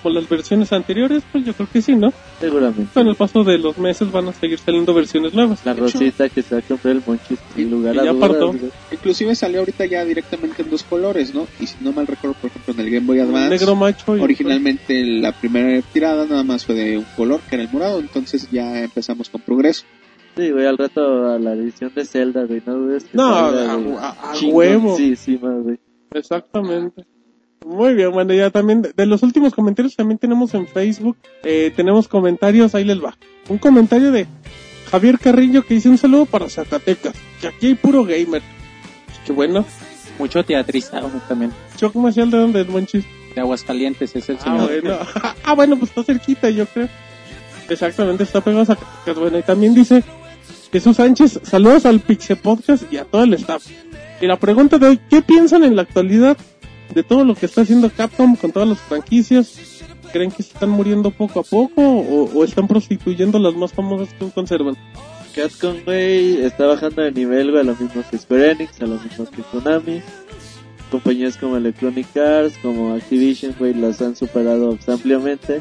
como 0.00 0.14
las 0.14 0.28
versiones 0.28 0.72
anteriores? 0.72 1.22
Pues 1.32 1.44
yo 1.44 1.54
creo 1.54 1.68
que 1.72 1.82
sí, 1.82 1.94
¿no? 1.94 2.12
Seguramente. 2.40 2.90
Con 2.92 3.08
el 3.08 3.14
paso 3.14 3.44
de 3.44 3.58
los 3.58 3.78
meses 3.78 4.10
van 4.10 4.28
a 4.28 4.32
seguir 4.32 4.58
saliendo 4.58 4.92
versiones 4.94 5.34
nuevas. 5.34 5.64
La 5.64 5.74
rosita 5.74 6.28
que 6.28 6.42
se 6.42 6.54
va 6.54 6.60
a 6.60 6.62
comprar 6.62 6.96
el 6.96 7.02
monchis, 7.06 7.38
sin 7.54 7.70
lugar 7.70 7.94
y 7.94 7.98
a 8.00 8.04
ya 8.04 8.12
dudas. 8.12 8.72
Inclusive 8.92 9.34
salió 9.34 9.60
ahorita 9.60 9.86
ya 9.86 10.04
directamente 10.04 10.62
en 10.62 10.70
dos 10.70 10.82
colores, 10.82 11.34
¿no? 11.34 11.46
Y 11.60 11.66
si 11.66 11.76
no 11.82 11.92
mal 11.92 12.06
recuerdo, 12.06 12.36
por 12.40 12.50
ejemplo, 12.50 12.74
en 12.74 12.80
el 12.80 12.90
Game 12.90 13.06
Boy 13.06 13.20
Advance, 13.20 13.50
negro 13.50 13.74
macho 13.76 14.16
y 14.16 14.20
originalmente 14.20 15.04
la 15.04 15.32
primera 15.32 15.80
tirada 15.92 16.26
nada 16.26 16.42
más 16.42 16.64
fue 16.64 16.74
de 16.74 16.98
un 16.98 17.06
color, 17.16 17.40
que 17.48 17.56
era 17.56 17.64
el 17.64 17.70
morado, 17.72 18.00
entonces 18.00 18.48
ya 18.50 18.82
empezamos 18.82 19.28
con 19.30 19.40
progreso. 19.40 19.84
Sí, 20.36 20.50
güey, 20.50 20.66
al 20.66 20.76
rato 20.76 21.30
a 21.30 21.38
la 21.38 21.52
edición 21.52 21.92
de 21.94 22.04
Zelda, 22.04 22.44
güey, 22.44 22.60
no 22.66 22.74
dudes 22.74 23.06
No, 23.12 23.22
a- 23.24 23.78
huevo. 24.42 24.96
Sí, 24.96 25.14
sí, 25.14 25.38
más, 25.40 25.62
güey. 25.62 25.78
Exactamente. 26.12 27.04
Muy 27.64 27.94
bien, 27.94 28.12
bueno, 28.12 28.34
ya 28.34 28.50
también 28.50 28.82
de, 28.82 29.06
los 29.06 29.22
últimos 29.22 29.54
comentarios 29.54 29.96
también 29.96 30.18
tenemos 30.18 30.52
en 30.52 30.66
Facebook, 30.66 31.16
eh, 31.44 31.72
tenemos 31.74 32.08
comentarios, 32.08 32.74
ahí 32.74 32.84
les 32.84 33.02
va. 33.02 33.16
Un 33.48 33.56
comentario 33.56 34.12
de 34.12 34.26
Javier 34.90 35.18
Carrillo 35.18 35.64
que 35.64 35.74
dice 35.74 35.88
un 35.88 35.96
saludo 35.96 36.26
para 36.26 36.50
Zacatecas, 36.50 37.14
que 37.40 37.48
aquí 37.48 37.68
hay 37.68 37.74
puro 37.74 38.04
gamer. 38.04 38.42
Qué 39.24 39.32
bueno. 39.32 39.64
Mucho 40.18 40.44
teatrizado 40.44 41.10
también. 41.26 41.52
Yo 41.78 41.90
comercial 41.92 42.30
de 42.30 42.38
donde 42.38 42.60
es 42.60 42.66
buen 42.68 42.86
chiste. 42.86 43.10
De 43.34 43.40
Aguascalientes 43.40 44.14
es 44.14 44.28
el 44.28 44.36
Ah, 44.36 44.40
señor. 44.44 44.82
bueno. 44.82 44.98
ah, 45.44 45.54
bueno, 45.54 45.76
pues 45.78 45.90
está 45.90 46.04
cerquita, 46.04 46.50
yo 46.50 46.66
creo. 46.66 46.88
Exactamente, 47.68 48.22
está 48.24 48.42
pegado 48.42 48.62
a 48.62 48.66
Zacatecas. 48.66 49.16
Bueno, 49.18 49.38
y 49.38 49.42
también 49.42 49.74
dice 49.74 50.04
Jesús 50.70 50.96
Sánchez, 50.98 51.40
saludos 51.42 51.86
al 51.86 52.00
Pixe 52.00 52.36
Podcast 52.36 52.92
y 52.92 52.98
a 52.98 53.04
todo 53.04 53.24
el 53.24 53.34
staff. 53.34 53.66
Y 54.20 54.26
la 54.26 54.38
pregunta 54.38 54.78
de 54.78 54.86
hoy, 54.88 55.00
¿qué 55.08 55.22
piensan 55.22 55.64
en 55.64 55.74
la 55.76 55.82
actualidad 55.82 56.36
de 56.92 57.02
todo 57.02 57.24
lo 57.24 57.34
que 57.34 57.46
está 57.46 57.62
haciendo 57.62 57.90
Capcom 57.90 58.36
con 58.36 58.52
todas 58.52 58.68
las 58.68 58.78
franquicias? 58.78 59.82
¿Creen 60.12 60.30
que 60.30 60.42
se 60.42 60.52
están 60.52 60.70
muriendo 60.70 61.10
poco 61.10 61.40
a 61.40 61.42
poco 61.42 61.82
o, 61.82 62.44
están 62.44 62.68
prostituyendo 62.68 63.38
las 63.38 63.54
más 63.54 63.72
famosas 63.72 64.12
que 64.14 64.30
conservan? 64.30 64.76
Capcom, 65.34 65.76
güey, 65.84 66.42
está 66.42 66.66
bajando 66.66 67.02
de 67.02 67.10
nivel, 67.10 67.50
güey, 67.50 67.62
a 67.62 67.64
lo 67.64 67.74
mismo 67.74 68.02
que 68.08 68.18
Square 68.18 68.52
Enix, 68.52 68.80
a 68.80 68.86
lo 68.86 68.98
mismo 69.00 69.26
que 69.28 69.42
Konami. 69.42 70.02
Compañías 70.90 71.36
como 71.36 71.56
Electronic 71.56 72.16
Arts, 72.16 72.56
como 72.62 72.94
Activision, 72.94 73.54
güey, 73.58 73.74
las 73.74 74.00
han 74.00 74.14
superado 74.14 74.78
ampliamente. 74.86 75.60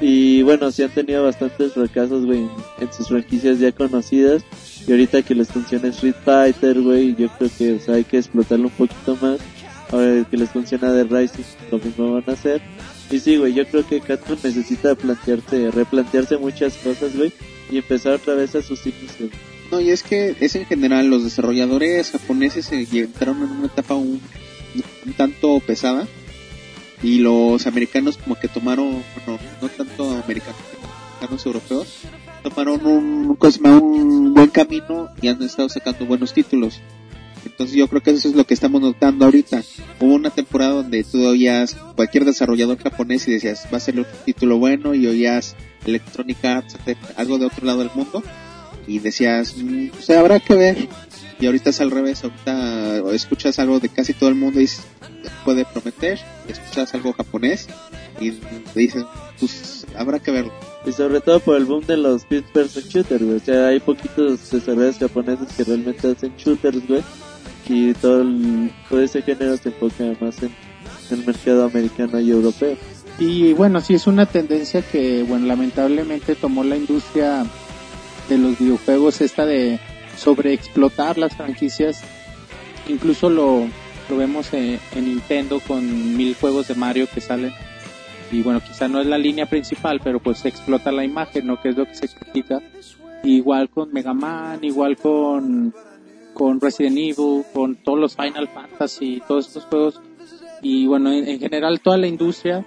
Y 0.00 0.42
bueno, 0.42 0.70
sí 0.70 0.82
han 0.82 0.90
tenido 0.90 1.24
bastantes 1.24 1.72
fracasos, 1.72 2.26
güey, 2.26 2.46
en, 2.80 2.92
sus 2.92 3.08
franquicias 3.08 3.58
ya 3.58 3.72
conocidas. 3.72 4.44
Y 4.86 4.90
ahorita 4.90 5.22
que 5.22 5.34
les 5.34 5.48
funciona 5.48 5.88
Street 5.88 6.14
Fighter, 6.24 6.80
güey, 6.80 7.14
yo 7.16 7.28
creo 7.28 7.50
que 7.56 7.80
hay 7.90 8.04
que 8.04 8.18
explotarlo 8.18 8.66
un 8.66 8.72
poquito 8.72 9.16
más. 9.20 9.38
Ahora 9.90 10.24
que 10.28 10.36
les 10.36 10.50
funciona 10.50 10.92
The 10.92 11.04
Rising, 11.04 11.44
lo 11.70 11.78
mismo 11.78 12.12
van 12.14 12.24
a 12.26 12.32
hacer. 12.32 12.60
Y 13.10 13.20
sí, 13.20 13.36
güey, 13.36 13.54
yo 13.54 13.66
creo 13.66 13.86
que 13.86 14.00
Capcom 14.00 14.36
necesita 14.42 14.94
plantearse, 14.94 15.70
replantearse 15.70 16.38
muchas 16.38 16.76
cosas, 16.78 17.16
güey, 17.16 17.32
y 17.70 17.78
empezar 17.78 18.14
otra 18.14 18.34
vez 18.34 18.54
a 18.56 18.62
sus 18.62 18.84
inicios. 18.86 19.30
No, 19.70 19.80
y 19.80 19.90
es 19.90 20.02
que 20.02 20.36
es 20.40 20.54
en 20.56 20.66
general 20.66 21.08
los 21.08 21.24
desarrolladores 21.24 22.10
japoneses 22.10 22.70
eh, 22.72 22.86
entraron 22.92 23.42
en 23.42 23.50
una 23.50 23.66
etapa 23.66 23.94
un, 23.94 24.20
un 25.04 25.12
tanto 25.12 25.60
pesada 25.60 26.06
y 27.02 27.18
los 27.18 27.66
americanos 27.66 28.16
como 28.16 28.36
que 28.36 28.48
tomaron, 28.48 29.02
bueno, 29.26 29.40
no 29.60 29.68
tanto 29.68 30.10
americanos, 30.10 30.60
americanos 31.18 31.46
europeos, 31.46 31.98
tomaron 32.42 32.86
un, 32.86 33.36
¿cómo 33.36 33.50
se 33.50 33.60
llama? 33.60 33.78
un 33.78 34.34
buen 34.34 34.48
camino 34.48 35.08
y 35.20 35.28
han 35.28 35.42
estado 35.42 35.68
sacando 35.68 36.06
buenos 36.06 36.32
títulos. 36.32 36.80
Entonces 37.56 37.74
yo 37.74 37.88
creo 37.88 38.02
que 38.02 38.10
eso 38.10 38.28
es 38.28 38.34
lo 38.34 38.44
que 38.44 38.52
estamos 38.52 38.82
notando 38.82 39.24
ahorita. 39.24 39.62
Hubo 39.98 40.12
una 40.12 40.28
temporada 40.28 40.72
donde 40.72 41.02
tú 41.04 41.26
oías 41.26 41.74
cualquier 41.94 42.26
desarrollador 42.26 42.76
japonés 42.76 43.26
y 43.28 43.32
decías, 43.32 43.66
va 43.72 43.78
a 43.78 43.80
ser 43.80 43.98
un 43.98 44.04
título 44.26 44.58
bueno 44.58 44.94
y 44.94 45.06
oías 45.06 45.56
Electronic 45.86 46.44
Arts, 46.44 46.76
algo 47.16 47.38
de 47.38 47.46
otro 47.46 47.64
lado 47.64 47.78
del 47.78 47.90
mundo 47.94 48.22
y 48.86 48.98
decías, 48.98 49.56
mm, 49.56 49.88
pues 49.88 50.10
habrá 50.10 50.38
que 50.38 50.54
ver. 50.54 50.88
Y 51.40 51.46
ahorita 51.46 51.70
es 51.70 51.80
al 51.80 51.90
revés, 51.90 52.24
ahorita 52.24 52.98
escuchas 53.14 53.58
algo 53.58 53.80
de 53.80 53.88
casi 53.88 54.12
todo 54.12 54.28
el 54.28 54.34
mundo 54.34 54.60
y 54.60 54.68
puede 55.42 55.64
prometer, 55.64 56.18
escuchas 56.48 56.92
algo 56.92 57.14
japonés 57.14 57.68
y 58.20 58.34
dices, 58.74 59.02
pues 59.40 59.86
habrá 59.96 60.18
que 60.18 60.30
verlo. 60.30 60.52
Y 60.84 60.92
sobre 60.92 61.22
todo 61.22 61.40
por 61.40 61.56
el 61.56 61.64
boom 61.64 61.86
de 61.86 61.96
los 61.96 62.26
first 62.26 62.48
person 62.50 62.82
shooters, 62.82 63.24
güey. 63.24 63.36
O 63.36 63.40
sea, 63.40 63.68
hay 63.68 63.80
poquitos 63.80 64.50
desarrolladores 64.50 64.98
japoneses 64.98 65.48
que 65.56 65.64
realmente 65.64 66.06
hacen 66.10 66.34
shooters, 66.36 66.86
güey. 66.86 67.02
Y 67.68 67.92
todo, 67.94 68.22
el- 68.22 68.70
todo 68.88 69.00
ese 69.02 69.22
género 69.22 69.56
se 69.56 69.70
enfoca 69.70 70.04
más 70.20 70.42
en 70.42 70.50
el 71.10 71.26
mercado 71.26 71.64
americano 71.64 72.20
y 72.20 72.30
europeo. 72.30 72.76
Y 73.18 73.52
bueno, 73.54 73.80
sí 73.80 73.94
es 73.94 74.06
una 74.06 74.26
tendencia 74.26 74.82
que, 74.82 75.22
bueno, 75.22 75.46
lamentablemente 75.46 76.34
tomó 76.34 76.62
la 76.64 76.76
industria 76.76 77.44
de 78.28 78.38
los 78.38 78.58
videojuegos 78.58 79.20
esta 79.20 79.46
de 79.46 79.78
sobreexplotar 80.16 81.16
las 81.18 81.34
franquicias. 81.34 82.02
Incluso 82.88 83.30
lo, 83.30 83.66
lo 84.10 84.16
vemos 84.16 84.52
en, 84.52 84.78
en 84.94 85.04
Nintendo 85.06 85.60
con 85.66 86.16
mil 86.16 86.34
juegos 86.34 86.68
de 86.68 86.74
Mario 86.74 87.08
que 87.12 87.20
salen. 87.20 87.52
Y 88.30 88.42
bueno, 88.42 88.60
quizá 88.60 88.86
no 88.88 89.00
es 89.00 89.06
la 89.06 89.18
línea 89.18 89.46
principal, 89.46 90.00
pero 90.02 90.20
pues 90.20 90.38
se 90.38 90.48
explota 90.48 90.92
la 90.92 91.04
imagen, 91.04 91.46
¿no? 91.46 91.60
Que 91.60 91.70
es 91.70 91.76
lo 91.76 91.86
que 91.86 91.94
se 91.94 92.08
critica. 92.08 92.60
Igual 93.24 93.70
con 93.70 93.92
Mega 93.92 94.12
Man, 94.14 94.58
igual 94.62 94.96
con, 94.96 95.72
con 96.36 96.60
Resident 96.60 96.98
Evil, 96.98 97.44
con 97.54 97.76
todos 97.76 97.98
los 97.98 98.14
Final 98.14 98.48
Fantasy, 98.48 99.22
todos 99.26 99.48
estos 99.48 99.64
juegos. 99.64 100.00
Y 100.60 100.86
bueno, 100.86 101.10
en, 101.10 101.26
en 101.26 101.40
general 101.40 101.80
toda 101.80 101.96
la 101.96 102.06
industria 102.06 102.64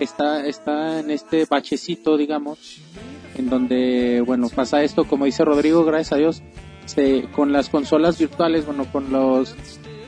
está, 0.00 0.46
está 0.46 1.00
en 1.00 1.10
este 1.10 1.44
bachecito, 1.44 2.16
digamos, 2.16 2.78
en 3.36 3.50
donde, 3.50 4.22
bueno, 4.24 4.48
pasa 4.48 4.82
esto, 4.82 5.04
como 5.04 5.26
dice 5.26 5.44
Rodrigo, 5.44 5.84
gracias 5.84 6.12
a 6.12 6.16
Dios, 6.16 6.42
se, 6.86 7.24
con 7.34 7.52
las 7.52 7.68
consolas 7.68 8.18
virtuales, 8.18 8.64
bueno, 8.64 8.86
con 8.90 9.12
los, 9.12 9.54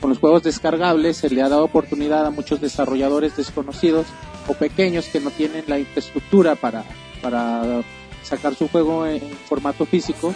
con 0.01 0.09
los 0.09 0.19
juegos 0.19 0.43
descargables, 0.43 1.17
se 1.17 1.29
le 1.29 1.43
ha 1.43 1.49
dado 1.49 1.63
oportunidad 1.63 2.25
a 2.25 2.31
muchos 2.31 2.59
desarrolladores 2.59 3.37
desconocidos 3.37 4.07
o 4.47 4.53
pequeños 4.53 5.07
que 5.07 5.19
no 5.19 5.29
tienen 5.29 5.63
la 5.67 5.79
infraestructura 5.79 6.55
para, 6.55 6.83
para 7.21 7.83
sacar 8.23 8.55
su 8.55 8.67
juego 8.67 9.05
en 9.05 9.21
formato 9.21 9.85
físico 9.85 10.33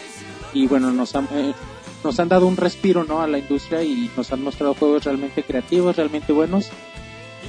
y 0.54 0.68
bueno, 0.68 0.92
nos 0.92 1.16
han, 1.16 1.26
eh, 1.26 1.54
nos 2.04 2.20
han 2.20 2.30
dado 2.30 2.48
un 2.48 2.58
respiro, 2.58 3.04
¿no? 3.04 3.22
A 3.22 3.28
la 3.28 3.40
industria 3.40 3.84
y 3.84 4.10
nos 4.16 4.32
han 4.32 4.44
mostrado 4.44 4.74
juegos 4.74 5.04
realmente 5.04 5.44
creativos, 5.44 5.96
realmente 5.96 6.34
buenos 6.34 6.70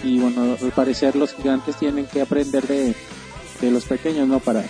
y 0.02 0.18
bueno, 0.18 0.56
al 0.60 0.72
parecer 0.72 1.16
los 1.16 1.34
gigantes 1.34 1.76
tienen 1.76 2.06
que 2.06 2.22
aprender 2.22 2.66
de, 2.66 2.94
de 3.60 3.70
los 3.70 3.84
pequeños, 3.84 4.26
¿no? 4.26 4.40
Para, 4.40 4.64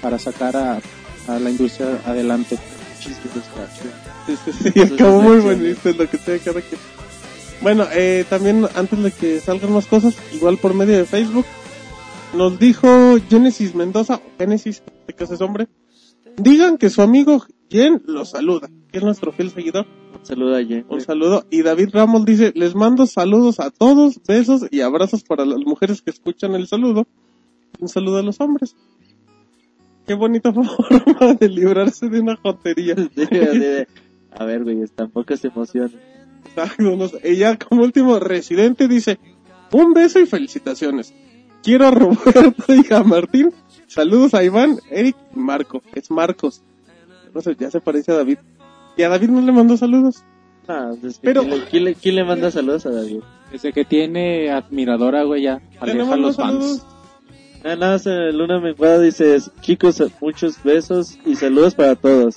para 0.00 0.18
sacar 0.18 0.56
a, 0.56 0.80
a 1.26 1.38
la 1.38 1.50
industria 1.50 2.00
adelante. 2.06 2.58
Sí, 3.00 3.12
sí, 3.14 4.72
sí, 4.72 4.80
acabó 4.80 5.22
muy 5.22 5.38
bonito 5.38 5.90
lo 5.92 6.08
que 6.10 6.18
tiene 6.18 6.40
cada 6.40 6.60
quien. 6.60 6.80
Bueno, 7.60 7.86
eh, 7.92 8.24
también 8.28 8.66
antes 8.74 9.02
de 9.02 9.10
que 9.10 9.40
salgan 9.40 9.72
más 9.72 9.86
cosas, 9.86 10.14
igual 10.32 10.58
por 10.58 10.74
medio 10.74 10.96
de 10.96 11.04
Facebook, 11.04 11.46
nos 12.34 12.58
dijo 12.58 13.16
Genesis 13.28 13.74
Mendoza, 13.74 14.16
o 14.16 14.38
Genesis, 14.38 14.82
que 15.06 15.24
es 15.24 15.40
hombre, 15.40 15.68
digan 16.36 16.76
que 16.78 16.90
su 16.90 17.02
amigo 17.02 17.44
Jen 17.70 18.02
lo 18.06 18.24
saluda, 18.24 18.68
que 18.90 18.98
es 18.98 19.04
nuestro 19.04 19.32
fiel 19.32 19.50
seguidor. 19.50 19.86
Saluda 20.22 20.58
a 20.58 20.64
Jen. 20.64 20.84
Un 20.88 21.00
saludo. 21.00 21.44
Y 21.50 21.62
David 21.62 21.90
Ramos 21.92 22.24
dice, 22.24 22.52
les 22.54 22.74
mando 22.74 23.06
saludos 23.06 23.60
a 23.60 23.70
todos, 23.70 24.20
besos 24.26 24.66
y 24.70 24.80
abrazos 24.80 25.22
para 25.22 25.44
las 25.44 25.60
mujeres 25.60 26.02
que 26.02 26.10
escuchan 26.10 26.54
el 26.54 26.66
saludo. 26.66 27.06
Un 27.80 27.88
saludo 27.88 28.18
a 28.18 28.22
los 28.22 28.40
hombres. 28.40 28.76
Qué 30.06 30.14
bonita 30.14 30.52
forma 30.52 31.34
de 31.34 31.48
librarse 31.48 32.08
de 32.08 32.20
una 32.20 32.36
jotería. 32.36 32.96
A 34.30 34.44
ver, 34.44 34.64
güey, 34.64 34.84
tampoco 34.94 35.36
se 35.36 35.48
emociona. 35.48 35.90
Ella 37.22 37.58
como 37.58 37.82
último 37.82 38.18
residente 38.18 38.88
dice, 38.88 39.18
un 39.72 39.92
beso 39.92 40.18
y 40.20 40.26
felicitaciones. 40.26 41.14
Quiero 41.62 41.86
a 41.86 41.90
Roberto 41.90 42.64
y 42.68 42.92
a 42.92 43.02
Martín. 43.02 43.52
Saludos 43.86 44.34
a 44.34 44.44
Iván, 44.44 44.78
Eric 44.90 45.16
y 45.34 45.38
Marco. 45.38 45.82
Es 45.92 46.10
Marcos. 46.10 46.62
No 47.34 47.40
sé, 47.40 47.56
ya 47.58 47.70
se 47.70 47.80
parece 47.80 48.12
a 48.12 48.16
David. 48.16 48.38
Y 48.98 49.02
a 49.04 49.08
David 49.08 49.28
no 49.30 49.40
le 49.40 49.52
mandó 49.52 49.76
saludos. 49.78 50.22
Ah, 50.68 50.90
pues, 51.00 51.18
Pero- 51.22 51.42
¿quién, 51.42 51.50
le, 51.60 51.64
quién 51.66 51.84
le- 51.84 51.94
quién 51.94 52.14
le 52.16 52.24
manda 52.24 52.50
saludos 52.50 52.84
a 52.84 52.90
David? 52.90 53.20
Desde 53.50 53.72
que 53.72 53.86
tiene 53.86 54.50
admiradora, 54.50 55.22
güey, 55.22 55.44
ya 55.44 55.62
Ya 55.80 55.86
le 55.86 55.92
aleja 55.92 56.16
los 56.16 56.36
fans. 56.36 56.52
saludos. 56.52 56.86
Ah, 57.64 57.74
nada 57.76 57.92
más 57.94 58.06
eh, 58.06 58.32
Luna 58.32 58.60
Menguado 58.60 59.00
dice, 59.00 59.38
chicos, 59.62 60.02
muchos 60.20 60.62
besos 60.62 61.18
y 61.24 61.34
saludos 61.36 61.74
para 61.74 61.96
todos. 61.96 62.36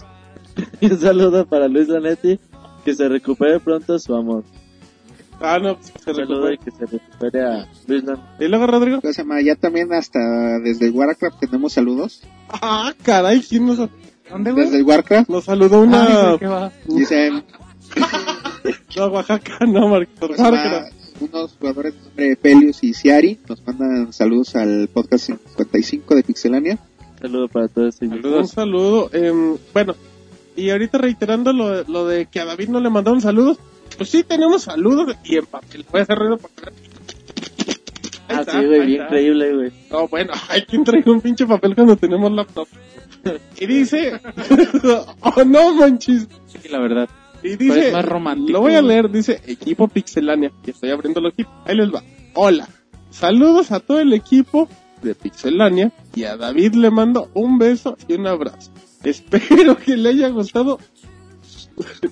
y 0.82 0.86
un 0.92 1.00
saludo 1.00 1.46
para 1.46 1.68
Luis 1.68 1.90
Lanetti, 1.90 2.40
que 2.86 2.94
se 2.96 3.10
recupere 3.10 3.60
pronto 3.60 4.00
su 4.00 4.16
amor. 4.16 4.44
Ah, 5.42 5.58
no, 5.60 5.76
pues, 5.76 5.92
se 6.04 6.12
Un 6.12 6.16
saludo 6.18 6.48
recupera. 6.48 6.54
y 6.54 6.58
que 6.58 6.72
se 6.72 6.86
recupere 6.98 7.42
a 7.44 7.68
Luis 7.88 8.04
Lanetti. 8.04 8.24
¿Y 8.46 8.48
luego, 8.48 8.68
Rodrigo? 8.68 9.02
¿Cómo 9.02 9.12
se 9.14 9.24
llama? 9.24 9.42
Ya 9.42 9.56
también 9.56 9.92
hasta 9.94 10.20
desde 10.64 10.90
Warcraft 10.90 11.40
tenemos 11.40 11.74
saludos. 11.74 12.22
Ah, 12.50 12.94
caray, 13.04 13.42
¿quién 13.42 13.66
nos, 13.66 13.80
¿Dónde, 14.32 14.54
Desde 14.54 14.78
el 14.78 14.84
Warcraft 14.84 15.30
nos 15.30 15.44
saludó 15.46 15.82
una... 15.82 16.38
Dicen 16.86 17.44
No, 18.96 19.08
Oaxaca, 19.08 19.66
no, 19.66 19.88
Marquito. 19.88 20.28
unos 21.20 21.56
jugadores 21.60 21.94
de 21.94 22.00
nombre 22.02 22.36
Pelius 22.38 22.84
y 22.84 22.94
Ciari 22.94 23.40
nos 23.48 23.66
mandan 23.66 24.14
saludos 24.14 24.56
al 24.56 24.90
podcast 24.94 25.26
55 25.26 26.16
de 26.16 26.24
Pixelania. 26.24 26.78
Saludo 27.20 27.48
para 27.48 27.68
todos 27.68 28.02
ellos. 28.02 28.24
Un 28.24 28.48
saludo. 28.48 29.10
em, 29.14 29.58
bueno, 29.74 29.96
y 30.56 30.70
ahorita 30.70 30.98
reiterando 30.98 31.54
lo, 31.54 31.84
lo 31.84 32.06
de 32.08 32.26
que 32.28 32.40
a 32.40 32.46
David 32.46 32.70
no 32.70 32.80
le 32.80 32.90
mandaron 32.90 33.22
saludos. 33.22 33.58
Pues 33.98 34.10
sí, 34.10 34.24
tenemos 34.24 34.64
saludos 34.64 35.16
y 35.24 35.38
en 35.38 35.46
papel. 35.46 35.86
Voy 35.92 36.00
a 36.00 36.04
hacer 36.04 36.18
ruido 36.18 36.38
para 36.38 36.72
Ah, 38.30 38.40
está, 38.42 38.62
sí, 38.62 38.66
güey, 38.66 38.86
bien 38.86 39.02
está. 39.02 39.06
increíble, 39.06 39.54
güey. 39.56 39.72
No, 39.92 40.08
bueno, 40.08 40.34
hay 40.50 40.62
quien 40.64 40.84
traiga 40.84 41.12
un 41.12 41.22
pinche 41.22 41.46
papel 41.46 41.76
cuando 41.76 41.96
tenemos 41.98 42.32
laptop. 42.32 42.68
Y 43.60 43.66
dice, 43.66 44.20
oh 45.22 45.44
no 45.44 45.74
manches. 45.76 46.28
Sí, 46.48 46.70
la 46.70 46.80
verdad. 46.80 47.10
Y 47.44 47.58
Pero 47.58 47.74
dice, 47.74 47.88
es 47.88 47.94
más 47.94 48.06
romántico, 48.06 48.52
lo 48.52 48.62
voy 48.62 48.76
a 48.76 48.82
leer, 48.82 49.10
dice 49.10 49.42
equipo 49.48 49.88
Pixelania. 49.88 50.52
Y 50.66 50.72
estoy 50.72 50.92
abriendo 50.92 51.20
el 51.20 51.28
equipo. 51.28 51.52
Ahí 51.66 51.76
les 51.76 51.94
va. 51.94 52.04
Hola. 52.34 52.68
Saludos 53.10 53.72
a 53.72 53.80
todo 53.80 54.00
el 54.00 54.14
equipo 54.14 54.70
de 55.02 55.16
Pixelania. 55.16 55.92
Y 56.16 56.24
a 56.24 56.38
David 56.38 56.76
le 56.76 56.92
mando 56.92 57.30
un 57.34 57.58
beso 57.58 57.98
y 58.08 58.14
un 58.14 58.28
abrazo. 58.28 58.72
Espero 59.04 59.78
que 59.78 59.98
le 59.98 60.10
haya 60.10 60.30
gustado 60.30 60.80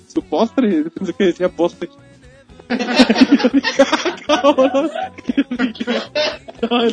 su 0.08 0.22
postre. 0.22 0.84
Pensé 0.90 1.12
que 1.12 1.24
decía 1.24 1.48
postre. 1.48 1.88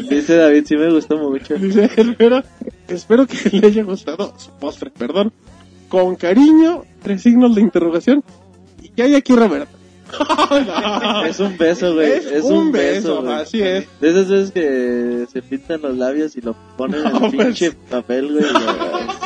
Dice 0.10 0.36
David, 0.36 0.66
sí 0.66 0.76
me 0.76 0.92
gustó 0.92 1.18
mucho. 1.18 1.56
Dice, 1.56 1.90
espero, 1.96 2.44
espero 2.88 3.28
que 3.28 3.50
le 3.52 3.68
haya 3.68 3.84
gustado 3.84 4.34
su 4.38 4.52
postre, 4.52 4.90
perdón. 4.90 5.32
Con 5.90 6.16
cariño, 6.16 6.84
tres 7.02 7.22
signos 7.22 7.56
de 7.56 7.62
interrogación. 7.62 8.24
Y 8.82 8.90
que 8.90 9.04
hay 9.04 9.16
aquí 9.16 9.36
Roberto. 9.36 9.77
Es 11.28 11.40
un 11.40 11.58
beso, 11.58 11.94
güey. 11.96 12.12
Es 12.12 12.26
Es, 12.26 12.44
un 12.44 12.54
un 12.58 12.72
beso, 12.72 13.10
beso, 13.10 13.22
güey. 13.24 13.34
así 13.36 13.62
es. 13.62 13.86
De 14.00 14.10
esas 14.10 14.30
veces 14.30 14.52
que 14.52 15.26
se 15.32 15.42
pintan 15.42 15.82
los 15.82 15.98
labios 15.98 16.36
y 16.36 16.42
lo 16.42 16.56
ponen 16.78 17.06
en 17.06 17.16
el 17.24 17.32
pinche 17.32 17.72
pues. 17.72 17.90
papel, 17.90 18.32
güey. 18.34 18.46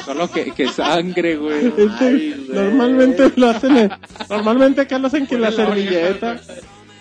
Solo 0.05 0.31
que, 0.31 0.51
que 0.51 0.67
sangre, 0.69 1.37
güey. 1.37 1.67
Este, 1.77 2.35
normalmente 2.49 3.31
lo 3.35 3.49
hacen, 3.49 3.77
en- 3.77 3.91
normalmente 4.29 4.81
acá 4.81 4.97
lo 4.99 5.07
hacen 5.07 5.27
que 5.27 5.37
la 5.37 5.51
servilleta. 5.51 6.39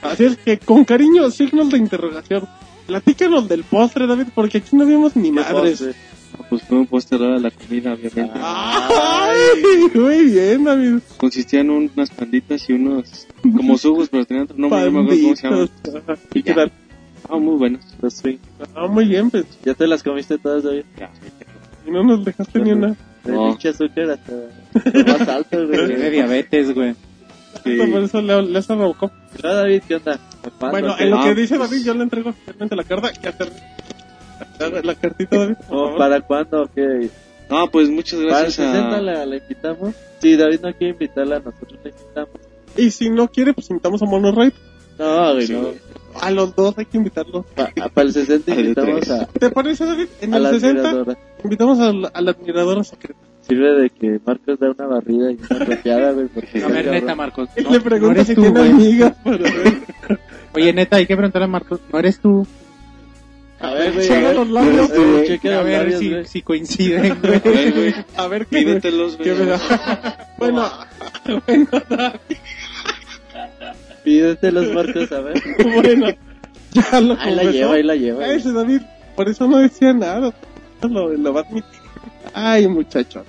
Así 0.03 0.25
es 0.25 0.37
que 0.39 0.59
con 0.59 0.85
cariño, 0.85 1.31
signos 1.31 1.71
de 1.71 1.79
interrogación. 1.79 2.47
Platícanos 2.87 3.49
del 3.49 3.63
postre, 3.65 4.07
David, 4.07 4.29
porque 4.35 4.59
aquí 4.59 4.75
no 4.77 4.85
vimos 4.85 5.15
ni 5.17 5.31
madres. 5.31 5.79
Postre. 5.81 5.95
Pues 6.49 6.63
fue 6.63 6.79
un 6.79 6.87
postre 6.87 7.19
a 7.19 7.39
la 7.39 7.51
comida, 7.51 7.93
obviamente. 7.95 8.31
Ay, 8.35 9.39
muy 9.95 10.25
bien, 10.27 10.65
David. 10.65 10.99
Consistía 11.17 11.61
en 11.61 11.71
un- 11.71 11.91
unas 11.95 12.11
panditas 12.11 12.69
y 12.69 12.73
unos 12.73 13.27
como 13.43 13.77
subos, 13.79 14.09
pero 14.09 14.25
tenían 14.25 14.45
otro 14.45 14.57
nombre, 14.59 14.85
no 14.85 14.91
me 14.91 15.01
acuerdo 15.03 15.23
cómo 15.23 15.37
se 15.37 15.49
llaman. 15.49 15.71
¿Y 16.35 16.43
qué 16.43 16.55
tal? 16.55 16.73
Ah, 17.29 17.37
muy 17.37 17.57
buenos. 17.57 17.83
Los 18.01 18.15
swing. 18.15 18.39
Ah, 18.75 18.87
muy 18.89 19.05
bien, 19.07 19.31
pues. 19.31 19.45
¿Ya 19.65 19.75
te 19.75 19.87
las 19.87 20.03
comiste 20.03 20.39
todas, 20.39 20.65
David? 20.65 20.83
Y 21.87 21.91
no 21.91 22.03
nos 22.03 22.25
dejaste 22.25 22.59
ni 22.61 22.73
una. 22.73 22.97
De 23.25 23.33
No. 23.33 23.49
pinche 23.51 23.69
azúcar 23.69 24.11
hasta 24.11 24.33
lo 24.33 25.05
más 25.19 25.29
alto, 25.29 25.51
Tiene 25.71 25.97
güey. 25.97 26.11
diabetes, 26.11 26.75
güey. 26.75 26.95
Sí. 27.65 27.77
Por 27.77 28.03
eso 28.03 28.23
le, 28.23 28.43
le 28.43 28.59
hace 28.59 28.75
Robocop. 28.75 29.13
No, 29.43 29.55
David, 29.55 29.83
¿qué 29.87 29.97
onda? 29.97 30.19
Bueno, 30.61 30.95
en 30.99 31.11
lo 31.11 31.19
Ah, 31.21 31.25
que 31.25 31.35
dice 31.35 31.57
pues- 31.59 31.71
David, 31.71 31.85
yo 31.85 31.95
le 31.95 32.03
entrego 32.05 32.31
oficialmente 32.31 32.77
la 32.77 32.85
carta. 32.85 33.13
Ya 33.23 33.33
te... 33.33 33.45
la, 34.69 34.83
la 34.83 34.95
cartita, 34.95 35.37
David. 35.39 35.55
por 35.69 35.77
¿O 35.77 35.81
favor. 35.85 35.99
¿Para 35.99 36.21
cuándo? 36.21 36.71
¿Qué? 36.75 37.09
Ah, 37.49 37.65
pues 37.71 37.89
muchas 37.89 38.19
¿Para 38.21 38.27
el 38.39 38.43
gracias 38.45 38.55
60 38.73 38.97
a... 38.97 39.01
la, 39.01 39.27
la 39.27 39.37
invitamos? 39.37 39.95
Si 40.21 40.37
David 40.37 40.61
no 40.63 40.73
quiere 40.75 40.93
invitarla, 40.93 41.39
nosotros 41.39 41.79
la 41.83 41.91
invitamos. 41.91 42.31
Y 42.77 42.91
si 42.91 43.11
no 43.11 43.29
quiere, 43.29 43.53
pues 43.55 43.69
invitamos 43.71 44.01
a 44.03 44.07
Mono 44.07 44.31
Raid. 44.33 44.53
No, 44.99 45.33
güey, 45.33 45.47
Sí, 45.47 45.53
no. 45.55 45.69
A 46.21 46.31
los 46.31 46.55
dos 46.57 46.77
hay 46.77 46.85
que 46.87 46.99
invitarlos. 46.99 47.47
Para 47.55 47.73
el 48.07 48.13
60 48.13 48.51
Al 48.53 48.57
de 48.57 48.63
invitamos 48.63 49.11
a, 49.11 49.27
¿Te 49.27 49.51
parece, 49.51 49.85
David? 49.87 50.07
En 50.21 50.35
a 50.35 50.37
el 50.39 50.43
la 50.43 50.51
60 50.51 50.81
admiradora. 50.81 51.19
invitamos 51.45 51.79
a 51.81 51.93
la, 51.93 52.09
a 52.09 52.21
la 52.21 52.31
admiradora 52.33 52.85
secreta. 52.85 53.19
Sirve 53.43 53.81
de 53.83 53.91
que 53.91 54.21
Marcos 54.25 54.59
da 54.61 54.71
una 54.71 54.87
barrida 54.87 55.33
y 55.33 55.37
una 55.51 55.65
tropeada, 55.65 56.13
güey. 56.13 56.27
porque 56.29 56.63
A 56.63 56.69
ver, 56.69 56.85
cabrón. 56.85 56.93
neta, 57.01 57.15
Marcos. 57.15 57.49
No- 57.65 57.71
le 57.71 57.79
no 57.79 57.83
pregunta 57.85 58.13
eres 58.21 58.27
si 58.27 58.35
tú, 58.35 58.45
amigas 58.47 59.17
para 59.25 59.37
ver. 59.39 59.79
Oye, 60.55 60.73
neta, 60.73 60.97
hay 60.97 61.07
que 61.07 61.17
preguntarle 61.17 61.45
a 61.47 61.49
Marcos. 61.49 61.81
¿No 61.93 61.99
eres 61.99 62.21
tú? 62.21 62.47
A 63.61 63.73
ver, 63.75 63.93
güey, 63.93 64.05
a 64.07 64.09
Checa 64.09 64.21
ver. 64.29 64.37
los 64.37 64.49
labios, 64.51 64.91
A 64.91 64.95
ver, 64.95 65.11
güey. 65.13 65.27
checa 65.27 65.59
A 65.59 65.63
ver 65.63 65.83
labios, 65.93 66.01
si, 66.01 66.33
si 66.33 66.43
coinciden, 66.43 67.13
A 67.13 67.15
ver, 67.15 67.73
güey. 67.75 67.95
A 68.17 68.27
ver 68.27 68.47
qué. 68.47 68.59
Pídetelos, 68.59 69.19
güey. 69.19 69.31
bueno, 70.39 70.71
bueno, 71.47 71.69
Pídete 74.05 74.51
los 74.53 74.73
Marcos, 74.73 75.13
a 75.13 75.21
ver. 75.21 75.43
bueno. 75.75 76.07
Ya 76.73 77.01
lo 77.01 77.19
Ahí 77.21 77.35
la 77.35 77.43
lleva, 77.45 77.75
ahí 77.75 77.83
la 77.83 77.97
lleva. 77.97 78.25
güey. 78.25 78.37
Ese 78.37 78.53
David 78.53 78.81
por 79.17 79.29
eso 79.29 79.47
no 79.49 79.59
decía 79.59 79.93
nada. 79.93 80.33
Lo, 80.83 81.09
lo 81.17 81.33
va 81.35 81.41
a 81.41 81.45
admitir. 81.45 81.81
Ay, 82.33 82.67
muchacho. 82.69 83.25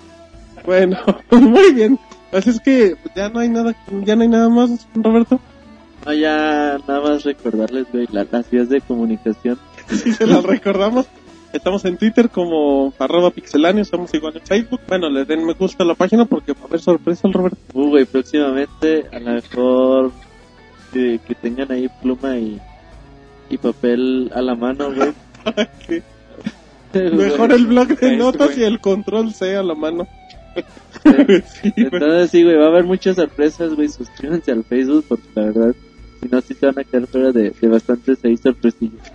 Bueno, 0.66 0.98
muy 1.32 1.74
bien. 1.74 2.00
Así 2.32 2.52
es 2.52 2.60
que 2.62 2.96
ya 3.16 3.28
no 3.30 3.40
hay 3.40 3.50
nada, 3.50 3.76
ya 4.06 4.16
no 4.16 4.22
hay 4.22 4.28
nada 4.30 4.48
más, 4.48 4.88
Roberto. 4.96 5.40
No, 6.06 6.14
ya 6.14 6.78
nada 6.88 7.02
más 7.02 7.24
recordarles, 7.24 7.88
güey, 7.92 8.08
la- 8.12 8.26
las 8.32 8.50
vías 8.50 8.70
de 8.70 8.80
comunicación. 8.80 9.60
Sí, 10.04 10.14
se 10.14 10.26
las 10.26 10.44
recordamos. 10.44 11.08
Estamos 11.54 11.84
en 11.84 11.98
Twitter 11.98 12.30
como 12.30 12.94
arroba 12.98 13.30
pixeláneo, 13.32 13.82
estamos 13.82 14.14
igual 14.14 14.38
en 14.38 14.42
Facebook. 14.44 14.80
Bueno, 14.88 15.10
le 15.10 15.26
den 15.26 15.46
me 15.46 15.54
gusta 15.54 15.84
a 15.84 15.88
la 15.88 15.96
página 15.96 16.24
porque 16.26 16.54
va 16.54 16.62
a 16.62 16.66
haber 16.66 16.80
sorpresa 16.80 17.28
al 17.28 17.34
Roberto. 17.34 17.58
Uh, 17.74 17.90
güey, 17.90 18.06
próximamente 18.06 19.06
a 19.12 19.20
lo 19.20 19.32
mejor 19.32 20.12
que, 20.94 21.20
que 21.28 21.36
tengan 21.36 21.72
ahí 21.72 21.90
pluma 22.02 22.38
y, 22.38 22.60
y 23.50 23.58
papel 23.58 24.32
a 24.34 24.42
la 24.42 24.56
mano, 24.56 24.94
güey. 24.94 25.12
Mejor 26.94 27.52
el 27.52 27.68
blog 27.68 27.88
de 28.00 28.18
notas 28.18 28.58
y 28.58 28.64
el 28.64 28.80
control 28.80 29.34
C 29.34 29.56
a 29.56 29.64
la 29.64 29.76
mano. 29.76 30.08
Sí. 31.04 31.74
Entonces 31.76 32.32
sí, 32.32 32.44
güey, 32.44 32.56
va 32.56 32.66
a 32.66 32.70
haber 32.70 32.86
muchas 32.86 33.18
sorpresas, 33.18 33.74
güey. 33.76 33.90
Suscríbanse 33.90 34.52
al 34.52 34.64
Facebook 34.64 35.06
porque 35.08 35.28
la 35.36 35.44
verdad, 35.44 35.76
si 36.22 36.30
no, 36.30 36.42
sí 36.42 36.54
se 36.54 36.66
van 36.66 36.80
a 36.80 36.84
quedar 36.84 37.08
fuera 37.08 37.32
de, 37.32 37.52
de 37.52 37.68
bastantes 37.68 38.24
ahí 38.24 38.38
sorpresillas. 38.38 39.12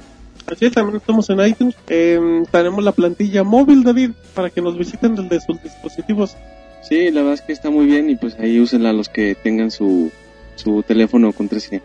Así 0.47 0.66
es, 0.66 0.73
también 0.73 0.97
estamos 0.97 1.28
en 1.31 1.40
iTunes. 1.40 1.74
Eh, 1.89 2.44
tenemos 2.51 2.85
la 2.85 2.93
plantilla 2.93 3.43
móvil, 3.43 3.82
David, 3.82 4.10
para 4.35 4.51
que 4.51 4.62
nos 4.62 4.78
visiten 4.78 5.14
desde 5.14 5.40
sus 5.40 5.62
dispositivos. 5.62 6.36
Sí, 6.82 7.10
la 7.10 7.23
verdad 7.23 7.35
es 7.35 7.40
que 7.43 7.52
está 7.52 7.70
muy 7.70 7.86
bien 7.86 8.09
y 8.10 8.16
pues 8.16 8.39
ahí 8.39 8.60
úsenla 8.60 8.93
los 8.93 9.09
que 9.09 9.35
tengan 9.35 9.73
su, 9.73 10.12
su 10.55 10.85
teléfono 10.85 11.32
con 11.32 11.48
3G. 11.48 11.82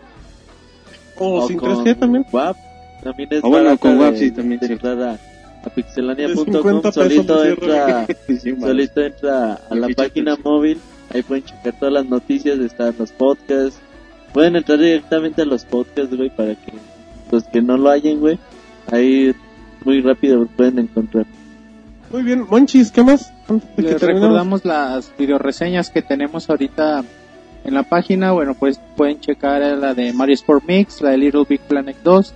O, 1.18 1.48
sin 1.48 1.58
con 1.58 1.84
3G 1.84 1.98
también. 1.98 2.24
WAP. 2.30 2.56
También 3.02 3.28
es 3.32 3.44
Ah, 3.44 3.48
bueno, 3.48 3.76
con 3.78 3.98
WAP 3.98 4.16
sí, 4.16 4.30
también, 4.30 4.60
de 4.60 4.66
entrar 4.66 5.02
a, 5.02 5.70
pixelania.com. 5.70 6.44
50 6.44 6.92
pesos 6.92 6.94
Solito 6.94 7.44
entra, 7.44 8.06
Sí, 8.28 8.54
solito 8.60 9.00
entra 9.00 9.54
a 9.68 9.74
la 9.74 9.88
página 9.88 10.36
móvil. 10.36 10.78
Ahí 11.12 11.22
pueden 11.22 11.44
checar 11.44 11.76
todas 11.78 11.94
las 11.94 12.06
noticias, 12.06 12.60
están 12.60 12.94
los 12.96 13.10
podcasts. 13.10 13.80
Pueden 14.32 14.54
entrar 14.54 14.78
directamente 14.78 15.42
a 15.42 15.44
los 15.44 15.64
podcasts, 15.64 16.16
güey, 16.16 16.30
para 16.30 16.54
que 16.54 16.72
los 17.32 17.44
que 17.44 17.60
no 17.60 17.76
lo 17.76 17.90
hayan, 17.90 18.20
güey, 18.20 18.38
ahí 18.92 19.34
muy 19.84 20.00
rápido 20.00 20.38
los 20.38 20.48
pueden 20.50 20.78
encontrar. 20.78 21.26
Muy 22.12 22.22
bien, 22.22 22.46
Monchis, 22.48 22.92
¿qué 22.92 23.02
más? 23.02 23.32
De 23.48 23.84
que 23.84 23.92
Les 23.92 24.02
recordamos 24.02 24.64
las 24.64 25.12
videoreseñas 25.18 25.90
que 25.90 26.02
tenemos 26.02 26.48
ahorita 26.50 27.02
en 27.64 27.74
la 27.74 27.82
página. 27.84 28.32
Bueno, 28.32 28.54
pues 28.54 28.80
pueden 28.96 29.18
checar 29.20 29.62
la 29.62 29.94
de 29.94 30.12
Mario 30.12 30.34
Sport 30.34 30.64
Mix, 30.66 31.00
la 31.00 31.10
de 31.10 31.18
Little 31.18 31.46
Big 31.48 31.60
Planet 31.60 31.96
2. 32.04 32.34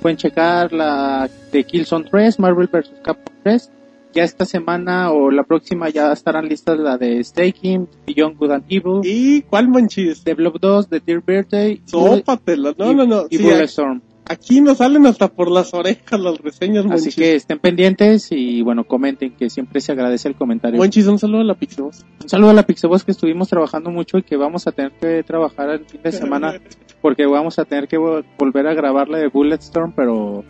Pueden 0.00 0.16
checar 0.16 0.72
la 0.72 1.28
de 1.50 1.64
Killzone 1.64 2.06
3, 2.08 2.38
Marvel 2.38 2.68
vs. 2.68 2.92
Capcom 3.02 3.34
3. 3.42 3.70
Ya 4.14 4.22
esta 4.24 4.46
semana 4.46 5.10
o 5.10 5.30
la 5.30 5.42
próxima 5.42 5.90
ya 5.90 6.12
estarán 6.12 6.48
listas 6.48 6.78
la 6.78 6.96
de 6.96 7.22
Staking, 7.22 7.86
Beyond 8.06 8.38
Good 8.38 8.50
and 8.50 8.64
Evil, 8.68 9.00
¿Y 9.04 9.42
cuál 9.42 9.68
Monchis? 9.68 10.24
The 10.24 10.32
Blob 10.32 10.58
2, 10.58 10.88
The 10.88 11.00
Dear 11.04 11.20
Birthday 11.20 11.82
Sópatela. 11.84 12.74
No, 12.78 12.92
y, 12.92 12.94
no, 12.94 13.04
no. 13.04 13.26
y 13.28 13.36
Sí, 13.36 13.42
Bulletstorm. 13.42 14.00
Aquí 14.28 14.60
nos 14.60 14.78
salen 14.78 15.06
hasta 15.06 15.28
por 15.28 15.50
las 15.50 15.72
orejas 15.74 16.20
las 16.20 16.38
reseñas, 16.38 16.84
Así 16.86 16.90
Monchis. 16.94 17.14
que 17.16 17.34
estén 17.36 17.58
pendientes 17.58 18.28
y 18.32 18.62
bueno, 18.62 18.84
comenten 18.84 19.32
que 19.36 19.50
siempre 19.50 19.80
se 19.80 19.92
agradece 19.92 20.28
el 20.28 20.34
comentario. 20.34 20.78
Monchis, 20.78 21.06
un 21.06 21.18
saludo 21.18 21.40
a 21.40 21.44
la 21.44 21.54
Pixeboss. 21.54 22.04
Un 22.22 22.28
saludo 22.28 22.50
a 22.50 22.54
la 22.54 22.62
Pixeboss 22.64 23.04
que 23.04 23.12
estuvimos 23.12 23.48
trabajando 23.48 23.90
mucho 23.90 24.18
y 24.18 24.22
que 24.22 24.36
vamos 24.36 24.66
a 24.66 24.72
tener 24.72 24.92
que 24.92 25.22
trabajar 25.22 25.70
el 25.70 25.84
fin 25.86 26.00
de 26.02 26.12
semana 26.12 26.54
porque 27.00 27.26
vamos 27.26 27.58
a 27.58 27.64
tener 27.64 27.88
que 27.88 27.98
vo- 27.98 28.24
volver 28.38 28.66
a 28.66 28.74
grabar 28.74 29.08
la 29.08 29.18
de 29.18 29.28
Bulletstorm, 29.28 29.92
pero, 29.94 30.44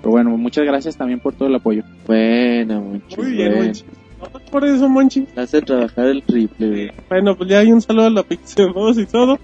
pero 0.00 0.10
bueno, 0.10 0.30
muchas 0.36 0.64
gracias 0.64 0.96
también 0.96 1.20
por 1.20 1.34
todo 1.34 1.48
el 1.48 1.54
apoyo. 1.54 1.82
Buena, 2.06 2.80
mucho. 2.80 3.22
Muy 3.22 3.32
bien, 3.32 3.54
Monchis. 3.56 3.84
No, 4.20 4.26
Por 4.50 4.64
eso, 4.66 4.88
Monchis. 4.88 5.24
Hace 5.36 5.62
trabajar 5.62 6.06
el 6.06 6.22
triple, 6.22 6.68
güey. 6.68 6.90
Bueno, 7.08 7.36
pues 7.36 7.48
ya 7.48 7.60
hay 7.60 7.72
un 7.72 7.80
saludo 7.80 8.06
a 8.06 8.10
la 8.10 8.22
Pixeboss 8.22 8.98
y 8.98 9.06
todo. 9.06 9.38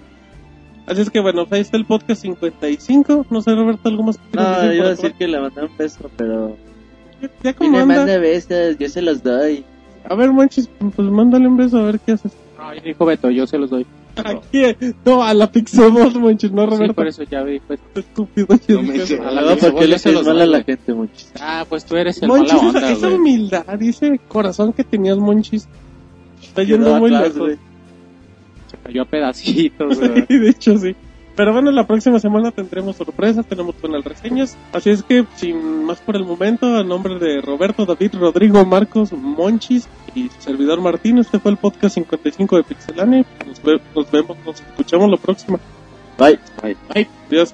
Así 0.87 1.01
es 1.01 1.09
que 1.09 1.19
bueno, 1.19 1.45
ahí 1.51 1.61
está 1.61 1.77
el 1.77 1.85
podcast 1.85 2.21
55. 2.21 3.25
No 3.29 3.41
sé, 3.41 3.53
Roberto, 3.53 3.89
algo 3.89 4.03
más 4.03 4.17
que 4.17 4.23
No, 4.37 4.73
iba 4.73 4.85
a 4.85 4.89
decir 4.89 5.13
que 5.13 5.27
le 5.27 5.39
mandé 5.39 5.63
un 5.63 5.77
beso, 5.77 6.09
pero... 6.15 6.55
Ya 7.43 7.53
como 7.53 7.71
Tiene 7.71 7.79
anda. 7.83 7.95
más 7.97 8.05
de 8.05 8.17
besos, 8.19 8.77
yo 8.79 8.87
se 8.89 9.01
los 9.01 9.21
doy. 9.23 9.65
A 10.09 10.15
ver, 10.15 10.31
Monchis, 10.31 10.69
pues 10.79 11.07
mándale 11.09 11.47
un 11.47 11.57
beso 11.57 11.79
a 11.79 11.83
ver 11.83 11.99
qué 11.99 12.13
haces. 12.13 12.31
No, 12.57 12.73
ya 12.73 12.81
dijo 12.81 13.05
Beto, 13.05 13.29
yo 13.29 13.45
se 13.45 13.57
los 13.57 13.69
doy. 13.69 13.85
Aquí, 14.15 14.61
no, 15.05 15.21
a 15.23 15.33
la 15.33 15.51
Pixeboss, 15.51 16.15
Monchis, 16.15 16.51
no 16.51 16.61
a 16.63 16.65
Sí, 16.65 16.71
Roberto. 16.71 16.93
por 16.95 17.07
eso 17.07 17.23
ya 17.23 17.43
vi, 17.43 17.59
pues. 17.59 17.79
Estúpido. 17.93 18.47
No 18.69 18.81
me 18.81 18.97
Monchis. 18.97 19.19
A 19.19 19.31
la 19.31 19.41
No, 19.41 19.57
porque 19.57 19.81
yo 19.81 19.87
le 19.87 19.99
se 19.99 20.11
los 20.11 20.25
mal 20.25 20.41
a 20.41 20.45
la 20.45 20.63
gente, 20.63 20.93
muchis. 20.93 21.31
Ah, 21.41 21.65
pues 21.67 21.85
tú 21.85 21.95
eres 21.97 22.21
el 22.21 22.29
Monchis, 22.29 22.53
mala 22.53 22.67
esa, 22.69 22.77
onda, 22.77 22.91
esa 22.91 23.07
güey. 23.07 23.19
humildad 23.19 23.81
y 23.81 23.89
ese 23.89 24.19
corazón 24.27 24.73
que 24.73 24.83
tenías, 24.83 25.17
Monchis, 25.17 25.67
está 26.41 26.63
yendo 26.63 26.95
muy 26.99 27.11
lejos. 27.11 27.51
Cayó 28.87 29.01
a 29.01 29.05
pedacitos. 29.05 29.97
Sí, 30.27 30.37
de 30.39 30.49
hecho 30.49 30.77
sí. 30.77 30.95
Pero 31.35 31.53
bueno, 31.53 31.69
la 31.71 31.85
próxima 31.85 32.19
semana 32.19 32.49
tendremos 32.49 32.95
sorpresas, 32.95 33.45
tenemos 33.45 33.75
buenas 33.79 34.03
reseñas. 34.03 34.57
Así 34.73 34.89
es 34.89 35.03
que, 35.03 35.23
sin 35.35 35.83
más 35.85 35.99
por 36.01 36.15
el 36.15 36.23
momento, 36.25 36.75
a 36.77 36.83
nombre 36.83 37.19
de 37.19 37.41
Roberto, 37.41 37.85
David, 37.85 38.15
Rodrigo, 38.15 38.65
Marcos, 38.65 39.13
Monchis 39.13 39.87
y 40.15 40.29
su 40.29 40.41
servidor 40.41 40.81
Martín, 40.81 41.19
este 41.19 41.37
fue 41.39 41.51
el 41.51 41.57
podcast 41.57 41.93
55 41.93 42.57
de 42.57 42.63
Pixelania. 42.63 43.25
Nos, 43.45 43.61
ve- 43.61 43.79
nos 43.95 44.09
vemos, 44.09 44.35
nos 44.43 44.61
escuchamos 44.61 45.11
la 45.11 45.17
próxima. 45.17 45.59
Bye. 46.17 46.39
Bye. 46.63 47.07
Adiós. 47.29 47.53